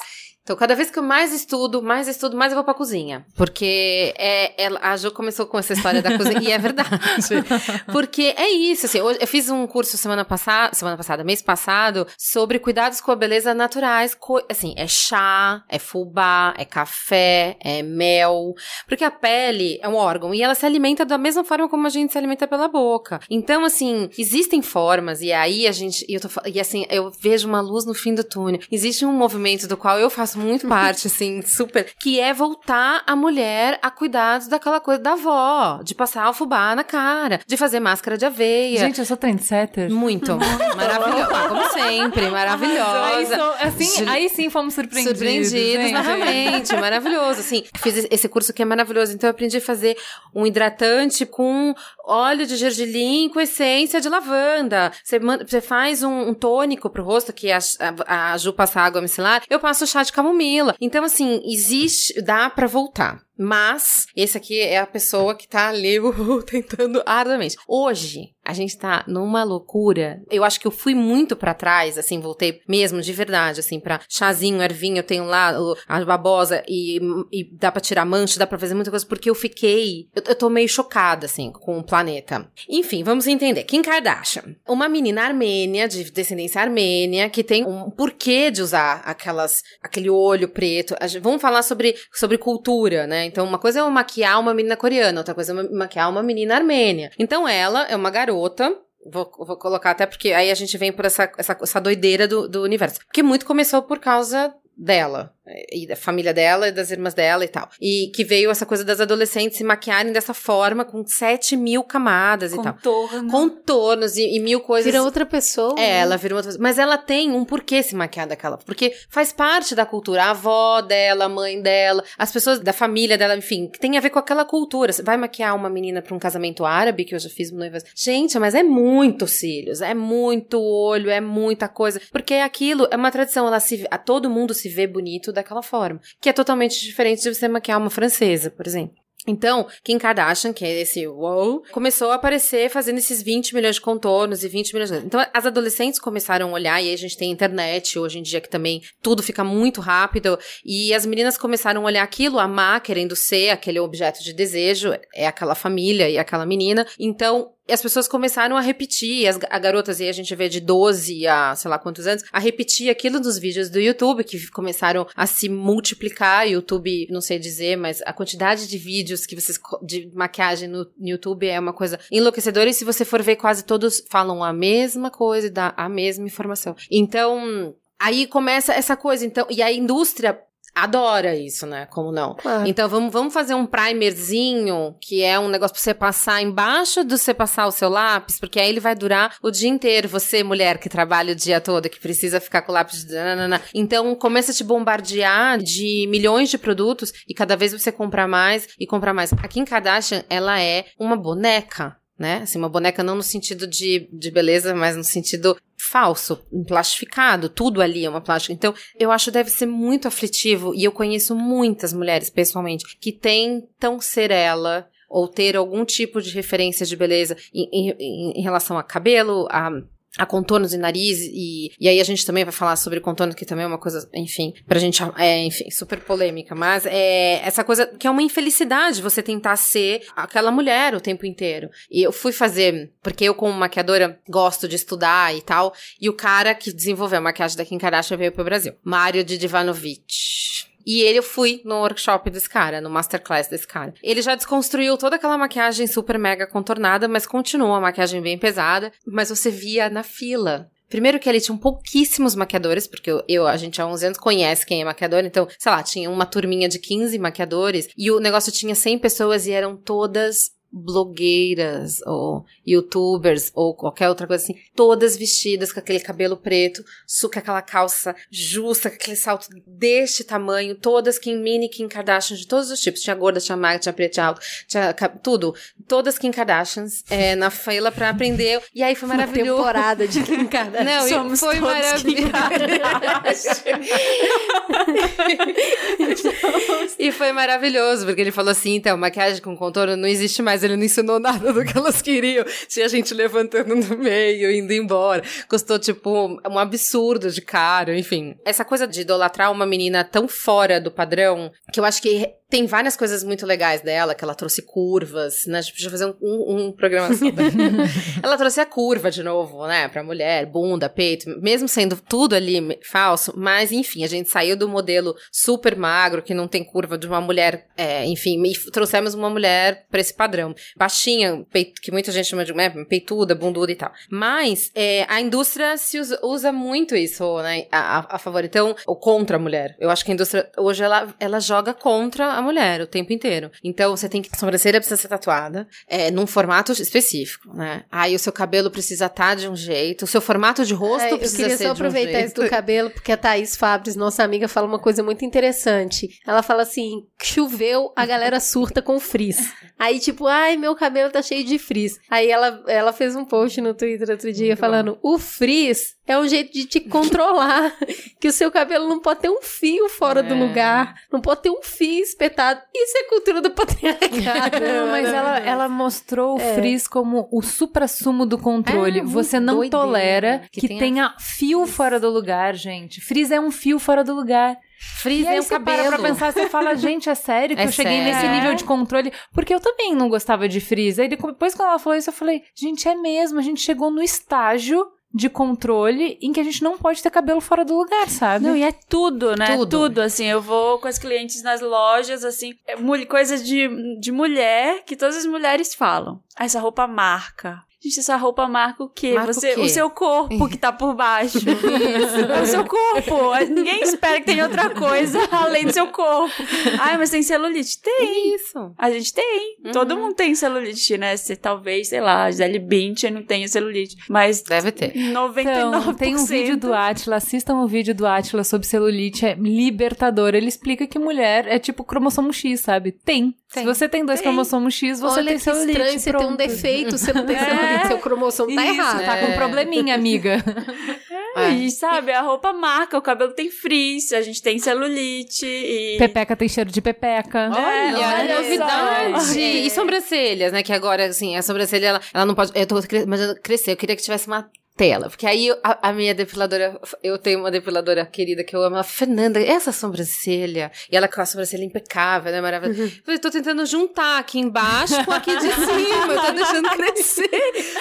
Então, 0.44 0.56
cada 0.56 0.74
vez 0.76 0.89
que 0.89 0.98
eu 0.98 1.04
mais 1.04 1.32
estudo, 1.34 1.82
mais 1.84 2.08
estudo, 2.08 2.36
mais 2.36 2.52
eu 2.52 2.56
vou 2.56 2.64
pra 2.64 2.74
cozinha. 2.74 3.26
Porque 3.36 4.14
é, 4.18 4.54
ela- 4.64 4.80
a 4.82 4.98
Jo 4.98 5.12
começou 5.12 5.46
com 5.46 5.60
essa 5.60 5.74
história 5.74 6.02
da 6.02 6.18
cozinha, 6.18 6.42
e 6.42 6.52
é 6.52 6.58
verdade. 6.58 6.89
Porque 7.92 8.34
é 8.36 8.50
isso, 8.50 8.86
assim, 8.88 9.02
hoje- 9.02 9.20
eu 9.22 9.28
fiz 9.28 9.50
um 9.50 9.68
curso 9.68 9.98
semana 9.98 10.26
passada, 10.26 10.74
semana 10.74 10.98
passada, 10.98 11.24
mês 11.24 11.42
passado, 11.42 12.08
sobre 12.18 12.58
cuidados 12.60 13.00
com 13.02 13.12
a 13.12 13.16
beleza 13.16 13.54
naturais. 13.54 14.16
co- 14.16 14.42
assim, 14.50 14.74
é 14.78 14.88
chá, 14.88 15.64
é 15.70 15.78
fubá, 15.78 16.54
é 16.58 16.66
café, 16.66 17.56
é 17.64 17.84
mel. 17.84 18.54
Porque 18.88 19.04
a 19.04 19.12
pele 19.12 19.80
é 19.82 19.88
um 19.88 19.96
órgão 19.96 20.34
e 20.34 20.42
ela 20.42 20.56
se 20.56 20.66
alimenta 20.66 21.06
da 21.06 21.18
mesma 21.18 21.44
forma 21.44 21.70
como 21.70 21.86
a 21.86 21.89
gente 21.89 22.12
se 22.12 22.18
alimenta 22.18 22.48
pela 22.48 22.68
boca. 22.68 23.20
Então, 23.30 23.64
assim, 23.64 24.10
existem 24.18 24.62
formas, 24.62 25.22
e 25.22 25.32
aí 25.32 25.68
a 25.68 25.72
gente. 25.72 26.04
Eu 26.10 26.20
tô, 26.20 26.28
e 26.46 26.60
assim, 26.60 26.86
eu 26.89 27.12
vejo 27.12 27.48
uma 27.48 27.62
luz 27.62 27.86
no 27.86 27.94
fim 27.94 28.14
do 28.16 28.24
túnel. 28.24 28.60
Existe 28.72 29.06
um 29.06 29.14
movimento 29.14 29.68
do 29.68 29.78
qual 29.78 30.00
eu 30.00 30.10
faço 30.10 30.30
muito 30.36 30.67
parte, 30.67 31.07
assim, 31.07 31.41
super, 31.41 31.86
que 31.99 32.19
é 32.19 32.34
voltar 32.34 33.03
a 33.05 33.15
mulher 33.15 33.77
a 33.82 33.89
cuidados 33.91 34.47
daquela 34.47 34.79
coisa 34.79 35.01
da 35.01 35.13
avó, 35.13 35.79
de 35.84 35.93
passar 35.95 36.29
o 36.29 36.34
fubá 36.34 36.75
na 36.75 36.84
cara, 36.84 37.39
de 37.45 37.57
fazer 37.57 37.79
máscara 37.79 38.17
de 38.17 38.25
aveia. 38.25 38.79
Gente, 38.79 38.99
eu 38.99 39.05
sou 39.05 39.17
trendsetter. 39.17 39.89
muito. 39.91 40.38
Maravilhosa. 40.75 41.47
Como 41.49 41.69
sempre, 41.69 42.25
Aí, 42.25 42.32
maravilhosa. 42.32 43.36
sou- 43.36 43.53
assim, 43.67 44.09
aí 44.09 44.29
sim 44.29 44.49
fomos 44.49 44.73
surpreendidos. 44.73 45.17
Surpreendidos 45.17 45.51
gente. 45.86 45.93
novamente, 45.93 46.75
maravilhoso. 46.75 47.39
Assim, 47.39 47.63
fiz 47.77 48.07
esse 48.09 48.27
curso 48.29 48.53
que 48.53 48.61
é 48.61 48.65
maravilhoso. 48.65 49.13
Então, 49.13 49.27
eu 49.27 49.32
aprendi 49.32 49.57
a 49.57 49.61
fazer 49.61 49.97
um 50.34 50.45
hidratante 50.45 51.25
com 51.25 51.73
óleo 52.05 52.45
de 52.45 52.55
gergelim 52.55 53.29
com 53.29 53.39
essência 53.39 53.99
de 54.01 54.09
lavanda. 54.09 54.91
Você, 55.03 55.19
manda- 55.19 55.45
você 55.47 55.61
faz 55.61 56.03
um, 56.03 56.29
um 56.29 56.34
tônico 56.34 56.89
pro 56.89 57.03
rosto, 57.03 57.32
que 57.34 57.51
a, 57.51 57.59
a, 58.07 58.34
a 58.34 58.38
Ju 58.38 58.53
passa 58.53 58.82
água 58.82 59.01
micelar, 59.01 59.43
eu 59.49 59.59
passo 59.59 59.86
chá 59.88 60.03
de 60.03 60.11
camomila. 60.22 60.76
Então, 60.80 61.03
assim, 61.03 61.41
existe, 61.45 62.22
dá 62.22 62.49
pra 62.49 62.67
voltar. 62.67 63.22
Mas, 63.44 64.06
esse 64.16 64.38
aqui 64.38 64.60
é 64.60 64.78
a 64.78 64.86
pessoa 64.86 65.34
que 65.34 65.48
tá 65.48 65.70
ali 65.70 65.98
tentando 66.46 67.02
arduamente. 67.08 67.58
Hoje, 67.68 68.36
a 68.46 68.54
gente 68.54 68.78
tá 68.78 69.04
numa 69.08 69.44
loucura. 69.44 70.22
Eu 70.30 70.44
acho 70.44 70.60
que 70.60 70.68
eu 70.68 70.72
fui 70.72 70.94
muito 70.94 71.36
pra 71.36 71.54
trás, 71.54 71.98
assim, 71.98 72.20
voltei 72.20 72.62
mesmo, 72.68 73.02
de 73.02 73.14
verdade, 73.14 73.60
assim, 73.60 73.80
pra 73.80 74.00
chazinho, 74.08 74.62
ervinho, 74.62 74.98
eu 74.98 75.04
tenho 75.04 75.26
lá 75.26 75.56
a 75.88 76.06
babosa 76.06 76.64
e, 76.68 77.00
e 77.32 77.44
dá 77.58 77.72
pra 77.72 77.82
tirar 77.82 78.06
mancha, 78.06 78.38
dá 78.38 78.46
pra 78.46 78.60
fazer 78.60 78.76
muita 78.76 78.92
coisa, 78.92 79.06
porque 79.06 79.30
eu 79.30 79.36
fiquei. 79.36 80.08
Eu, 80.16 80.24
eu 80.28 80.36
tô 80.36 80.50
meio 80.50 80.68
chocada, 80.68 81.26
assim, 81.26 81.52
com 81.52 81.80
o 81.80 81.84
planeta. 81.84 82.48
Enfim, 82.70 83.04
vamos 83.04 83.26
entender. 83.26 83.64
Kim 83.64 83.82
Kardashian, 83.82 84.56
uma 84.68 84.88
menina 84.88 85.24
armênia, 85.24 85.88
de 85.88 86.12
descendência 86.12 86.62
armênia, 86.62 87.30
que 87.30 87.44
tem 87.44 87.66
um 87.66 87.89
porquê 87.89 88.52
de 88.52 88.62
usar 88.62 89.02
aquelas, 89.06 89.64
aquele 89.82 90.10
olho 90.10 90.48
preto. 90.48 90.96
Vamos 91.22 91.42
falar 91.42 91.64
sobre, 91.64 91.96
sobre 92.12 92.38
cultura, 92.38 93.08
né? 93.08 93.30
Então, 93.32 93.45
uma 93.45 93.57
coisa 93.57 93.79
é 93.79 93.82
eu 93.82 93.89
maquiar 93.89 94.39
uma 94.39 94.53
menina 94.53 94.75
coreana, 94.75 95.19
outra 95.19 95.34
coisa 95.34 95.53
é 95.53 95.69
maquiar 95.69 96.09
uma 96.09 96.21
menina 96.21 96.55
armênia. 96.55 97.11
Então, 97.17 97.47
ela 97.47 97.88
é 97.88 97.95
uma 97.95 98.09
garota. 98.09 98.75
Vou, 99.03 99.32
vou 99.39 99.57
colocar 99.57 99.91
até 99.91 100.05
porque 100.05 100.32
aí 100.32 100.51
a 100.51 100.55
gente 100.55 100.77
vem 100.77 100.91
por 100.91 101.05
essa, 101.05 101.32
essa, 101.38 101.57
essa 101.59 101.82
doideira 101.82 102.27
do, 102.27 102.47
do 102.47 102.61
universo. 102.61 102.99
Porque 103.05 103.23
muito 103.23 103.45
começou 103.45 103.82
por 103.82 103.97
causa 103.97 104.53
dela. 104.82 105.32
E 105.71 105.86
da 105.86 105.95
família 105.95 106.34
dela 106.34 106.67
e 106.67 106.71
das 106.71 106.91
irmãs 106.91 107.13
dela 107.13 107.43
e 107.43 107.47
tal. 107.47 107.69
E 107.79 108.11
que 108.15 108.23
veio 108.23 108.49
essa 108.49 108.65
coisa 108.65 108.84
das 108.84 109.01
adolescentes 109.01 109.57
se 109.57 109.63
maquiarem 109.63 110.11
dessa 110.11 110.34
forma, 110.34 110.86
com 110.86 111.05
7 111.05 111.57
mil 111.57 111.84
camadas 111.84 112.53
e 112.53 112.55
tal. 112.61 112.73
Contorno. 112.73 113.29
Contornos 113.29 114.17
e, 114.17 114.36
e 114.36 114.39
mil 114.39 114.61
coisas. 114.61 114.91
Vira 114.91 115.03
outra 115.03 115.25
pessoa. 115.25 115.75
É, 115.77 115.99
ela 115.99 116.15
virou 116.15 116.38
outra 116.38 116.55
Mas 116.59 116.79
ela 116.79 116.97
tem 116.97 117.32
um 117.32 117.43
porquê 117.43 117.84
se 117.84 117.95
maquiar 117.95 118.27
daquela. 118.27 118.57
Porque 118.57 118.93
faz 119.09 119.34
parte 119.34 119.75
da 119.75 119.86
cultura. 119.86 120.23
A 120.23 120.29
avó 120.32 120.82
dela, 120.82 121.25
a 121.25 121.29
mãe 121.29 121.61
dela, 121.61 122.03
as 122.17 122.32
pessoas 122.32 122.59
da 122.59 122.73
família 122.73 123.17
dela, 123.17 123.36
enfim, 123.36 123.67
que 123.67 123.79
tem 123.79 123.97
a 123.97 124.01
ver 124.01 124.09
com 124.09 124.19
aquela 124.19 124.45
cultura. 124.45 124.93
Você 124.93 125.03
vai 125.03 125.17
maquiar 125.17 125.55
uma 125.55 125.69
menina 125.69 126.01
pra 126.01 126.15
um 126.15 126.19
casamento 126.19 126.65
árabe, 126.65 127.03
que 127.03 127.13
eu 127.13 127.19
já 127.19 127.29
fiz 127.29 127.51
noivas. 127.51 127.84
Gente, 127.95 128.39
mas 128.39 128.55
é 128.55 128.63
muito 128.63 129.27
cílios, 129.27 129.82
é 129.82 129.93
muito 129.93 130.61
olho, 130.61 131.09
é 131.09 131.19
muita 131.19 131.67
coisa. 131.67 132.01
Porque 132.11 132.36
aquilo 132.36 132.88
é 132.89 132.95
uma 132.95 133.11
tradição. 133.11 133.47
Ela 133.47 133.59
se, 133.59 133.86
a 133.91 133.97
todo 133.97 134.29
mundo 134.29 134.53
se 134.53 134.70
vê 134.72 134.88
bonito 134.88 135.32
daquela 135.32 135.61
forma. 135.61 135.99
Que 136.19 136.30
é 136.30 136.34
totalmente 136.34 136.82
diferente 136.82 137.22
de 137.22 137.34
você 137.34 137.47
maquiar 137.47 137.78
uma 137.78 137.89
francesa, 137.89 138.49
por 138.49 138.65
exemplo. 138.65 139.01
Então, 139.28 139.67
Kim 139.84 139.99
Kardashian, 139.99 140.51
que 140.51 140.65
é 140.65 140.82
esse 140.82 141.05
wow, 141.07 141.63
começou 141.72 142.11
a 142.11 142.15
aparecer 142.15 142.69
fazendo 142.69 142.97
esses 142.97 143.22
20 143.22 143.53
milhões 143.53 143.76
de 143.76 143.82
contornos 143.82 144.43
e 144.43 144.47
20 144.47 144.74
milhões 144.74 144.89
de... 144.89 144.97
Então, 144.97 145.24
as 145.32 145.45
adolescentes 145.45 145.99
começaram 145.99 146.49
a 146.49 146.53
olhar, 146.53 146.82
e 146.82 146.88
aí 146.88 146.93
a 146.93 146.97
gente 146.97 147.15
tem 147.15 147.30
internet 147.30 147.99
hoje 147.99 148.17
em 148.17 148.24
dia 148.24 148.41
que 148.41 148.49
também 148.49 148.82
tudo 149.01 149.22
fica 149.22 149.43
muito 149.43 149.80
rápido, 149.80 150.39
e 150.65 150.91
as 150.93 151.05
meninas 151.05 151.38
começaram 151.38 151.82
a 151.82 151.86
olhar 151.86 152.03
aquilo, 152.03 152.39
amar, 152.39 152.82
querendo 152.82 153.15
ser 153.15 153.49
aquele 153.51 153.80
objeto 153.80 154.24
de 154.24 154.34
desejo, 154.34 154.91
é 155.13 155.28
aquela 155.28 155.53
família 155.53 156.09
e 156.09 156.17
aquela 156.17 156.45
menina. 156.45 156.88
Então, 156.99 157.51
e 157.72 157.74
as 157.74 157.82
pessoas 157.82 158.05
começaram 158.05 158.57
a 158.57 158.61
repetir, 158.61 159.26
as 159.30 159.39
a 159.49 159.57
garotas 159.57 160.01
aí 160.01 160.09
a 160.09 160.11
gente 160.11 160.36
vê 160.36 160.49
de 160.49 160.59
12 160.59 161.26
a 161.26 161.55
sei 161.55 161.72
lá 161.72 161.80
quantos 161.80 162.05
anos, 162.05 162.22
a 162.30 162.38
repetir 162.38 162.89
aquilo 162.89 163.17
dos 163.17 163.38
vídeos 163.38 163.69
do 163.69 163.80
YouTube, 163.80 164.26
que 164.26 164.51
começaram 164.51 165.07
a 165.15 165.26
se 165.26 165.47
multiplicar. 165.47 166.49
YouTube, 166.49 167.07
não 167.09 167.22
sei 167.22 167.39
dizer, 167.39 167.78
mas 167.78 168.01
a 168.01 168.11
quantidade 168.11 168.67
de 168.67 168.78
vídeos 168.78 169.26
que 169.26 169.39
vocês 169.39 169.57
de 169.82 170.11
maquiagem 170.13 170.67
no, 170.67 170.86
no 170.99 171.07
YouTube 171.07 171.47
é 171.47 171.57
uma 171.57 171.72
coisa 171.72 171.97
enlouquecedora. 172.11 172.69
E 172.69 172.74
se 172.74 172.84
você 172.84 173.05
for 173.05 173.24
ver, 173.24 173.38
quase 173.38 173.63
todos 173.63 174.03
falam 174.09 174.43
a 174.43 174.51
mesma 174.51 175.09
coisa 175.09 175.47
e 175.47 175.49
dá 175.49 175.74
a 175.78 175.88
mesma 175.88 176.26
informação. 176.26 176.76
Então, 176.91 177.74
Aí 178.03 178.26
começa 178.26 178.74
essa 178.74 178.97
coisa, 178.97 179.24
então, 179.24 179.45
e 179.47 179.61
a 179.61 179.72
indústria 179.72 180.41
adora 180.74 181.36
isso, 181.36 181.65
né? 181.65 181.86
Como 181.88 182.11
não? 182.11 182.36
Claro. 182.36 182.67
Então 182.67 182.88
vamos, 182.88 183.11
vamos 183.11 183.34
fazer 183.34 183.53
um 183.53 183.65
primerzinho, 183.65 184.95
que 184.99 185.24
é 185.24 185.39
um 185.39 185.47
negócio 185.47 185.74
pra 185.74 185.82
você 185.82 185.93
passar 185.93 186.41
embaixo 186.41 187.03
do 187.03 187.17
você 187.17 187.34
passar 187.34 187.67
o 187.67 187.72
seu 187.72 187.89
lápis, 187.89 188.39
porque 188.39 188.59
aí 188.59 188.69
ele 188.69 188.80
vai 188.80 188.95
durar 188.95 189.36
o 189.41 189.51
dia 189.51 189.69
inteiro. 189.69 190.07
Você, 190.09 190.43
mulher 190.43 190.78
que 190.78 190.89
trabalha 190.89 191.34
o 191.34 191.36
dia 191.36 191.61
todo, 191.61 191.89
que 191.89 191.99
precisa 191.99 192.39
ficar 192.39 192.61
com 192.61 192.72
o 192.72 192.76
lápis. 192.76 193.05
De... 193.05 193.13
nanana. 193.13 193.61
Então 193.74 194.13
começa 194.15 194.51
a 194.51 194.55
te 194.55 194.63
bombardear 194.63 195.57
de 195.57 196.07
milhões 196.09 196.49
de 196.49 196.57
produtos 196.57 197.11
e 197.28 197.34
cada 197.34 197.55
vez 197.55 197.72
você 197.72 197.91
compra 197.91 198.28
mais 198.28 198.67
e 198.80 198.88
compra 198.88 199.13
mais. 199.13 199.32
A 199.34 199.47
Kim 199.47 199.65
Kardashian, 199.65 200.24
ela 200.30 200.61
é 200.61 200.86
uma 200.99 201.15
boneca 201.15 202.01
né? 202.22 202.41
Assim, 202.43 202.59
uma 202.59 202.69
boneca 202.69 203.03
não 203.03 203.15
no 203.15 203.24
sentido 203.24 203.67
de, 203.67 204.07
de 204.13 204.30
beleza, 204.32 204.74
mas 204.76 204.95
no 204.95 205.03
sentido 205.03 205.57
falso, 205.76 206.39
plastificado, 206.67 207.49
tudo 207.49 207.82
ali 207.82 208.05
é 208.05 208.09
uma 208.09 208.22
plástica. 208.22 208.53
Então, 208.53 208.74
eu 208.97 209.11
acho 209.11 209.26
que 209.26 209.32
deve 209.32 209.49
ser 209.49 209.65
muito 209.65 210.07
aflitivo, 210.07 210.74
e 210.76 210.84
eu 210.84 210.91
conheço 210.91 211.36
muitas 211.36 211.91
mulheres, 211.91 212.30
pessoalmente, 212.30 212.86
que 212.99 213.11
tentam 213.11 213.99
ser 213.99 214.30
ela, 214.30 214.88
ou 215.09 215.28
ter 215.28 215.57
algum 215.57 215.84
tipo 215.84 216.22
de 216.22 216.30
referência 216.30 216.86
de 216.86 216.95
beleza 216.95 217.36
em, 217.53 217.67
em, 217.74 218.39
em 218.39 218.41
relação 218.41 218.78
a 218.78 218.84
cabelo, 218.84 219.47
a 219.49 219.69
a 220.18 220.26
contornos 220.26 220.72
de 220.72 220.78
nariz 220.78 221.20
e, 221.22 221.72
e 221.80 221.88
aí 221.88 221.99
a 221.99 222.03
gente 222.03 222.26
também 222.26 222.43
vai 222.43 222.51
falar 222.51 222.76
sobre 222.76 222.99
contorno 222.99 223.34
que 223.34 223.45
também 223.45 223.64
é 223.64 223.68
uma 223.68 223.78
coisa, 223.78 224.09
enfim, 224.14 224.53
pra 224.68 224.80
gente, 224.80 225.01
é, 225.18 225.43
enfim, 225.45 225.70
super 225.72 225.99
polêmica, 226.01 226.53
mas 226.53 226.86
é 226.86 227.41
essa 227.43 227.64
coisa 227.64 227.86
que 227.86 228.07
é 228.07 228.09
uma 228.09 228.22
infelicidade 228.22 229.01
você 229.01 229.24
tentar 229.24 229.55
ser 229.55 230.01
aquela 230.16 230.51
mulher 230.51 230.93
o 230.95 231.01
tempo 231.01 231.26
inteiro. 231.26 231.70
E 231.89 232.01
eu 232.01 232.12
fui 232.12 232.32
fazer, 232.32 232.91
porque 233.01 233.24
eu 233.24 233.36
como 233.36 233.53
maquiadora 233.53 234.20
gosto 234.28 234.68
de 234.68 234.76
estudar 234.76 235.36
e 235.36 235.41
tal, 235.41 235.74
e 235.99 236.09
o 236.09 236.14
cara 236.14 236.53
que 236.53 236.74
desenvolveu 236.74 237.20
a 237.20 237.22
maquiagem 237.22 237.57
da 237.57 237.66
Kim 237.66 237.78
Kardashian 237.78 238.18
veio 238.18 238.32
pro 238.32 238.43
Brasil, 238.43 238.74
Mário 238.84 239.24
de 239.24 239.38
Divanovic. 239.38 240.70
E 240.86 241.01
ele 241.01 241.19
eu 241.19 241.23
fui 241.23 241.61
no 241.63 241.75
workshop 241.75 242.29
desse 242.29 242.49
cara, 242.49 242.82
no 242.82 242.89
masterclass 242.89 243.47
desse 243.47 243.67
cara. 243.67 243.93
Ele 244.01 244.21
já 244.21 244.36
desconstruiu 244.36 244.97
toda 244.97 245.15
aquela 245.15 245.38
maquiagem 245.38 245.88
super 245.88 246.17
mega 246.17 246.47
contornada, 246.47 247.07
mas 247.07 247.25
continua 247.25 247.77
a 247.77 247.82
maquiagem 247.82 248.21
bem 248.21 248.38
pesada. 248.38 248.91
Mas 249.05 249.29
você 249.29 249.49
via 249.49 249.89
na 249.89 250.03
fila. 250.03 250.69
Primeiro 250.91 251.19
que 251.19 251.29
ele 251.29 251.39
tinha 251.39 251.57
pouquíssimos 251.57 252.36
maquiadores, 252.36 252.86
porque 252.86 253.09
eu, 253.09 253.23
eu, 253.25 253.47
a 253.47 253.55
gente 253.55 253.82
há 253.82 253.88
11 253.88 254.07
anos 254.07 254.17
conhece 254.17 254.65
quem 254.65 254.82
é 254.82 254.86
maquiador, 254.86 255.23
então, 255.23 255.47
sei 255.57 255.71
lá, 255.71 255.82
tinha 255.82 256.11
uma 256.11 256.25
turminha 256.25 256.67
de 256.67 256.79
15 256.79 257.17
maquiadores 257.17 257.88
e 257.97 258.11
o 258.11 258.19
negócio 258.19 258.51
tinha 258.51 258.75
100 258.75 258.99
pessoas 258.99 259.47
e 259.47 259.51
eram 259.51 259.77
todas 259.77 260.51
blogueiras 260.72 262.01
ou 262.05 262.45
youtubers 262.65 263.51
ou 263.53 263.74
qualquer 263.74 264.09
outra 264.09 264.26
coisa 264.26 264.43
assim, 264.43 264.55
todas 264.76 265.17
vestidas 265.17 265.74
com 265.74 265.80
aquele 265.80 265.99
cabelo 265.99 266.38
preto, 266.38 266.84
com 267.22 267.39
aquela 267.39 267.61
calça 267.61 268.15
justa, 268.30 268.89
com 268.89 268.95
aquele 268.95 269.17
salto 269.17 269.47
deste 269.65 270.24
tamanho, 270.24 270.76
todas 270.76 271.19
Kim 271.19 271.38
Mini, 271.38 271.69
Kim 271.69 271.88
Kardashian 271.88 272.38
de 272.38 272.47
todos 272.47 272.72
os 272.72 272.80
tipos, 272.80 273.01
tinha 273.01 273.15
gorda, 273.15 273.39
tinha 273.39 273.57
magra, 273.57 273.80
tinha 273.80 273.93
preta, 273.93 274.13
tinha 274.13 274.26
alto, 274.28 274.41
tinha 274.67 274.93
tudo, 275.22 275.53
todas 275.88 276.17
Kim 276.17 276.32
Kardashians 276.32 277.03
é, 277.09 277.36
na 277.36 277.49
fila 277.49 277.91
pra 277.91 278.09
aprender, 278.09 278.61
e 278.74 278.82
aí 278.82 278.95
foi 278.95 279.09
maravilhoso. 279.09 279.51
Uma 279.51 279.57
temporada 279.57 280.07
de 280.07 280.24
Kim 280.24 280.47
Kardashian. 280.47 280.84
Não, 280.84 281.07
Somos 281.07 281.39
foi 281.39 281.59
maravilhoso. 281.59 282.32
e 286.97 287.11
foi 287.11 287.32
maravilhoso, 287.32 288.05
porque 288.05 288.22
ele 288.22 288.32
falou 288.32 288.51
assim, 288.51 288.76
então, 288.76 288.95
maquiagem 288.97 289.41
com 289.41 289.55
contorno 289.55 289.97
não 289.97 290.07
existe 290.07 290.41
mais, 290.41 290.61
ele 290.64 290.76
não 290.76 290.84
ensinou 290.84 291.20
nada 291.20 291.51
do 291.51 291.64
que 291.64 291.78
elas 291.78 292.01
queriam. 292.01 292.45
Tinha 292.68 292.88
gente 292.89 293.14
levantando 293.14 293.76
no 293.76 293.97
meio, 293.97 294.51
indo 294.51 294.74
embora. 294.74 295.24
Custou, 295.47 295.80
tipo, 295.80 296.39
um 296.49 296.59
absurdo 296.59 297.30
de 297.30 297.41
caro, 297.41 297.93
enfim. 297.93 298.36
Essa 298.45 298.66
coisa 298.66 298.88
de 298.88 299.01
idolatrar 299.01 299.51
uma 299.51 299.66
menina 299.66 300.03
tão 300.03 300.28
fora 300.28 300.80
do 300.80 300.91
padrão, 300.91 301.51
que 301.72 301.80
eu 301.80 301.86
acho 301.86 302.01
que 302.01 302.34
tem 302.52 302.68
várias 302.68 302.97
coisas 302.97 303.24
muito 303.24 303.45
legais 303.45 303.80
dela, 303.80 304.14
que 304.14 304.26
ela 304.26 304.36
trouxe 304.36 304.62
curvas, 304.62 305.45
né? 305.47 305.60
A 305.60 305.62
gente 305.62 305.74
podia 305.74 305.89
fazer 305.89 306.06
um, 306.06 306.16
um, 306.22 306.66
um 306.66 306.72
programa 306.74 307.16
só. 307.16 307.26
ela 308.22 308.38
trouxe 308.38 308.60
a 308.60 308.66
curva 308.66 309.10
de 309.10 309.24
novo, 309.24 309.66
né? 309.66 309.88
Pra 309.88 310.04
mulher, 310.04 310.45
bunda, 310.45 310.89
peito, 310.89 311.30
mesmo 311.41 311.70
sendo 311.70 311.95
tudo 311.95 312.36
ali 312.36 312.78
falso, 312.84 313.34
mas 313.38 313.72
enfim, 313.72 314.04
a 314.04 314.08
gente 314.08 314.30
saiu 314.30 314.58
do 314.58 314.68
modelo 314.68 315.16
super 315.32 315.78
magro, 315.78 316.22
que 316.22 316.34
não 316.34 316.45
tem 316.45 316.62
curva, 316.62 316.97
de 316.97 317.08
uma 317.08 317.22
mulher, 317.22 317.68
é, 317.78 318.06
enfim, 318.06 318.43
e 318.43 318.54
trouxemos 318.70 319.14
uma 319.14 319.30
mulher 319.30 319.86
pra 319.89 320.02
esse 320.02 320.14
padrão. 320.14 320.54
Baixinha, 320.76 321.45
peito, 321.54 321.82
que 321.82 321.89
muita 321.89 322.12
gente 322.12 322.28
chama 322.28 322.43
de 322.43 322.54
né, 322.54 322.70
peituda, 322.89 323.34
bunduda 323.34 323.72
e 323.72 323.76
tal. 323.76 323.93
Mas 324.10 324.70
é, 324.76 325.06
a 325.08 325.22
indústria 325.22 325.78
se 325.78 325.97
usa, 325.97 326.20
usa, 326.22 326.52
muito 326.52 326.97
isso, 326.97 327.41
né? 327.41 327.66
A, 327.72 327.99
a, 327.99 328.16
a 328.16 328.20
favor. 328.20 328.43
Então, 328.43 328.76
ou 328.86 328.97
contra 328.97 329.38
a 329.38 329.39
mulher. 329.39 329.78
Eu 329.80 329.89
acho 329.89 330.04
que 330.04 330.12
a 330.12 330.14
indústria, 330.14 330.52
hoje, 330.58 330.84
ela, 330.84 331.16
ela 331.18 331.39
joga 331.39 331.74
contra 331.74 332.34
a 332.34 332.41
a 332.42 332.44
mulher 332.44 332.82
o 332.82 332.88
tempo 332.88 333.14
inteiro. 333.14 333.52
Então 333.64 333.96
você 333.96 334.10
tem 334.10 334.22
que. 334.22 334.30
A 334.32 334.38
sobrancelha 334.38 334.80
precisa 334.80 335.00
ser 335.00 335.08
tatuada, 335.08 335.68
é, 335.88 336.12
num 336.12 336.28
formato 336.28 336.72
específico, 336.72 337.54
né? 337.56 337.84
Aí 337.92 338.16
o 338.16 338.20
seu 338.20 338.34
cabelo 338.34 338.70
precisa 338.70 339.06
estar 339.06 339.30
tá 339.30 339.36
de 339.36 339.48
um 339.48 339.56
jeito, 339.56 340.04
o 340.04 340.08
seu 340.08 340.22
formato 340.22 340.66
de 340.66 340.74
rosto 340.74 341.16
é, 341.16 341.18
precisa 341.18 341.38
ser. 341.38 341.44
Eu 341.44 341.50
queria 341.50 341.68
só 341.68 341.74
aproveitar 341.74 342.20
um 342.20 342.26
isso 342.26 342.36
do 342.36 342.50
cabelo, 342.50 342.89
porque 342.89 343.12
a 343.12 343.18
Thaís 343.18 343.56
Fabres, 343.56 343.96
nossa 343.96 344.24
amiga, 344.24 344.48
fala 344.48 344.68
uma 344.68 344.80
coisa 344.80 345.02
muito 345.04 345.24
interessante. 345.24 346.10
Ela 346.26 346.44
fala 346.44 346.64
assim: 346.64 347.06
choveu, 347.22 347.92
a 347.96 348.06
galera 348.06 348.39
surta 348.39 348.82
com 348.82 349.00
frizz. 349.00 349.54
Aí, 349.78 350.00
tipo, 350.00 350.28
ai, 350.28 350.58
meu 350.58 350.76
cabelo 350.76 351.12
tá 351.12 351.22
cheio 351.22 351.44
de 351.44 351.58
frizz. 351.58 352.00
Aí 352.10 352.30
ela, 352.30 352.64
ela 352.68 352.94
fez 352.94 353.16
um 353.16 353.26
post 353.26 353.60
no 353.62 353.74
Twitter 353.74 354.10
outro 354.10 354.32
dia 354.32 354.48
muito 354.48 354.60
falando: 354.60 355.00
bom. 355.02 355.16
o 355.16 355.18
frizz 355.18 355.96
é 356.12 356.20
um 356.20 356.28
jeito 356.28 356.53
de 356.53 356.66
te 356.66 356.80
controlar. 356.80 357.74
que 358.20 358.28
o 358.28 358.32
seu 358.32 358.51
cabelo 358.51 358.88
não 358.88 358.99
pode 358.99 359.22
ter 359.22 359.30
um 359.30 359.41
fio 359.41 359.89
fora 359.89 360.20
é. 360.20 360.24
do 360.24 360.36
lugar, 360.36 360.95
não 361.12 361.22
pode 361.22 361.41
ter 361.41 361.49
um 361.49 361.62
fio 361.62 362.03
espetado. 362.03 362.62
Isso 362.74 362.97
é 362.97 363.03
cultura 363.03 363.41
do 363.41 363.51
patriarcado. 363.51 364.59
não, 364.59 364.88
mas 364.91 365.07
ela, 365.07 365.39
ela 365.39 365.70
mostrou 365.70 366.38
o 366.38 366.41
é. 366.41 366.55
frizz 366.55 366.88
como 366.88 367.28
o 367.32 367.41
supra-sumo 367.41 368.26
do 368.26 368.38
controle. 368.38 368.99
É, 368.99 369.03
Você 369.03 369.39
não 369.39 369.55
doideira. 369.55 369.86
tolera 369.86 370.41
que, 370.51 370.62
que 370.62 370.68
tenha, 370.68 370.80
tenha 370.80 371.16
fio 371.20 371.66
fora 371.66 371.99
do 371.99 372.09
lugar, 372.09 372.55
gente. 372.55 373.01
Frizz 373.01 373.32
é 373.32 373.39
um 373.39 373.51
fio 373.51 373.80
fora 373.80 374.03
do 374.03 374.14
lugar. 374.14 374.57
Frizz 374.82 375.28
é 375.28 375.39
o 375.39 375.45
cabelo. 375.45 375.89
para 375.89 375.97
pra 375.97 376.09
pensar, 376.09 376.34
você 376.34 376.49
fala, 376.49 376.76
gente, 376.76 377.07
é 377.07 377.14
sério 377.14 377.55
que 377.55 377.62
é 377.62 377.66
eu 377.66 377.72
cheguei 377.72 378.03
sério? 378.03 378.14
nesse 378.14 378.28
nível 378.28 378.55
de 378.55 378.64
controle? 378.64 379.14
Porque 379.32 379.53
eu 379.53 379.59
também 379.59 379.93
não 379.93 380.09
gostava 380.09 380.49
de 380.49 380.59
frizz. 380.59 380.97
Aí 380.97 381.07
depois 381.07 381.53
quando 381.53 381.70
ela 381.70 381.80
falou 381.80 381.97
isso, 381.97 382.09
eu 382.09 382.14
falei, 382.14 382.41
gente, 382.55 382.88
é 382.88 382.95
mesmo, 382.95 383.38
a 383.38 383.43
gente 383.43 383.62
chegou 383.62 383.91
no 383.91 384.01
estágio 384.01 384.86
de 385.14 385.30
controle 385.30 386.18
em 386.22 386.32
que 386.32 386.39
a 386.39 386.43
gente 386.43 386.64
não 386.64 386.78
pode 386.78 387.01
ter 387.01 387.09
cabelo 387.09 387.41
fora 387.41 387.66
do 387.66 387.76
lugar, 387.76 388.09
sabe? 388.09 388.45
Não, 388.45 388.55
e 388.55 388.64
é 388.64 388.72
tudo, 388.72 389.36
né? 389.36 389.57
Tudo. 389.57 389.70
tudo 389.70 390.01
assim, 390.01 390.26
eu 390.26 390.41
vou 390.41 390.80
com 390.80 390.88
as 390.88 390.97
clientes 390.97 391.43
nas 391.43 391.62
lojas, 391.62 392.24
assim, 392.24 392.53
é 392.66 392.76
coisas 393.05 393.45
de, 393.45 393.99
de 393.99 394.12
mulher 394.12 394.84
que 394.86 394.95
todas 394.95 395.18
as 395.18 395.26
mulheres 395.26 395.74
falam. 395.74 396.22
Ah, 396.36 396.45
essa 396.45 396.59
roupa 396.59 396.88
marca. 396.88 397.62
Gente, 397.84 397.99
essa 397.99 398.15
roupa 398.15 398.47
marca 398.47 398.84
o 398.84 398.89
quê? 398.89 399.13
Marca 399.13 399.34
Você, 399.34 399.53
o, 399.53 399.55
quê? 399.55 399.61
o 399.61 399.69
seu 399.69 399.89
corpo 399.89 400.47
que 400.47 400.57
tá 400.57 400.71
por 400.71 400.93
baixo. 400.93 401.39
Isso. 401.41 402.32
É 402.32 402.41
o 402.41 402.45
seu 402.45 402.63
corpo. 402.63 403.36
Ninguém 403.49 403.82
espera 403.82 404.19
que 404.19 404.27
tenha 404.27 404.43
outra 404.43 404.69
coisa 404.69 405.19
além 405.32 405.65
do 405.65 405.73
seu 405.73 405.88
corpo. 405.88 406.32
Ai, 406.79 406.97
mas 406.97 407.09
tem 407.09 407.23
celulite? 407.23 407.82
Tem. 407.82 408.36
Isso. 408.36 408.71
A 408.77 408.91
gente 408.91 409.11
tem. 409.11 409.57
Uhum. 409.65 409.71
Todo 409.71 409.97
mundo 409.97 410.13
tem 410.13 410.36
celulite, 410.36 410.95
né? 410.95 411.17
Você 411.17 411.36
talvez, 411.36 411.88
sei 411.88 412.01
lá, 412.01 412.25
a 412.25 412.32
Gisele 412.32 412.59
Bündchen 412.59 413.11
não 413.11 413.23
tenha 413.23 413.47
celulite. 413.47 413.95
Mas... 414.07 414.43
Deve 414.43 414.71
ter. 414.71 414.93
99%. 414.93 415.41
Então, 415.41 415.93
tem 415.95 416.15
um 416.15 416.25
vídeo 416.25 416.57
do 416.57 416.73
Atila, 416.73 417.15
assistam 417.15 417.55
o 417.55 417.63
um 417.63 417.67
vídeo 417.67 417.95
do 417.95 418.05
Atila 418.05 418.43
sobre 418.43 418.67
celulite, 418.67 419.25
é 419.25 419.34
libertador. 419.34 420.36
Ele 420.36 420.47
explica 420.47 420.86
que 420.86 420.99
mulher 420.99 421.47
é 421.47 421.57
tipo 421.57 421.84
cromossomo 421.84 422.32
X, 422.32 422.59
sabe? 422.59 422.91
Tem. 422.91 423.36
Tem. 423.53 423.63
Se 423.63 423.67
você 423.67 423.89
tem 423.89 424.05
dois 424.05 424.21
Tem. 424.21 424.29
cromossomos 424.29 424.73
X, 424.73 425.01
você 425.01 425.19
Olha 425.19 425.27
tem 425.27 425.38
que 425.38 425.43
celulite. 425.43 425.71
estranho, 425.71 425.99
você 425.99 426.11
tem 426.11 426.21
um 426.21 426.23
pronto. 426.23 426.38
defeito, 426.38 426.97
você 426.97 427.11
não 427.11 427.25
tem 427.25 427.36
celulite, 427.38 427.70
seu 427.88 427.97
cromossomo 427.99 428.53
tá 428.55 428.65
Isso, 428.65 428.74
errado. 428.74 429.05
tá 429.05 429.17
com 429.17 429.26
É. 429.28 429.36
probleminha, 429.36 429.95
amiga. 429.95 430.38
É, 431.34 431.49
e 431.51 431.72
sabe, 431.72 432.11
a 432.11 432.19
roupa 432.22 432.51
marca, 432.51 432.97
o 432.97 433.01
cabelo 433.01 433.32
tem 433.32 433.49
frizz, 433.49 434.11
a 434.11 434.22
gente 434.22 434.41
tem 434.41 434.59
celulite 434.59 435.45
e... 435.45 435.95
Pepeca 435.97 436.36
tem 436.36 436.49
cheiro 436.49 436.69
de 436.69 436.82
pepeca. 436.82 437.49
Olha, 437.49 437.97
olha 438.19 438.41
novidade. 438.41 439.39
E 439.39 439.69
sobrancelhas, 439.69 440.51
né? 440.51 440.61
Que 440.61 440.74
agora, 440.74 441.05
assim, 441.05 441.38
a 441.38 441.41
sobrancelha, 441.41 441.88
ela, 441.88 442.01
ela 442.13 442.26
não 442.26 442.36
pode. 442.36 442.51
Eu 442.53 442.67
tô 442.67 442.82
cre- 442.82 443.05
mas 443.05 443.22
eu 443.22 443.34
crescer, 443.41 443.72
eu 443.72 443.78
queria 443.78 443.95
que 443.95 444.01
tivesse 444.03 444.28
uma 444.28 444.49
tela. 444.82 445.09
Porque 445.09 445.27
aí 445.27 445.51
a, 445.63 445.89
a 445.89 445.93
minha 445.93 446.13
depiladora, 446.15 446.79
eu 447.03 447.15
tenho 447.19 447.39
uma 447.39 447.51
depiladora 447.51 448.03
querida 448.03 448.43
que 448.43 448.55
eu 448.55 448.63
amo, 448.63 448.77
a 448.77 448.84
Fernanda, 448.84 449.39
essa 449.39 449.71
sobrancelha. 449.71 450.71
E 450.91 450.97
ela 450.97 451.07
com 451.07 451.21
a 451.21 451.25
sobrancelha 451.25 451.63
impecável, 451.63 452.32
né? 452.32 452.41
Maravilhosa. 452.41 452.91
Eu 453.07 453.19
tô 453.19 453.29
tentando 453.29 453.63
juntar 453.65 454.17
aqui 454.17 454.39
embaixo 454.39 455.03
com 455.05 455.11
aqui 455.11 455.36
de 455.38 455.51
cima. 455.51 456.13
Eu 456.13 456.21
tô 456.21 456.32
deixando 456.32 456.69
crescer. 456.71 457.29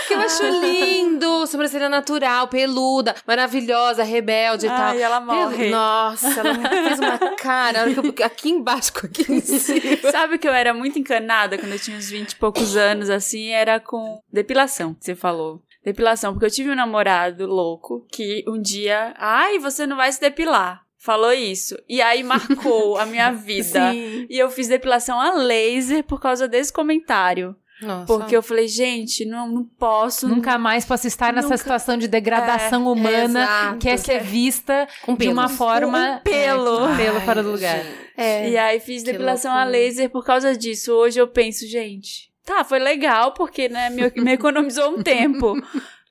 Que 0.06 0.12
eu 0.14 0.20
acho 0.20 0.42
lindo. 0.60 1.46
Sobrancelha 1.46 1.88
natural, 1.88 2.48
peluda, 2.48 3.14
maravilhosa, 3.26 4.02
rebelde 4.02 4.66
e 4.66 4.68
tal. 4.68 4.78
Ai, 4.90 5.00
ela 5.02 5.20
morre. 5.20 5.70
Nossa, 5.70 6.40
ela 6.40 6.54
fez 6.54 6.98
uma 7.00 7.18
cara. 7.36 7.86
eu- 7.88 8.10
Aqui 8.24 8.50
embaixo 8.50 8.92
com 8.92 9.06
aqui 9.06 9.24
em 9.32 9.40
cima. 9.40 10.10
Sabe 10.12 10.36
que 10.36 10.46
eu 10.46 10.52
era 10.52 10.74
muito 10.74 10.98
encanada 10.98 11.56
quando 11.56 11.72
eu 11.72 11.78
tinha 11.78 11.96
uns 11.96 12.10
20 12.10 12.32
e 12.32 12.36
poucos 12.36 12.76
anos, 12.76 13.08
assim, 13.08 13.48
era 13.48 13.80
com 13.80 14.20
depilação, 14.32 14.94
você 15.00 15.14
falou. 15.14 15.62
Depilação, 15.84 16.32
porque 16.32 16.46
eu 16.46 16.50
tive 16.50 16.70
um 16.70 16.74
namorado 16.74 17.46
louco 17.46 18.06
que 18.12 18.44
um 18.46 18.60
dia, 18.60 19.14
ai, 19.16 19.58
você 19.58 19.86
não 19.86 19.96
vai 19.96 20.12
se 20.12 20.20
depilar. 20.20 20.82
Falou 20.98 21.32
isso. 21.32 21.74
E 21.88 22.02
aí 22.02 22.22
marcou 22.22 22.98
a 22.98 23.06
minha 23.06 23.30
vida. 23.32 23.90
Sim. 23.92 24.26
E 24.28 24.38
eu 24.38 24.50
fiz 24.50 24.68
depilação 24.68 25.18
a 25.18 25.32
laser 25.32 26.04
por 26.04 26.20
causa 26.20 26.46
desse 26.46 26.70
comentário. 26.70 27.56
Nossa. 27.80 28.04
Porque 28.04 28.36
eu 28.36 28.42
falei, 28.42 28.68
gente, 28.68 29.24
não, 29.24 29.48
não 29.48 29.64
posso. 29.64 30.28
Nunca 30.28 30.58
mais 30.58 30.84
posso 30.84 31.06
estar 31.06 31.32
nessa 31.32 31.46
Nunca. 31.46 31.56
situação 31.56 31.96
de 31.96 32.06
degradação 32.06 32.86
humana 32.92 33.40
exato. 33.40 33.78
que 33.78 33.88
é 33.88 33.96
ser 33.96 34.22
vista 34.22 34.86
Com 35.06 35.14
de 35.16 35.28
uma 35.28 35.48
forma 35.48 36.16
Um 36.16 36.22
pelo. 36.22 36.84
é, 36.84 36.88
com 36.90 36.96
pelo 36.98 37.16
Ai, 37.16 37.24
fora 37.24 37.42
do 37.42 37.52
lugar. 37.52 37.82
É. 38.18 38.50
E 38.50 38.58
aí 38.58 38.78
fiz 38.80 39.02
depilação 39.02 39.50
a 39.50 39.64
loucura. 39.64 39.78
laser 39.78 40.10
por 40.10 40.22
causa 40.22 40.54
disso. 40.54 40.92
Hoje 40.92 41.18
eu 41.18 41.26
penso, 41.28 41.66
gente, 41.66 42.29
tá, 42.44 42.64
foi 42.64 42.78
legal 42.78 43.32
porque, 43.34 43.68
né, 43.68 43.90
me, 43.90 44.10
me 44.22 44.32
economizou 44.32 44.90
um 44.90 45.02
tempo. 45.02 45.54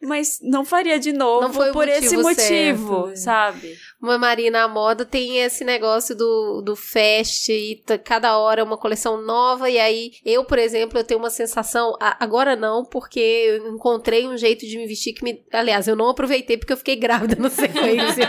Mas 0.01 0.39
não 0.41 0.63
faria 0.63 0.97
de 0.97 1.11
novo 1.11 1.41
Não 1.41 1.51
foi 1.53 1.71
o 1.71 1.73
por 1.73 1.85
esse 1.85 2.15
motivo 2.15 2.23
motivo, 2.23 3.05
certo. 3.07 3.17
sabe? 3.17 3.77
Uma 4.01 4.17
Marina 4.17 4.65
moda 4.65 5.03
tem 5.03 5.39
esse 5.41 5.65
negócio 5.65 6.15
do, 6.15 6.61
do 6.61 6.73
fast 6.73 7.51
e 7.51 7.83
cada 8.05 8.37
hora 8.37 8.61
é 8.61 8.63
uma 8.63 8.77
coleção 8.77 9.21
nova. 9.21 9.69
E 9.69 9.77
aí, 9.77 10.11
eu, 10.23 10.45
por 10.45 10.57
exemplo, 10.57 10.97
eu 10.97 11.03
tenho 11.03 11.19
uma 11.19 11.29
sensação. 11.29 11.97
a- 11.99 12.15
agora 12.23 12.55
não, 12.55 12.85
porque 12.85 13.19
eu 13.19 13.73
encontrei 13.75 14.25
um 14.25 14.37
jeito 14.37 14.65
de 14.65 14.77
me 14.77 14.87
vestir 14.87 15.11
que 15.11 15.21
me. 15.21 15.43
Aliás, 15.51 15.85
eu 15.85 15.97
não 15.97 16.07
aproveitei 16.07 16.57
porque 16.57 16.71
eu 16.71 16.77
fiquei 16.77 16.95
grávida 16.95 17.35
na 17.35 17.49
sequência. 17.51 18.23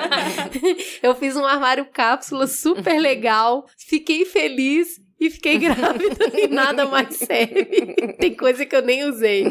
eu 1.05 1.15
fiz 1.15 1.37
um 1.37 1.47
armário 1.47 1.87
cápsula 1.93 2.49
super 2.49 2.99
legal, 3.01 3.65
fiquei 3.79 4.25
feliz. 4.25 4.89
E 5.21 5.29
fiquei 5.31 5.59
grávida 5.61 6.31
e 6.39 6.49
nada 6.49 6.87
mais 6.87 7.15
serve. 7.17 8.15
Tem 8.19 8.35
coisa 8.35 8.65
que 8.65 8.75
eu 8.75 8.81
nem 8.83 9.05
usei. 9.05 9.45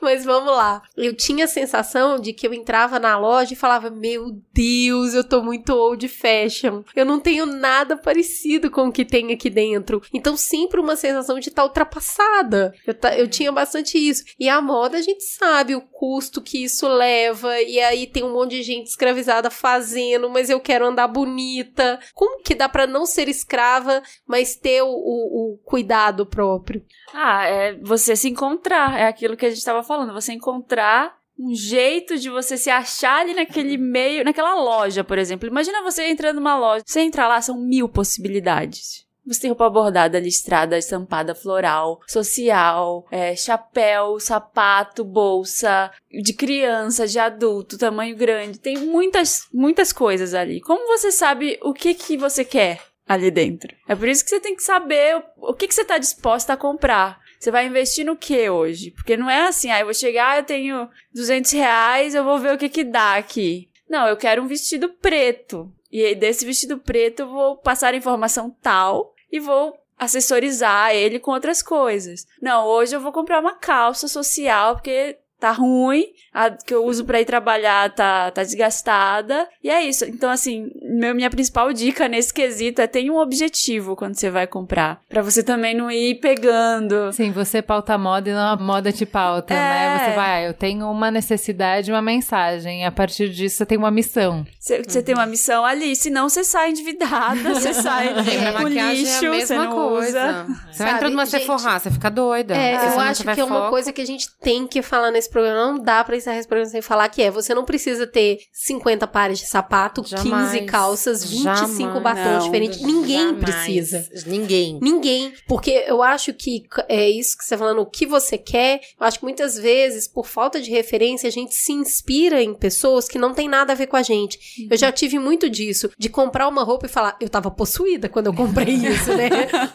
Mas 0.00 0.24
vamos 0.24 0.52
lá. 0.52 0.82
Eu 0.96 1.14
tinha 1.16 1.46
a 1.46 1.48
sensação 1.48 2.18
de 2.20 2.32
que 2.32 2.46
eu 2.46 2.54
entrava 2.54 2.98
na 3.00 3.18
loja 3.18 3.52
e 3.52 3.56
falava: 3.56 3.90
Meu 3.90 4.40
Deus, 4.54 5.14
eu 5.14 5.24
tô 5.24 5.42
muito 5.42 5.70
old 5.74 6.06
fashion. 6.08 6.82
Eu 6.94 7.04
não 7.04 7.18
tenho 7.18 7.44
nada 7.44 7.96
parecido 7.96 8.70
com 8.70 8.86
o 8.88 8.92
que 8.92 9.04
tem 9.04 9.32
aqui 9.32 9.50
dentro. 9.50 10.00
Então, 10.14 10.36
sempre 10.36 10.80
uma 10.80 10.94
sensação 10.96 11.38
de 11.40 11.48
estar 11.48 11.64
ultrapassada. 11.64 12.72
Eu, 12.86 12.94
ta- 12.94 13.16
eu 13.16 13.28
tinha 13.28 13.50
bastante 13.50 13.98
isso. 13.98 14.24
E 14.38 14.48
a 14.48 14.60
moda, 14.60 14.96
a 14.98 15.02
gente 15.02 15.22
sabe 15.24 15.74
o 15.74 15.80
custo 15.80 16.40
que 16.40 16.62
isso 16.64 16.86
leva. 16.88 17.60
E 17.60 17.80
aí 17.80 18.06
tem 18.06 18.22
um 18.22 18.32
monte 18.32 18.52
de 18.52 18.62
gente 18.62 18.86
escravizada 18.86 19.50
fazendo, 19.50 20.30
mas 20.30 20.48
eu 20.50 20.60
quero 20.60 20.86
andar 20.86 21.08
bonita. 21.08 21.98
Como 22.14 22.42
que 22.42 22.54
dá 22.54 22.68
pra 22.68 22.86
não 22.86 23.06
ser 23.06 23.28
escrava, 23.28 24.02
mas 24.26 24.54
ter 24.56 24.82
o, 24.82 24.99
o- 25.00 25.54
o 25.54 25.58
cuidado 25.64 26.24
próprio? 26.26 26.84
Ah, 27.12 27.44
é 27.46 27.74
você 27.74 28.14
se 28.14 28.28
encontrar. 28.28 28.98
É 28.98 29.06
aquilo 29.06 29.36
que 29.36 29.46
a 29.46 29.50
gente 29.50 29.64
tava 29.64 29.82
falando. 29.82 30.12
Você 30.12 30.32
encontrar 30.32 31.18
um 31.38 31.54
jeito 31.54 32.18
de 32.18 32.28
você 32.28 32.56
se 32.58 32.68
achar 32.68 33.20
ali 33.20 33.32
naquele 33.34 33.78
meio, 33.78 34.24
naquela 34.24 34.54
loja, 34.54 35.02
por 35.02 35.16
exemplo. 35.18 35.48
Imagina 35.48 35.82
você 35.82 36.06
entrando 36.08 36.36
numa 36.36 36.58
loja. 36.58 36.84
Você 36.86 37.00
entra 37.00 37.26
lá, 37.26 37.40
são 37.40 37.58
mil 37.58 37.88
possibilidades. 37.88 39.06
Você 39.26 39.42
tem 39.42 39.50
roupa 39.50 39.68
bordada, 39.70 40.18
listrada, 40.18 40.76
estampada, 40.78 41.34
floral, 41.34 42.00
social, 42.06 43.06
é, 43.10 43.36
chapéu, 43.36 44.18
sapato, 44.18 45.04
bolsa, 45.04 45.90
de 46.10 46.32
criança, 46.32 47.06
de 47.06 47.18
adulto, 47.18 47.78
tamanho 47.78 48.16
grande. 48.16 48.58
Tem 48.58 48.78
muitas, 48.78 49.46
muitas 49.52 49.92
coisas 49.92 50.34
ali. 50.34 50.60
Como 50.60 50.86
você 50.86 51.12
sabe 51.12 51.58
o 51.62 51.72
que 51.72 51.94
que 51.94 52.16
você 52.16 52.44
quer 52.44 52.80
ali 53.10 53.28
dentro? 53.28 53.74
É 53.88 53.96
por 53.96 54.06
isso 54.06 54.22
que 54.22 54.30
você 54.30 54.38
tem 54.38 54.54
que 54.54 54.62
saber 54.62 55.20
o, 55.36 55.52
que 55.52 55.66
que 55.66 55.74
você 55.74 55.82
está 55.82 55.98
disposta 55.98 56.52
a 56.52 56.56
comprar. 56.56 57.20
Você 57.40 57.50
vai 57.50 57.66
investir 57.66 58.06
no 58.06 58.16
que 58.16 58.48
hoje? 58.48 58.92
Porque 58.92 59.16
não 59.16 59.28
é 59.28 59.48
assim, 59.48 59.68
ah, 59.68 59.80
eu 59.80 59.86
vou 59.86 59.94
chegar, 59.94 60.36
eu 60.36 60.44
tenho 60.44 60.88
200 61.12 61.50
reais, 61.50 62.14
eu 62.14 62.22
vou 62.22 62.38
ver 62.38 62.54
o 62.54 62.58
que 62.58 62.68
que 62.68 62.84
dá 62.84 63.16
aqui. 63.16 63.68
Não, 63.88 64.06
eu 64.06 64.16
quero 64.16 64.40
um 64.40 64.46
vestido 64.46 64.90
preto. 64.90 65.72
E 65.90 66.14
desse 66.14 66.46
vestido 66.46 66.78
preto 66.78 67.20
eu 67.20 67.28
vou 67.28 67.56
passar 67.56 67.94
a 67.94 67.96
informação 67.96 68.54
tal 68.62 69.12
e 69.32 69.40
vou 69.40 69.76
assessorizar 69.98 70.94
ele 70.94 71.18
com 71.18 71.32
outras 71.32 71.62
coisas. 71.62 72.28
Não, 72.40 72.64
hoje 72.64 72.94
eu 72.94 73.00
vou 73.00 73.10
comprar 73.10 73.40
uma 73.40 73.56
calça 73.56 74.06
social 74.06 74.76
porque 74.76 75.18
tá 75.40 75.50
ruim, 75.52 76.04
a 76.32 76.50
que 76.50 76.74
eu 76.74 76.84
uso 76.84 77.04
pra 77.04 77.20
ir 77.20 77.24
trabalhar 77.24 77.90
tá, 77.94 78.30
tá 78.30 78.42
desgastada. 78.42 79.48
E 79.64 79.70
é 79.70 79.82
isso. 79.82 80.04
Então, 80.04 80.30
assim, 80.30 80.70
meu, 80.82 81.14
minha 81.14 81.30
principal 81.30 81.72
dica 81.72 82.06
nesse 82.08 82.32
quesito 82.32 82.80
é 82.82 82.86
ter 82.86 83.10
um 83.10 83.16
objetivo 83.18 83.96
quando 83.96 84.14
você 84.14 84.30
vai 84.30 84.46
comprar. 84.46 85.00
Pra 85.08 85.22
você 85.22 85.42
também 85.42 85.74
não 85.74 85.90
ir 85.90 86.16
pegando. 86.16 87.12
Sim, 87.12 87.30
você 87.32 87.62
pauta 87.62 87.94
a 87.94 87.98
moda 87.98 88.28
e 88.30 88.32
não 88.32 88.40
a 88.52 88.56
moda 88.56 88.92
te 88.92 89.06
pauta, 89.06 89.54
É. 89.54 89.56
né? 89.56 89.98
Você 90.04 90.16
vai, 90.16 90.30
ah, 90.44 90.48
eu 90.48 90.54
tenho 90.54 90.90
uma 90.90 91.10
necessidade, 91.10 91.90
uma 91.90 92.02
mensagem, 92.02 92.82
e 92.82 92.84
a 92.84 92.92
partir 92.92 93.28
disso 93.30 93.56
você 93.56 93.66
tem 93.66 93.78
uma 93.78 93.90
missão. 93.90 94.46
Você, 94.58 94.82
você 94.82 95.02
tem 95.02 95.14
uma 95.14 95.26
missão 95.26 95.64
ali, 95.64 95.96
senão 95.96 96.28
você 96.28 96.44
sai 96.44 96.70
endividada, 96.70 97.54
você 97.54 97.72
sai 97.74 98.08
com 98.14 98.62
maquiagem 98.62 99.02
lixo, 99.04 99.24
é 99.24 99.28
a 99.28 99.46
você 99.46 99.56
não 99.56 99.72
coisa. 99.72 100.08
usa. 100.08 100.46
Você 100.70 100.78
Sabe, 100.78 100.90
vai 100.90 100.94
entrar 100.94 101.10
numa 101.10 101.26
gente, 101.26 101.40
Sephora, 101.40 101.78
você 101.78 101.90
fica 101.90 102.10
doida. 102.10 102.54
É, 102.56 102.74
eu 102.74 103.00
acho 103.00 103.22
que 103.24 103.40
é 103.40 103.44
uma 103.44 103.58
foco. 103.60 103.70
coisa 103.70 103.92
que 103.92 104.00
a 104.00 104.06
gente 104.06 104.28
tem 104.40 104.66
que 104.66 104.82
falar 104.82 105.10
nesse 105.10 105.29
programa. 105.30 105.72
Não 105.72 105.78
dá 105.78 106.02
pra 106.04 106.16
encerrar 106.16 106.38
esse 106.38 106.48
programa 106.48 106.70
sem 106.70 106.82
falar 106.82 107.08
que 107.08 107.22
é. 107.22 107.30
Você 107.30 107.54
não 107.54 107.64
precisa 107.64 108.06
ter 108.06 108.38
50 108.52 109.06
pares 109.06 109.38
de 109.38 109.46
sapato, 109.46 110.02
15 110.02 110.16
Jamais. 110.28 110.70
calças, 110.70 111.24
25 111.24 111.42
Jamais. 111.44 112.02
batons 112.02 112.24
Não, 112.24 112.38
diferentes. 112.40 112.80
Ninguém 112.80 113.18
Jamais. 113.28 113.40
precisa. 113.44 114.08
Ninguém. 114.26 114.78
Ninguém. 114.80 115.32
Porque 115.46 115.84
eu 115.86 116.02
acho 116.02 116.32
que 116.32 116.64
é 116.88 117.08
isso 117.08 117.36
que 117.36 117.44
você 117.44 117.50
tá 117.50 117.58
falando, 117.58 117.80
o 117.80 117.86
que 117.86 118.06
você 118.06 118.38
quer. 118.38 118.80
Eu 118.98 119.06
acho 119.06 119.18
que 119.18 119.24
muitas 119.24 119.58
vezes, 119.58 120.08
por 120.08 120.26
falta 120.26 120.60
de 120.60 120.70
referência, 120.70 121.28
a 121.28 121.32
gente 121.32 121.54
se 121.54 121.72
inspira 121.72 122.42
em 122.42 122.54
pessoas 122.54 123.08
que 123.08 123.18
não 123.18 123.34
tem 123.34 123.48
nada 123.48 123.72
a 123.72 123.76
ver 123.76 123.86
com 123.86 123.96
a 123.96 124.02
gente. 124.02 124.66
Eu 124.70 124.76
já 124.76 124.90
tive 124.90 125.18
muito 125.18 125.48
disso, 125.50 125.90
de 125.98 126.08
comprar 126.08 126.48
uma 126.48 126.62
roupa 126.62 126.86
e 126.86 126.88
falar, 126.88 127.16
eu 127.20 127.28
tava 127.28 127.50
possuída 127.50 128.08
quando 128.08 128.26
eu 128.26 128.34
comprei 128.34 128.74
isso, 128.74 129.12
né? 129.14 129.28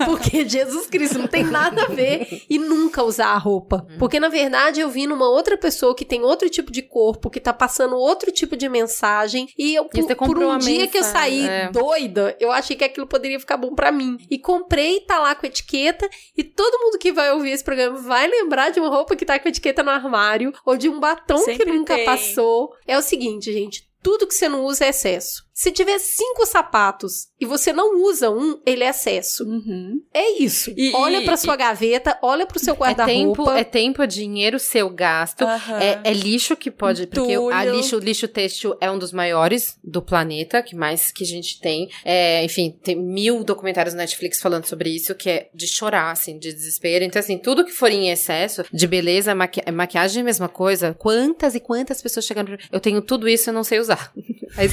Porque 0.06 0.48
Jesus 0.48 0.88
Cristo 0.88 1.20
não 1.20 1.28
tem 1.28 1.44
nada 1.44 1.84
a 1.84 1.88
ver 1.88 2.44
e 2.50 2.58
nunca 2.58 3.04
usar 3.04 3.28
a 3.28 3.38
roupa. 3.38 3.86
Porque 4.00 4.20
na 4.20 4.30
verdade 4.30 4.80
eu 4.82 4.90
vi 4.90 5.06
numa 5.06 5.30
outra 5.30 5.45
pessoa 5.58 5.96
que 5.96 6.04
tem 6.04 6.24
outro 6.24 6.50
tipo 6.50 6.72
de 6.72 6.82
corpo, 6.82 7.30
que 7.30 7.40
tá 7.40 7.54
passando 7.54 7.96
outro 7.96 8.32
tipo 8.32 8.58
de 8.58 8.68
mensagem 8.68 9.48
e 9.58 9.76
eu 9.76 9.88
E 9.94 10.16
por, 10.16 10.28
por 10.28 10.38
um 10.40 10.58
dia 10.58 10.88
que 10.88 10.98
eu 10.98 11.04
mensagem, 11.04 11.42
saí 11.44 11.48
é. 11.48 11.70
doida, 11.70 12.36
eu 12.40 12.52
achei 12.52 12.76
que 12.76 12.84
aquilo 12.84 13.06
poderia 13.06 13.40
ficar 13.40 13.58
bom 13.58 13.76
pra 13.76 13.92
mim. 13.92 14.18
E 14.30 14.40
comprei, 14.40 15.02
tá 15.02 15.20
lá 15.20 15.36
com 15.36 15.46
etiqueta 15.46 16.10
e 16.36 16.44
todo 16.44 16.80
mundo 16.84 16.98
que 16.98 17.12
vai 17.12 17.32
ouvir 17.32 17.52
esse 17.52 17.64
programa 17.64 17.98
vai 17.98 18.28
lembrar 18.28 18.72
de 18.72 18.80
uma 18.80 18.90
roupa 18.90 19.16
que 19.16 19.26
tá 19.26 19.38
com 19.38 19.48
etiqueta 19.48 19.84
no 19.84 19.92
armário 19.92 20.52
ou 20.66 20.76
de 20.76 20.90
um 20.90 21.00
batom 21.00 21.38
que 21.38 21.58
Sempre 21.58 21.74
nunca 21.74 21.96
tem. 21.96 22.06
passou. 22.06 22.74
É 22.88 22.98
o 22.98 23.02
seguinte, 23.02 23.54
gente, 23.54 23.88
tudo 24.02 24.28
que 24.28 24.34
você 24.34 24.50
não 24.50 24.64
usa 24.64 24.86
é 24.86 24.90
excesso. 24.90 25.45
Se 25.58 25.72
tiver 25.72 25.98
cinco 26.00 26.46
sapatos 26.46 27.30
e 27.40 27.46
você 27.46 27.72
não 27.72 28.04
usa 28.04 28.30
um, 28.30 28.60
ele 28.66 28.84
é 28.84 28.90
excesso. 28.90 29.46
Uhum. 29.46 30.02
É 30.14 30.32
isso. 30.44 30.74
E- 30.76 30.92
olha 30.94 31.22
e- 31.22 31.24
pra 31.26 31.38
sua 31.38 31.56
gaveta, 31.56 32.20
olha 32.22 32.46
pro 32.46 32.60
seu 32.60 32.74
É 32.74 32.76
tempo, 32.76 32.84
guarda-roupa. 32.84 33.58
é 33.58 33.64
tempo, 33.64 34.06
dinheiro 34.06 34.60
seu 34.60 34.90
gasto. 34.90 35.44
Aham. 35.44 35.80
É, 35.80 36.02
é 36.04 36.12
lixo 36.14 36.58
que 36.58 36.70
pode. 36.70 37.08
Porque 37.08 37.38
o- 37.38 37.48
a 37.48 37.64
lixo, 37.64 37.96
o 37.96 38.00
lixo 38.00 38.28
têxtil 38.28 38.76
é 38.82 38.92
um 38.92 39.00
dos 39.00 39.14
maiores 39.14 39.78
do 39.82 40.02
planeta, 40.02 40.62
que 40.62 40.76
mais 40.76 41.10
que 41.10 41.24
a 41.24 41.28
gente 41.28 41.62
tem. 41.62 41.90
É, 42.04 42.44
enfim, 42.44 42.78
tem 42.84 42.98
mil 42.98 43.42
documentários 43.42 43.94
na 43.96 44.02
Netflix 44.02 44.42
falando 44.42 44.66
sobre 44.66 44.90
isso, 44.90 45.16
que 45.16 45.30
é 45.30 45.50
de 45.54 45.68
chorar, 45.70 46.12
assim, 46.12 46.38
de 46.38 46.52
desespero. 46.52 47.06
Então, 47.06 47.18
assim, 47.22 47.38
tudo 47.38 47.64
que 47.64 47.72
for 47.72 47.90
em 47.90 48.10
excesso, 48.12 48.66
de 48.74 48.86
beleza, 48.88 49.34
maqui 49.34 49.62
maquiagem 49.72 50.18
é 50.20 50.22
a 50.22 50.26
mesma 50.26 50.50
coisa. 50.50 50.94
Quantas 51.00 51.56
e 51.56 51.62
quantas 51.62 52.02
pessoas 52.02 52.26
chegando. 52.26 52.58
Eu 52.70 52.82
tenho 52.82 53.02
tudo 53.02 53.26
isso 53.30 53.48
e 53.48 53.52
eu 53.52 53.54
não 53.54 53.64
sei 53.64 53.80
usar. 53.80 54.12
Aí 54.58 54.68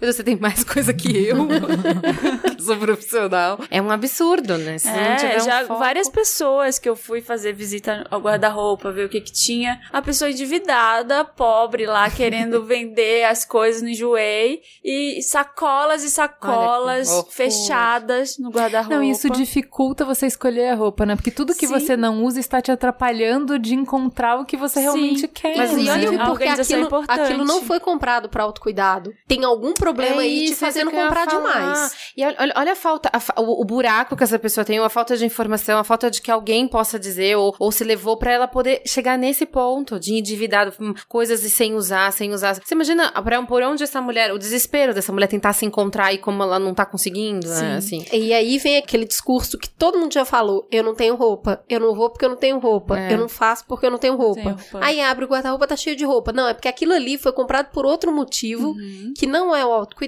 você 0.00 0.23
tem 0.24 0.36
mais 0.36 0.64
coisa 0.64 0.92
que 0.92 1.08
eu, 1.26 1.46
que 2.56 2.62
sou 2.62 2.76
profissional. 2.76 3.58
É 3.70 3.80
um 3.80 3.90
absurdo, 3.90 4.56
né? 4.58 4.78
Se 4.78 4.88
não 4.88 5.16
tiver 5.16 5.34
É, 5.34 5.42
um 5.42 5.44
já 5.44 5.60
foco- 5.66 5.78
várias 5.78 6.08
pessoas 6.08 6.78
que 6.78 6.88
eu 6.88 6.96
fui 6.96 7.20
fazer 7.20 7.52
visita 7.52 8.06
ao 8.10 8.20
guarda-roupa, 8.20 8.90
ver 8.90 9.06
o 9.06 9.08
que 9.08 9.20
que 9.20 9.32
tinha. 9.32 9.80
A 9.92 10.00
pessoa 10.02 10.30
endividada, 10.30 11.24
pobre 11.24 11.86
lá, 11.86 12.10
querendo 12.10 12.62
vender 12.66 13.24
as 13.24 13.44
coisas 13.44 13.82
no 13.82 13.88
enjoei. 13.88 14.60
E 14.84 15.22
sacolas 15.22 16.02
e 16.04 16.10
sacolas 16.10 17.08
Olha 17.10 17.24
fechadas 17.30 18.38
no 18.38 18.50
guarda-roupa. 18.50 18.94
Não, 18.94 19.02
isso 19.02 19.28
dificulta 19.30 20.04
você 20.04 20.26
escolher 20.26 20.68
a 20.70 20.74
roupa, 20.74 21.04
né? 21.06 21.16
Porque 21.16 21.30
tudo 21.30 21.54
que 21.54 21.66
Sim. 21.66 21.72
você 21.72 21.96
não 21.96 22.22
usa 22.24 22.40
está 22.40 22.60
te 22.60 22.70
atrapalhando 22.72 23.58
de 23.58 23.74
encontrar 23.74 24.38
o 24.40 24.44
que 24.44 24.56
você 24.56 24.74
Sim. 24.80 24.82
realmente 24.82 25.28
quer. 25.28 25.56
Mas 25.56 25.72
e 25.72 25.88
olha 25.88 26.08
Sim, 26.08 26.16
porque 26.16 26.30
organização 26.30 26.78
é 26.78 26.82
aquilo, 26.84 27.04
aquilo 27.08 27.44
não 27.44 27.62
foi 27.62 27.80
comprado 27.80 28.28
pra 28.28 28.42
autocuidado. 28.44 29.12
Tem 29.26 29.44
algum 29.44 29.72
problema 29.74 30.13
É 30.20 30.24
aí 30.24 30.46
te 30.46 30.54
fazendo 30.54 30.90
comprar 30.90 31.26
demais. 31.26 31.92
E 32.16 32.24
olha, 32.24 32.52
olha- 32.56 32.72
a 32.72 32.76
falta, 32.76 33.10
a 33.12 33.40
o, 33.40 33.60
o 33.62 33.64
buraco 33.64 34.16
que 34.16 34.24
essa 34.24 34.38
pessoa 34.38 34.64
tem, 34.64 34.78
a 34.78 34.88
falta 34.88 35.16
de 35.16 35.24
informação, 35.24 35.78
a 35.78 35.84
falta 35.84 36.10
de 36.10 36.20
que 36.20 36.30
alguém 36.30 36.66
possa 36.68 36.98
dizer, 36.98 37.36
ou, 37.36 37.54
ou 37.58 37.70
se 37.72 37.84
levou 37.84 38.16
pra 38.16 38.32
ela 38.32 38.46
poder 38.48 38.82
chegar 38.86 39.16
nesse 39.18 39.46
ponto 39.46 39.98
de 39.98 40.14
endividado, 40.14 40.72
hum, 40.80 40.94
coisas 41.08 41.42
e 41.44 41.50
sem 41.50 41.74
usar, 41.74 42.12
sem 42.12 42.32
usar. 42.32 42.54
Você 42.54 42.74
imagina 42.74 43.10
pra, 43.22 43.42
por 43.44 43.62
onde 43.62 43.82
essa 43.82 44.00
mulher, 44.00 44.32
o 44.32 44.38
desespero 44.38 44.92
dessa 44.94 45.12
mulher 45.12 45.26
tentar 45.28 45.52
se 45.52 45.64
encontrar 45.64 46.12
e 46.12 46.18
como 46.18 46.42
ela 46.42 46.58
não 46.58 46.74
tá 46.74 46.84
conseguindo, 46.86 47.46
né? 47.48 47.76
Assim. 47.76 48.04
E 48.12 48.32
aí 48.32 48.58
vem 48.58 48.76
aquele 48.78 49.04
discurso 49.04 49.58
que 49.58 49.68
todo 49.68 49.98
mundo 49.98 50.12
já 50.12 50.24
falou: 50.24 50.66
eu 50.70 50.82
não 50.82 50.94
tenho 50.94 51.14
roupa, 51.14 51.62
eu 51.68 51.80
não 51.80 51.94
vou 51.94 52.10
porque 52.10 52.24
eu 52.24 52.30
não 52.30 52.36
tenho 52.36 52.58
roupa, 52.58 52.98
É. 52.98 53.12
eu 53.12 53.18
não 53.18 53.28
faço 53.28 53.64
porque 53.66 53.86
eu 53.86 53.90
não 53.90 53.98
tenho 53.98 54.16
roupa. 54.16 54.50
Roupa. 54.50 54.78
Aí 54.80 55.00
abre 55.00 55.24
o 55.24 55.28
guarda-roupa, 55.28 55.66
tá 55.66 55.76
cheio 55.76 55.96
de 55.96 56.04
roupa. 56.04 56.32
Não, 56.32 56.48
é 56.48 56.54
porque 56.54 56.68
aquilo 56.68 56.92
ali 56.92 57.16
foi 57.18 57.32
comprado 57.32 57.70
por 57.70 57.84
outro 57.86 58.12
motivo, 58.12 58.68
Uhum. 58.70 59.12
que 59.16 59.26
não 59.26 59.54
é 59.54 59.64
o 59.64 59.72
autocuidado, 59.72 60.03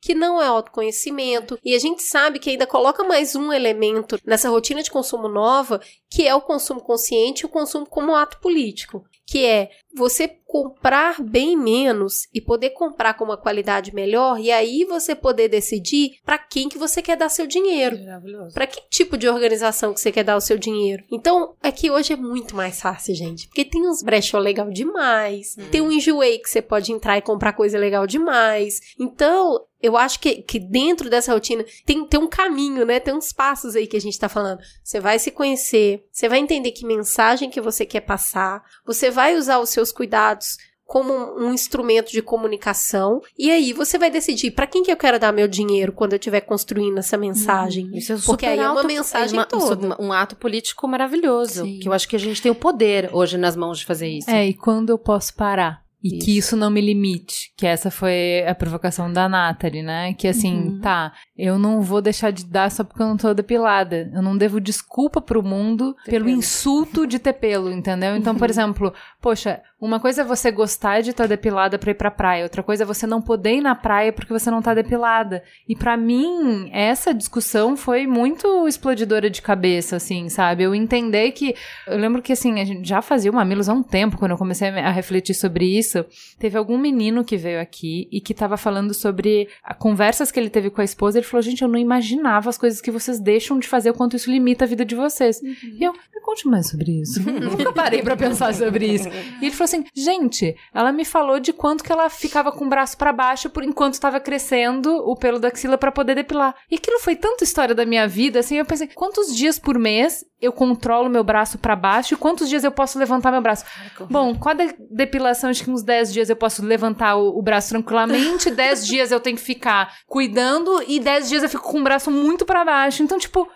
que 0.00 0.14
não 0.14 0.40
é 0.40 0.46
autoconhecimento. 0.46 1.58
E 1.64 1.74
a 1.74 1.78
gente 1.78 2.02
sabe 2.02 2.38
que 2.38 2.50
ainda 2.50 2.66
coloca 2.66 3.04
mais 3.04 3.34
um 3.34 3.52
elemento 3.52 4.18
nessa 4.24 4.48
rotina 4.48 4.82
de 4.82 4.90
consumo 4.90 5.28
nova, 5.28 5.80
que 6.10 6.26
é 6.26 6.34
o 6.34 6.40
consumo 6.40 6.80
consciente 6.80 7.42
e 7.42 7.46
o 7.46 7.50
consumo 7.50 7.86
como 7.86 8.14
ato 8.14 8.38
político. 8.40 9.04
Que 9.26 9.44
é 9.44 9.70
você 9.96 10.28
comprar 10.54 11.20
bem 11.20 11.56
menos 11.56 12.28
e 12.32 12.40
poder 12.40 12.70
comprar 12.70 13.14
com 13.14 13.24
uma 13.24 13.36
qualidade 13.36 13.92
melhor, 13.94 14.38
e 14.38 14.52
aí 14.52 14.84
você 14.84 15.14
poder 15.14 15.48
decidir 15.48 16.12
para 16.24 16.38
quem 16.38 16.68
que 16.68 16.78
você 16.78 17.02
quer 17.02 17.16
dar 17.16 17.28
seu 17.28 17.46
dinheiro. 17.46 17.98
Maravilhoso. 17.98 18.54
Pra 18.54 18.66
que 18.66 18.80
tipo 18.88 19.16
de 19.16 19.28
organização 19.28 19.92
que 19.92 20.00
você 20.00 20.12
quer 20.12 20.22
dar 20.22 20.36
o 20.36 20.40
seu 20.40 20.56
dinheiro? 20.56 21.02
Então, 21.10 21.54
é 21.62 21.72
que 21.72 21.90
hoje 21.90 22.12
é 22.12 22.16
muito 22.16 22.54
mais 22.54 22.80
fácil, 22.80 23.14
gente. 23.14 23.48
Porque 23.48 23.64
tem 23.64 23.88
uns 23.88 24.02
brechó 24.02 24.38
legal 24.38 24.70
demais. 24.70 25.56
Tem 25.72 25.80
um 25.80 25.90
enjoei 25.90 26.38
que 26.38 26.48
você 26.48 26.62
pode 26.62 26.92
entrar 26.92 27.18
e 27.18 27.22
comprar 27.22 27.52
coisa 27.52 27.78
legal 27.78 28.06
demais. 28.06 28.80
Então, 28.98 29.60
eu 29.84 29.96
acho 29.96 30.18
que, 30.20 30.36
que 30.42 30.58
dentro 30.58 31.10
dessa 31.10 31.32
rotina 31.32 31.64
tem, 31.84 32.06
tem 32.06 32.18
um 32.20 32.26
caminho, 32.28 32.84
né? 32.86 32.98
Tem 32.98 33.12
uns 33.14 33.32
passos 33.32 33.76
aí 33.76 33.86
que 33.86 33.96
a 33.96 34.00
gente 34.00 34.18
tá 34.18 34.28
falando. 34.28 34.58
Você 34.82 34.98
vai 35.00 35.18
se 35.18 35.30
conhecer, 35.30 36.04
você 36.10 36.28
vai 36.28 36.38
entender 36.38 36.72
que 36.72 36.86
mensagem 36.86 37.50
que 37.50 37.60
você 37.60 37.84
quer 37.84 38.00
passar, 38.00 38.62
você 38.86 39.10
vai 39.10 39.36
usar 39.36 39.58
os 39.58 39.70
seus 39.70 39.92
cuidados 39.92 40.56
como 40.86 41.12
um 41.14 41.46
um 41.46 41.52
instrumento 41.54 42.12
de 42.12 42.20
comunicação 42.20 43.20
e 43.38 43.50
aí 43.50 43.72
você 43.72 43.96
vai 43.98 44.10
decidir 44.10 44.50
para 44.50 44.66
quem 44.66 44.82
que 44.82 44.92
eu 44.92 44.96
quero 44.96 45.18
dar 45.18 45.32
meu 45.32 45.48
dinheiro 45.48 45.92
quando 45.92 46.12
eu 46.12 46.18
estiver 46.18 46.42
construindo 46.42 46.98
essa 46.98 47.16
mensagem. 47.16 47.90
Isso 47.96 48.12
é 48.12 48.16
Porque 48.16 48.30
super 48.46 48.48
aí 48.48 48.58
é 48.58 48.62
uma 48.62 48.80
alto- 48.80 48.86
mensagem 48.86 49.38
uma- 49.38 49.46
toda. 49.46 49.96
Um 50.00 50.12
ato 50.12 50.36
político 50.36 50.86
maravilhoso. 50.86 51.64
Sim. 51.64 51.78
Que 51.80 51.88
eu 51.88 51.92
acho 51.92 52.06
que 52.08 52.16
a 52.16 52.18
gente 52.18 52.40
tem 52.40 52.52
o 52.52 52.54
poder 52.54 53.08
hoje 53.12 53.36
nas 53.38 53.56
mãos 53.56 53.78
de 53.78 53.86
fazer 53.86 54.08
isso. 54.08 54.30
É, 54.30 54.46
e 54.46 54.54
quando 54.54 54.90
eu 54.90 54.98
posso 54.98 55.34
parar? 55.34 55.83
E 56.04 56.18
que 56.18 56.36
isso 56.36 56.54
não 56.54 56.70
me 56.70 56.82
limite. 56.82 57.50
Que 57.56 57.66
essa 57.66 57.90
foi 57.90 58.44
a 58.46 58.54
provocação 58.54 59.10
da 59.10 59.26
Nathalie, 59.26 59.82
né? 59.82 60.12
Que 60.12 60.28
assim, 60.28 60.78
tá, 60.82 61.14
eu 61.34 61.58
não 61.58 61.80
vou 61.80 62.02
deixar 62.02 62.30
de 62.30 62.44
dar 62.44 62.70
só 62.70 62.84
porque 62.84 63.02
eu 63.02 63.06
não 63.06 63.16
tô 63.16 63.32
depilada. 63.32 64.10
Eu 64.12 64.20
não 64.20 64.36
devo 64.36 64.60
desculpa 64.60 65.22
pro 65.22 65.42
mundo 65.42 65.96
pelo 66.04 66.26
pelo. 66.26 66.36
insulto 66.36 67.06
de 67.06 67.18
ter 67.18 67.32
pelo, 67.32 67.72
entendeu? 67.72 68.14
Então, 68.16 68.34
por 68.34 68.48
exemplo, 68.50 68.92
poxa, 69.18 69.62
uma 69.84 70.00
coisa 70.00 70.22
é 70.22 70.24
você 70.24 70.50
gostar 70.50 71.00
de 71.02 71.10
estar 71.10 71.26
depilada 71.26 71.78
pra 71.78 71.90
ir 71.90 71.94
pra 71.94 72.10
praia, 72.10 72.44
outra 72.44 72.62
coisa 72.62 72.82
é 72.84 72.86
você 72.86 73.06
não 73.06 73.20
poder 73.20 73.56
ir 73.56 73.60
na 73.60 73.74
praia 73.74 74.12
porque 74.12 74.32
você 74.32 74.50
não 74.50 74.62
tá 74.62 74.72
depilada. 74.74 75.42
E 75.68 75.76
pra 75.76 75.96
mim, 75.96 76.70
essa 76.72 77.12
discussão 77.12 77.76
foi 77.76 78.06
muito 78.06 78.66
explodidora 78.66 79.28
de 79.28 79.42
cabeça, 79.42 79.96
assim, 79.96 80.28
sabe? 80.28 80.62
Eu 80.62 80.74
entender 80.74 81.30
que. 81.32 81.54
Eu 81.86 81.98
lembro 81.98 82.22
que, 82.22 82.32
assim, 82.32 82.60
a 82.60 82.64
gente 82.64 82.88
já 82.88 83.02
fazia 83.02 83.30
o 83.30 83.34
Mamilos 83.34 83.68
há 83.68 83.72
um 83.74 83.82
tempo, 83.82 84.16
quando 84.18 84.32
eu 84.32 84.38
comecei 84.38 84.68
a 84.68 84.90
refletir 84.90 85.34
sobre 85.34 85.66
isso. 85.78 86.04
Teve 86.38 86.56
algum 86.56 86.78
menino 86.78 87.24
que 87.24 87.36
veio 87.36 87.60
aqui 87.60 88.08
e 88.10 88.20
que 88.20 88.32
tava 88.34 88.56
falando 88.56 88.94
sobre 88.94 89.48
a- 89.62 89.74
conversas 89.74 90.30
que 90.30 90.38
ele 90.40 90.50
teve 90.50 90.70
com 90.70 90.80
a 90.80 90.84
esposa. 90.84 91.18
Ele 91.18 91.26
falou: 91.26 91.42
Gente, 91.42 91.62
eu 91.62 91.68
não 91.68 91.78
imaginava 91.78 92.48
as 92.48 92.56
coisas 92.58 92.80
que 92.80 92.90
vocês 92.90 93.18
deixam 93.20 93.58
de 93.58 93.68
fazer, 93.68 93.90
o 93.90 93.94
quanto 93.94 94.16
isso 94.16 94.30
limita 94.30 94.64
a 94.64 94.68
vida 94.68 94.84
de 94.84 94.94
vocês. 94.94 95.40
E 95.42 95.82
eu, 95.84 95.92
me 95.92 96.20
conte 96.22 96.46
mais 96.48 96.68
sobre 96.70 97.00
isso. 97.00 97.20
Nunca 97.28 97.72
parei 97.72 98.02
pra 98.02 98.16
pensar 98.16 98.54
sobre 98.54 98.86
isso. 98.86 99.08
E 99.40 99.46
ele 99.46 99.50
falou 99.50 99.64
assim: 99.64 99.73
Gente, 99.94 100.54
ela 100.74 100.92
me 100.92 101.04
falou 101.04 101.40
de 101.40 101.52
quanto 101.52 101.82
que 101.82 101.90
ela 101.90 102.08
ficava 102.10 102.52
com 102.52 102.66
o 102.66 102.68
braço 102.68 102.96
pra 102.96 103.12
baixo 103.12 103.48
por 103.50 103.64
enquanto 103.64 103.98
tava 104.00 104.20
crescendo 104.20 104.94
o 104.96 105.16
pelo 105.16 105.38
da 105.38 105.48
axila 105.48 105.78
pra 105.78 105.90
poder 105.92 106.14
depilar. 106.14 106.54
E 106.70 106.76
aquilo 106.76 106.98
foi 107.00 107.16
tanta 107.16 107.44
história 107.44 107.74
da 107.74 107.86
minha 107.86 108.06
vida, 108.06 108.38
assim, 108.40 108.56
eu 108.58 108.64
pensei: 108.64 108.88
quantos 108.88 109.34
dias 109.34 109.58
por 109.58 109.78
mês 109.78 110.24
eu 110.40 110.52
controlo 110.52 111.08
meu 111.08 111.24
braço 111.24 111.56
pra 111.58 111.74
baixo 111.74 112.12
e 112.14 112.16
quantos 112.18 112.48
dias 112.48 112.64
eu 112.64 112.70
posso 112.72 112.98
levantar 112.98 113.32
meu 113.32 113.40
braço? 113.40 113.64
Bom, 114.10 114.34
com 114.34 114.48
a 114.50 114.54
de- 114.54 114.74
depilação, 114.90 115.48
acho 115.48 115.64
que 115.64 115.70
uns 115.70 115.82
10 115.82 116.12
dias 116.12 116.28
eu 116.28 116.36
posso 116.36 116.62
levantar 116.62 117.16
o, 117.16 117.38
o 117.38 117.42
braço 117.42 117.70
tranquilamente, 117.70 118.50
10 118.52 118.86
dias 118.86 119.10
eu 119.10 119.20
tenho 119.20 119.36
que 119.36 119.42
ficar 119.42 119.94
cuidando 120.06 120.82
e 120.86 121.00
10 121.00 121.28
dias 121.30 121.42
eu 121.42 121.48
fico 121.48 121.62
com 121.70 121.80
o 121.80 121.84
braço 121.84 122.10
muito 122.10 122.44
pra 122.44 122.64
baixo. 122.64 123.02
Então, 123.02 123.18
tipo, 123.18 123.48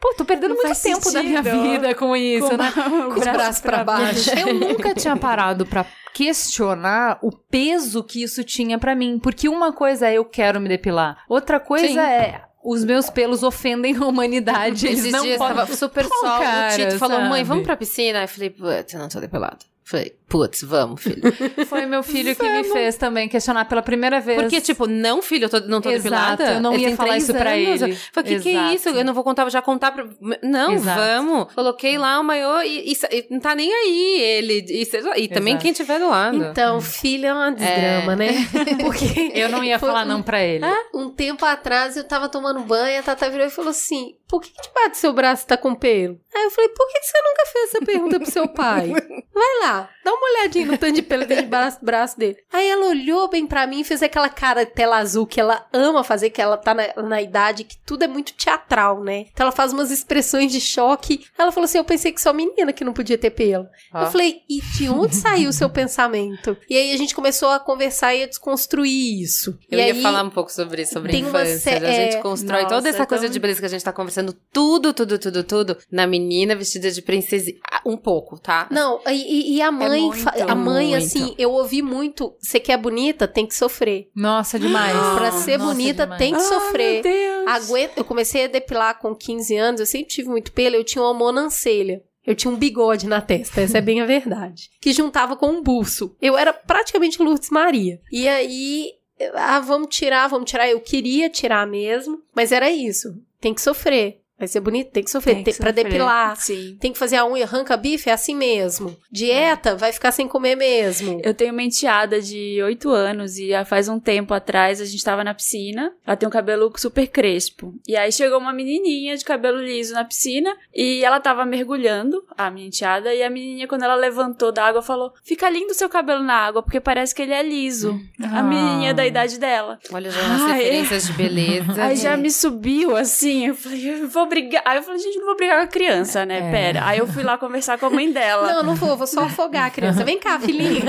pô, 0.00 0.14
tô 0.16 0.24
perdendo 0.24 0.54
Não 0.54 0.62
muito 0.62 0.82
tempo 0.82 1.12
da 1.12 1.22
minha 1.22 1.42
vida 1.42 1.94
com 1.94 2.16
isso, 2.16 2.48
Com 2.48 2.56
né? 2.56 2.72
o 3.06 3.14
os 3.14 3.20
braços 3.20 3.60
pra 3.60 3.84
baixo. 3.84 4.30
Eu 4.38 4.54
nunca 4.54 4.94
tinha 4.94 5.16
parado 5.16 5.66
pra 5.66 5.84
questionar 6.14 7.18
o 7.22 7.30
peso 7.30 8.02
que 8.02 8.22
isso 8.22 8.42
tinha 8.42 8.78
pra 8.78 8.94
mim, 8.94 9.18
porque 9.18 9.48
uma 9.48 9.72
coisa 9.72 10.08
é 10.08 10.14
eu 10.14 10.24
quero 10.24 10.60
me 10.60 10.68
depilar, 10.68 11.18
outra 11.28 11.60
coisa 11.60 11.86
Sim. 11.86 11.98
é 11.98 12.42
os 12.64 12.84
meus 12.84 13.08
pelos 13.08 13.42
ofendem 13.44 13.94
a 13.96 14.04
humanidade. 14.04 14.86
Eles 14.86 14.98
Esses 15.00 15.12
não 15.12 15.22
dias 15.22 15.38
podem... 15.38 15.56
tava 15.56 15.72
super 15.76 16.08
Pô, 16.08 16.14
sol. 16.14 16.40
cara, 16.40 16.74
o 16.74 16.76
Tito 16.76 16.98
falou, 16.98 17.20
mãe, 17.20 17.30
sabe? 17.30 17.44
vamos 17.44 17.64
pra 17.64 17.76
piscina? 17.76 18.22
Eu 18.22 18.28
falei, 18.28 18.50
putz, 18.50 18.92
eu 18.92 18.98
não 18.98 19.08
tô 19.08 19.20
depilado. 19.20 19.58
Falei, 19.84 20.16
putz, 20.28 20.62
vamos, 20.62 21.02
filho. 21.02 21.22
Foi 21.66 21.86
meu 21.86 22.02
filho 22.02 22.34
que 22.34 22.48
me 22.48 22.64
fez 22.64 22.96
também 22.96 23.28
questionar 23.28 23.64
pela 23.66 23.82
primeira 23.82 24.20
vez. 24.20 24.40
Porque, 24.40 24.60
tipo, 24.60 24.86
não, 24.86 25.22
filho, 25.22 25.44
eu 25.44 25.48
tô, 25.48 25.60
não 25.60 25.80
tô 25.80 25.90
Exato, 25.90 26.36
depilada. 26.36 26.52
eu 26.54 26.60
não 26.60 26.74
Ele 26.74 26.88
ia 26.88 26.96
falar 26.96 27.16
isso 27.16 27.32
pra 27.32 27.50
anos. 27.50 27.82
ele. 27.82 27.92
Eu 27.92 27.96
Falei, 28.12 28.34
que 28.36 28.40
que 28.42 28.56
é 28.56 28.74
isso? 28.74 28.88
Eu 28.88 29.04
não 29.04 29.14
vou 29.14 29.22
contar, 29.24 29.44
vou 29.44 29.50
já 29.50 29.62
contar 29.62 29.92
pra... 29.92 30.06
Não, 30.42 30.72
Exato. 30.72 31.00
vamos. 31.00 31.54
Coloquei 31.54 31.96
lá 31.98 32.18
o 32.20 32.24
maiô 32.24 32.60
e, 32.62 32.92
e, 32.92 32.98
e 33.10 33.26
não 33.30 33.40
tá 33.40 33.54
nem 33.54 33.72
aí 33.72 34.20
ele. 34.20 34.64
E, 34.68 34.82
e 35.22 35.28
também 35.28 35.52
Exato. 35.54 35.62
quem 35.62 35.72
tiver 35.72 35.98
do 35.98 36.08
lado. 36.08 36.36
Então, 36.36 36.80
filho 36.80 37.26
é 37.26 37.32
uma 37.32 37.50
desgrama, 37.52 38.16
né? 38.16 38.28
Porque 38.82 39.32
eu 39.34 39.48
não 39.48 39.62
ia 39.64 39.78
falar 39.78 40.04
um- 40.04 40.08
não 40.08 40.22
pra 40.22 40.42
ele. 40.42 40.64
Um 40.94 41.10
tempo 41.10 41.44
atrás 41.44 41.96
eu 41.96 42.04
tava 42.04 42.28
tomando 42.28 42.60
banho, 42.60 42.98
a 43.00 43.02
Tata 43.02 43.28
virou 43.30 43.46
e 43.46 43.50
falou 43.50 43.70
assim: 43.70 44.16
Por 44.28 44.40
que, 44.42 44.50
que 44.50 44.88
do 44.88 44.94
seu 44.96 45.12
braço 45.12 45.46
tá 45.46 45.56
com 45.56 45.74
pelo? 45.74 46.18
Aí 46.34 46.44
eu 46.44 46.50
falei: 46.50 46.68
Por 46.70 46.86
que, 46.88 47.00
que 47.00 47.06
você 47.06 47.18
nunca 47.18 47.46
fez 47.52 47.68
essa 47.74 47.84
pergunta 47.84 48.20
pro 48.20 48.30
seu 48.30 48.48
pai? 48.48 48.88
Vai 49.34 49.60
lá, 49.62 49.88
dá 50.04 50.12
uma 50.16 50.40
olhadinha 50.40 50.66
no 50.66 50.78
tanto 50.78 50.94
de 50.94 51.02
pelo 51.02 51.24
dentro 51.26 51.44
de 51.44 51.50
braço, 51.82 52.18
dele. 52.18 52.36
Aí 52.52 52.68
ela 52.68 52.86
olhou 52.86 53.28
bem 53.28 53.46
pra 53.46 53.66
mim 53.66 53.80
e 53.80 53.84
fez 53.84 54.02
aquela 54.02 54.28
cara 54.28 54.64
de 54.64 54.72
tela 54.72 54.96
azul 54.98 55.26
que 55.26 55.40
ela 55.40 55.66
ama 55.72 56.02
fazer, 56.04 56.30
que 56.30 56.40
ela 56.40 56.56
tá 56.56 56.74
na, 56.74 57.02
na 57.02 57.22
idade 57.22 57.64
que 57.64 57.76
tudo 57.84 58.02
é 58.04 58.08
muito 58.08 58.32
teatral, 58.34 59.02
né? 59.02 59.26
Então 59.32 59.44
ela 59.44 59.52
faz 59.52 59.72
umas 59.72 59.90
expressões 59.90 60.50
de 60.52 60.60
choque. 60.60 61.24
Ela 61.38 61.52
falou 61.52 61.64
assim: 61.66 61.78
Eu 61.78 61.84
pensei 61.84 62.12
que 62.12 62.20
só 62.20 62.32
menina 62.32 62.72
que 62.72 62.84
não 62.84 62.92
podia 62.92 63.18
ter 63.18 63.30
pelo. 63.30 63.66
Ó. 63.92 64.02
Eu 64.02 64.10
falei, 64.10 64.40
e 64.48 64.60
de 64.60 64.88
onde 64.88 65.14
saiu 65.16 65.50
o 65.50 65.52
seu 65.52 65.68
pensamento? 65.70 66.56
E 66.68 66.76
aí 66.76 66.92
a 66.92 66.96
gente 66.96 67.14
começou 67.14 67.48
a 67.50 67.58
conversar 67.60 68.14
e 68.14 68.22
a 68.22 68.26
desconstruir 68.26 69.20
isso. 69.22 69.58
Eu 69.70 69.78
e 69.78 69.82
ia 69.86 69.92
aí, 69.94 70.02
falar 70.02 70.22
um 70.22 70.30
pouco 70.30 70.50
sobre 70.52 70.82
isso, 70.82 70.92
sobre 70.94 71.12
uma 71.12 71.28
infância. 71.28 71.58
sé- 71.58 71.76
A 71.76 71.90
gente 71.92 72.16
é, 72.16 72.22
constrói 72.22 72.62
nossa, 72.62 72.74
toda 72.74 72.88
essa 72.88 73.02
eu 73.02 73.06
coisa 73.06 73.28
de 73.28 73.38
beleza 73.38 73.60
que 73.60 73.66
a 73.66 73.68
gente 73.70 73.84
tá 73.84 73.92
conversando, 73.92 74.32
tudo, 74.52 74.92
tudo, 74.92 75.18
tudo, 75.18 75.44
tudo, 75.44 75.76
na 75.90 76.06
menina 76.06 76.54
vestida 76.54 76.90
de 76.90 77.02
princesa. 77.02 77.50
Ah, 77.70 77.80
Um 77.86 77.96
pouco, 77.96 78.38
tá? 78.38 78.66
Não, 78.70 79.00
e- 79.06 79.12
e, 79.52 79.56
e 79.56 79.62
a 79.62 79.70
mãe, 79.70 80.05
fa- 80.12 80.32
a 80.34 80.38
é 80.52 80.54
mãe, 80.54 80.88
muito. 80.90 81.04
assim, 81.04 81.34
eu 81.38 81.52
ouvi 81.52 81.82
muito, 81.82 82.34
você 82.40 82.58
quer 82.60 82.76
bonita, 82.76 83.26
tem 83.28 83.46
que 83.46 83.54
sofrer. 83.54 84.08
Nossa, 84.14 84.58
demais. 84.58 84.96
pra 85.16 85.32
ser 85.32 85.58
Nossa, 85.58 85.70
bonita, 85.72 86.02
demais. 86.04 86.18
tem 86.18 86.32
que 86.32 86.40
Ai, 86.40 86.44
sofrer. 86.46 86.92
meu 86.94 87.02
Deus. 87.02 87.46
Aguenta, 87.48 87.92
eu 88.00 88.04
comecei 88.04 88.44
a 88.44 88.48
depilar 88.48 88.98
com 88.98 89.14
15 89.14 89.56
anos, 89.56 89.80
eu 89.80 89.86
sempre 89.86 90.08
tive 90.08 90.28
muito 90.28 90.52
pelo, 90.52 90.76
eu 90.76 90.84
tinha 90.84 91.02
uma 91.02 91.14
monancelha. 91.14 92.02
Eu 92.26 92.34
tinha 92.34 92.50
um 92.52 92.56
bigode 92.56 93.06
na 93.06 93.20
testa, 93.20 93.60
essa 93.60 93.78
é 93.78 93.80
bem 93.80 94.00
a 94.00 94.04
verdade. 94.06 94.68
Que 94.82 94.92
juntava 94.92 95.36
com 95.36 95.46
um 95.46 95.62
buço. 95.62 96.16
Eu 96.20 96.36
era 96.36 96.52
praticamente 96.52 97.22
Lourdes 97.22 97.50
Maria. 97.50 98.00
E 98.10 98.26
aí, 98.26 98.90
ah, 99.34 99.60
vamos 99.60 99.94
tirar, 99.94 100.26
vamos 100.28 100.50
tirar. 100.50 100.68
Eu 100.68 100.80
queria 100.80 101.30
tirar 101.30 101.66
mesmo, 101.68 102.20
mas 102.34 102.50
era 102.50 102.68
isso. 102.68 103.14
Tem 103.40 103.54
que 103.54 103.60
sofrer. 103.62 104.20
Vai 104.38 104.46
ser 104.48 104.60
bonito, 104.60 104.90
tem 104.90 105.02
que 105.02 105.10
sofrer. 105.10 105.36
Tem 105.36 105.44
Tem 105.44 105.54
sofrer. 105.54 105.72
depilar. 105.72 106.36
Sim. 106.36 106.76
Tem 106.80 106.92
que 106.92 106.98
fazer 106.98 107.16
a 107.16 107.26
unha, 107.26 107.44
arranca 107.44 107.76
bife, 107.76 108.10
é 108.10 108.12
assim 108.12 108.34
mesmo. 108.34 108.96
Dieta, 109.10 109.74
vai 109.76 109.92
ficar 109.92 110.12
sem 110.12 110.28
comer 110.28 110.56
mesmo. 110.56 111.20
Eu 111.24 111.32
tenho 111.32 111.52
uma 111.52 111.62
enteada 111.62 112.20
de 112.20 112.60
8 112.62 112.90
anos 112.90 113.38
e 113.38 113.54
ah, 113.54 113.64
faz 113.64 113.88
um 113.88 113.98
tempo 113.98 114.34
atrás 114.34 114.80
a 114.80 114.84
gente 114.84 115.02
tava 115.02 115.24
na 115.24 115.32
piscina. 115.34 115.92
Ela 116.06 116.16
tem 116.16 116.28
um 116.28 116.32
cabelo 116.32 116.70
super 116.76 117.06
crespo. 117.06 117.74
E 117.88 117.96
aí 117.96 118.12
chegou 118.12 118.38
uma 118.38 118.52
menininha 118.52 119.16
de 119.16 119.24
cabelo 119.24 119.58
liso 119.58 119.94
na 119.94 120.04
piscina 120.04 120.54
e 120.74 121.02
ela 121.04 121.18
tava 121.20 121.44
mergulhando, 121.46 122.22
a 122.36 122.50
minha 122.50 122.66
enteada, 122.66 123.14
e 123.14 123.22
a 123.22 123.30
menininha, 123.30 123.66
quando 123.66 123.84
ela 123.84 123.94
levantou 123.94 124.52
da 124.52 124.64
água, 124.66 124.82
falou: 124.82 125.12
Fica 125.24 125.48
lindo 125.48 125.72
seu 125.74 125.88
cabelo 125.88 126.22
na 126.22 126.34
água, 126.34 126.62
porque 126.62 126.80
parece 126.80 127.14
que 127.14 127.22
ele 127.22 127.32
é 127.32 127.42
liso. 127.42 127.98
A 128.22 128.40
Ah. 128.40 128.42
menininha 128.42 128.92
da 128.92 129.06
idade 129.06 129.38
dela. 129.38 129.78
Olha 129.90 130.10
já 130.10 130.20
Ai. 130.20 130.58
referências 130.58 131.06
de 131.06 131.12
beleza. 131.14 131.72
Aí 131.82 131.96
já 131.96 132.16
me 132.16 132.30
subiu 132.30 132.94
assim, 132.96 133.46
eu 133.46 133.54
falei, 133.54 134.02
eu 134.02 134.10
vou 134.26 134.28
brigar. 134.28 134.62
Aí 134.64 134.78
eu 134.78 134.82
falei, 134.82 135.00
gente, 135.00 135.18
não 135.18 135.26
vou 135.26 135.36
brigar 135.36 135.58
com 135.58 135.64
a 135.64 135.66
criança, 135.66 136.26
né? 136.26 136.48
É. 136.48 136.50
Pera. 136.50 136.84
Aí 136.84 136.98
eu 136.98 137.06
fui 137.06 137.22
lá 137.22 137.38
conversar 137.38 137.78
com 137.78 137.86
a 137.86 137.90
mãe 137.90 138.10
dela. 138.10 138.54
Não, 138.54 138.62
não 138.62 138.74
vou, 138.74 138.96
vou 138.96 139.06
só 139.06 139.22
afogar 139.22 139.66
a 139.66 139.70
criança. 139.70 140.04
Vem 140.04 140.18
cá, 140.18 140.38
filhinha. 140.38 140.82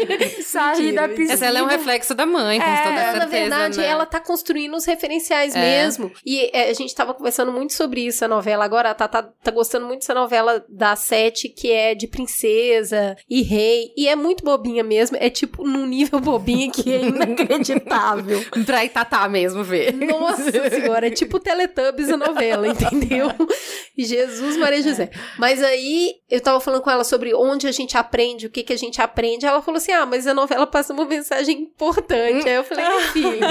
saí 0.42 0.92
da 0.92 1.08
piscina. 1.08 1.32
Essa 1.34 1.46
ela 1.46 1.58
é 1.58 1.62
um 1.62 1.66
reflexo 1.66 2.14
da 2.14 2.24
mãe, 2.26 2.60
com 2.60 2.66
É, 2.66 2.76
toda 2.82 2.94
certeza. 2.96 3.18
na 3.18 3.26
verdade, 3.26 3.78
né? 3.78 3.86
ela 3.86 4.06
tá 4.06 4.20
construindo 4.20 4.74
os 4.74 4.84
referenciais 4.84 5.54
É. 5.54 5.60
mesmo. 5.60 6.10
E 6.24 6.50
é, 6.52 6.70
a 6.70 6.74
gente 6.74 6.94
tava 6.94 7.14
conversando 7.14 7.52
muito 7.52 7.72
sobre 7.72 8.06
isso, 8.06 8.24
a 8.24 8.28
novela. 8.28 8.64
Agora, 8.64 8.90
a 8.90 8.94
Tata 8.94 9.22
tá 9.42 9.50
gostando 9.50 9.86
muito 9.86 10.00
dessa 10.00 10.14
novela 10.14 10.64
da 10.68 10.96
Sete, 10.96 11.48
que 11.48 11.70
é 11.70 11.94
de 11.94 12.06
princesa 12.06 13.16
e 13.28 13.42
rei. 13.42 13.92
E 13.96 14.08
é 14.08 14.16
muito 14.16 14.44
bobinha 14.44 14.82
mesmo. 14.84 15.16
É 15.20 15.28
tipo 15.30 15.64
num 15.66 15.86
nível 15.86 16.20
bobinha 16.20 16.70
que 16.70 16.92
é 16.92 17.00
inacreditável. 17.02 18.44
Pra 18.64 18.84
Itatá 18.84 19.28
mesmo 19.28 19.62
ver. 19.62 19.92
Nossa 19.92 20.50
senhora, 20.70 21.06
é 21.06 21.10
tipo 21.10 21.38
Teletubbies 21.38 22.10
a 22.10 22.16
novela, 22.16 22.66
entendeu? 22.68 22.83
Jesus, 23.96 24.56
Maria 24.56 24.82
José. 24.82 25.10
Mas 25.38 25.62
aí, 25.62 26.14
eu 26.30 26.40
tava 26.40 26.60
falando 26.60 26.82
com 26.82 26.90
ela 26.90 27.04
sobre 27.04 27.34
onde 27.34 27.66
a 27.66 27.72
gente 27.72 27.96
aprende, 27.96 28.46
o 28.46 28.50
que 28.50 28.62
que 28.62 28.72
a 28.72 28.78
gente 28.78 29.00
aprende. 29.00 29.46
Ela 29.46 29.62
falou 29.62 29.78
assim, 29.78 29.92
ah, 29.92 30.04
mas 30.04 30.26
a 30.26 30.34
novela 30.34 30.66
passa 30.66 30.92
uma 30.92 31.04
mensagem 31.04 31.60
importante. 31.60 32.48
Aí 32.48 32.56
eu 32.56 32.64
falei, 32.64 32.84
é, 32.84 33.00
filho, 33.12 33.46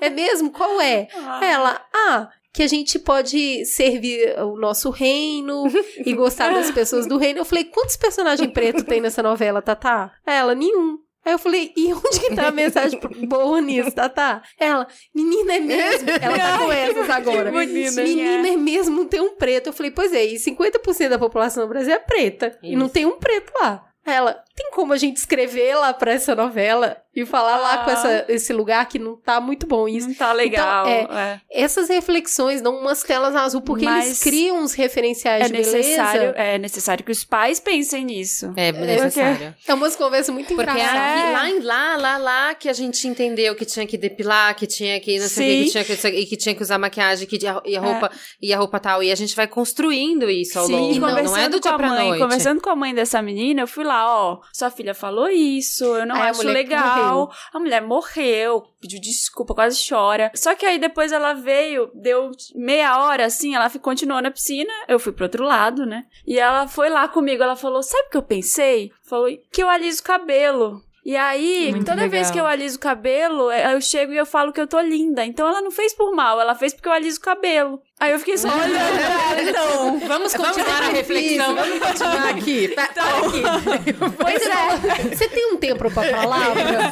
é 0.00 0.10
mesmo? 0.10 0.50
Qual 0.50 0.80
é? 0.80 1.08
Ela, 1.42 1.80
ah... 1.94 2.28
Que 2.52 2.62
a 2.62 2.68
gente 2.68 2.98
pode 2.98 3.66
servir 3.66 4.34
o 4.38 4.56
nosso 4.56 4.88
reino 4.88 5.64
e 5.98 6.14
gostar 6.14 6.54
das 6.54 6.70
pessoas 6.72 7.06
do 7.06 7.18
reino. 7.18 7.40
Eu 7.40 7.44
falei, 7.44 7.64
quantos 7.64 7.98
personagens 7.98 8.50
pretos 8.50 8.82
tem 8.82 8.98
nessa 8.98 9.22
novela, 9.22 9.60
Tatá? 9.60 10.10
Ela, 10.24 10.54
nenhum. 10.54 10.98
Aí 11.26 11.32
eu 11.32 11.38
falei, 11.40 11.72
e 11.76 11.92
onde 11.92 12.20
que 12.20 12.36
tá 12.36 12.46
a 12.46 12.52
mensagem 12.52 13.00
boa 13.26 13.60
nisso, 13.60 13.90
Tatá? 13.90 14.42
Ela, 14.56 14.86
menina 15.12 15.54
é 15.54 15.58
mesmo. 15.58 16.08
Ela 16.22 16.38
tá 16.38 16.58
com 16.58 16.70
essas 16.70 17.10
agora. 17.10 17.50
bonitinha. 17.50 17.90
Menina 17.90 18.48
é 18.48 18.56
mesmo, 18.56 18.96
não 18.96 19.06
tem 19.06 19.20
um 19.20 19.34
preto. 19.34 19.66
Eu 19.66 19.72
falei, 19.72 19.90
pois 19.90 20.12
é, 20.12 20.24
e 20.24 20.36
50% 20.36 21.08
da 21.08 21.18
população 21.18 21.64
do 21.64 21.68
Brasil 21.68 21.92
é 21.92 21.98
preta. 21.98 22.56
E 22.62 22.76
não 22.76 22.86
Isso. 22.86 22.94
tem 22.94 23.06
um 23.06 23.18
preto 23.18 23.52
lá. 23.60 23.84
Ela, 24.06 24.40
tem 24.56 24.70
como 24.70 24.94
a 24.94 24.96
gente 24.96 25.18
escrever 25.18 25.74
lá 25.74 25.92
pra 25.92 26.12
essa 26.12 26.34
novela 26.34 26.96
e 27.14 27.24
falar 27.26 27.56
lá 27.58 27.74
Ah. 27.74 27.78
com 27.84 27.90
essa, 27.90 28.24
esse 28.28 28.52
lugar 28.52 28.86
que 28.88 28.98
não 28.98 29.16
tá 29.16 29.40
muito 29.40 29.66
bom 29.66 29.86
isso? 29.86 30.08
Não 30.08 30.14
tá 30.14 30.32
legal. 30.32 30.86
Então, 30.88 31.18
é. 31.18 31.40
Essas 31.50 31.88
reflexões 31.88 32.60
dão 32.62 32.74
umas 32.78 33.02
telas 33.02 33.34
azul, 33.36 33.60
porque 33.62 33.84
Mas 33.84 34.06
eles 34.06 34.20
criam 34.22 34.58
uns 34.62 34.72
referenciais 34.74 35.44
É 35.44 35.46
de 35.46 35.52
necessário, 35.52 36.20
beleza. 36.32 36.38
é 36.38 36.58
necessário 36.58 37.04
que 37.04 37.12
os 37.12 37.22
pais 37.24 37.60
pensem 37.60 38.04
nisso. 38.04 38.52
É 38.56 38.72
necessário. 38.72 39.54
É 39.66 39.74
umas 39.74 39.94
conversas 39.96 40.34
muito 40.34 40.54
Porque 40.54 40.70
é 40.70 40.72
engraçadas. 40.72 41.22
aqui, 41.22 41.32
lá, 41.32 41.50
em- 41.50 41.60
lá, 41.60 41.96
lá, 41.96 42.16
lá 42.18 42.54
que 42.54 42.68
a 42.68 42.72
gente 42.72 43.06
entendeu 43.06 43.54
que 43.54 43.64
tinha 43.64 43.86
que 43.86 43.96
depilar, 43.98 44.54
que 44.56 44.66
tinha 44.66 44.98
que 45.00 45.18
não 45.18 45.28
sei 45.28 45.62
o 45.62 45.64
que, 45.64 45.70
tinha 45.70 45.84
que, 45.84 46.06
e 46.08 46.26
que 46.26 46.36
tinha 46.36 46.54
que 46.54 46.62
usar 46.62 46.78
maquiagem, 46.78 47.26
que 47.26 47.46
a- 47.46 47.62
e 47.64 47.76
a 47.76 47.80
roupa, 47.80 48.10
e 48.40 48.52
a 48.54 48.58
roupa 48.58 48.80
tal. 48.80 49.02
E 49.02 49.12
a 49.12 49.14
gente 49.14 49.34
vai 49.36 49.46
construindo 49.46 50.30
isso 50.30 50.58
ao 50.58 50.66
Sim, 50.66 50.72
longo. 50.72 50.94
Não, 51.00 51.08
conversando 51.08 51.36
não 51.36 51.36
é 51.44 51.48
do 51.48 51.56
com 51.56 51.60
dia 51.60 51.70
a 51.72 51.76
pra 51.76 51.88
mãe, 51.88 52.08
noite. 52.08 52.22
conversando 52.22 52.60
com 52.60 52.70
a 52.70 52.76
mãe 52.76 52.94
dessa 52.94 53.20
menina, 53.20 53.62
eu 53.62 53.66
fui 53.68 53.84
lá, 53.84 54.06
ó, 54.06 54.38
sua 54.52 54.70
filha 54.70 54.94
falou 54.94 55.28
isso, 55.28 55.84
eu 55.84 56.06
não 56.06 56.16
Aí 56.16 56.22
a 56.22 56.30
acho 56.30 56.40
mulher 56.40 56.52
legal. 56.52 57.30
A 57.52 57.58
mulher 57.58 57.82
morreu, 57.82 58.64
pediu 58.80 59.00
desculpa, 59.00 59.54
quase 59.54 59.78
chora. 59.88 60.30
Só 60.34 60.54
que 60.54 60.66
aí 60.66 60.78
depois 60.78 61.12
ela 61.12 61.32
veio, 61.34 61.90
deu 61.94 62.30
meia 62.54 62.98
hora 62.98 63.26
assim, 63.26 63.54
ela 63.54 63.70
continuou 63.70 64.20
na 64.22 64.30
piscina, 64.30 64.72
eu 64.88 64.98
fui 64.98 65.12
pro 65.12 65.24
outro 65.24 65.44
lado, 65.44 65.84
né? 65.86 66.04
E 66.26 66.38
ela 66.38 66.66
foi 66.68 66.88
lá 66.88 67.08
comigo, 67.08 67.42
ela 67.42 67.56
falou: 67.56 67.82
"Sabe 67.82 68.08
o 68.08 68.10
que 68.10 68.16
eu 68.16 68.22
pensei?" 68.22 68.90
Falou 69.04 69.28
que 69.52 69.62
eu 69.62 69.68
aliso 69.68 70.00
o 70.00 70.04
cabelo. 70.04 70.82
E 71.04 71.16
aí, 71.16 71.70
Muito 71.70 71.86
toda 71.86 72.08
vez 72.08 72.28
legal. 72.28 72.32
que 72.32 72.40
eu 72.40 72.46
aliso 72.46 72.78
o 72.78 72.80
cabelo, 72.80 73.48
é, 73.48 73.72
eu 73.72 73.80
chego 73.80 74.12
e 74.12 74.16
eu 74.16 74.26
falo 74.26 74.52
que 74.52 74.60
eu 74.60 74.66
tô 74.66 74.80
linda. 74.80 75.24
Então 75.24 75.46
ela 75.46 75.62
não 75.62 75.70
fez 75.70 75.94
por 75.94 76.12
mal, 76.12 76.40
ela 76.40 76.56
fez 76.56 76.74
porque 76.74 76.88
eu 76.88 76.92
aliso 76.92 77.20
o 77.20 77.22
cabelo. 77.22 77.80
Aí 77.98 78.12
eu 78.12 78.18
fiquei 78.18 78.36
só 78.36 78.48
olhando 78.48 78.76
ela, 78.76 79.40
então. 79.40 79.98
Vamos 80.06 80.34
continuar 80.34 80.82
a 80.82 80.88
reflexão. 80.88 81.54
Vamos 81.54 81.78
continuar 81.78 82.28
aqui. 82.28 82.68
Tá, 82.76 82.88
tá 82.88 83.02
aqui. 83.18 83.92
Pois 84.20 84.42
é. 84.46 85.16
Você 85.16 85.28
tem 85.28 85.52
um 85.52 85.56
tempo 85.56 85.90
pra 85.90 86.04
palavra? 86.04 86.90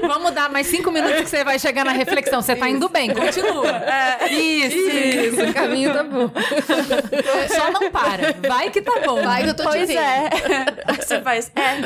Vamos 0.00 0.30
dar 0.32 0.48
mais 0.50 0.66
cinco 0.68 0.90
minutos 0.90 1.20
que 1.20 1.28
você 1.28 1.44
vai 1.44 1.58
chegar 1.58 1.84
na 1.84 1.92
reflexão. 1.92 2.40
Você 2.40 2.56
tá 2.56 2.68
indo 2.68 2.88
bem, 2.88 3.12
continua. 3.12 3.82
Isso, 4.30 4.76
Isso, 4.78 5.50
o 5.50 5.52
caminho 5.52 5.92
tá 5.92 6.02
bom. 6.02 6.30
Só 7.54 7.70
não 7.70 7.90
para. 7.90 8.34
Vai 8.48 8.70
que 8.70 8.80
tá 8.80 9.00
bom. 9.04 9.22
Vai 9.22 9.42
que 9.44 9.50
eu 9.50 9.54
tô 9.54 9.64
te 9.64 9.68
Pois 9.68 9.88
vendo. 9.88 9.98
é. 10.00 10.30
Você 10.98 11.20
faz, 11.20 11.52
é. 11.54 11.76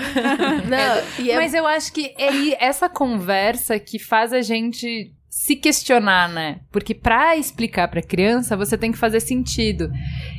Não, 0.69 1.03
e 1.25 1.31
é 1.33 1.37
Mas 1.37 1.53
eu 1.53 1.67
acho 1.67 1.93
que 1.93 2.15
é 2.17 2.29
aí 2.29 2.57
essa 2.61 2.89
conversa 2.89 3.79
que 3.79 3.99
faz 3.99 4.33
a 4.33 4.41
gente 4.43 5.13
se 5.35 5.57
questionar, 5.57 6.29
né? 6.29 6.61
Porque 6.71 6.95
pra 6.95 7.37
explicar 7.37 7.89
pra 7.89 8.01
criança, 8.01 8.57
você 8.57 8.79
tem 8.79 8.93
que 8.93 8.97
fazer 8.97 9.19
sentido. 9.19 9.91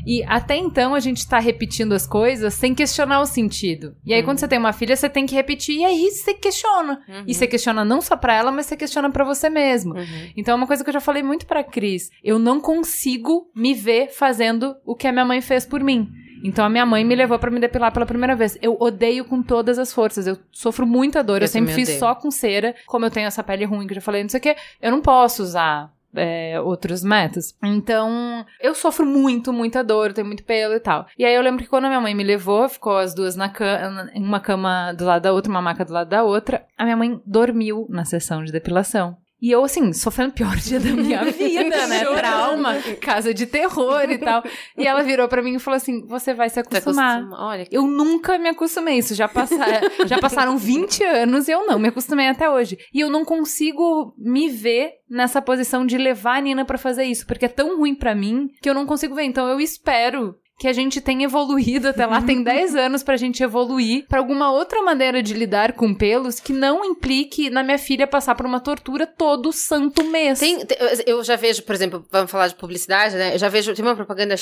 E 0.07 0.23
até 0.23 0.55
então 0.55 0.95
a 0.95 1.01
gente 1.01 1.27
tá 1.27 1.38
repetindo 1.38 1.91
as 1.91 2.07
coisas 2.07 2.53
sem 2.53 2.73
questionar 2.73 3.19
o 3.19 3.26
sentido. 3.26 3.93
E 4.05 4.13
aí 4.13 4.23
quando 4.23 4.38
você 4.38 4.47
tem 4.47 4.57
uma 4.57 4.72
filha, 4.72 4.95
você 4.95 5.09
tem 5.09 5.26
que 5.26 5.35
repetir 5.35 5.80
e 5.80 5.84
aí 5.84 6.09
você 6.09 6.34
questiona. 6.34 7.01
E 7.27 7.34
você 7.34 7.45
questiona 7.45 7.84
não 7.84 7.99
só 7.99 8.15
pra 8.15 8.35
ela, 8.35 8.53
mas 8.53 8.67
você 8.67 8.77
questiona 8.77 9.11
pra 9.11 9.26
você 9.26 9.49
mesmo. 9.49 9.95
Uhum. 9.95 10.30
Então 10.38 10.53
é 10.53 10.55
uma 10.55 10.65
coisa 10.65 10.81
que 10.81 10.89
eu 10.89 10.93
já 10.93 11.01
falei 11.01 11.22
muito 11.22 11.45
pra 11.45 11.61
Cris. 11.61 12.09
Eu 12.23 12.39
não 12.39 12.61
consigo 12.61 13.51
me 13.53 13.73
ver 13.73 14.07
fazendo 14.13 14.77
o 14.85 14.95
que 14.95 15.07
a 15.07 15.11
minha 15.11 15.26
mãe 15.26 15.41
fez 15.41 15.65
por 15.65 15.84
mim. 15.84 16.09
Então 16.47 16.63
a 16.65 16.69
minha 16.69 16.85
mãe 16.85 17.03
me 17.03 17.15
levou 17.15 17.39
pra 17.39 17.49
me 17.51 17.59
depilar 17.59 17.91
pela 17.91 18.05
primeira 18.05 18.35
vez. 18.35 18.57
Eu 18.61 18.77
odeio 18.80 19.26
com 19.26 19.41
todas 19.41 19.80
as 19.80 19.91
forças. 19.93 20.27
Eu 20.27 20.38
sofro 20.51 20.85
muita 20.85 21.23
dor. 21.23 21.38
Eu, 21.38 21.45
Eu 21.45 21.47
sempre 21.47 21.73
fiz 21.73 21.88
odeio. 21.89 21.99
só 21.99 22.13
com 22.15 22.30
cera. 22.31 22.76
Como 22.85 23.05
eu 23.05 23.11
tenho 23.11 23.27
essa 23.27 23.43
pele 23.43 23.65
ruim 23.65 23.88
que 23.88 23.93
eu 23.93 23.95
já 23.95 24.01
falei, 24.01 24.22
não 24.23 24.30
sei 24.30 24.39
o 24.39 24.43
quê, 24.43 24.55
eu 24.81 24.91
não 24.91 25.01
posso 25.01 25.41
usar. 25.43 25.91
é, 26.17 26.61
outros 26.61 27.03
métodos. 27.03 27.53
Então, 27.61 28.45
eu 28.61 28.73
sofro 28.73 29.05
muito, 29.05 29.51
muita 29.51 29.84
dor, 29.84 30.13
tenho 30.13 30.26
muito 30.26 30.45
pelo 30.45 30.73
e 30.73 30.80
tal. 30.80 31.05
E 31.19 31.26
aí 31.26 31.35
eu 31.35 31.41
lembro 31.41 31.61
que 31.61 31.69
quando 31.69 31.85
a 31.85 31.88
minha 31.89 31.99
mãe 31.99 32.15
me 32.15 32.23
levou, 32.23 32.69
ficou 32.69 32.95
as 32.97 33.13
duas 33.13 33.35
na 33.35 33.49
cama, 33.49 34.09
em 34.13 34.23
uma 34.23 34.39
cama 34.39 34.93
do 34.93 35.03
lado 35.03 35.23
da 35.23 35.34
outra, 35.34 35.51
uma 35.51 35.61
maca 35.61 35.84
do 35.84 35.91
lado 35.91 36.07
da 36.09 36.23
outra, 36.23 36.65
a 36.77 36.85
minha 36.85 36.95
mãe 36.95 37.19
dormiu 37.26 37.85
na 37.89 38.05
sessão 38.05 38.45
de 38.45 38.51
depilação. 38.53 39.17
E 39.41 39.52
eu, 39.52 39.64
assim, 39.64 39.91
sofrendo 39.94 40.32
o 40.32 40.34
pior 40.34 40.56
dia 40.56 40.80
da 40.80 40.90
minha 40.91 41.26
vida, 41.32 41.88
né? 41.88 42.06
Trauma, 42.06 42.76
casa 43.02 43.34
de 43.34 43.45
terror 43.45 44.10
e 44.10 44.18
tal. 44.18 44.44
E 44.78 44.88
ela 44.88 45.03
virou 45.03 45.28
pra 45.28 45.41
mim 45.41 45.56
e 45.56 45.60
falou 45.60 45.76
assim: 45.76 46.06
você 46.07 46.34
vai 46.34 46.49
se 46.49 46.60
acostumar. 46.60 47.18
acostuma- 47.20 47.45
Olha, 47.48 47.68
Eu 47.70 47.84
nunca 47.86 48.38
me 48.40 48.49
acostumei. 48.49 48.98
Isso 48.98 49.14
já, 49.14 49.28
passa... 49.28 49.56
já 50.07 50.18
passaram 50.20 50.57
20 50.57 51.03
anos 51.03 51.48
e 51.48 51.52
eu 51.52 51.68
não 51.68 51.78
me 51.78 51.90
acostumei 51.90 52.28
até 52.28 52.49
hoje. 52.49 52.78
E 52.94 53.02
eu 53.02 53.10
não 53.10 53.26
consigo 53.26 54.16
me 54.18 54.49
ver 54.49 54.91
nessa 55.10 55.41
posição 55.41 55.86
de 55.86 55.98
levar 55.98 56.38
a 56.38 56.41
Nina 56.41 56.66
pra 56.66 56.78
fazer 56.78 57.03
isso, 57.03 57.28
porque 57.28 57.45
é 57.45 57.49
tão 57.49 57.78
ruim 57.78 57.94
pra 57.94 58.16
mim 58.16 58.49
que 58.62 58.70
eu 58.70 58.74
não 58.74 58.86
consigo 58.86 59.14
ver. 59.16 59.24
Então 59.24 59.48
eu 59.48 59.60
espero 59.60 60.36
que 60.57 60.68
a 60.68 60.73
gente 60.73 61.02
tenha 61.02 61.26
evoluído 61.26 61.90
até 61.90 62.06
lá. 62.06 62.22
Tem 62.22 62.41
10 62.41 62.76
anos 62.76 63.03
pra 63.03 63.18
gente 63.18 63.44
evoluir 63.44 64.06
pra 64.07 64.19
alguma 64.19 64.52
outra 64.52 64.82
maneira 64.82 65.22
de 65.22 65.34
lidar 65.34 65.73
com 65.73 65.94
pelos 65.94 66.40
que 66.40 66.53
não 66.53 66.84
implique 66.86 67.49
na 67.49 67.61
minha 67.64 67.77
filha 67.77 68.07
passar 68.07 68.36
por 68.36 68.45
uma 68.45 68.60
tortura 68.60 69.06
todo 69.06 69.52
santo 69.52 70.03
mês. 70.06 70.40
Tem, 70.40 70.65
tem- 70.65 70.77
eu 71.06 71.23
já 71.23 71.36
vejo, 71.36 71.64
por 71.64 71.76
exemplo, 71.76 72.06
vamos 72.11 72.32
falar 72.32 72.48
de 72.48 72.56
publicidade, 72.56 73.15
né? 73.15 73.34
Eu 73.36 73.40
já 73.40 73.49
vejo, 73.49 73.73
tem 73.73 73.84
uma 73.84 73.95
propaganda, 73.95 74.36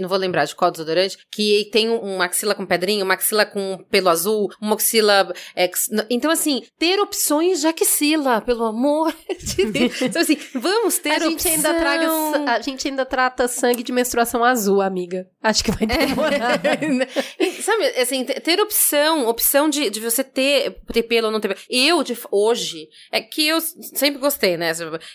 não 0.00 0.08
vou 0.08 0.18
lembrar 0.18 0.44
de 0.44 0.54
qual 0.54 0.70
desodorante, 0.70 1.16
que 1.32 1.68
tem 1.72 1.88
um, 1.90 1.96
uma 1.98 2.26
axila 2.26 2.54
com 2.54 2.66
pedrinha, 2.66 3.04
uma 3.04 3.14
axila 3.14 3.46
com 3.46 3.78
pelo 3.90 4.08
azul, 4.10 4.50
uma 4.60 4.74
axila... 4.74 5.32
ex- 5.56 5.88
n- 5.90 6.04
então, 6.10 6.30
assim, 6.30 6.62
ter 6.78 7.00
opções 7.00 7.60
de 7.60 7.66
axila, 7.66 8.40
pelo 8.40 8.64
amor 8.64 9.14
de 9.42 9.64
Deus. 9.66 10.02
Então, 10.02 10.20
assim, 10.22 10.36
vamos 10.54 10.98
ter 10.98 11.10
a 11.12 11.18
gente 11.20 11.46
ainda 11.48 11.70
opção. 11.70 11.80
traga, 11.80 12.50
a 12.52 12.60
gente 12.60 12.86
ainda 12.88 13.06
trata 13.06 13.48
sangue 13.48 13.82
de 13.82 13.92
menstruação 13.92 14.44
azul, 14.44 14.80
amiga. 14.82 15.26
Acho 15.54 15.62
que 15.64 15.70
vai 15.70 15.86
demorar. 15.86 16.58
Sabe, 17.62 17.84
assim, 18.00 18.24
te- 18.24 18.40
ter 18.40 18.60
opção, 18.60 19.28
opção 19.28 19.70
de, 19.70 19.88
de 19.88 20.00
você 20.00 20.24
ter, 20.24 20.76
ter 20.92 21.04
pelo 21.04 21.26
ou 21.28 21.32
não 21.32 21.38
ter 21.38 21.46
pelo. 21.48 21.60
Eu, 21.70 22.02
de, 22.02 22.18
hoje, 22.30 22.88
é 23.12 23.20
que 23.20 23.46
eu 23.46 23.60
sempre 23.60 24.18
gostei, 24.18 24.56
né? 24.56 24.72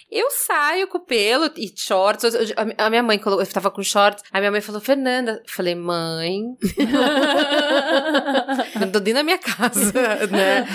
Eu 0.10 0.32
saio 0.32 0.88
com 0.88 1.00
pelo 1.00 1.52
e 1.58 1.70
shorts. 1.76 2.24
Eu- 2.34 2.40
A, 2.78 2.86
a 2.86 2.90
minha 2.90 3.04
mãe 3.04 3.20
colocou, 3.20 3.44
eu 3.44 3.52
tava 3.52 3.70
com 3.70 3.84
shorts, 3.84 4.24
a 4.32 4.40
minha 4.40 4.52
mãe 4.52 4.62
falou, 4.62 4.80
Fernanda. 4.80 5.42
Eu 5.46 5.54
falei, 5.54 5.76
mãe. 5.76 6.40
não 8.80 8.92
tô 8.92 9.00
dentro 9.00 9.16
da 9.16 9.24
minha 9.24 9.38
casa, 9.38 9.92
né? 10.32 10.66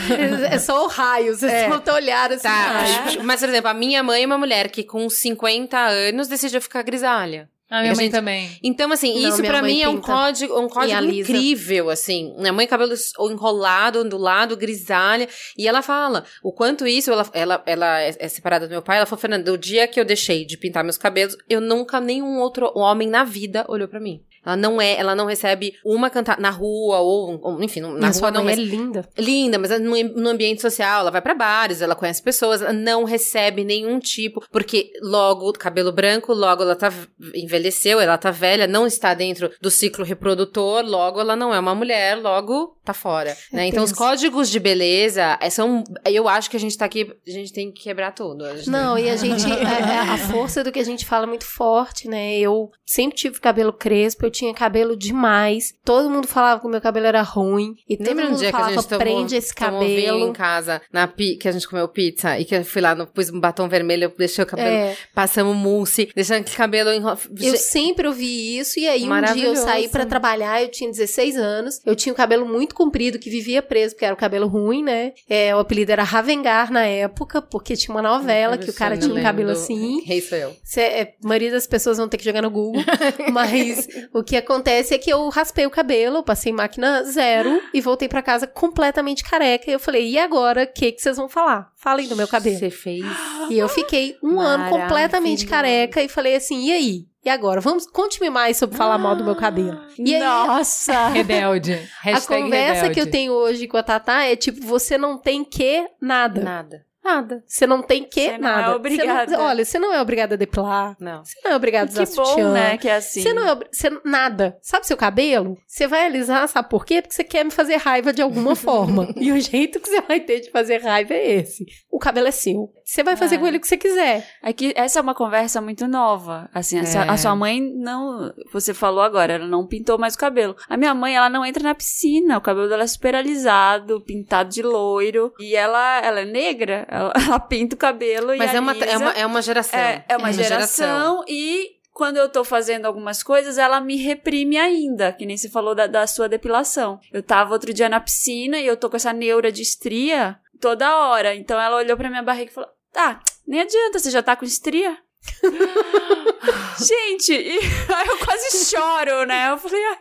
É 0.51 0.59
só 0.59 0.85
o 0.85 0.89
raio, 0.89 1.37
vocês 1.37 1.53
É. 1.53 1.69
vão 1.69 1.81
ter 1.81 1.93
olhar 1.93 2.31
assim. 2.33 2.43
Tá, 2.43 2.51
raio. 2.51 3.25
mas, 3.25 3.41
por 3.41 3.49
exemplo, 3.49 3.71
a 3.71 3.75
minha 3.75 4.03
mãe 4.03 4.23
é 4.23 4.27
uma 4.27 4.39
mulher 4.39 4.69
que 4.71 4.83
com 4.85 5.09
50 5.09 5.77
anos 5.79 6.29
decidiu 6.29 6.61
ficar 6.61 6.83
grisalha. 6.83 7.49
A 7.71 7.81
minha 7.81 7.93
A 7.93 7.97
mãe 7.97 8.05
gente- 8.05 8.13
também. 8.13 8.51
Então, 8.63 8.93
assim, 8.93 9.21
Não, 9.21 9.29
isso 9.29 9.43
mãe 9.63 9.75
mim 9.75 9.83
é 9.83 9.89
um 9.89 9.95
pinta 9.97 10.07
código, 10.07 10.61
um 10.61 10.69
código 10.69 11.11
incrível, 11.11 11.91
assim. 11.91 12.35
Minha 12.39 12.53
mãe, 12.53 12.67
cabelo 12.67 12.95
enrolado, 13.31 14.01
ondulado, 14.01 14.57
grisalha. 14.57 15.29
E 15.57 15.67
ela 15.67 15.81
fala 15.81 16.25
o 16.43 16.53
quanto 16.53 16.87
isso, 16.87 17.11
ela, 17.11 17.27
ela, 17.33 17.63
ela 17.67 18.01
é 18.03 18.15
é 18.19 18.29
separada 18.29 18.69
do 18.69 18.71
meu 18.71 18.83
pai. 18.83 18.99
Ela 18.99 19.07
falou, 19.07 19.21
Fernanda, 19.21 19.53
o 19.53 19.59
dia 19.59 19.89
que 19.89 19.99
eu 19.99 20.05
deixei 20.05 20.45
de 20.45 20.57
pintar 20.59 20.85
meus 20.85 20.99
cabelos, 20.99 21.37
eu 21.49 21.61
nunca, 21.61 22.01
nenhum 22.01 22.39
outro 22.39 22.71
homem 22.77 23.09
na 23.09 23.25
vida 23.25 23.65
olhou 23.69 23.89
pra 23.89 23.99
mim. 23.99 24.21
Ela 24.45 24.57
não 24.57 24.81
é, 24.81 24.99
ela 24.99 25.15
não 25.15 25.27
recebe 25.27 25.75
uma 25.85 26.11
cantada 26.11 26.41
na 26.41 26.51
rua, 26.51 26.99
ou, 26.99 27.41
ou, 27.43 27.63
enfim, 27.63 27.81
na 27.81 27.89
Na 27.93 28.07
rua 28.09 28.13
sua 28.13 28.31
não, 28.31 28.45
mas 28.45 28.59
é 28.59 28.63
linda. 28.63 29.09
linda, 29.17 29.59
mas 29.59 29.71
no, 29.81 29.97
no 30.21 30.29
ambiente 30.29 30.61
social, 30.61 31.01
ela 31.01 31.11
vai 31.11 31.23
pra 31.23 31.35
bares, 31.35 31.81
ela 31.81 31.95
conhece 31.95 32.23
pessoas, 32.23 32.63
ela 32.63 32.73
não 32.73 33.05
recebe 33.05 33.65
nenhum 33.65 33.99
tipo, 33.99 34.45
porque 34.51 34.91
logo, 35.03 35.53
cabelo 35.55 35.93
branco, 35.93 36.33
logo 36.33 36.63
ela 36.63 36.77
tá 36.77 36.93
envelheceu, 37.35 38.01
ela 38.01 38.19
tá 38.19 38.31
velha, 38.31 38.67
não 38.67 38.87
está 38.87 39.15
dentro 39.15 39.51
do 39.61 39.71
ciclo 39.71 40.05
reprodutor, 40.05 40.85
logo 40.85 41.21
ela 41.21 41.37
não 41.37 41.55
é 41.55 41.59
uma 41.59 41.75
mulher, 41.75 42.17
logo 42.17 42.77
tá 42.85 42.93
fora, 42.93 43.37
né? 43.53 43.67
Então 43.67 43.83
os 43.83 43.93
códigos 43.93 44.51
de 44.51 44.61
beleza 44.61 45.39
é, 45.41 45.49
são, 45.49 45.83
eu 46.05 46.29
acho 46.29 46.51
que 46.51 46.57
a 46.57 46.61
gente 46.61 46.77
tá 46.77 46.85
aqui, 46.85 47.11
a 47.27 47.31
gente 47.31 47.53
tem 47.53 47.73
que 47.73 47.83
quebrar 47.83 48.13
tudo. 48.13 48.47
Gente 48.57 48.71
Não, 48.71 48.99
e 48.99 49.09
a 49.09 49.17
gente. 49.17 49.45
A, 49.51 50.13
a 50.15 50.19
força 50.19 50.63
do 50.63 50.71
que 50.71 50.79
a 50.79 50.85
gente 50.85 51.07
fala 51.07 51.25
é 51.25 51.27
muito 51.27 51.47
forte, 51.47 52.09
né? 52.09 52.37
Eu 52.39 52.71
sempre 52.85 53.17
tive 53.17 53.41
cabelo 53.41 53.73
crespo, 53.73 54.27
eu 54.27 54.31
tinha 54.35 54.53
cabelo 54.55 54.97
demais. 54.97 55.75
Todo 55.85 56.11
mundo 56.11 56.27
falava 56.27 56.61
que 56.61 56.67
o 56.67 56.71
meu 56.71 56.81
cabelo 56.81 57.07
era 57.07 57.23
ruim. 57.23 57.75
E 57.89 57.97
todo 57.97 58.07
Lembra 58.09 58.27
um 58.27 58.31
mundo 58.31 58.39
dia 58.41 58.51
que 58.51 58.57
a 58.57 58.59
falava, 58.59 58.75
gente 58.81 58.89
tomou, 58.89 59.01
prende 59.01 59.37
esse 59.37 59.55
cabelo. 59.55 60.29
em 60.29 60.33
casa, 60.33 60.83
na 60.93 61.07
pi, 61.07 61.37
que 61.37 61.49
a 61.49 61.53
gente 61.53 61.69
comeu 61.69 61.87
pizza, 61.89 62.39
e 62.39 62.45
que 62.45 62.55
eu 62.55 62.65
fui 62.65 62.83
lá, 62.83 62.95
no, 62.95 63.07
pus 63.07 63.31
um 63.31 63.41
batom 63.41 63.69
vermelho, 63.69 64.05
eu 64.05 64.13
deixei 64.17 64.43
o 64.45 64.47
cabelo, 64.47 64.69
É, 64.69 64.97
passamos 65.15 65.57
mousse, 65.57 66.11
deixando 66.15 66.41
aquele 66.41 66.57
cabelo 66.57 66.91
enro... 66.91 67.17
eu 67.41 67.57
sempre 67.57 68.07
ouvi 68.09 68.59
isso, 68.59 68.79
e 68.79 68.89
aí 68.89 69.05
um 69.05 69.33
dia 69.35 69.47
eu 69.47 69.57
saí 69.57 69.89
pra 69.89 70.05
trabalhar, 70.05 70.63
eu 70.63 70.69
tinha 70.69 70.91
16 70.91 71.37
anos, 71.37 71.81
eu 71.87 71.95
tinha 71.95 72.13
o 72.13 72.17
cabelo 72.17 72.47
muito 72.47 72.75
comprido, 72.75 73.19
que 73.19 73.31
vivia 73.31 73.63
preso, 73.63 73.95
porque 73.95 74.05
era 74.05 74.15
o 74.15 74.19
cabelo 74.19 74.47
ruim, 74.47 74.83
né? 74.83 75.13
É, 75.29 75.55
o 75.55 75.59
apelido 75.59 75.93
era 75.93 76.03
Ravengar 76.03 76.71
na 76.73 76.85
época, 76.85 77.41
porque 77.41 77.77
tinha 77.77 77.95
uma 77.95 78.03
novela 78.03 78.59
que 78.59 78.71
o 78.71 78.75
cara 78.75 78.97
tinha 78.97 79.15
um 79.15 79.23
cabelo 79.23 79.51
assim. 79.51 80.03
Rei 80.05 80.21
sou 80.21 80.37
eu. 80.39 80.57
Cê- 80.65 80.81
é, 80.81 81.15
a 81.23 81.27
maioria 81.29 81.51
das 81.51 81.67
pessoas 81.67 81.99
vão 81.99 82.09
ter 82.09 82.17
que 82.17 82.25
jogar 82.25 82.43
no 82.43 82.51
Google. 82.51 82.83
mas 83.33 83.87
o 84.13 84.23
que 84.25 84.37
acontece 84.37 84.95
é 84.95 84.99
que 84.99 85.11
eu 85.11 85.29
raspei 85.29 85.67
o 85.67 85.71
cabelo, 85.71 86.23
passei 86.23 86.53
máquina 86.53 87.03
zero 87.05 87.61
e 87.73 87.81
voltei 87.81 88.09
pra 88.09 88.23
casa 88.23 88.47
completamente 88.47 89.23
careca. 89.23 89.71
E 89.71 89.75
eu 89.75 89.79
falei, 89.81 90.09
e 90.11 90.19
agora? 90.19 90.65
O 90.65 90.67
que, 90.67 90.93
que 90.93 91.01
vocês 91.03 91.17
vão 91.17 91.29
falar? 91.29 91.71
Falem 91.77 92.09
do 92.09 92.17
meu 92.17 92.27
cabelo. 92.27 92.59
Você 92.59 92.71
fez. 92.71 93.05
E 93.51 93.59
eu 93.59 93.69
fiquei 93.69 94.17
um 94.23 94.41
ano 94.41 94.69
completamente 94.71 95.47
careca 95.47 96.03
e 96.03 96.09
falei 96.09 96.35
assim, 96.37 96.67
e 96.67 96.73
aí? 96.73 97.07
E 97.25 97.29
agora? 97.31 97.59
Vamos, 97.61 97.87
conte-me 97.87 98.29
mais 98.29 98.59
sobre 98.59 98.77
falar 98.77 98.99
mal 98.99 99.17
do 99.17 99.25
meu 99.25 99.35
cabelo. 99.35 99.81
E 99.99 100.15
aí, 100.15 100.21
Nossa! 100.21 101.09
Rebelde. 101.15 101.73
a 101.73 102.05
Hashtag 102.11 102.43
conversa 102.43 102.75
rebelde. 102.83 102.95
que 102.95 103.01
eu 103.01 103.11
tenho 103.11 103.33
hoje 103.33 103.67
com 103.67 103.79
a 103.79 103.83
Tatá 103.83 104.25
é 104.25 104.37
tipo, 104.37 104.65
você 104.67 104.99
não 104.99 105.17
tem 105.17 105.43
que 105.43 105.87
nada. 106.01 106.43
Nada. 106.43 106.85
Nada. 107.05 107.45
Você 107.47 107.67
não 107.67 107.83
tem 107.83 108.03
que 108.05 108.21
Você 108.31 108.39
não 108.39 108.41
nada. 108.41 108.61
é 108.61 108.65
Você 108.65 108.69
não- 108.71 108.77
obrigada. 108.77 109.39
olha, 109.43 109.65
você 109.65 109.79
não 109.79 109.93
é 109.93 110.01
obrigada 110.01 110.35
a 110.35 110.39
depilar. 110.39 110.97
Não. 110.99 111.23
Você 111.25 111.39
não 111.45 111.51
é 111.53 111.57
obrigada 111.57 111.91
a 111.91 111.93
usar 111.93 112.07
Que 112.07 112.17
bom, 112.17 112.25
sutiã. 112.25 112.53
né? 112.53 112.79
Que 112.79 112.89
é 112.89 112.95
assim. 112.97 113.21
Você 113.23 113.33
não 113.35 113.49
é 113.49 113.55
você, 113.71 113.91
nada. 114.05 114.57
Sabe 114.63 114.87
seu 114.87 114.97
cabelo? 114.97 115.57
Você 115.67 115.87
vai 115.87 116.07
alisar, 116.07 116.49
sabe 116.49 116.69
por 116.71 116.87
quê? 116.87 117.03
Porque 117.03 117.15
você 117.15 117.23
quer 117.25 117.45
me 117.45 117.51
fazer 117.51 117.77
raiva 117.77 118.13
de 118.13 118.23
alguma 118.23 118.57
forma. 118.57 119.13
e 119.17 119.31
o 119.33 119.41
jeito 119.41 119.79
que 119.81 119.89
você 119.89 120.01
vai 120.01 120.21
ter 120.21 120.41
de 120.41 120.51
fazer 120.51 120.79
raiva 120.83 121.13
é 121.15 121.33
esse. 121.41 121.67
O 121.91 121.99
cabelo 121.99 122.29
é 122.29 122.33
seu. 122.33 122.71
Você 122.85 123.03
vai 123.03 123.17
fazer 123.17 123.37
É. 123.37 123.39
com 123.39 123.47
ele 123.47 123.57
o 123.57 123.61
que 123.61 123.67
você 123.67 123.79
quiser. 123.79 124.29
É 124.43 124.53
que 124.53 124.73
essa 124.77 124.99
é 124.99 125.03
uma 125.03 125.15
conversa 125.15 125.61
muito 125.61 125.89
nova. 125.89 126.51
Assim, 126.53 126.79
a, 126.79 126.85
sua, 126.87 127.05
É. 127.05 127.09
a 127.09 127.17
sua 127.17 127.35
mãe 127.35 127.61
não. 127.61 128.33
Você 128.53 128.75
falou 128.75 129.03
agora, 129.03 129.33
ela 129.33 129.47
não 129.47 129.67
pintou 129.67 129.99
mais 129.99 130.15
o 130.15 130.19
cabelo. 130.19 130.55
A 130.69 130.77
minha 130.77 130.95
mãe, 130.95 131.17
ela 131.17 131.31
não 131.31 131.45
entra 131.47 131.63
na 131.63 131.75
piscina. 131.75 132.37
O 132.37 132.43
cabelo 132.43 132.69
dela 132.69 132.83
é 132.83 132.87
super 132.87 133.15
alisado, 133.15 134.03
pintado 134.03 134.51
de 134.51 134.63
loiro. 134.63 135.33
E 135.41 135.57
ela, 135.57 136.01
ela 136.01 136.21
é 136.21 136.25
negra. 136.27 136.87
Ela, 136.91 137.13
ela 137.27 137.41
pinta 137.41 137.75
o 137.75 137.79
cabelo 137.79 138.37
Mas 138.37 138.53
e 138.53 138.57
é 138.57 138.61
uma, 138.61 138.73
é, 138.77 138.97
uma, 138.99 139.11
é 139.13 139.27
uma 139.27 139.41
geração. 139.41 139.79
É, 139.81 140.05
é 140.09 140.17
uma 140.17 140.33
geração, 140.33 141.25
e 141.27 141.71
quando 141.93 142.17
eu 142.17 142.29
tô 142.29 142.43
fazendo 142.43 142.87
algumas 142.87 143.23
coisas, 143.23 143.57
ela 143.57 143.81
me 143.81 143.97
reprime 143.97 144.59
ainda, 144.59 145.13
que 145.13 145.25
nem 145.25 145.37
você 145.37 145.49
falou 145.49 145.75
da, 145.75 145.87
da 145.87 146.07
sua 146.07 146.29
depilação. 146.29 146.99
Eu 147.13 147.23
tava 147.23 147.53
outro 147.53 147.73
dia 147.73 147.89
na 147.89 148.01
piscina 148.01 148.59
e 148.59 148.67
eu 148.67 148.77
tô 148.77 148.91
com 148.91 148.97
essa 148.97 149.13
neura 149.13 149.53
de 149.53 149.63
estria 149.63 150.37
toda 150.65 150.97
hora. 150.97 151.35
Então 151.35 151.61
ela 151.61 151.77
olhou 151.77 151.95
pra 151.95 152.09
minha 152.09 152.23
barriga 152.23 152.51
e 152.51 152.55
falou: 152.55 152.71
Tá, 152.91 153.21
nem 153.47 153.61
adianta, 153.61 153.99
você 153.99 154.11
já 154.11 154.23
tá 154.23 154.35
com 154.35 154.47
estria? 154.47 154.97
Gente, 156.81 157.35
e 157.35 157.59
aí 157.95 158.09
eu 158.09 158.19
quase 158.19 158.65
choro, 158.65 159.27
né? 159.27 159.51
Eu 159.51 159.59
falei, 159.59 159.85
ai, 159.85 159.99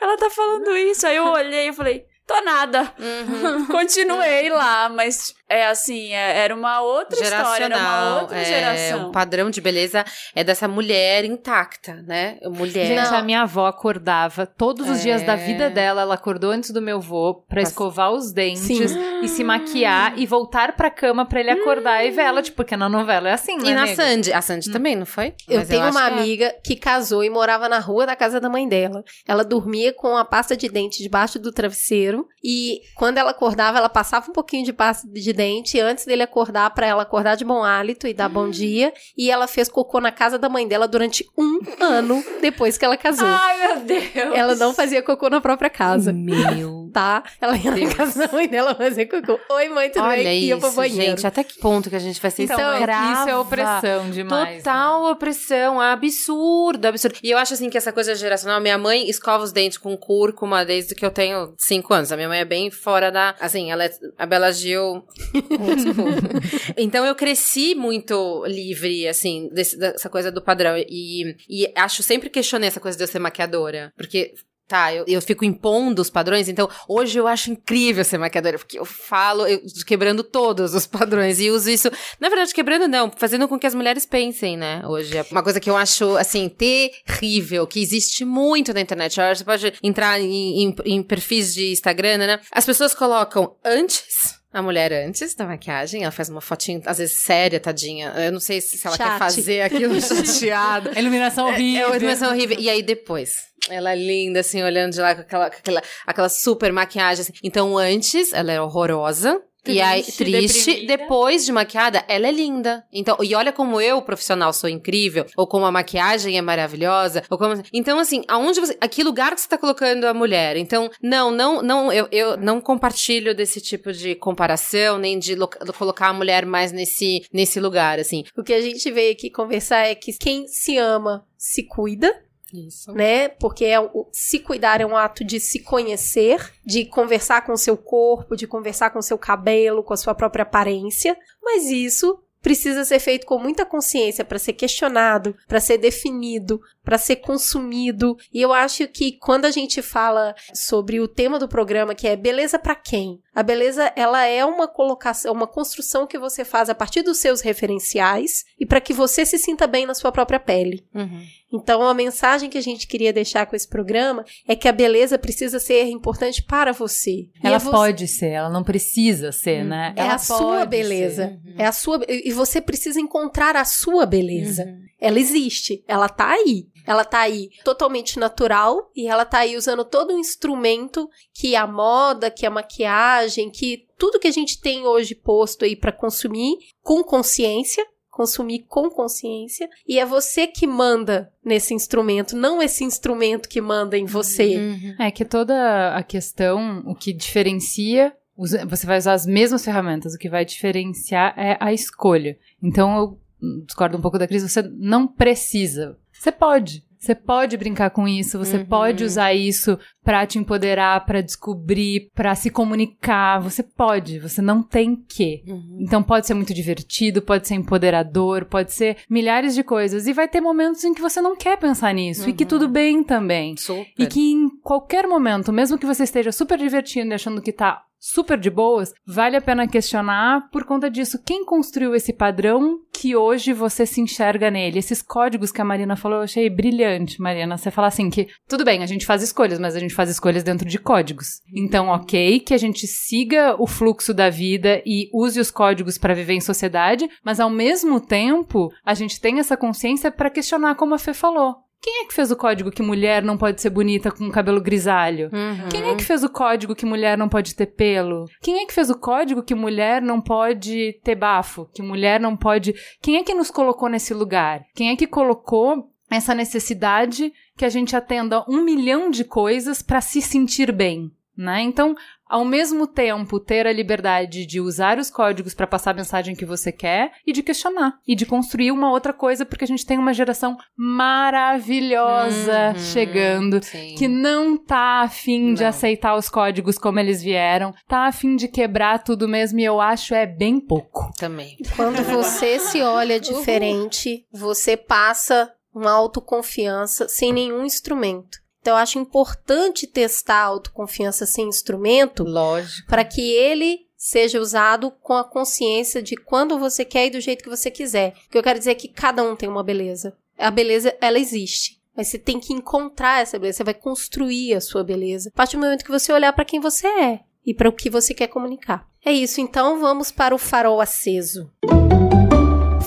ela 0.00 0.16
tá 0.16 0.30
falando 0.30 0.74
isso. 0.74 1.06
Aí 1.06 1.16
eu 1.16 1.26
olhei 1.26 1.68
e 1.68 1.72
falei, 1.72 2.06
tô 2.34 2.44
nada. 2.44 2.92
Uhum. 2.98 3.66
Continuei 3.68 4.48
lá, 4.50 4.88
mas 4.88 5.34
é 5.48 5.66
assim, 5.66 6.12
é- 6.12 6.38
era 6.44 6.54
uma 6.54 6.80
outra 6.80 7.20
história, 7.20 7.64
era 7.64 7.76
uma 7.76 8.20
outra 8.20 8.38
é, 8.38 8.44
geração. 8.44 9.08
O 9.08 9.12
padrão 9.12 9.50
de 9.50 9.60
beleza 9.60 10.04
é 10.34 10.44
dessa 10.44 10.68
mulher 10.68 11.24
intacta, 11.24 11.94
né? 12.06 12.38
Mulher. 12.44 12.86
Gente, 12.86 13.10
Não. 13.10 13.18
a 13.18 13.22
minha 13.22 13.42
avó 13.42 13.66
acordava 13.66 14.46
todos 14.46 14.88
os 14.88 14.98
É. 15.00 15.02
dias 15.02 15.22
da 15.22 15.34
vida 15.34 15.68
dela. 15.68 16.02
Ela 16.02 16.14
acordou 16.14 16.50
antes 16.52 16.70
do 16.70 16.80
meu 16.80 17.00
vô 17.00 17.34
pra 17.48 17.60
Mas- 17.62 17.70
escovar 17.70 18.12
os 18.12 18.32
dentes 18.32 18.62
Sim. 18.92 19.20
e 19.22 19.28
se 19.28 19.42
maquiar 19.42 20.16
e 20.18 20.24
voltar 20.26 20.76
pra 20.76 20.88
cama 20.90 21.26
pra 21.26 21.40
ele 21.40 21.50
acordar 21.50 22.04
e 22.04 22.10
ver 22.10 22.22
ela, 22.22 22.42
tipo, 22.42 22.56
porque 22.58 22.76
na 22.76 22.88
novela 22.88 23.28
é 23.28 23.32
assim, 23.32 23.56
né? 23.56 23.70
E 23.70 23.74
na 23.74 23.86
nega? 23.86 23.96
Sandy. 23.96 24.32
A 24.32 24.40
Sandy 24.42 24.70
também, 24.70 24.94
não 24.94 25.06
foi? 25.06 25.34
Eu 25.48 25.58
Mas 25.58 25.68
tenho 25.68 25.82
acho 25.82 25.96
uma 25.98 26.08
que 26.10 26.14
é. 26.16 26.20
amiga 26.20 26.54
que 26.64 26.76
casou 26.76 27.24
e 27.24 27.30
morava 27.30 27.68
na 27.68 27.78
rua 27.80 28.06
da 28.06 28.14
casa 28.14 28.38
da 28.40 28.48
mãe 28.48 28.68
dela. 28.68 29.02
Ela 29.26 29.42
dormia 29.44 29.92
com 29.92 30.16
a 30.16 30.24
pasta 30.24 30.56
de 30.56 30.68
dente 30.68 31.02
debaixo 31.02 31.38
do 31.38 31.50
travesseiro 31.50 32.19
e 32.42 32.80
quando 32.96 33.18
ela 33.18 33.30
acordava, 33.30 33.78
ela 33.78 33.88
passava 33.88 34.30
um 34.30 34.32
pouquinho 34.32 34.64
de 34.64 34.72
pasta 34.72 35.06
de 35.08 35.32
dente 35.32 35.78
antes 35.80 36.04
dele 36.04 36.22
acordar 36.22 36.70
pra 36.70 36.86
ela 36.86 37.02
acordar 37.02 37.36
de 37.36 37.44
bom 37.44 37.62
hálito 37.62 38.06
e 38.06 38.14
dar 38.14 38.28
bom 38.28 38.48
dia. 38.48 38.92
E 39.16 39.30
ela 39.30 39.46
fez 39.46 39.68
cocô 39.68 40.00
na 40.00 40.10
casa 40.12 40.38
da 40.38 40.48
mãe 40.48 40.66
dela 40.66 40.88
durante 40.88 41.24
um 41.36 41.60
ano 41.80 42.24
depois 42.40 42.78
que 42.78 42.84
ela 42.84 42.96
casou. 42.96 43.26
Ai, 43.28 43.58
meu 43.58 43.80
Deus. 43.84 44.34
Ela 44.34 44.54
não 44.54 44.72
fazia 44.74 45.02
cocô 45.02 45.28
na 45.28 45.40
própria 45.40 45.70
casa. 45.70 46.12
Meu. 46.12 46.80
Tá? 46.90 47.22
Ela 47.40 47.56
ia 47.56 47.70
na 47.70 47.76
Deus. 47.76 47.94
casa 47.94 48.26
da 48.26 48.32
mãe 48.32 48.48
dela 48.48 48.74
fazer 48.74 49.06
cocô. 49.06 49.38
Oi, 49.54 49.68
mãe, 49.68 49.90
tudo 49.90 50.04
Olha 50.04 50.24
bem? 50.24 50.42
E 50.42 50.46
ia 50.46 50.56
pro 50.58 50.66
isso, 50.66 50.74
banheiro. 50.76 51.12
gente. 51.12 51.24
Até 51.24 51.44
que 51.44 51.60
ponto 51.60 51.88
que 51.88 51.94
a 51.94 52.00
gente 52.00 52.20
vai 52.20 52.32
ser 52.32 52.42
Então, 52.42 52.74
escrava? 52.74 53.20
isso 53.20 53.28
é 53.28 53.36
opressão 53.36 54.10
demais. 54.10 54.48
né? 54.48 54.56
Total 54.56 55.04
opressão, 55.12 55.80
absurdo, 55.80 56.84
absurdo. 56.86 57.16
E 57.22 57.30
eu 57.30 57.38
acho 57.38 57.54
assim 57.54 57.70
que 57.70 57.78
essa 57.78 57.92
coisa 57.92 58.14
geracional, 58.16 58.60
minha 58.60 58.76
mãe 58.76 59.08
escova 59.08 59.44
os 59.44 59.52
dentes 59.52 59.78
com 59.78 59.96
cúrcuma 59.96 60.64
desde 60.64 60.94
que 60.96 61.04
eu 61.06 61.12
tenho 61.12 61.54
cinco 61.58 61.94
anos. 61.94 62.09
A 62.12 62.16
minha 62.16 62.28
mãe 62.28 62.40
é 62.40 62.44
bem 62.44 62.70
fora 62.70 63.10
da. 63.10 63.34
Assim, 63.40 63.70
ela 63.70 63.84
é 63.84 63.90
a 64.18 64.26
Bela 64.26 64.52
Gil. 64.52 65.04
então 66.76 67.04
eu 67.04 67.14
cresci 67.14 67.74
muito 67.74 68.44
livre, 68.46 69.06
assim, 69.08 69.48
desse- 69.52 69.76
dessa 69.78 70.08
coisa 70.08 70.30
do 70.30 70.42
padrão. 70.42 70.76
E, 70.76 71.36
e 71.48 71.72
acho 71.76 72.02
sempre 72.02 72.28
questionei 72.30 72.68
essa 72.68 72.80
coisa 72.80 72.96
de 72.96 73.04
eu 73.04 73.08
ser 73.08 73.18
maquiadora. 73.18 73.92
Porque. 73.96 74.34
Tá, 74.70 74.94
eu, 74.94 75.04
eu 75.08 75.20
fico 75.20 75.44
impondo 75.44 76.00
os 76.00 76.08
padrões, 76.08 76.48
então 76.48 76.70
hoje 76.88 77.18
eu 77.18 77.26
acho 77.26 77.50
incrível 77.50 78.04
ser 78.04 78.18
maquiadora, 78.18 78.56
porque 78.56 78.78
eu 78.78 78.84
falo 78.84 79.44
eu- 79.44 79.60
quebrando 79.84 80.22
todos 80.22 80.74
os 80.74 80.86
padrões 80.86 81.40
e 81.40 81.50
uso 81.50 81.68
isso 81.68 81.90
na 82.20 82.28
verdade, 82.28 82.54
quebrando 82.54 82.86
não, 82.86 83.10
fazendo 83.16 83.48
com 83.48 83.58
que 83.58 83.66
as 83.66 83.74
mulheres 83.74 84.06
pensem, 84.06 84.56
né? 84.56 84.80
Hoje 84.86 85.18
é 85.18 85.26
uma 85.32 85.42
coisa 85.42 85.58
que 85.58 85.68
eu 85.68 85.76
acho, 85.76 86.16
assim, 86.16 86.48
terrível, 86.48 87.66
que 87.66 87.82
existe 87.82 88.24
muito 88.24 88.72
na 88.72 88.80
internet. 88.80 89.16
Você 89.16 89.44
pode 89.44 89.72
entrar 89.82 90.20
em, 90.20 90.62
em- 90.68 90.76
em 90.84 91.02
perfis 91.02 91.52
de 91.52 91.72
Instagram, 91.72 92.18
né? 92.18 92.40
As 92.52 92.64
pessoas 92.64 92.94
colocam 92.94 93.56
antes. 93.64 94.38
A 94.52 94.60
mulher 94.60 94.92
antes 94.92 95.34
da 95.36 95.46
maquiagem, 95.46 96.02
ela 96.02 96.10
faz 96.10 96.28
uma 96.28 96.40
fotinha, 96.40 96.80
às 96.84 96.98
vezes 96.98 97.20
séria, 97.20 97.60
tadinha. 97.60 98.12
Eu 98.16 98.32
não 98.32 98.40
sei 98.40 98.60
se, 98.60 98.84
ela 98.84 98.96
quer 98.96 99.04
Chat. 99.04 99.18
fazer 99.18 99.60
aquilo 99.62 99.94
chateado. 100.02 100.90
A 100.94 101.00
iluminação 101.00 101.46
horrível. 101.46 101.84
É 101.84 101.86
uma 101.86 101.98
dimensão 101.98 102.30
horrível. 102.30 102.56
E 102.58 102.68
aí 102.68 102.82
depois, 102.82 103.44
ela 103.68 103.92
é 103.92 103.96
linda, 103.96 104.40
assim, 104.40 104.60
olhando 104.62 104.92
de 104.92 105.00
lá 105.00 105.14
com 105.14 105.20
aquela, 105.20 105.50
com 105.50 105.56
aquela, 105.56 105.82
aquela 106.04 106.28
super 106.28 106.72
maquiagem. 106.72 107.22
assim. 107.22 107.32
Então 107.44 107.78
antes, 107.78 108.32
ela 108.32 108.50
é 108.50 108.60
horrorosa. 108.60 109.40
E 109.66 109.80
aí, 109.80 110.02
Triste, 110.02 110.24
triste, 110.24 110.64
deprimida. 110.70 110.96
depois 110.96 111.44
de 111.44 111.52
maquiada, 111.52 112.04
ela 112.08 112.26
é 112.28 112.32
linda. 112.32 112.84
Então, 112.92 113.16
e 113.22 113.34
olha 113.34 113.52
como 113.52 113.80
eu, 113.80 114.00
profissional, 114.02 114.52
sou 114.52 114.68
incrível, 114.68 115.26
ou 115.36 115.46
como 115.46 115.66
a 115.66 115.72
maquiagem 115.72 116.38
é 116.38 116.42
maravilhosa, 116.42 117.22
ou 117.30 117.36
como. 117.38 117.62
Então, 117.72 117.98
assim, 117.98 118.22
aonde 118.28 118.60
você. 118.60 118.76
A 118.80 118.88
que 118.88 119.02
lugar 119.02 119.34
que 119.34 119.40
você 119.40 119.48
tá 119.48 119.58
colocando 119.58 120.04
a 120.06 120.14
mulher? 120.14 120.56
Então, 120.56 120.90
não, 121.02 121.30
não, 121.30 121.62
não, 121.62 121.92
eu, 121.92 122.08
eu 122.10 122.36
não 122.36 122.60
compartilho 122.60 123.34
desse 123.34 123.60
tipo 123.60 123.92
de 123.92 124.14
comparação, 124.14 124.98
nem 124.98 125.18
de 125.18 125.34
lo- 125.34 125.48
colocar 125.78 126.08
a 126.08 126.12
mulher 126.12 126.46
mais 126.46 126.72
nesse, 126.72 127.22
nesse 127.32 127.60
lugar, 127.60 127.98
assim. 127.98 128.24
O 128.36 128.42
que 128.42 128.52
a 128.52 128.60
gente 128.60 128.90
veio 128.90 129.12
aqui 129.12 129.30
conversar 129.30 129.86
é 129.86 129.94
que 129.94 130.12
quem 130.12 130.46
se 130.46 130.76
ama 130.78 131.24
se 131.36 131.62
cuida, 131.66 132.12
Isso. 132.52 132.92
né? 132.92 133.28
Porque 133.28 133.64
é 133.64 133.80
o, 133.80 134.08
se 134.12 134.38
cuidar 134.38 134.80
é 134.80 134.86
um 134.86 134.96
ato 134.96 135.24
de 135.24 135.38
se 135.40 135.60
conhecer, 135.60 136.52
de 136.64 136.84
conversar 136.84 137.44
com 137.44 137.52
o 137.52 137.58
seu 137.58 137.76
corpo, 137.76 138.36
de 138.36 138.46
conversar 138.46 138.90
com 138.90 138.98
o 138.98 139.02
seu 139.02 139.18
cabelo, 139.18 139.82
com 139.82 139.94
a 139.94 139.96
sua 139.96 140.14
própria 140.14 140.42
aparência. 140.42 141.16
Mas 141.42 141.64
isso 141.70 142.18
precisa 142.42 142.84
ser 142.84 142.98
feito 142.98 143.26
com 143.26 143.38
muita 143.38 143.66
consciência 143.66 144.24
para 144.24 144.38
ser 144.38 144.54
questionado, 144.54 145.36
para 145.46 145.60
ser 145.60 145.78
definido, 145.78 146.60
para 146.84 146.98
ser 146.98 147.16
consumido. 147.16 148.16
E 148.32 148.40
eu 148.40 148.52
acho 148.52 148.86
que 148.88 149.12
quando 149.18 149.44
a 149.44 149.50
gente 149.50 149.82
fala 149.82 150.34
sobre 150.54 151.00
o 151.00 151.08
tema 151.08 151.38
do 151.38 151.48
programa, 151.48 151.94
que 151.94 152.06
é 152.08 152.16
beleza 152.16 152.58
para 152.58 152.74
quem? 152.74 153.18
A 153.34 153.42
beleza, 153.42 153.92
ela 153.94 154.24
é 154.26 154.44
uma 154.44 154.66
colocação, 154.66 155.32
uma 155.32 155.46
construção 155.46 156.06
que 156.06 156.18
você 156.18 156.44
faz 156.44 156.68
a 156.68 156.74
partir 156.74 157.02
dos 157.02 157.18
seus 157.18 157.40
referenciais 157.40 158.44
e 158.58 158.66
para 158.66 158.80
que 158.80 158.92
você 158.92 159.24
se 159.24 159.38
sinta 159.38 159.66
bem 159.66 159.86
na 159.86 159.94
sua 159.94 160.10
própria 160.12 160.40
pele. 160.40 160.84
Uhum. 160.94 161.22
Então, 161.52 161.82
a 161.82 161.92
mensagem 161.94 162.48
que 162.48 162.58
a 162.58 162.62
gente 162.62 162.86
queria 162.86 163.12
deixar 163.12 163.44
com 163.46 163.56
esse 163.56 163.68
programa 163.68 164.24
é 164.46 164.54
que 164.54 164.68
a 164.68 164.72
beleza 164.72 165.18
precisa 165.18 165.58
ser 165.58 165.84
importante 165.88 166.42
para 166.42 166.72
você. 166.72 167.28
Ela 167.42 167.56
é 167.56 167.58
você- 167.58 167.70
pode 167.70 168.08
ser, 168.08 168.28
ela 168.30 168.50
não 168.50 168.62
precisa 168.62 169.32
ser, 169.32 169.64
né? 169.64 169.92
É 169.96 170.00
ela 170.02 170.14
a 170.14 170.18
sua 170.18 170.64
beleza. 170.64 171.38
Uhum. 171.44 171.54
É 171.58 171.66
a 171.66 171.72
sua 171.72 172.00
e 172.08 172.32
você 172.32 172.60
precisa 172.60 173.00
encontrar 173.00 173.56
a 173.56 173.64
sua 173.64 174.06
beleza. 174.06 174.64
Ela 175.00 175.18
existe, 175.18 175.82
ela 175.88 176.08
tá 176.08 176.30
aí. 176.30 176.66
Ela 176.86 177.04
tá 177.04 177.20
aí 177.20 177.50
totalmente 177.64 178.18
natural 178.18 178.90
e 178.94 179.06
ela 179.06 179.24
tá 179.24 179.38
aí 179.38 179.56
usando 179.56 179.84
todo 179.84 180.12
um 180.12 180.18
instrumento 180.18 181.08
que 181.32 181.54
a 181.54 181.66
moda, 181.66 182.30
que 182.30 182.44
a 182.44 182.50
maquiagem, 182.50 183.50
que 183.50 183.86
tudo 183.96 184.18
que 184.18 184.28
a 184.28 184.32
gente 184.32 184.60
tem 184.60 184.86
hoje 184.86 185.14
posto 185.14 185.64
aí 185.64 185.76
para 185.76 185.92
consumir 185.92 186.56
com 186.82 187.04
consciência, 187.04 187.86
consumir 188.10 188.64
com 188.68 188.90
consciência, 188.90 189.68
e 189.86 189.98
é 189.98 190.04
você 190.04 190.46
que 190.46 190.66
manda 190.66 191.32
nesse 191.44 191.72
instrumento, 191.72 192.36
não 192.36 192.60
esse 192.60 192.84
instrumento 192.84 193.48
que 193.48 193.60
manda 193.60 193.96
em 193.96 194.04
você. 194.04 194.56
Uhum. 194.56 194.96
É 194.98 195.10
que 195.10 195.24
toda 195.24 195.94
a 195.94 196.02
questão, 196.02 196.82
o 196.86 196.94
que 196.94 197.12
diferencia, 197.12 198.14
você 198.36 198.86
vai 198.86 198.98
usar 198.98 199.12
as 199.12 199.26
mesmas 199.26 199.64
ferramentas, 199.64 200.14
o 200.14 200.18
que 200.18 200.28
vai 200.28 200.44
diferenciar 200.44 201.34
é 201.38 201.56
a 201.60 201.72
escolha. 201.72 202.38
Então 202.62 202.96
eu 202.96 203.18
discordo 203.66 203.96
um 203.96 204.00
pouco 204.00 204.18
da 204.18 204.26
Cris, 204.26 204.42
você 204.42 204.62
não 204.62 205.06
precisa. 205.06 205.96
Você 206.12 206.30
pode. 206.32 206.84
Você 206.98 207.14
pode 207.14 207.56
brincar 207.56 207.88
com 207.90 208.06
isso, 208.06 208.38
você 208.38 208.58
Uhum. 208.58 208.66
pode 208.66 209.04
usar 209.04 209.32
isso 209.32 209.78
pra 210.02 210.26
te 210.26 210.38
empoderar, 210.38 211.04
pra 211.04 211.20
descobrir, 211.20 212.10
pra 212.14 212.34
se 212.34 212.50
comunicar. 212.50 213.38
Você 213.40 213.62
pode, 213.62 214.18
você 214.18 214.40
não 214.40 214.62
tem 214.62 214.96
que. 214.96 215.42
Uhum. 215.46 215.78
Então 215.80 216.02
pode 216.02 216.26
ser 216.26 216.34
muito 216.34 216.54
divertido, 216.54 217.22
pode 217.22 217.46
ser 217.46 217.54
empoderador, 217.54 218.44
pode 218.46 218.72
ser 218.72 218.98
milhares 219.08 219.54
de 219.54 219.62
coisas. 219.62 220.06
E 220.06 220.12
vai 220.12 220.28
ter 220.28 220.40
momentos 220.40 220.84
em 220.84 220.94
que 220.94 221.00
você 221.02 221.20
não 221.20 221.36
quer 221.36 221.58
pensar 221.58 221.92
nisso. 221.94 222.28
E 222.28 222.32
que 222.32 222.44
Uhum. 222.44 222.48
tudo 222.48 222.68
bem 222.68 223.02
também. 223.02 223.56
Super. 223.56 223.86
E 223.98 224.06
que 224.06 224.20
em 224.32 224.48
qualquer 224.62 225.06
momento, 225.06 225.52
mesmo 225.52 225.78
que 225.78 225.86
você 225.86 226.04
esteja 226.04 226.32
super 226.32 226.58
divertindo 226.58 227.12
e 227.12 227.14
achando 227.14 227.42
que 227.42 227.52
tá 227.52 227.82
super 228.02 228.38
de 228.40 228.48
boas, 228.48 228.94
vale 229.06 229.36
a 229.36 229.42
pena 229.42 229.68
questionar 229.68 230.48
por 230.50 230.64
conta 230.64 230.90
disso. 230.90 231.20
Quem 231.22 231.44
construiu 231.44 231.94
esse 231.94 232.14
padrão 232.14 232.78
que 232.90 233.14
hoje 233.14 233.52
você 233.52 233.84
se 233.84 234.00
enxerga 234.00 234.50
nele? 234.50 234.78
Esses 234.78 235.02
códigos 235.02 235.52
que 235.52 235.60
a 235.60 235.64
Marina 235.66 235.94
falou, 235.96 236.18
eu 236.20 236.24
achei 236.24 236.48
brilhante, 236.48 237.20
Marina. 237.20 237.58
Você 237.58 237.70
fala 237.70 237.88
assim 237.88 238.08
que, 238.08 238.26
tudo 238.48 238.64
bem, 238.64 238.82
a 238.82 238.86
gente 238.86 239.04
faz 239.04 239.22
escolhas, 239.22 239.58
mas 239.58 239.76
a 239.76 239.78
gente 239.78 239.92
faz 240.00 240.08
escolhas 240.08 240.42
dentro 240.42 240.66
de 240.66 240.78
códigos. 240.78 241.42
Então, 241.54 241.88
ok, 241.88 242.40
que 242.40 242.54
a 242.54 242.58
gente 242.58 242.86
siga 242.86 243.54
o 243.58 243.66
fluxo 243.66 244.14
da 244.14 244.30
vida 244.30 244.82
e 244.86 245.10
use 245.12 245.38
os 245.38 245.50
códigos 245.50 245.98
para 245.98 246.14
viver 246.14 246.32
em 246.32 246.40
sociedade, 246.40 247.06
mas 247.22 247.38
ao 247.38 247.50
mesmo 247.50 248.00
tempo, 248.00 248.72
a 248.82 248.94
gente 248.94 249.20
tem 249.20 249.38
essa 249.38 249.58
consciência 249.58 250.10
para 250.10 250.30
questionar 250.30 250.74
como 250.76 250.94
a 250.94 250.98
Fê 250.98 251.12
falou. 251.12 251.56
Quem 251.82 252.02
é 252.02 252.06
que 252.06 252.14
fez 252.14 252.30
o 252.30 252.36
código 252.36 252.70
que 252.70 252.82
mulher 252.82 253.22
não 253.22 253.36
pode 253.36 253.60
ser 253.60 253.68
bonita 253.68 254.10
com 254.10 254.30
cabelo 254.30 254.60
grisalho? 254.60 255.30
Uhum. 255.32 255.68
Quem 255.70 255.90
é 255.90 255.94
que 255.94 256.04
fez 256.04 256.24
o 256.24 256.30
código 256.30 256.74
que 256.74 256.86
mulher 256.86 257.16
não 257.18 257.28
pode 257.28 257.54
ter 257.54 257.66
pelo? 257.66 258.26
Quem 258.40 258.62
é 258.62 258.66
que 258.66 258.72
fez 258.72 258.88
o 258.88 258.98
código 258.98 259.42
que 259.42 259.54
mulher 259.54 260.00
não 260.00 260.20
pode 260.20 260.98
ter 261.04 261.14
bafo? 261.14 261.68
Que 261.74 261.82
mulher 261.82 262.20
não 262.20 262.36
pode. 262.36 262.74
Quem 263.02 263.16
é 263.16 263.22
que 263.22 263.34
nos 263.34 263.50
colocou 263.50 263.88
nesse 263.88 264.14
lugar? 264.14 264.62
Quem 264.74 264.90
é 264.90 264.96
que 264.96 265.06
colocou 265.06 265.90
essa 266.10 266.34
necessidade 266.34 267.32
que 267.56 267.64
a 267.64 267.68
gente 267.68 267.94
atenda 267.94 268.44
um 268.48 268.62
milhão 268.62 269.10
de 269.10 269.24
coisas 269.24 269.80
para 269.82 270.00
se 270.00 270.20
sentir 270.20 270.72
bem? 270.72 271.10
Né? 271.36 271.62
Então, 271.62 271.94
ao 272.28 272.44
mesmo 272.44 272.86
tempo, 272.86 273.40
ter 273.40 273.66
a 273.66 273.72
liberdade 273.72 274.44
de 274.44 274.60
usar 274.60 274.98
os 274.98 275.08
códigos 275.08 275.54
para 275.54 275.66
passar 275.66 275.92
a 275.92 275.94
mensagem 275.94 276.34
que 276.36 276.44
você 276.44 276.70
quer 276.70 277.12
e 277.26 277.32
de 277.32 277.42
questionar 277.42 277.94
e 278.06 278.14
de 278.14 278.26
construir 278.26 278.70
uma 278.70 278.90
outra 278.90 279.12
coisa, 279.14 279.46
porque 279.46 279.64
a 279.64 279.66
gente 279.66 279.86
tem 279.86 279.96
uma 279.98 280.12
geração 280.12 280.58
maravilhosa 280.76 282.74
Uhum. 282.74 282.78
chegando 282.78 283.64
Sim. 283.64 283.94
que 283.96 284.06
não 284.06 284.56
tá 284.56 285.00
afim 285.02 285.54
de 285.54 285.64
aceitar 285.64 286.14
os 286.14 286.28
códigos 286.28 286.76
como 286.76 287.00
eles 287.00 287.22
vieram, 287.22 287.72
tá 287.88 288.06
afim 288.06 288.36
de 288.36 288.46
quebrar 288.46 289.02
tudo 289.02 289.26
mesmo 289.26 289.58
e 289.60 289.64
eu 289.64 289.80
acho 289.80 290.14
é 290.14 290.26
bem 290.26 290.60
pouco. 290.60 291.10
Também. 291.18 291.56
Quando 291.74 292.02
você 292.04 292.58
se 292.58 292.82
olha 292.82 293.18
diferente, 293.18 294.26
você 294.30 294.76
passa 294.76 295.50
uma 295.74 295.90
autoconfiança 295.90 297.08
sem 297.08 297.32
nenhum 297.32 297.64
instrumento. 297.64 298.38
Então, 298.60 298.74
eu 298.74 298.78
acho 298.78 298.98
importante 298.98 299.86
testar 299.86 300.42
a 300.42 300.46
autoconfiança 300.46 301.24
sem 301.24 301.48
instrumento 301.48 302.24
Lógico. 302.24 302.86
para 302.88 303.04
que 303.04 303.32
ele 303.32 303.86
seja 303.96 304.40
usado 304.40 304.90
com 304.90 305.14
a 305.14 305.24
consciência 305.24 306.02
de 306.02 306.16
quando 306.16 306.58
você 306.58 306.84
quer 306.84 307.06
e 307.06 307.10
do 307.10 307.20
jeito 307.20 307.42
que 307.42 307.50
você 307.50 307.70
quiser. 307.70 308.14
O 308.26 308.30
que 308.30 308.38
eu 308.38 308.42
quero 308.42 308.58
dizer 308.58 308.72
é 308.72 308.74
que 308.74 308.88
cada 308.88 309.22
um 309.22 309.36
tem 309.36 309.48
uma 309.48 309.62
beleza. 309.62 310.16
A 310.38 310.50
beleza, 310.50 310.96
ela 311.00 311.18
existe. 311.18 311.80
Mas 311.96 312.08
você 312.08 312.18
tem 312.18 312.38
que 312.40 312.52
encontrar 312.52 313.20
essa 313.20 313.38
beleza, 313.38 313.58
você 313.58 313.64
vai 313.64 313.74
construir 313.74 314.54
a 314.54 314.60
sua 314.60 314.82
beleza. 314.82 315.28
A 315.28 315.36
partir 315.36 315.56
do 315.56 315.62
momento 315.62 315.84
que 315.84 315.90
você 315.90 316.12
olhar 316.12 316.32
para 316.32 316.44
quem 316.44 316.60
você 316.60 316.86
é 316.86 317.20
e 317.44 317.52
para 317.52 317.68
o 317.68 317.72
que 317.72 317.90
você 317.90 318.14
quer 318.14 318.28
comunicar. 318.28 318.86
É 319.04 319.12
isso, 319.12 319.40
então 319.40 319.80
vamos 319.80 320.10
para 320.10 320.34
o 320.34 320.38
farol 320.38 320.80
aceso. 320.80 321.50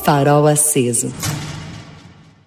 Farol 0.04 0.48
aceso. 0.48 1.12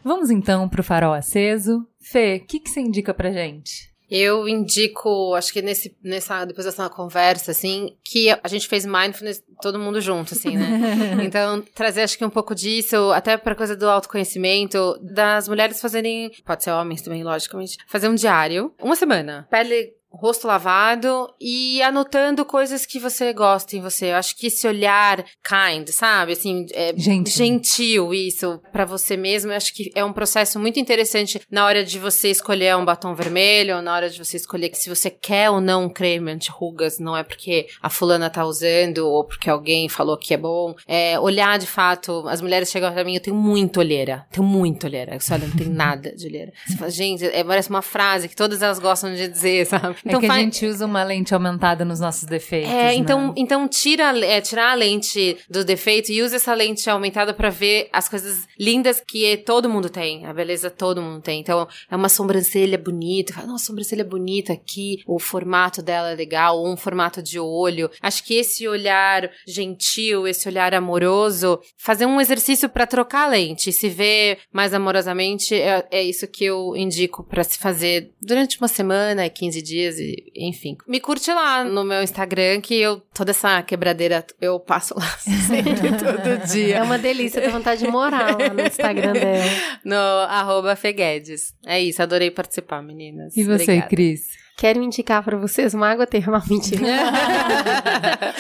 Vamos 0.07 0.31
então 0.31 0.69
pro 0.69 0.85
farol 0.85 1.12
aceso. 1.12 1.85
Fê, 2.01 2.41
o 2.41 2.47
que, 2.47 2.61
que 2.61 2.70
você 2.70 2.78
indica 2.78 3.12
pra 3.12 3.33
gente? 3.33 3.93
Eu 4.09 4.49
indico, 4.49 5.35
acho 5.35 5.53
que 5.53 5.61
nesse, 5.61 5.97
nessa, 6.01 6.45
depois 6.45 6.65
dessa 6.65 6.89
conversa, 6.89 7.51
assim, 7.51 7.97
que 8.05 8.31
a 8.31 8.47
gente 8.47 8.69
fez 8.69 8.87
mindfulness 8.87 9.43
todo 9.61 9.81
mundo 9.81 10.01
junto, 10.01 10.33
assim, 10.33 10.57
né? 10.57 11.19
então, 11.27 11.61
trazer 11.74 12.03
acho 12.03 12.16
que 12.16 12.24
um 12.24 12.31
pouco 12.31 12.55
disso, 12.55 13.11
até 13.11 13.37
pra 13.37 13.57
coisa 13.57 13.74
do 13.74 13.91
autoconhecimento, 13.91 14.97
das 15.03 15.49
mulheres 15.49 15.81
fazerem, 15.81 16.31
pode 16.45 16.62
ser 16.62 16.70
homens 16.70 17.03
também, 17.03 17.24
logicamente, 17.24 17.77
fazer 17.89 18.09
um 18.09 18.15
diário, 18.15 18.73
uma 18.81 18.95
semana. 18.95 19.49
Pele 19.51 19.95
rosto 20.16 20.47
lavado 20.47 21.28
e 21.40 21.80
anotando 21.82 22.44
coisas 22.44 22.86
que 22.86 22.98
você 22.98 23.32
gosta 23.32 23.76
em 23.76 23.80
você. 23.80 24.06
Eu 24.06 24.16
acho 24.16 24.36
que 24.36 24.47
esse 24.47 24.66
olhar 24.66 25.24
kind, 25.44 25.88
sabe? 25.90 26.32
Assim, 26.32 26.66
é 26.72 26.94
Gentil. 26.97 27.32
gentil 27.34 28.14
isso 28.14 28.60
pra 28.72 28.84
você 28.84 29.16
mesmo. 29.16 29.52
Eu 29.52 29.56
acho 29.56 29.74
que 29.74 29.90
é 29.94 30.05
um 30.05 30.12
processo 30.12 30.59
muito 30.59 30.78
interessante 30.78 31.40
na 31.51 31.64
hora 31.64 31.84
de 31.84 31.98
você 31.98 32.30
escolher 32.30 32.76
um 32.76 32.84
batom 32.84 33.14
vermelho, 33.14 33.76
ou 33.76 33.82
na 33.82 33.94
hora 33.94 34.10
de 34.10 34.18
você 34.18 34.36
escolher 34.36 34.70
se 34.74 34.88
você 34.88 35.10
quer 35.10 35.51
ou 35.51 35.60
não 35.60 35.84
um 35.84 35.88
creme 35.88 36.30
anti-rugas, 36.32 36.98
não 36.98 37.16
é 37.16 37.22
porque 37.22 37.66
a 37.82 37.88
fulana 37.88 38.28
tá 38.30 38.44
usando 38.44 38.98
ou 38.98 39.24
porque 39.24 39.48
alguém 39.51 39.88
falou 39.88 40.16
que 40.16 40.34
é 40.34 40.36
bom. 40.36 40.74
É, 40.86 41.18
olhar 41.18 41.59
de 41.59 41.66
fato, 41.66 42.24
as 42.28 42.40
mulheres 42.40 42.70
chegam 42.70 42.93
pra 42.93 43.05
mim, 43.05 43.14
eu 43.14 43.20
tenho 43.20 43.36
muita 43.36 43.80
olheira, 43.80 44.26
tenho 44.30 44.47
muita 44.47 44.86
olheira. 44.86 45.18
Você 45.18 45.32
olha, 45.32 45.47
não 45.47 45.56
tem 45.56 45.68
nada 45.68 46.14
de 46.14 46.26
olheira. 46.26 46.52
Você 46.66 46.76
fala, 46.76 46.90
gente, 46.90 47.24
é, 47.24 47.43
parece 47.43 47.68
uma 47.70 47.82
frase 47.82 48.28
que 48.28 48.36
todas 48.36 48.62
elas 48.62 48.78
gostam 48.78 49.14
de 49.14 49.28
dizer, 49.28 49.66
sabe? 49.66 49.97
É 50.09 50.19
que 50.19 50.27
a 50.27 50.39
gente 50.39 50.66
usa 50.66 50.87
uma 50.87 51.03
lente 51.03 51.35
aumentada 51.35 51.85
nos 51.85 52.01
nossos 52.01 52.24
defeitos. 52.24 52.70
é, 52.70 52.95
então, 52.95 53.28
né? 53.28 53.35
então 53.37 53.69
tira, 53.69 54.19
é, 54.24 54.41
tirar 54.41 54.73
a 54.73 54.74
lente 54.74 55.37
do 55.49 55.65
defeito 55.65 56.11
e 56.11 56.23
usa 56.23 56.37
essa 56.37 56.55
lente 56.55 56.89
aumentada 56.89 57.33
pra 57.33 57.51
ver 57.51 57.89
as 57.93 58.09
coisas 58.09 58.47
lindas 58.59 59.03
que 59.07 59.37
todo 59.39 59.69
mundo 59.69 59.89
tem. 59.89 60.27
A 60.27 60.33
beleza 60.33 60.70
todo 60.70 61.03
mundo 61.03 61.23
tem. 61.23 61.41
Então, 61.41 61.66
é 61.91 61.97
uma 61.97 62.09
sobrancelha 62.09 62.78
bonita. 62.78 63.35
Fala, 63.35 63.47
Nossa, 63.47 63.66
sobrancelha 63.66 64.05
bonita 64.05 64.53
aqui. 64.53 65.03
O 65.07 65.19
formato 65.19 65.83
dela 65.83 66.11
é 66.11 66.15
legal. 66.15 66.59
Ou 66.59 66.73
um 66.73 66.77
formato 66.77 67.23
de 67.23 67.39
olho. 67.39 67.91
Acho 68.01 68.24
que 68.24 68.35
esse 68.35 68.66
olhar 68.69 69.31
gentil, 69.47 70.27
esse 70.27 70.49
olhar 70.49 70.74
amoroso, 70.74 71.61
fazer 71.77 72.07
um 72.07 72.20
exercício 72.20 72.69
pra 72.69 72.87
trocar 72.87 73.24
a 73.24 73.28
lente. 73.28 73.73
Se 73.73 73.89
ver 73.89 74.39
mais 74.53 74.73
amorosamente, 74.74 75.55
é, 75.55 75.87
é 75.91 76.03
isso 76.03 76.27
que 76.27 76.45
eu 76.45 76.77
indico 76.77 77.24
pra 77.24 77.45
se 77.45 77.59
fazer 77.59 78.12
durante 78.20 78.59
uma 78.59 78.69
semana, 78.69 79.28
15 79.28 79.62
dias, 79.62 79.95
e, 79.98 80.31
enfim. 80.35 80.77
Me 80.86 81.01
curte 81.01 81.31
lá 81.32 81.64
no 81.64 81.85
meu 81.85 82.02
Instagram, 82.02 82.60
que 82.60 82.74
eu, 82.81 83.01
toda 83.14 83.31
essa 83.31 83.62
quebradeira, 83.62 84.24
eu 84.40 84.59
passo 84.60 84.94
lá 84.98 85.06
sempre, 85.18 85.74
todo 85.98 86.28
É 86.28 86.36
dia. 86.47 86.82
uma 86.82 86.98
delícia, 86.98 87.40
ter 87.40 87.51
vontade 87.51 87.85
de 87.85 87.90
morar 87.90 88.39
lá 88.39 88.48
no 88.52 88.60
Instagram 88.60 89.12
dela. 89.12 89.44
No 89.85 89.94
arroba 89.97 90.74
Feguedes. 90.77 91.55
É 91.64 91.81
isso, 91.81 92.02
adorei 92.02 92.31
participar, 92.31 92.82
meninas. 92.82 93.36
E 93.36 93.44
você, 93.44 93.62
Obrigada. 93.64 93.89
Cris? 93.89 94.45
Quero 94.57 94.83
indicar 94.83 95.23
pra 95.23 95.37
vocês 95.37 95.74
uma 95.74 95.89
água 95.91 96.07
termal. 96.07 96.43
Mentira. 96.49 96.81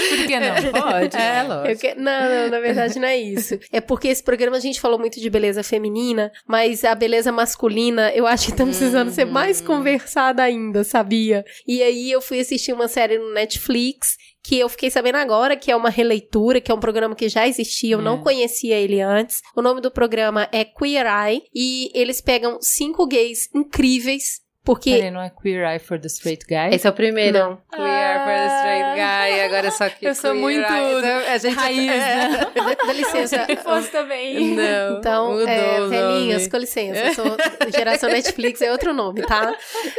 Por 0.08 0.26
que 0.26 0.40
não? 0.40 0.82
Pode. 0.82 1.16
É, 1.16 1.42
lógico. 1.42 1.80
que- 1.80 1.94
Não, 1.94 2.28
não, 2.28 2.50
na 2.50 2.60
verdade 2.60 2.98
não 2.98 3.06
é 3.08 3.16
isso. 3.18 3.58
É 3.70 3.80
porque 3.80 4.08
esse 4.08 4.22
programa 4.22 4.56
a 4.56 4.60
gente 4.60 4.80
falou 4.80 4.98
muito 4.98 5.20
de 5.20 5.28
beleza 5.28 5.62
feminina, 5.62 6.32
mas 6.46 6.84
a 6.84 6.94
beleza 6.94 7.30
masculina 7.30 8.10
eu 8.12 8.26
acho 8.26 8.46
que 8.46 8.56
tá 8.56 8.64
precisando 8.64 9.10
ser 9.10 9.24
mais 9.26 9.60
conversada 9.60 10.42
ainda, 10.42 10.84
sabia? 10.84 11.44
E 11.66 11.82
aí 11.82 12.10
eu 12.10 12.20
fui 12.20 12.40
assistir 12.40 12.72
uma 12.72 12.88
série 12.88 13.18
no 13.18 13.32
Netflix 13.34 14.16
que 14.42 14.58
eu 14.58 14.68
fiquei 14.68 14.90
sabendo 14.90 15.16
agora 15.16 15.56
que 15.56 15.70
é 15.72 15.76
uma 15.76 15.90
releitura, 15.90 16.60
que 16.60 16.70
é 16.70 16.74
um 16.74 16.78
programa 16.80 17.16
que 17.16 17.28
já 17.28 17.46
existia, 17.48 17.94
eu 17.94 18.00
É. 18.00 18.02
não 18.02 18.22
conhecia 18.22 18.76
ele 18.78 19.00
antes. 19.00 19.40
O 19.56 19.60
nome 19.60 19.80
do 19.80 19.90
programa 19.90 20.48
é 20.52 20.64
Queer 20.64 21.04
Eye 21.06 21.42
e 21.54 21.90
eles 21.94 22.20
pegam 22.20 22.58
cinco 22.62 23.06
gays 23.08 23.48
incríveis, 23.52 24.40
porque 24.66 24.90
Peraí, 24.90 25.12
não 25.12 25.22
é 25.22 25.30
Queer 25.30 25.64
Eye 25.64 25.78
for 25.78 25.96
the 25.96 26.08
Straight 26.08 26.44
Guy? 26.44 26.74
Esse 26.74 26.88
é 26.88 26.90
o 26.90 26.92
primeiro. 26.92 27.38
Não. 27.38 27.56
Queer 27.70 28.18
for 28.18 28.34
the 28.34 28.56
straight 28.56 28.94
guy. 28.96 29.40
Agora 29.44 29.66
é 29.68 29.70
só 29.70 29.88
que 29.88 30.04
Eu 30.04 30.12
sou 30.12 30.32
queer 30.32 30.42
muito 30.42 30.72
eye. 30.72 31.28
A 31.28 31.38
gente 31.38 31.54
raiz, 31.54 31.86
né? 31.86 32.28
dá, 32.84 32.92
licença. 32.92 33.46
Se 33.46 33.56
fosse 33.58 33.92
também. 33.92 34.56
Não. 34.56 34.98
Então, 34.98 35.40
é, 35.48 35.86
velhinhas, 35.86 36.48
com 36.48 36.56
licença, 36.56 36.98
eu 36.98 37.14
sou 37.14 37.36
geração 37.72 38.10
Netflix, 38.10 38.60
é 38.60 38.72
outro 38.72 38.92
nome, 38.92 39.22
tá? 39.22 39.56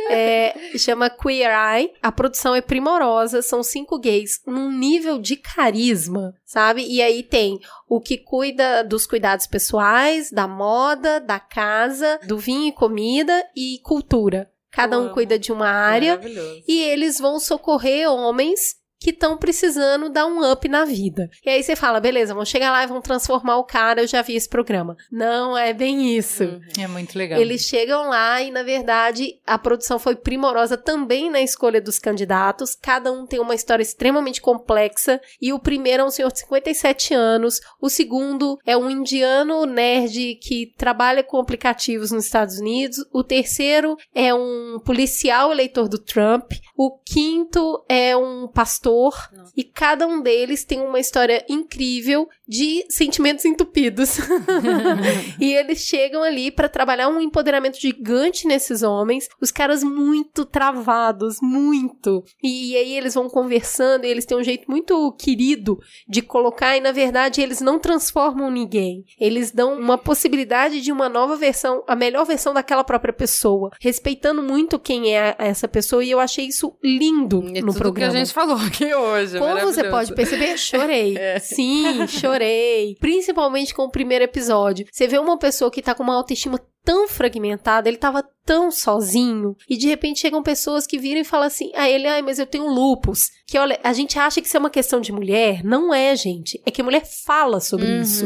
É, 0.09 0.53
chama 0.77 1.09
Queer 1.09 1.49
Eye, 1.49 1.93
a 2.01 2.11
produção 2.11 2.53
é 2.53 2.59
primorosa, 2.59 3.41
são 3.41 3.63
cinco 3.63 3.97
gays 3.97 4.41
num 4.45 4.69
nível 4.69 5.17
de 5.17 5.37
carisma, 5.37 6.35
sabe? 6.43 6.85
E 6.85 7.01
aí 7.01 7.23
tem 7.23 7.57
o 7.87 8.01
que 8.01 8.17
cuida 8.17 8.83
dos 8.83 9.07
cuidados 9.07 9.47
pessoais, 9.47 10.29
da 10.29 10.45
moda, 10.45 11.21
da 11.21 11.39
casa, 11.39 12.19
do 12.27 12.37
vinho 12.37 12.67
e 12.67 12.73
comida 12.73 13.45
e 13.55 13.79
cultura. 13.81 14.49
Cada 14.77 14.99
um 14.99 15.09
cuida 15.09 15.39
de 15.39 15.51
uma 15.51 15.67
área. 15.67 16.21
E 16.67 16.83
eles 16.83 17.17
vão 17.17 17.39
socorrer 17.39 18.07
homens 18.11 18.75
que 18.99 19.11
estão 19.11 19.37
precisando 19.37 20.09
dar 20.09 20.25
um 20.25 20.49
up 20.51 20.67
na 20.67 20.85
vida. 20.85 21.29
E 21.45 21.49
aí 21.49 21.63
você 21.63 21.75
fala, 21.75 21.99
beleza, 21.99 22.33
vão 22.33 22.45
chegar 22.45 22.71
lá 22.71 22.83
e 22.83 22.87
vão 22.87 23.01
transformar 23.01 23.57
o 23.57 23.63
cara, 23.63 24.01
eu 24.01 24.07
já 24.07 24.21
vi 24.21 24.35
esse 24.35 24.49
programa. 24.49 24.95
Não 25.11 25.57
é 25.57 25.73
bem 25.73 26.17
isso. 26.17 26.43
Uhum. 26.43 26.61
É 26.79 26.87
muito 26.87 27.17
legal. 27.17 27.39
Eles 27.39 27.61
chegam 27.61 28.09
lá 28.09 28.41
e, 28.41 28.51
na 28.51 28.63
verdade, 28.63 29.39
a 29.45 29.57
produção 29.57 29.99
foi 29.99 30.15
primorosa 30.15 30.77
também 30.77 31.29
na 31.29 31.41
escolha 31.41 31.79
dos 31.79 31.99
candidatos. 31.99 32.75
Cada 32.75 33.11
um 33.11 33.25
tem 33.25 33.39
uma 33.39 33.55
história 33.55 33.83
extremamente 33.83 34.41
complexa. 34.41 35.21
E 35.41 35.53
o 35.53 35.59
primeiro 35.59 36.03
é 36.03 36.05
um 36.05 36.11
senhor 36.11 36.31
de 36.31 36.39
57 36.39 37.13
anos. 37.13 37.59
O 37.81 37.89
segundo 37.89 38.57
é 38.65 38.75
um 38.75 38.89
indiano 38.89 39.65
nerd 39.65 40.35
que 40.41 40.73
trabalha 40.77 41.23
com 41.23 41.37
aplicativos 41.37 42.11
nos 42.11 42.25
Estados 42.25 42.59
Unidos. 42.59 42.97
O 43.13 43.23
terceiro 43.23 43.95
é 44.13 44.33
um 44.33 44.79
policial 44.83 45.51
eleitor 45.51 45.87
do 45.87 45.99
Trump. 45.99 46.51
O 46.75 46.97
quinto 46.99 47.83
é 47.87 48.15
um 48.17 48.47
pastor. 48.47 48.86
E 49.55 49.63
cada 49.63 50.07
um 50.07 50.21
deles 50.21 50.63
tem 50.63 50.79
uma 50.81 50.99
história 50.99 51.45
incrível 51.49 52.27
de 52.47 52.85
sentimentos 52.89 53.45
entupidos. 53.45 54.17
e 55.39 55.53
eles 55.53 55.79
chegam 55.79 56.23
ali 56.23 56.51
pra 56.51 56.69
trabalhar 56.69 57.09
um 57.09 57.19
empoderamento 57.19 57.79
gigante 57.79 58.47
nesses 58.47 58.83
homens, 58.83 59.27
os 59.41 59.51
caras 59.51 59.83
muito 59.83 60.45
travados, 60.45 61.37
muito. 61.41 62.23
E, 62.41 62.75
aí 62.75 62.93
eles 62.93 63.13
vão 63.13 63.29
conversando 63.29 64.05
e 64.05 64.09
eles 64.09 64.25
têm 64.25 64.37
um 64.37 64.43
jeito 64.43 64.69
muito 64.69 65.11
querido 65.13 65.79
de 66.07 66.21
colocar 66.21 66.77
e 66.77 66.81
na 66.81 66.91
verdade 66.91 67.41
eles 67.41 67.61
não 67.61 67.79
transformam 67.79 68.49
ninguém. 68.49 69.03
Eles 69.19 69.51
dão 69.51 69.77
uma 69.77 69.97
possibilidade 69.97 70.81
de 70.81 70.91
uma 70.91 71.09
nova 71.09 71.35
versão, 71.35 71.83
a 71.87 71.95
melhor 71.95 72.25
versão 72.25 72.53
daquela 72.53 72.83
própria 72.83 73.13
pessoa, 73.13 73.71
respeitando 73.79 74.41
muito 74.41 74.79
quem 74.79 75.15
é 75.15 75.35
essa 75.37 75.67
pessoa 75.67 76.03
e 76.03 76.11
eu 76.11 76.19
achei 76.19 76.45
isso 76.47 76.75
lindo 76.83 77.43
E 77.53 77.61
no 77.61 77.73
programa. 77.73 78.11
que 78.11 78.17
a 78.17 78.19
gente 78.19 78.33
falou 78.33 78.55
aqui 78.77 78.93
hoje. 78.93 79.39
Como 79.39 79.59
você 79.61 79.83
pode 79.85 80.13
perceber, 80.13 80.57
chorei. 80.57 81.17
É. 81.27 81.39
Sim, 81.39 82.07
chorei. 82.07 82.95
Principalmente 82.99 83.73
com 83.73 83.83
o 83.83 83.89
primeiro 83.89 84.23
episódio. 84.23 84.85
Você 84.91 85.07
vê 85.07 85.17
uma 85.17 85.37
pessoa 85.37 85.71
que 85.71 85.81
tá 85.81 85.95
com 85.95 86.03
uma 86.03 86.15
autoestima 86.15 86.59
tão 86.87 87.05
fragmentada, 87.09 87.89
ele 87.89 87.97
tava 87.97 88.23
tão 88.45 88.71
sozinho, 88.71 89.57
e 89.69 89.75
de 89.75 89.87
repente 89.89 90.21
chegam 90.21 90.41
pessoas 90.41 90.87
que 90.87 90.97
viram 90.97 91.19
e 91.19 91.25
falam 91.25 91.47
assim: 91.47 91.69
"Ah, 91.75 91.89
ele, 91.89 92.07
ai, 92.07 92.21
mas 92.21 92.39
eu 92.39 92.45
tenho 92.45 92.65
lupus". 92.69 93.29
Que 93.45 93.57
olha, 93.57 93.77
a 93.83 93.91
gente 93.91 94.17
acha 94.17 94.39
que 94.39 94.47
isso 94.47 94.55
é 94.55 94.59
uma 94.59 94.69
questão 94.69 95.01
de 95.01 95.11
mulher, 95.11 95.63
não 95.65 95.93
é, 95.93 96.15
gente. 96.15 96.61
É 96.65 96.71
que 96.71 96.79
a 96.79 96.83
mulher 96.83 97.03
fala 97.25 97.59
sobre 97.59 97.85
Uhum. 97.87 98.01
isso. 98.01 98.25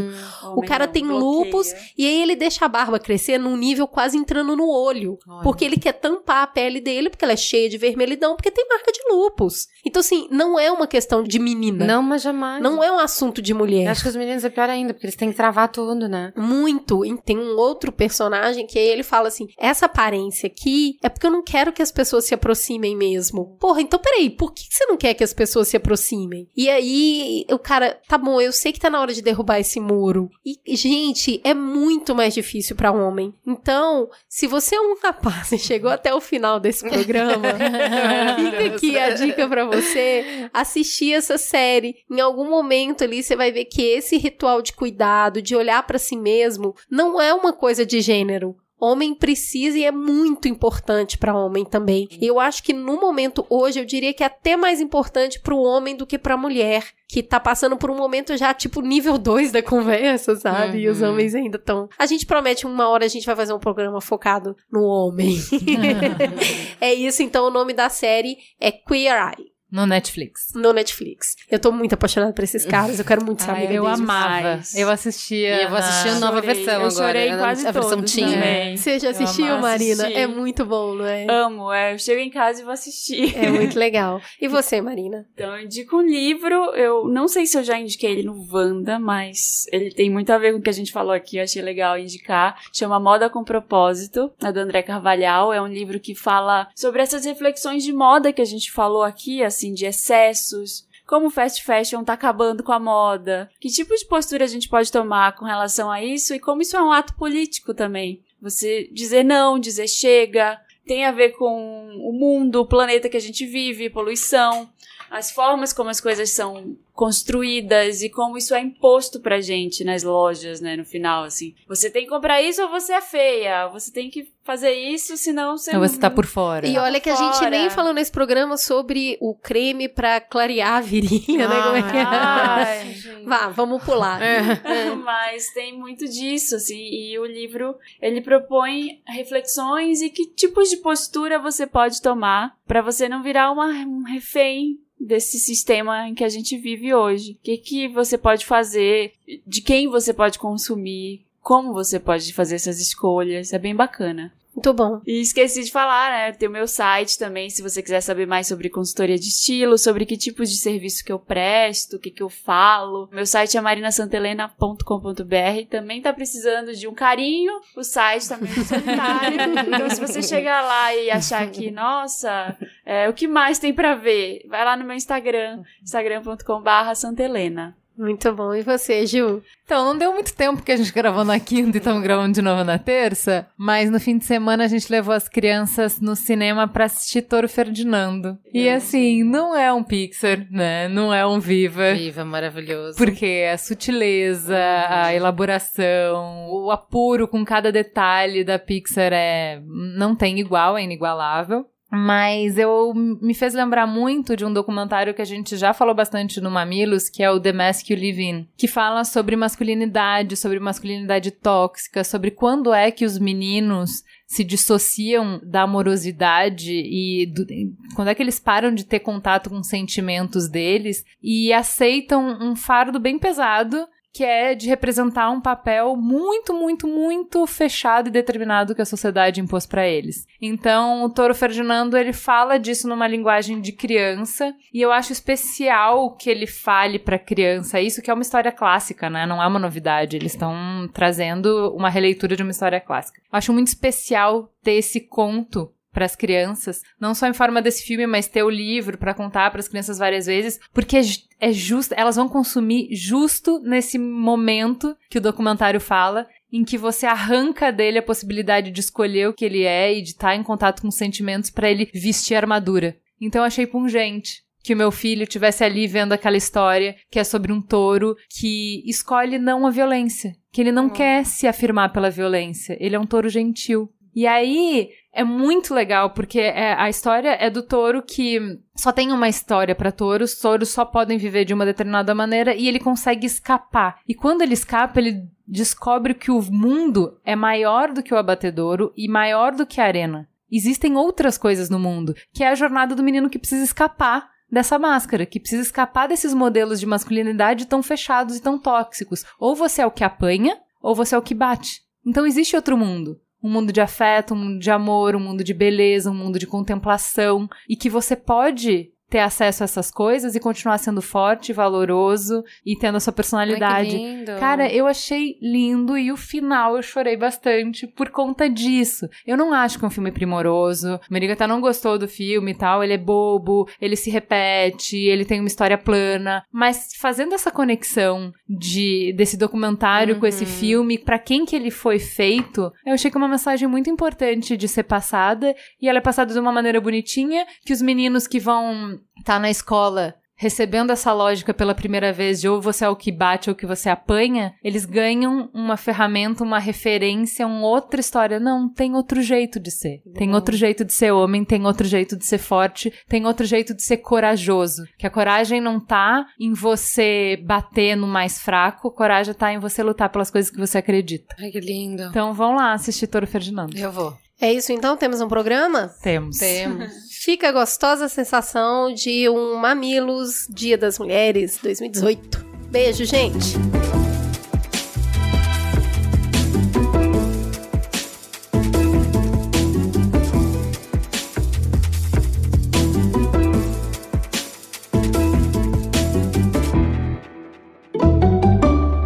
O 0.56 0.62
cara 0.62 0.88
tem 0.88 1.06
bloqueia. 1.08 1.24
lupus 1.52 1.74
e 1.98 2.06
aí 2.06 2.22
ele 2.22 2.36
deixa 2.36 2.66
a 2.66 2.68
barba 2.68 3.00
crescer 3.00 3.40
num 3.40 3.58
nível 3.58 3.88
quase 3.88 4.16
entrando 4.16 4.56
no 4.56 4.68
olho. 4.70 5.18
Olha. 5.28 5.42
Porque 5.44 5.66
ele 5.66 5.78
quer 5.78 5.94
tampar 5.94 6.44
a 6.44 6.48
pele 6.48 6.80
dele, 6.80 7.10
porque 7.10 7.26
ela 7.26 7.34
é 7.34 7.38
cheia 7.38 7.68
de 7.70 7.78
vermelhidão, 7.80 8.36
porque 8.36 8.52
tem 8.52 8.68
marca 8.70 8.92
de 8.92 9.00
lupus. 9.12 9.68
Então, 9.86 10.00
assim, 10.02 10.28
não 10.32 10.60
é 10.60 10.72
uma 10.72 10.86
questão 10.86 11.24
de 11.24 11.40
menina. 11.40 11.84
Não, 11.86 12.02
mas 12.04 12.22
jamais. 12.22 12.62
Não 12.62 12.84
é 12.84 12.92
um 12.92 13.00
assunto 13.00 13.42
de 13.42 13.54
mulher. 13.56 13.86
Eu 13.86 13.92
acho 13.92 14.04
que 14.04 14.10
os 14.10 14.16
meninos 14.16 14.44
é 14.46 14.50
pior 14.50 14.70
ainda, 14.70 14.94
porque 14.94 15.06
eles 15.08 15.16
têm 15.16 15.30
que 15.32 15.36
travar 15.38 15.68
tudo, 15.72 16.08
né? 16.08 16.32
Muito. 16.38 17.04
E 17.04 17.16
tem 17.22 17.38
um 17.40 17.56
outro 17.58 17.92
personagem 17.92 18.51
que 18.68 18.78
ele 18.78 19.04
fala 19.04 19.28
assim: 19.28 19.48
essa 19.58 19.86
aparência 19.86 20.48
aqui 20.48 20.98
é 21.02 21.10
porque 21.10 21.26
eu 21.26 21.32
não 21.32 21.44
quero 21.44 21.74
que 21.74 21.82
as 21.82 21.92
pessoas 21.92 22.26
se 22.26 22.34
aproximem 22.34 22.96
mesmo. 22.96 23.58
Porra, 23.60 23.82
então 23.82 24.00
peraí, 24.00 24.30
por 24.30 24.54
que 24.54 24.66
você 24.70 24.86
não 24.86 24.98
quer 24.98 25.14
que 25.14 25.24
as 25.24 25.34
pessoas 25.34 25.68
se 25.68 25.78
aproximem? 25.78 26.48
E 26.56 26.70
aí 26.70 27.46
o 27.50 27.60
cara, 27.60 28.00
tá 28.08 28.18
bom, 28.18 28.40
eu 28.40 28.52
sei 28.52 28.72
que 28.72 28.80
tá 28.80 28.90
na 28.90 29.00
hora 29.00 29.14
de 29.14 29.22
derrubar 29.22 29.60
esse 29.60 29.80
muro. 29.80 30.30
E, 30.46 30.76
gente, 30.76 31.42
é 31.44 31.54
muito 31.54 32.16
mais 32.16 32.34
difícil 32.34 32.76
pra 32.76 32.92
homem. 32.92 33.34
Então, 33.46 34.10
se 34.28 34.48
você 34.48 34.76
é 34.76 34.82
um 34.82 34.96
rapaz 35.02 35.52
e 35.52 35.58
chegou 35.58 35.92
até 35.92 36.14
o 36.14 36.22
final 36.22 36.60
desse 36.60 36.88
programa, 36.88 37.50
fica 38.38 38.76
aqui 38.76 38.98
a 38.98 39.10
dica 39.12 39.48
pra 39.48 39.66
você 39.66 40.50
assistir 40.54 41.14
essa 41.14 41.38
série. 41.38 41.96
Em 42.10 42.20
algum 42.20 42.50
momento 42.50 43.04
ali 43.04 43.24
você 43.24 43.36
vai 43.36 43.52
ver 43.52 43.66
que 43.66 43.82
esse 43.82 44.18
ritual 44.18 44.62
de 44.62 44.74
cuidado, 44.74 45.42
de 45.42 45.56
olhar 45.56 45.86
pra 45.86 46.00
si 46.00 46.16
mesmo, 46.16 46.76
não 46.90 47.22
é 47.22 47.34
uma 47.34 47.54
coisa 47.54 47.86
de 47.86 48.02
gênero. 48.02 48.41
Homem 48.84 49.14
precisa 49.14 49.78
e 49.78 49.86
é 49.86 49.92
muito 49.92 50.48
importante 50.48 51.16
pra 51.16 51.36
homem 51.38 51.64
também. 51.64 52.08
E 52.20 52.26
eu 52.26 52.40
acho 52.40 52.64
que 52.64 52.74
no 52.74 53.00
momento 53.00 53.46
hoje 53.48 53.80
eu 53.80 53.86
diria 53.86 54.12
que 54.12 54.24
é 54.24 54.26
até 54.26 54.58
mais 54.58 54.82
importante 54.82 55.40
pro 55.40 55.60
homem 55.60 55.96
do 55.96 56.08
que 56.08 56.18
pra 56.18 56.36
mulher, 56.36 56.84
que 57.08 57.22
tá 57.22 57.40
passando 57.40 57.78
por 57.78 57.92
um 57.92 57.96
momento 57.96 58.36
já 58.36 58.56
tipo 58.56 58.82
nível 58.82 59.20
2 59.20 59.52
da 59.52 59.62
conversa, 59.62 60.36
sabe? 60.36 60.80
E 60.80 60.90
os 60.90 61.00
Uhum. 61.00 61.10
homens 61.12 61.36
ainda 61.36 61.58
estão. 61.58 61.88
A 62.00 62.08
gente 62.08 62.26
promete 62.26 62.66
uma 62.66 62.90
hora 62.90 63.06
a 63.06 63.08
gente 63.08 63.24
vai 63.28 63.36
fazer 63.36 63.54
um 63.54 63.60
programa 63.60 64.02
focado 64.02 64.56
no 64.72 64.82
homem. 64.82 65.38
é 66.82 66.92
isso, 66.92 67.22
então 67.22 67.46
o 67.46 67.52
nome 67.52 67.74
da 67.74 67.88
série 67.88 68.38
é 68.60 68.72
Queer 68.72 69.14
Eye. 69.38 69.51
No 69.72 69.86
Netflix. 69.86 70.52
No 70.54 70.74
Netflix. 70.74 71.36
Eu 71.50 71.58
tô 71.60 71.72
muito 71.72 71.94
apaixonada 71.94 72.34
por 72.34 72.44
esses 72.44 72.66
caras, 72.66 73.00
eu 73.00 73.06
quero 73.06 73.24
muito 73.24 73.44
Ah, 73.50 73.54
amiga 73.54 73.74
eu 73.74 73.88
amava. 73.88 74.38
demais. 74.40 74.76
Eu 74.76 74.90
assistia. 74.90 75.56
E 75.56 75.64
eu 75.64 75.70
vou 75.70 75.78
assistir 75.78 76.10
a 76.10 76.16
nova 76.20 76.42
Chorei. 76.42 76.56
versão 76.56 76.74
Eu 76.74 76.88
agora. 76.88 76.92
chorei 77.08 77.30
a- 77.30 77.38
quase 77.38 77.68
a 77.68 77.72
versão 77.72 77.92
todos 77.92 78.14
teen. 78.14 78.32
também. 78.32 78.78
Você 78.78 79.00
já 79.00 79.10
assistiu, 79.12 79.46
amava 79.46 79.62
Marina? 79.62 80.04
assistir. 80.04 80.20
É 80.20 80.28
muito 80.28 80.66
bom, 80.66 80.96
não 80.96 81.06
é? 81.06 81.26
Amo, 81.30 81.72
é. 81.72 81.94
Eu 81.94 82.00
chego 82.00 82.20
em 82.20 82.30
casa 82.30 82.62
e 82.62 82.64
vou 82.64 82.74
assistir. 82.74 83.36
É 83.38 83.50
muito 83.50 83.78
legal. 83.80 84.22
E 84.42 84.48
você, 84.48 84.82
Marina? 84.82 85.26
Então, 85.34 85.56
eu 85.58 85.64
indico 85.66 85.98
um 85.98 86.02
livro. 86.02 86.54
Eu 86.76 87.08
não 87.08 87.28
sei 87.28 87.46
se 87.46 87.58
eu 87.58 87.64
já 87.64 87.80
indiquei 87.80 88.12
ele 88.12 88.24
no 88.24 88.48
Wanda, 88.52 89.00
mas 89.00 89.66
ele 89.72 89.92
tem 89.92 90.10
muito 90.10 90.30
a 90.32 90.38
ver 90.38 90.52
com 90.54 90.60
o 90.60 90.62
que 90.62 90.70
a 90.70 90.74
gente 90.74 90.92
falou 90.92 91.12
aqui. 91.14 91.38
Eu 91.38 91.44
achei 91.44 91.62
legal 91.62 91.98
indicar. 91.98 92.60
Chama 92.74 93.00
Moda 93.00 93.30
com 93.30 93.44
Propósito, 93.44 94.32
é 94.44 94.52
do 94.52 94.60
André 94.60 94.82
Carvalhal. 94.84 95.52
É 95.54 95.62
um 95.62 95.68
livro 95.68 96.00
que 96.00 96.14
fala 96.14 96.68
sobre 96.76 97.02
essas 97.02 97.26
reflexões 97.26 97.84
de 97.84 97.94
moda 97.94 98.32
que 98.34 98.42
a 98.42 98.46
gente 98.46 98.72
falou 98.72 99.04
aqui, 99.04 99.44
assim, 99.44 99.61
de 99.74 99.86
excessos. 99.86 100.88
Como 101.06 101.28
o 101.28 101.32
fast 101.32 101.64
fashion 101.64 102.04
tá 102.04 102.14
acabando 102.14 102.64
com 102.64 102.72
a 102.72 102.80
moda? 102.80 103.50
Que 103.60 103.70
tipo 103.70 103.94
de 103.94 104.06
postura 104.06 104.46
a 104.46 104.48
gente 104.48 104.70
pode 104.70 104.92
tomar 104.92 105.36
com 105.36 105.44
relação 105.44 105.92
a 105.92 106.02
isso? 106.02 106.34
E 106.34 106.40
como 106.40 106.62
isso 106.62 106.78
é 106.78 106.82
um 106.82 106.92
ato 106.92 107.16
político 107.16 107.74
também? 107.74 108.24
Você 108.42 108.90
dizer 108.92 109.24
não, 109.24 109.60
dizer 109.60 109.88
chega, 109.88 110.60
tem 110.86 111.06
a 111.06 111.12
ver 111.12 111.32
com 111.32 111.90
o 111.98 112.14
mundo, 112.14 112.62
o 112.62 112.66
planeta 112.66 113.10
que 113.10 113.18
a 113.18 113.22
gente 113.22 113.46
vive, 113.46 113.90
poluição, 113.90 114.70
as 115.10 115.30
formas 115.30 115.74
como 115.74 115.90
as 115.90 116.00
coisas 116.00 116.30
são 116.30 116.78
construídas 116.94 118.02
e 118.02 118.10
como 118.10 118.38
isso 118.38 118.54
é 118.54 118.62
imposto 118.62 119.20
pra 119.20 119.42
gente 119.42 119.84
nas 119.84 120.04
lojas, 120.04 120.62
né, 120.62 120.76
no 120.76 120.86
final, 120.86 121.24
assim. 121.24 121.56
Você 121.68 121.90
tem 121.90 122.04
que 122.04 122.10
comprar 122.10 122.42
isso 122.42 122.62
ou 122.62 122.70
você 122.70 122.94
é 122.94 123.02
feia, 123.02 123.68
você 123.68 123.92
tem 123.92 124.10
que 124.10 124.32
fazer 124.44 124.74
isso, 124.74 125.16
senão 125.18 125.58
você 125.58 125.72
não... 125.72 125.80
você 125.80 125.98
tá 125.98 126.10
por 126.10 126.26
fora. 126.26 126.68
E 126.68 126.78
olha 126.78 127.00
que 127.00 127.10
a 127.10 127.16
gente 127.16 127.38
fora. 127.38 127.50
nem 127.50 127.70
falou 127.70 127.94
nesse 127.94 128.12
programa 128.12 128.58
sobre 128.58 129.18
o 129.22 129.36
creme 129.36 129.88
pra 129.88 130.20
clarear 130.20 130.78
a 130.78 130.82
virilha, 130.82 131.48
né? 131.48 131.62
Como 131.64 131.76
é 131.78 131.92
que 131.92 131.98
é? 131.98 132.02
Ai, 132.06 132.96
Vá, 133.26 133.50
vamos 133.50 133.84
pular. 133.84 134.22
É. 134.22 134.42
Mas 134.96 135.52
tem 135.54 135.78
muito 135.78 136.06
disso, 136.06 136.56
assim, 136.56 136.80
e 136.80 137.18
o 137.20 137.26
livro, 137.26 137.76
ele 138.02 138.22
propõe 138.22 139.02
reflexões 139.08 140.02
e 140.02 140.10
que 140.10 140.26
tipos 140.26 140.70
de 140.70 140.78
postura 140.78 141.40
você 141.40 141.68
pode 141.68 142.02
tomar 142.02 142.56
pra 142.68 142.82
você 142.82 143.08
não 143.08 143.24
virar 143.24 143.52
uma, 143.52 143.68
um 143.68 144.04
refém 144.04 144.80
desse 145.02 145.40
sistema 145.40 146.08
em 146.08 146.14
que 146.14 146.24
a 146.24 146.30
gente 146.30 146.58
vive 146.58 146.81
hoje. 146.94 147.34
O 147.34 147.38
que, 147.44 147.58
que 147.58 147.88
você 147.88 148.18
pode 148.18 148.46
fazer, 148.46 149.14
de 149.46 149.62
quem 149.62 149.88
você 149.88 150.14
pode 150.14 150.40
consumir, 150.40 151.22
como 151.42 151.74
você 151.74 152.00
pode 152.00 152.34
fazer 152.34 152.56
essas 152.56 152.80
escolhas, 152.80 153.52
é 153.54 153.60
bem 153.60 153.76
bacana. 153.76 154.32
Muito 154.54 154.74
bom. 154.74 155.00
E 155.08 155.22
esqueci 155.22 155.64
de 155.64 155.72
falar, 155.72 156.12
né? 156.12 156.32
Tem 156.34 156.50
o 156.50 156.52
meu 156.52 156.68
site 156.68 157.18
também, 157.18 157.50
se 157.50 157.62
você 157.62 157.82
quiser 157.82 158.02
saber 158.02 158.28
mais 158.28 158.48
sobre 158.48 158.70
consultoria 158.70 159.18
de 159.18 159.30
estilo, 159.30 159.78
sobre 159.78 160.06
que 160.06 160.18
tipos 160.18 160.50
de 160.50 160.58
serviço 160.58 161.06
que 161.06 161.12
eu 161.12 161.20
presto, 161.20 161.96
o 161.96 162.00
que, 162.00 162.12
que 162.12 162.22
eu 162.22 162.30
falo. 162.30 163.08
Meu 163.12 163.26
site 163.26 163.58
é 163.58 163.62
marinasantelena.com.br. 163.62 165.68
Também 165.70 166.02
tá 166.02 166.12
precisando 166.12 166.74
de 166.74 166.88
um 166.88 166.94
carinho. 166.94 167.54
O 167.76 167.84
site 167.84 168.28
tá 168.28 168.38
meio 168.38 168.66
solitário. 168.66 169.40
então, 169.68 169.90
se 169.90 170.02
você 170.02 170.22
chegar 170.22 170.62
lá 170.62 170.94
e 170.96 171.10
achar 171.10 171.50
que, 171.50 171.72
nossa, 171.72 172.58
É, 172.86 173.08
o 173.08 173.14
que 173.14 173.28
mais 173.28 173.60
tem 173.60 173.74
pra 173.74 173.96
ver? 173.96 174.44
Vai 174.50 174.66
lá 174.66 174.76
no 174.76 174.84
meu 174.84 174.96
Instagram, 174.96 175.62
instagram.com.br 175.82 176.96
santelena. 176.96 177.78
Muito 177.98 178.32
bom. 178.34 178.54
E 178.56 178.62
você, 178.62 179.06
Gil? 179.06 179.44
Então, 179.64 179.86
não 179.86 179.98
deu 179.98 180.14
muito 180.14 180.34
tempo 180.34 180.64
que 180.64 180.72
a 180.72 180.78
gente 180.78 180.92
gravou 180.92 181.24
na 181.24 181.40
quinta 181.40 181.78
e 181.78 181.80
estamos 181.80 182.02
gravando 182.02 182.34
de 182.34 182.42
novo 182.42 182.64
na 182.64 182.78
terça, 182.78 183.48
mas 183.58 183.90
no 183.90 184.00
fim 184.00 184.18
de 184.18 184.26
semana 184.26 184.64
a 184.64 184.68
gente 184.68 184.92
levou 184.92 185.14
as 185.14 185.30
crianças 185.30 186.00
no 186.00 186.16
cinema 186.16 186.68
para 186.68 186.86
assistir 186.86 187.22
Toro 187.22 187.48
Ferdinando. 187.48 188.38
E 188.54 188.68
assim, 188.68 189.24
não 189.24 189.56
é 189.56 189.72
um 189.72 189.84
Pixar, 189.84 190.48
né? 190.50 190.88
Não 190.88 191.14
é 191.14 191.26
um 191.26 191.40
Viva. 191.40 191.94
Viva, 191.94 192.26
maravilhoso. 192.26 192.98
Porque 192.98 193.48
a 193.52 193.58
sutileza, 193.58 194.58
a 194.90 195.14
elaboração, 195.14 196.50
o 196.50 196.72
apuro 196.72 197.28
com 197.28 197.46
cada 197.46 197.72
detalhe 197.72 198.44
da 198.44 198.58
Pixar 198.58 199.14
é 199.14 199.62
não 199.66 200.16
tem 200.16 200.40
igual, 200.40 200.78
é 200.78 200.84
inigualável. 200.84 201.66
Mas 201.94 202.58
eu 202.58 202.94
me 202.96 203.34
fez 203.34 203.54
lembrar 203.54 203.86
muito 203.86 204.38
de 204.38 204.46
um 204.46 204.54
documentário 204.54 205.14
que 205.14 205.22
a 205.22 205.26
gente 205.26 205.58
já 205.58 205.74
falou 205.74 205.94
bastante 205.94 206.40
no 206.40 206.50
Mamilos, 206.50 207.10
que 207.10 207.22
é 207.22 207.30
o 207.30 207.38
The 207.38 207.52
Mask 207.52 207.90
You 207.90 207.98
Live 207.98 208.24
In, 208.24 208.48
que 208.56 208.66
fala 208.66 209.04
sobre 209.04 209.36
masculinidade, 209.36 210.38
sobre 210.38 210.58
masculinidade 210.58 211.32
tóxica, 211.32 212.06
sobre 212.06 212.32
quando 212.32 212.74
é 212.74 212.92
que 212.92 213.04
os 213.04 213.20
meninos 213.20 214.04
se 214.26 214.42
dissociam 214.46 215.42
da 215.44 215.64
amorosidade 215.64 216.72
e 216.72 217.26
do, 217.26 217.46
quando 217.94 218.08
é 218.08 218.16
que 218.16 218.24
eles 218.24 218.40
param 218.40 218.74
de 218.74 218.86
ter 218.86 219.00
contato 219.00 219.50
com 219.50 219.60
os 219.60 219.68
sentimentos 219.68 220.48
deles 220.48 221.04
e 221.22 221.52
aceitam 221.52 222.38
um 222.42 222.56
fardo 222.56 223.02
bem 223.02 223.20
pesado 223.20 223.86
que 224.14 224.24
é 224.24 224.54
de 224.54 224.68
representar 224.68 225.30
um 225.30 225.40
papel 225.40 225.96
muito, 225.96 226.54
muito, 226.54 226.88
muito 226.88 227.46
fechado 227.48 228.08
e 228.08 228.12
determinado 228.12 228.76
que 228.76 228.82
a 228.82 228.86
sociedade 228.86 229.40
impôs 229.40 229.66
para 229.66 229.88
eles. 229.88 230.26
Então, 230.42 231.04
o 231.04 231.10
Toro 231.10 231.34
Ferdinando, 231.34 231.98
ele 231.98 232.14
fala 232.14 232.60
disso 232.60 232.88
numa 232.88 233.08
linguagem 233.08 233.62
de 233.62 233.72
criança, 233.72 234.54
e 234.74 234.82
eu 234.82 234.92
acho 234.92 235.14
especial 235.14 236.16
que 236.16 236.30
ele 236.30 236.46
fale 236.46 237.00
para 237.00 237.18
criança 237.18 237.80
isso, 237.80 238.02
que 238.02 238.12
é 238.12 238.14
uma 238.14 238.22
história 238.22 238.52
clássica, 238.52 239.10
né? 239.10 239.26
Não 239.26 239.42
é 239.42 239.48
uma 239.48 239.60
novidade, 239.60 240.18
eles 240.18 240.34
estão 240.34 240.90
trazendo 240.94 241.74
uma 241.76 241.90
releitura 241.90 242.36
de 242.36 242.44
uma 242.44 242.52
história 242.52 242.82
clássica. 242.82 243.22
Eu 243.22 243.38
acho 243.38 243.54
muito 243.54 243.68
especial 243.68 244.52
ter 244.62 244.74
esse 244.74 245.00
conto 245.00 245.72
para 245.92 246.06
as 246.06 246.16
crianças, 246.16 246.82
não 247.00 247.14
só 247.14 247.28
em 247.28 247.34
forma 247.34 247.62
desse 247.62 247.84
filme, 247.84 248.08
mas 248.08 248.28
ter 248.28 248.44
o 248.44 248.50
livro 248.50 248.98
para 248.98 249.14
contar 249.14 249.52
para 249.52 249.60
as 249.60 249.68
crianças 249.68 249.98
várias 249.98 250.26
vezes, 250.26 250.60
porque 250.74 250.98
é, 250.98 251.02
é 251.40 251.52
justo, 251.52 251.94
elas 251.98 252.16
vão 252.16 252.30
consumir 252.30 252.88
justo 252.96 253.60
nesse 253.60 253.98
momento 253.98 254.96
que 255.10 255.18
o 255.18 255.22
documentário 255.22 255.80
fala, 255.80 256.28
em 256.52 256.64
que 256.64 256.78
você 256.78 257.06
arranca 257.06 257.72
dele 257.72 258.00
a 258.00 258.04
possibilidade 258.04 258.72
de 258.72 258.80
escolher 258.80 259.30
o 259.30 259.34
que 259.34 259.46
ele 259.46 259.64
é 259.64 259.94
e 259.98 260.02
de 260.02 260.10
estar 260.10 260.36
em 260.36 260.44
contato 260.44 260.82
com 260.82 260.92
sentimentos 260.92 261.50
para 261.50 261.70
ele 261.70 261.90
vestir 261.94 262.36
a 262.36 262.40
armadura. 262.40 262.98
Então 263.20 263.42
eu 263.42 263.46
achei 263.46 263.68
pungente 263.68 264.44
que 264.64 264.74
o 264.74 264.78
meu 264.78 264.92
filho 264.92 265.26
tivesse 265.26 265.64
ali 265.64 265.88
vendo 265.88 266.14
aquela 266.14 266.38
história 266.38 266.96
que 267.10 267.20
é 267.20 267.24
sobre 267.24 267.52
um 267.52 267.62
touro 267.62 268.16
que 268.30 268.84
escolhe 268.86 269.40
não 269.40 269.66
a 269.66 269.72
violência, 269.72 270.34
que 270.52 270.62
ele 270.62 270.72
não 270.72 270.90
quer 270.90 271.26
se 271.26 271.48
afirmar 271.48 271.92
pela 271.92 272.10
violência, 272.10 272.78
ele 272.80 272.96
é 272.96 273.00
um 273.00 273.06
touro 273.06 273.30
gentil. 273.30 273.92
E 274.14 274.28
aí, 274.28 274.90
é 275.14 275.24
muito 275.24 275.74
legal, 275.74 276.12
porque 276.12 276.40
é, 276.40 276.74
a 276.74 276.90
história 276.90 277.36
é 277.40 277.50
do 277.50 277.62
touro 277.62 278.02
que 278.02 278.60
só 278.76 278.92
tem 278.92 279.12
uma 279.12 279.28
história 279.28 279.76
para 279.76 279.92
touros, 279.92 280.40
touros 280.40 280.70
só 280.70 280.86
podem 280.86 281.18
viver 281.18 281.44
de 281.44 281.54
uma 281.54 281.66
determinada 281.66 282.16
maneira 282.16 282.56
e 282.56 282.68
ele 282.68 282.80
consegue 282.80 283.28
escapar. 283.28 284.00
E 284.08 284.16
quando 284.16 284.42
ele 284.42 284.54
escapa, 284.54 285.00
ele 285.00 285.28
descobre 285.46 286.14
que 286.14 286.32
o 286.32 286.42
mundo 286.42 287.20
é 287.26 287.36
maior 287.36 287.92
do 287.92 288.02
que 288.02 288.14
o 288.14 288.18
abatedouro 288.18 288.94
e 288.96 289.10
maior 289.10 289.54
do 289.54 289.66
que 289.66 289.82
a 289.82 289.86
arena. 289.86 290.30
Existem 290.50 290.96
outras 290.96 291.38
coisas 291.38 291.70
no 291.70 291.80
mundo, 291.80 292.16
que 292.34 292.44
é 292.44 292.48
a 292.48 292.56
jornada 292.56 292.96
do 292.96 293.04
menino 293.04 293.30
que 293.30 293.40
precisa 293.40 293.64
escapar 293.64 294.30
dessa 294.50 294.80
máscara, 294.80 295.26
que 295.26 295.40
precisa 295.40 295.62
escapar 295.62 296.08
desses 296.08 296.34
modelos 296.34 296.80
de 296.80 296.86
masculinidade 296.86 297.68
tão 297.68 297.84
fechados 297.84 298.38
e 298.38 298.42
tão 298.42 298.58
tóxicos. 298.58 299.26
Ou 299.40 299.56
você 299.56 299.82
é 299.82 299.86
o 299.86 299.92
que 299.92 300.04
apanha, 300.04 300.58
ou 300.82 300.96
você 300.96 301.16
é 301.16 301.18
o 301.18 301.22
que 301.22 301.34
bate. 301.34 301.82
Então 302.06 302.26
existe 302.26 302.56
outro 302.56 302.78
mundo 302.78 303.20
um 303.42 303.50
mundo 303.50 303.72
de 303.72 303.82
afeto, 303.82 304.34
um 304.34 304.38
mundo 304.38 304.60
de 304.60 304.70
amor, 304.70 305.16
um 305.16 305.20
mundo 305.20 305.44
de 305.44 305.54
beleza, 305.54 306.12
um 306.12 306.16
mundo 306.16 306.38
de 306.38 306.48
contemplação, 306.48 307.50
e 307.68 307.76
que 307.76 307.90
você 307.90 308.16
pode 308.16 308.91
ter 309.12 309.20
acesso 309.20 309.62
a 309.62 309.66
essas 309.66 309.92
coisas 309.92 310.36
e 310.36 310.40
continuar 310.40 310.78
sendo 310.78 311.02
forte, 311.02 311.52
valoroso 311.52 312.46
e 312.66 312.78
tendo 312.78 312.96
a 312.96 313.00
sua 313.02 313.12
personalidade. 313.12 313.94
Ai, 313.94 314.02
lindo. 314.02 314.32
Cara, 314.40 314.72
eu 314.72 314.88
achei 314.88 315.38
lindo 315.42 315.98
e 315.98 316.14
o 316.14 316.18
final 316.18 316.78
eu 316.78 316.82
chorei 316.82 317.18
bastante 317.18 317.86
por 317.86 318.10
conta 318.10 318.50
disso. 318.50 319.10
Eu 319.28 319.36
não 319.36 319.54
acho 319.54 319.78
que 319.78 319.84
é 319.84 319.88
um 319.90 319.92
filme 319.92 320.14
primoroso. 320.14 320.98
Merigata 321.10 321.46
não 321.46 321.60
gostou 321.60 322.00
do 322.00 322.08
filme 322.08 322.52
e 322.52 322.56
tal, 322.56 322.82
ele 322.82 322.94
é 322.94 322.98
bobo, 322.98 323.68
ele 323.82 323.98
se 323.98 324.10
repete, 324.10 324.98
ele 324.98 325.26
tem 325.26 325.42
uma 325.42 325.48
história 325.48 325.78
plana, 325.78 326.46
mas 326.50 326.92
fazendo 326.98 327.36
essa 327.36 327.52
conexão 327.52 328.32
de 328.48 329.12
desse 329.18 329.36
documentário 329.36 330.14
uhum. 330.14 330.20
com 330.22 330.26
esse 330.26 330.46
uhum. 330.46 330.50
filme, 330.50 330.98
para 330.98 331.20
quem 331.20 331.44
que 331.44 331.54
ele 331.54 331.70
foi 331.70 332.00
feito, 332.00 332.72
eu 332.86 332.94
achei 332.94 333.12
que 333.12 333.18
é 333.18 333.20
uma 333.20 333.28
mensagem 333.28 333.68
muito 333.68 333.90
importante 333.90 334.56
de 334.56 334.70
ser 334.70 334.84
passada 334.84 335.54
e 335.82 335.90
ela 335.90 335.98
é 335.98 336.02
passada 336.02 336.34
de 336.34 336.40
uma 336.40 336.54
maneira 336.54 336.80
bonitinha 336.80 337.46
que 337.66 337.74
os 337.74 337.82
meninos 337.82 338.26
que 338.26 338.40
vão 338.40 339.01
tá 339.24 339.40
na 339.40 339.50
escola 339.50 340.16
recebendo 340.42 340.90
essa 340.90 341.14
lógica 341.14 341.54
pela 341.54 341.76
primeira 341.76 342.12
vez 342.12 342.42
de 342.42 342.50
ou 342.50 342.60
você 342.60 342.84
é 342.84 342.90
o 342.90 342.96
que 342.96 343.12
bate 343.12 343.48
ou 343.48 343.56
que 343.56 343.68
você 343.68 343.92
apanha, 343.92 344.56
eles 344.64 344.86
ganham 344.86 345.52
uma 345.54 345.78
ferramenta, 345.78 346.44
uma 346.44 346.58
referência, 346.58 347.46
uma 347.46 347.68
outra 347.68 348.02
história. 348.02 348.40
Não, 348.40 348.68
tem 348.68 348.96
outro 348.96 349.22
jeito 349.22 349.60
de 349.60 349.70
ser. 349.70 350.02
Tem 350.16 350.34
outro 350.34 350.58
jeito 350.58 350.84
de 350.84 350.94
ser 350.94 351.12
homem, 351.12 351.46
tem 351.46 351.64
outro 351.64 351.88
jeito 351.88 352.18
de 352.18 352.26
ser 352.26 352.40
forte, 352.40 352.92
tem 353.08 353.28
outro 353.28 353.46
jeito 353.46 353.76
de 353.76 353.84
ser 353.84 353.98
corajoso. 353.98 354.82
Que 354.98 355.06
a 355.06 355.12
coragem 355.12 355.62
não 355.62 355.80
tá 355.80 356.26
em 356.40 356.54
você 356.54 357.38
bater 357.46 357.96
no 357.96 358.08
mais 358.08 358.40
fraco, 358.40 358.88
a 358.88 358.96
coragem 358.96 359.36
tá 359.36 359.54
em 359.54 359.60
você 359.60 359.84
lutar 359.84 360.10
pelas 360.10 360.32
coisas 360.32 360.50
que 360.50 360.58
você 360.58 360.80
acredita. 360.80 361.36
Ai, 361.40 361.52
que 361.52 361.60
lindo. 361.60 362.02
Então 362.02 362.34
vão 362.34 362.56
lá 362.56 362.74
assistir 362.74 363.06
Toro 363.06 363.28
Ferdinando. 363.28 363.78
Eu 363.78 363.92
vou. 363.92 364.18
É 364.42 364.52
isso 364.52 364.72
então? 364.72 364.98
Temos 364.98 365.22
um 365.22 365.28
programa? 365.28 365.92
Temos. 366.02 366.40
Temos. 366.40 366.92
Fica 367.24 367.50
a 367.50 367.52
gostosa 367.52 368.10
sensação 368.10 368.92
de 368.92 369.30
um 369.30 369.56
Mamilos 369.56 370.48
Dia 370.50 370.76
das 370.76 370.98
Mulheres 370.98 371.60
2018. 371.62 372.44
Beijo, 372.72 373.06
gente! 373.06 373.60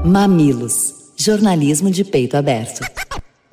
Mamilos. 0.05 1.11
Jornalismo 1.17 1.91
de 1.91 2.05
peito 2.05 2.37
aberto. 2.37 3.04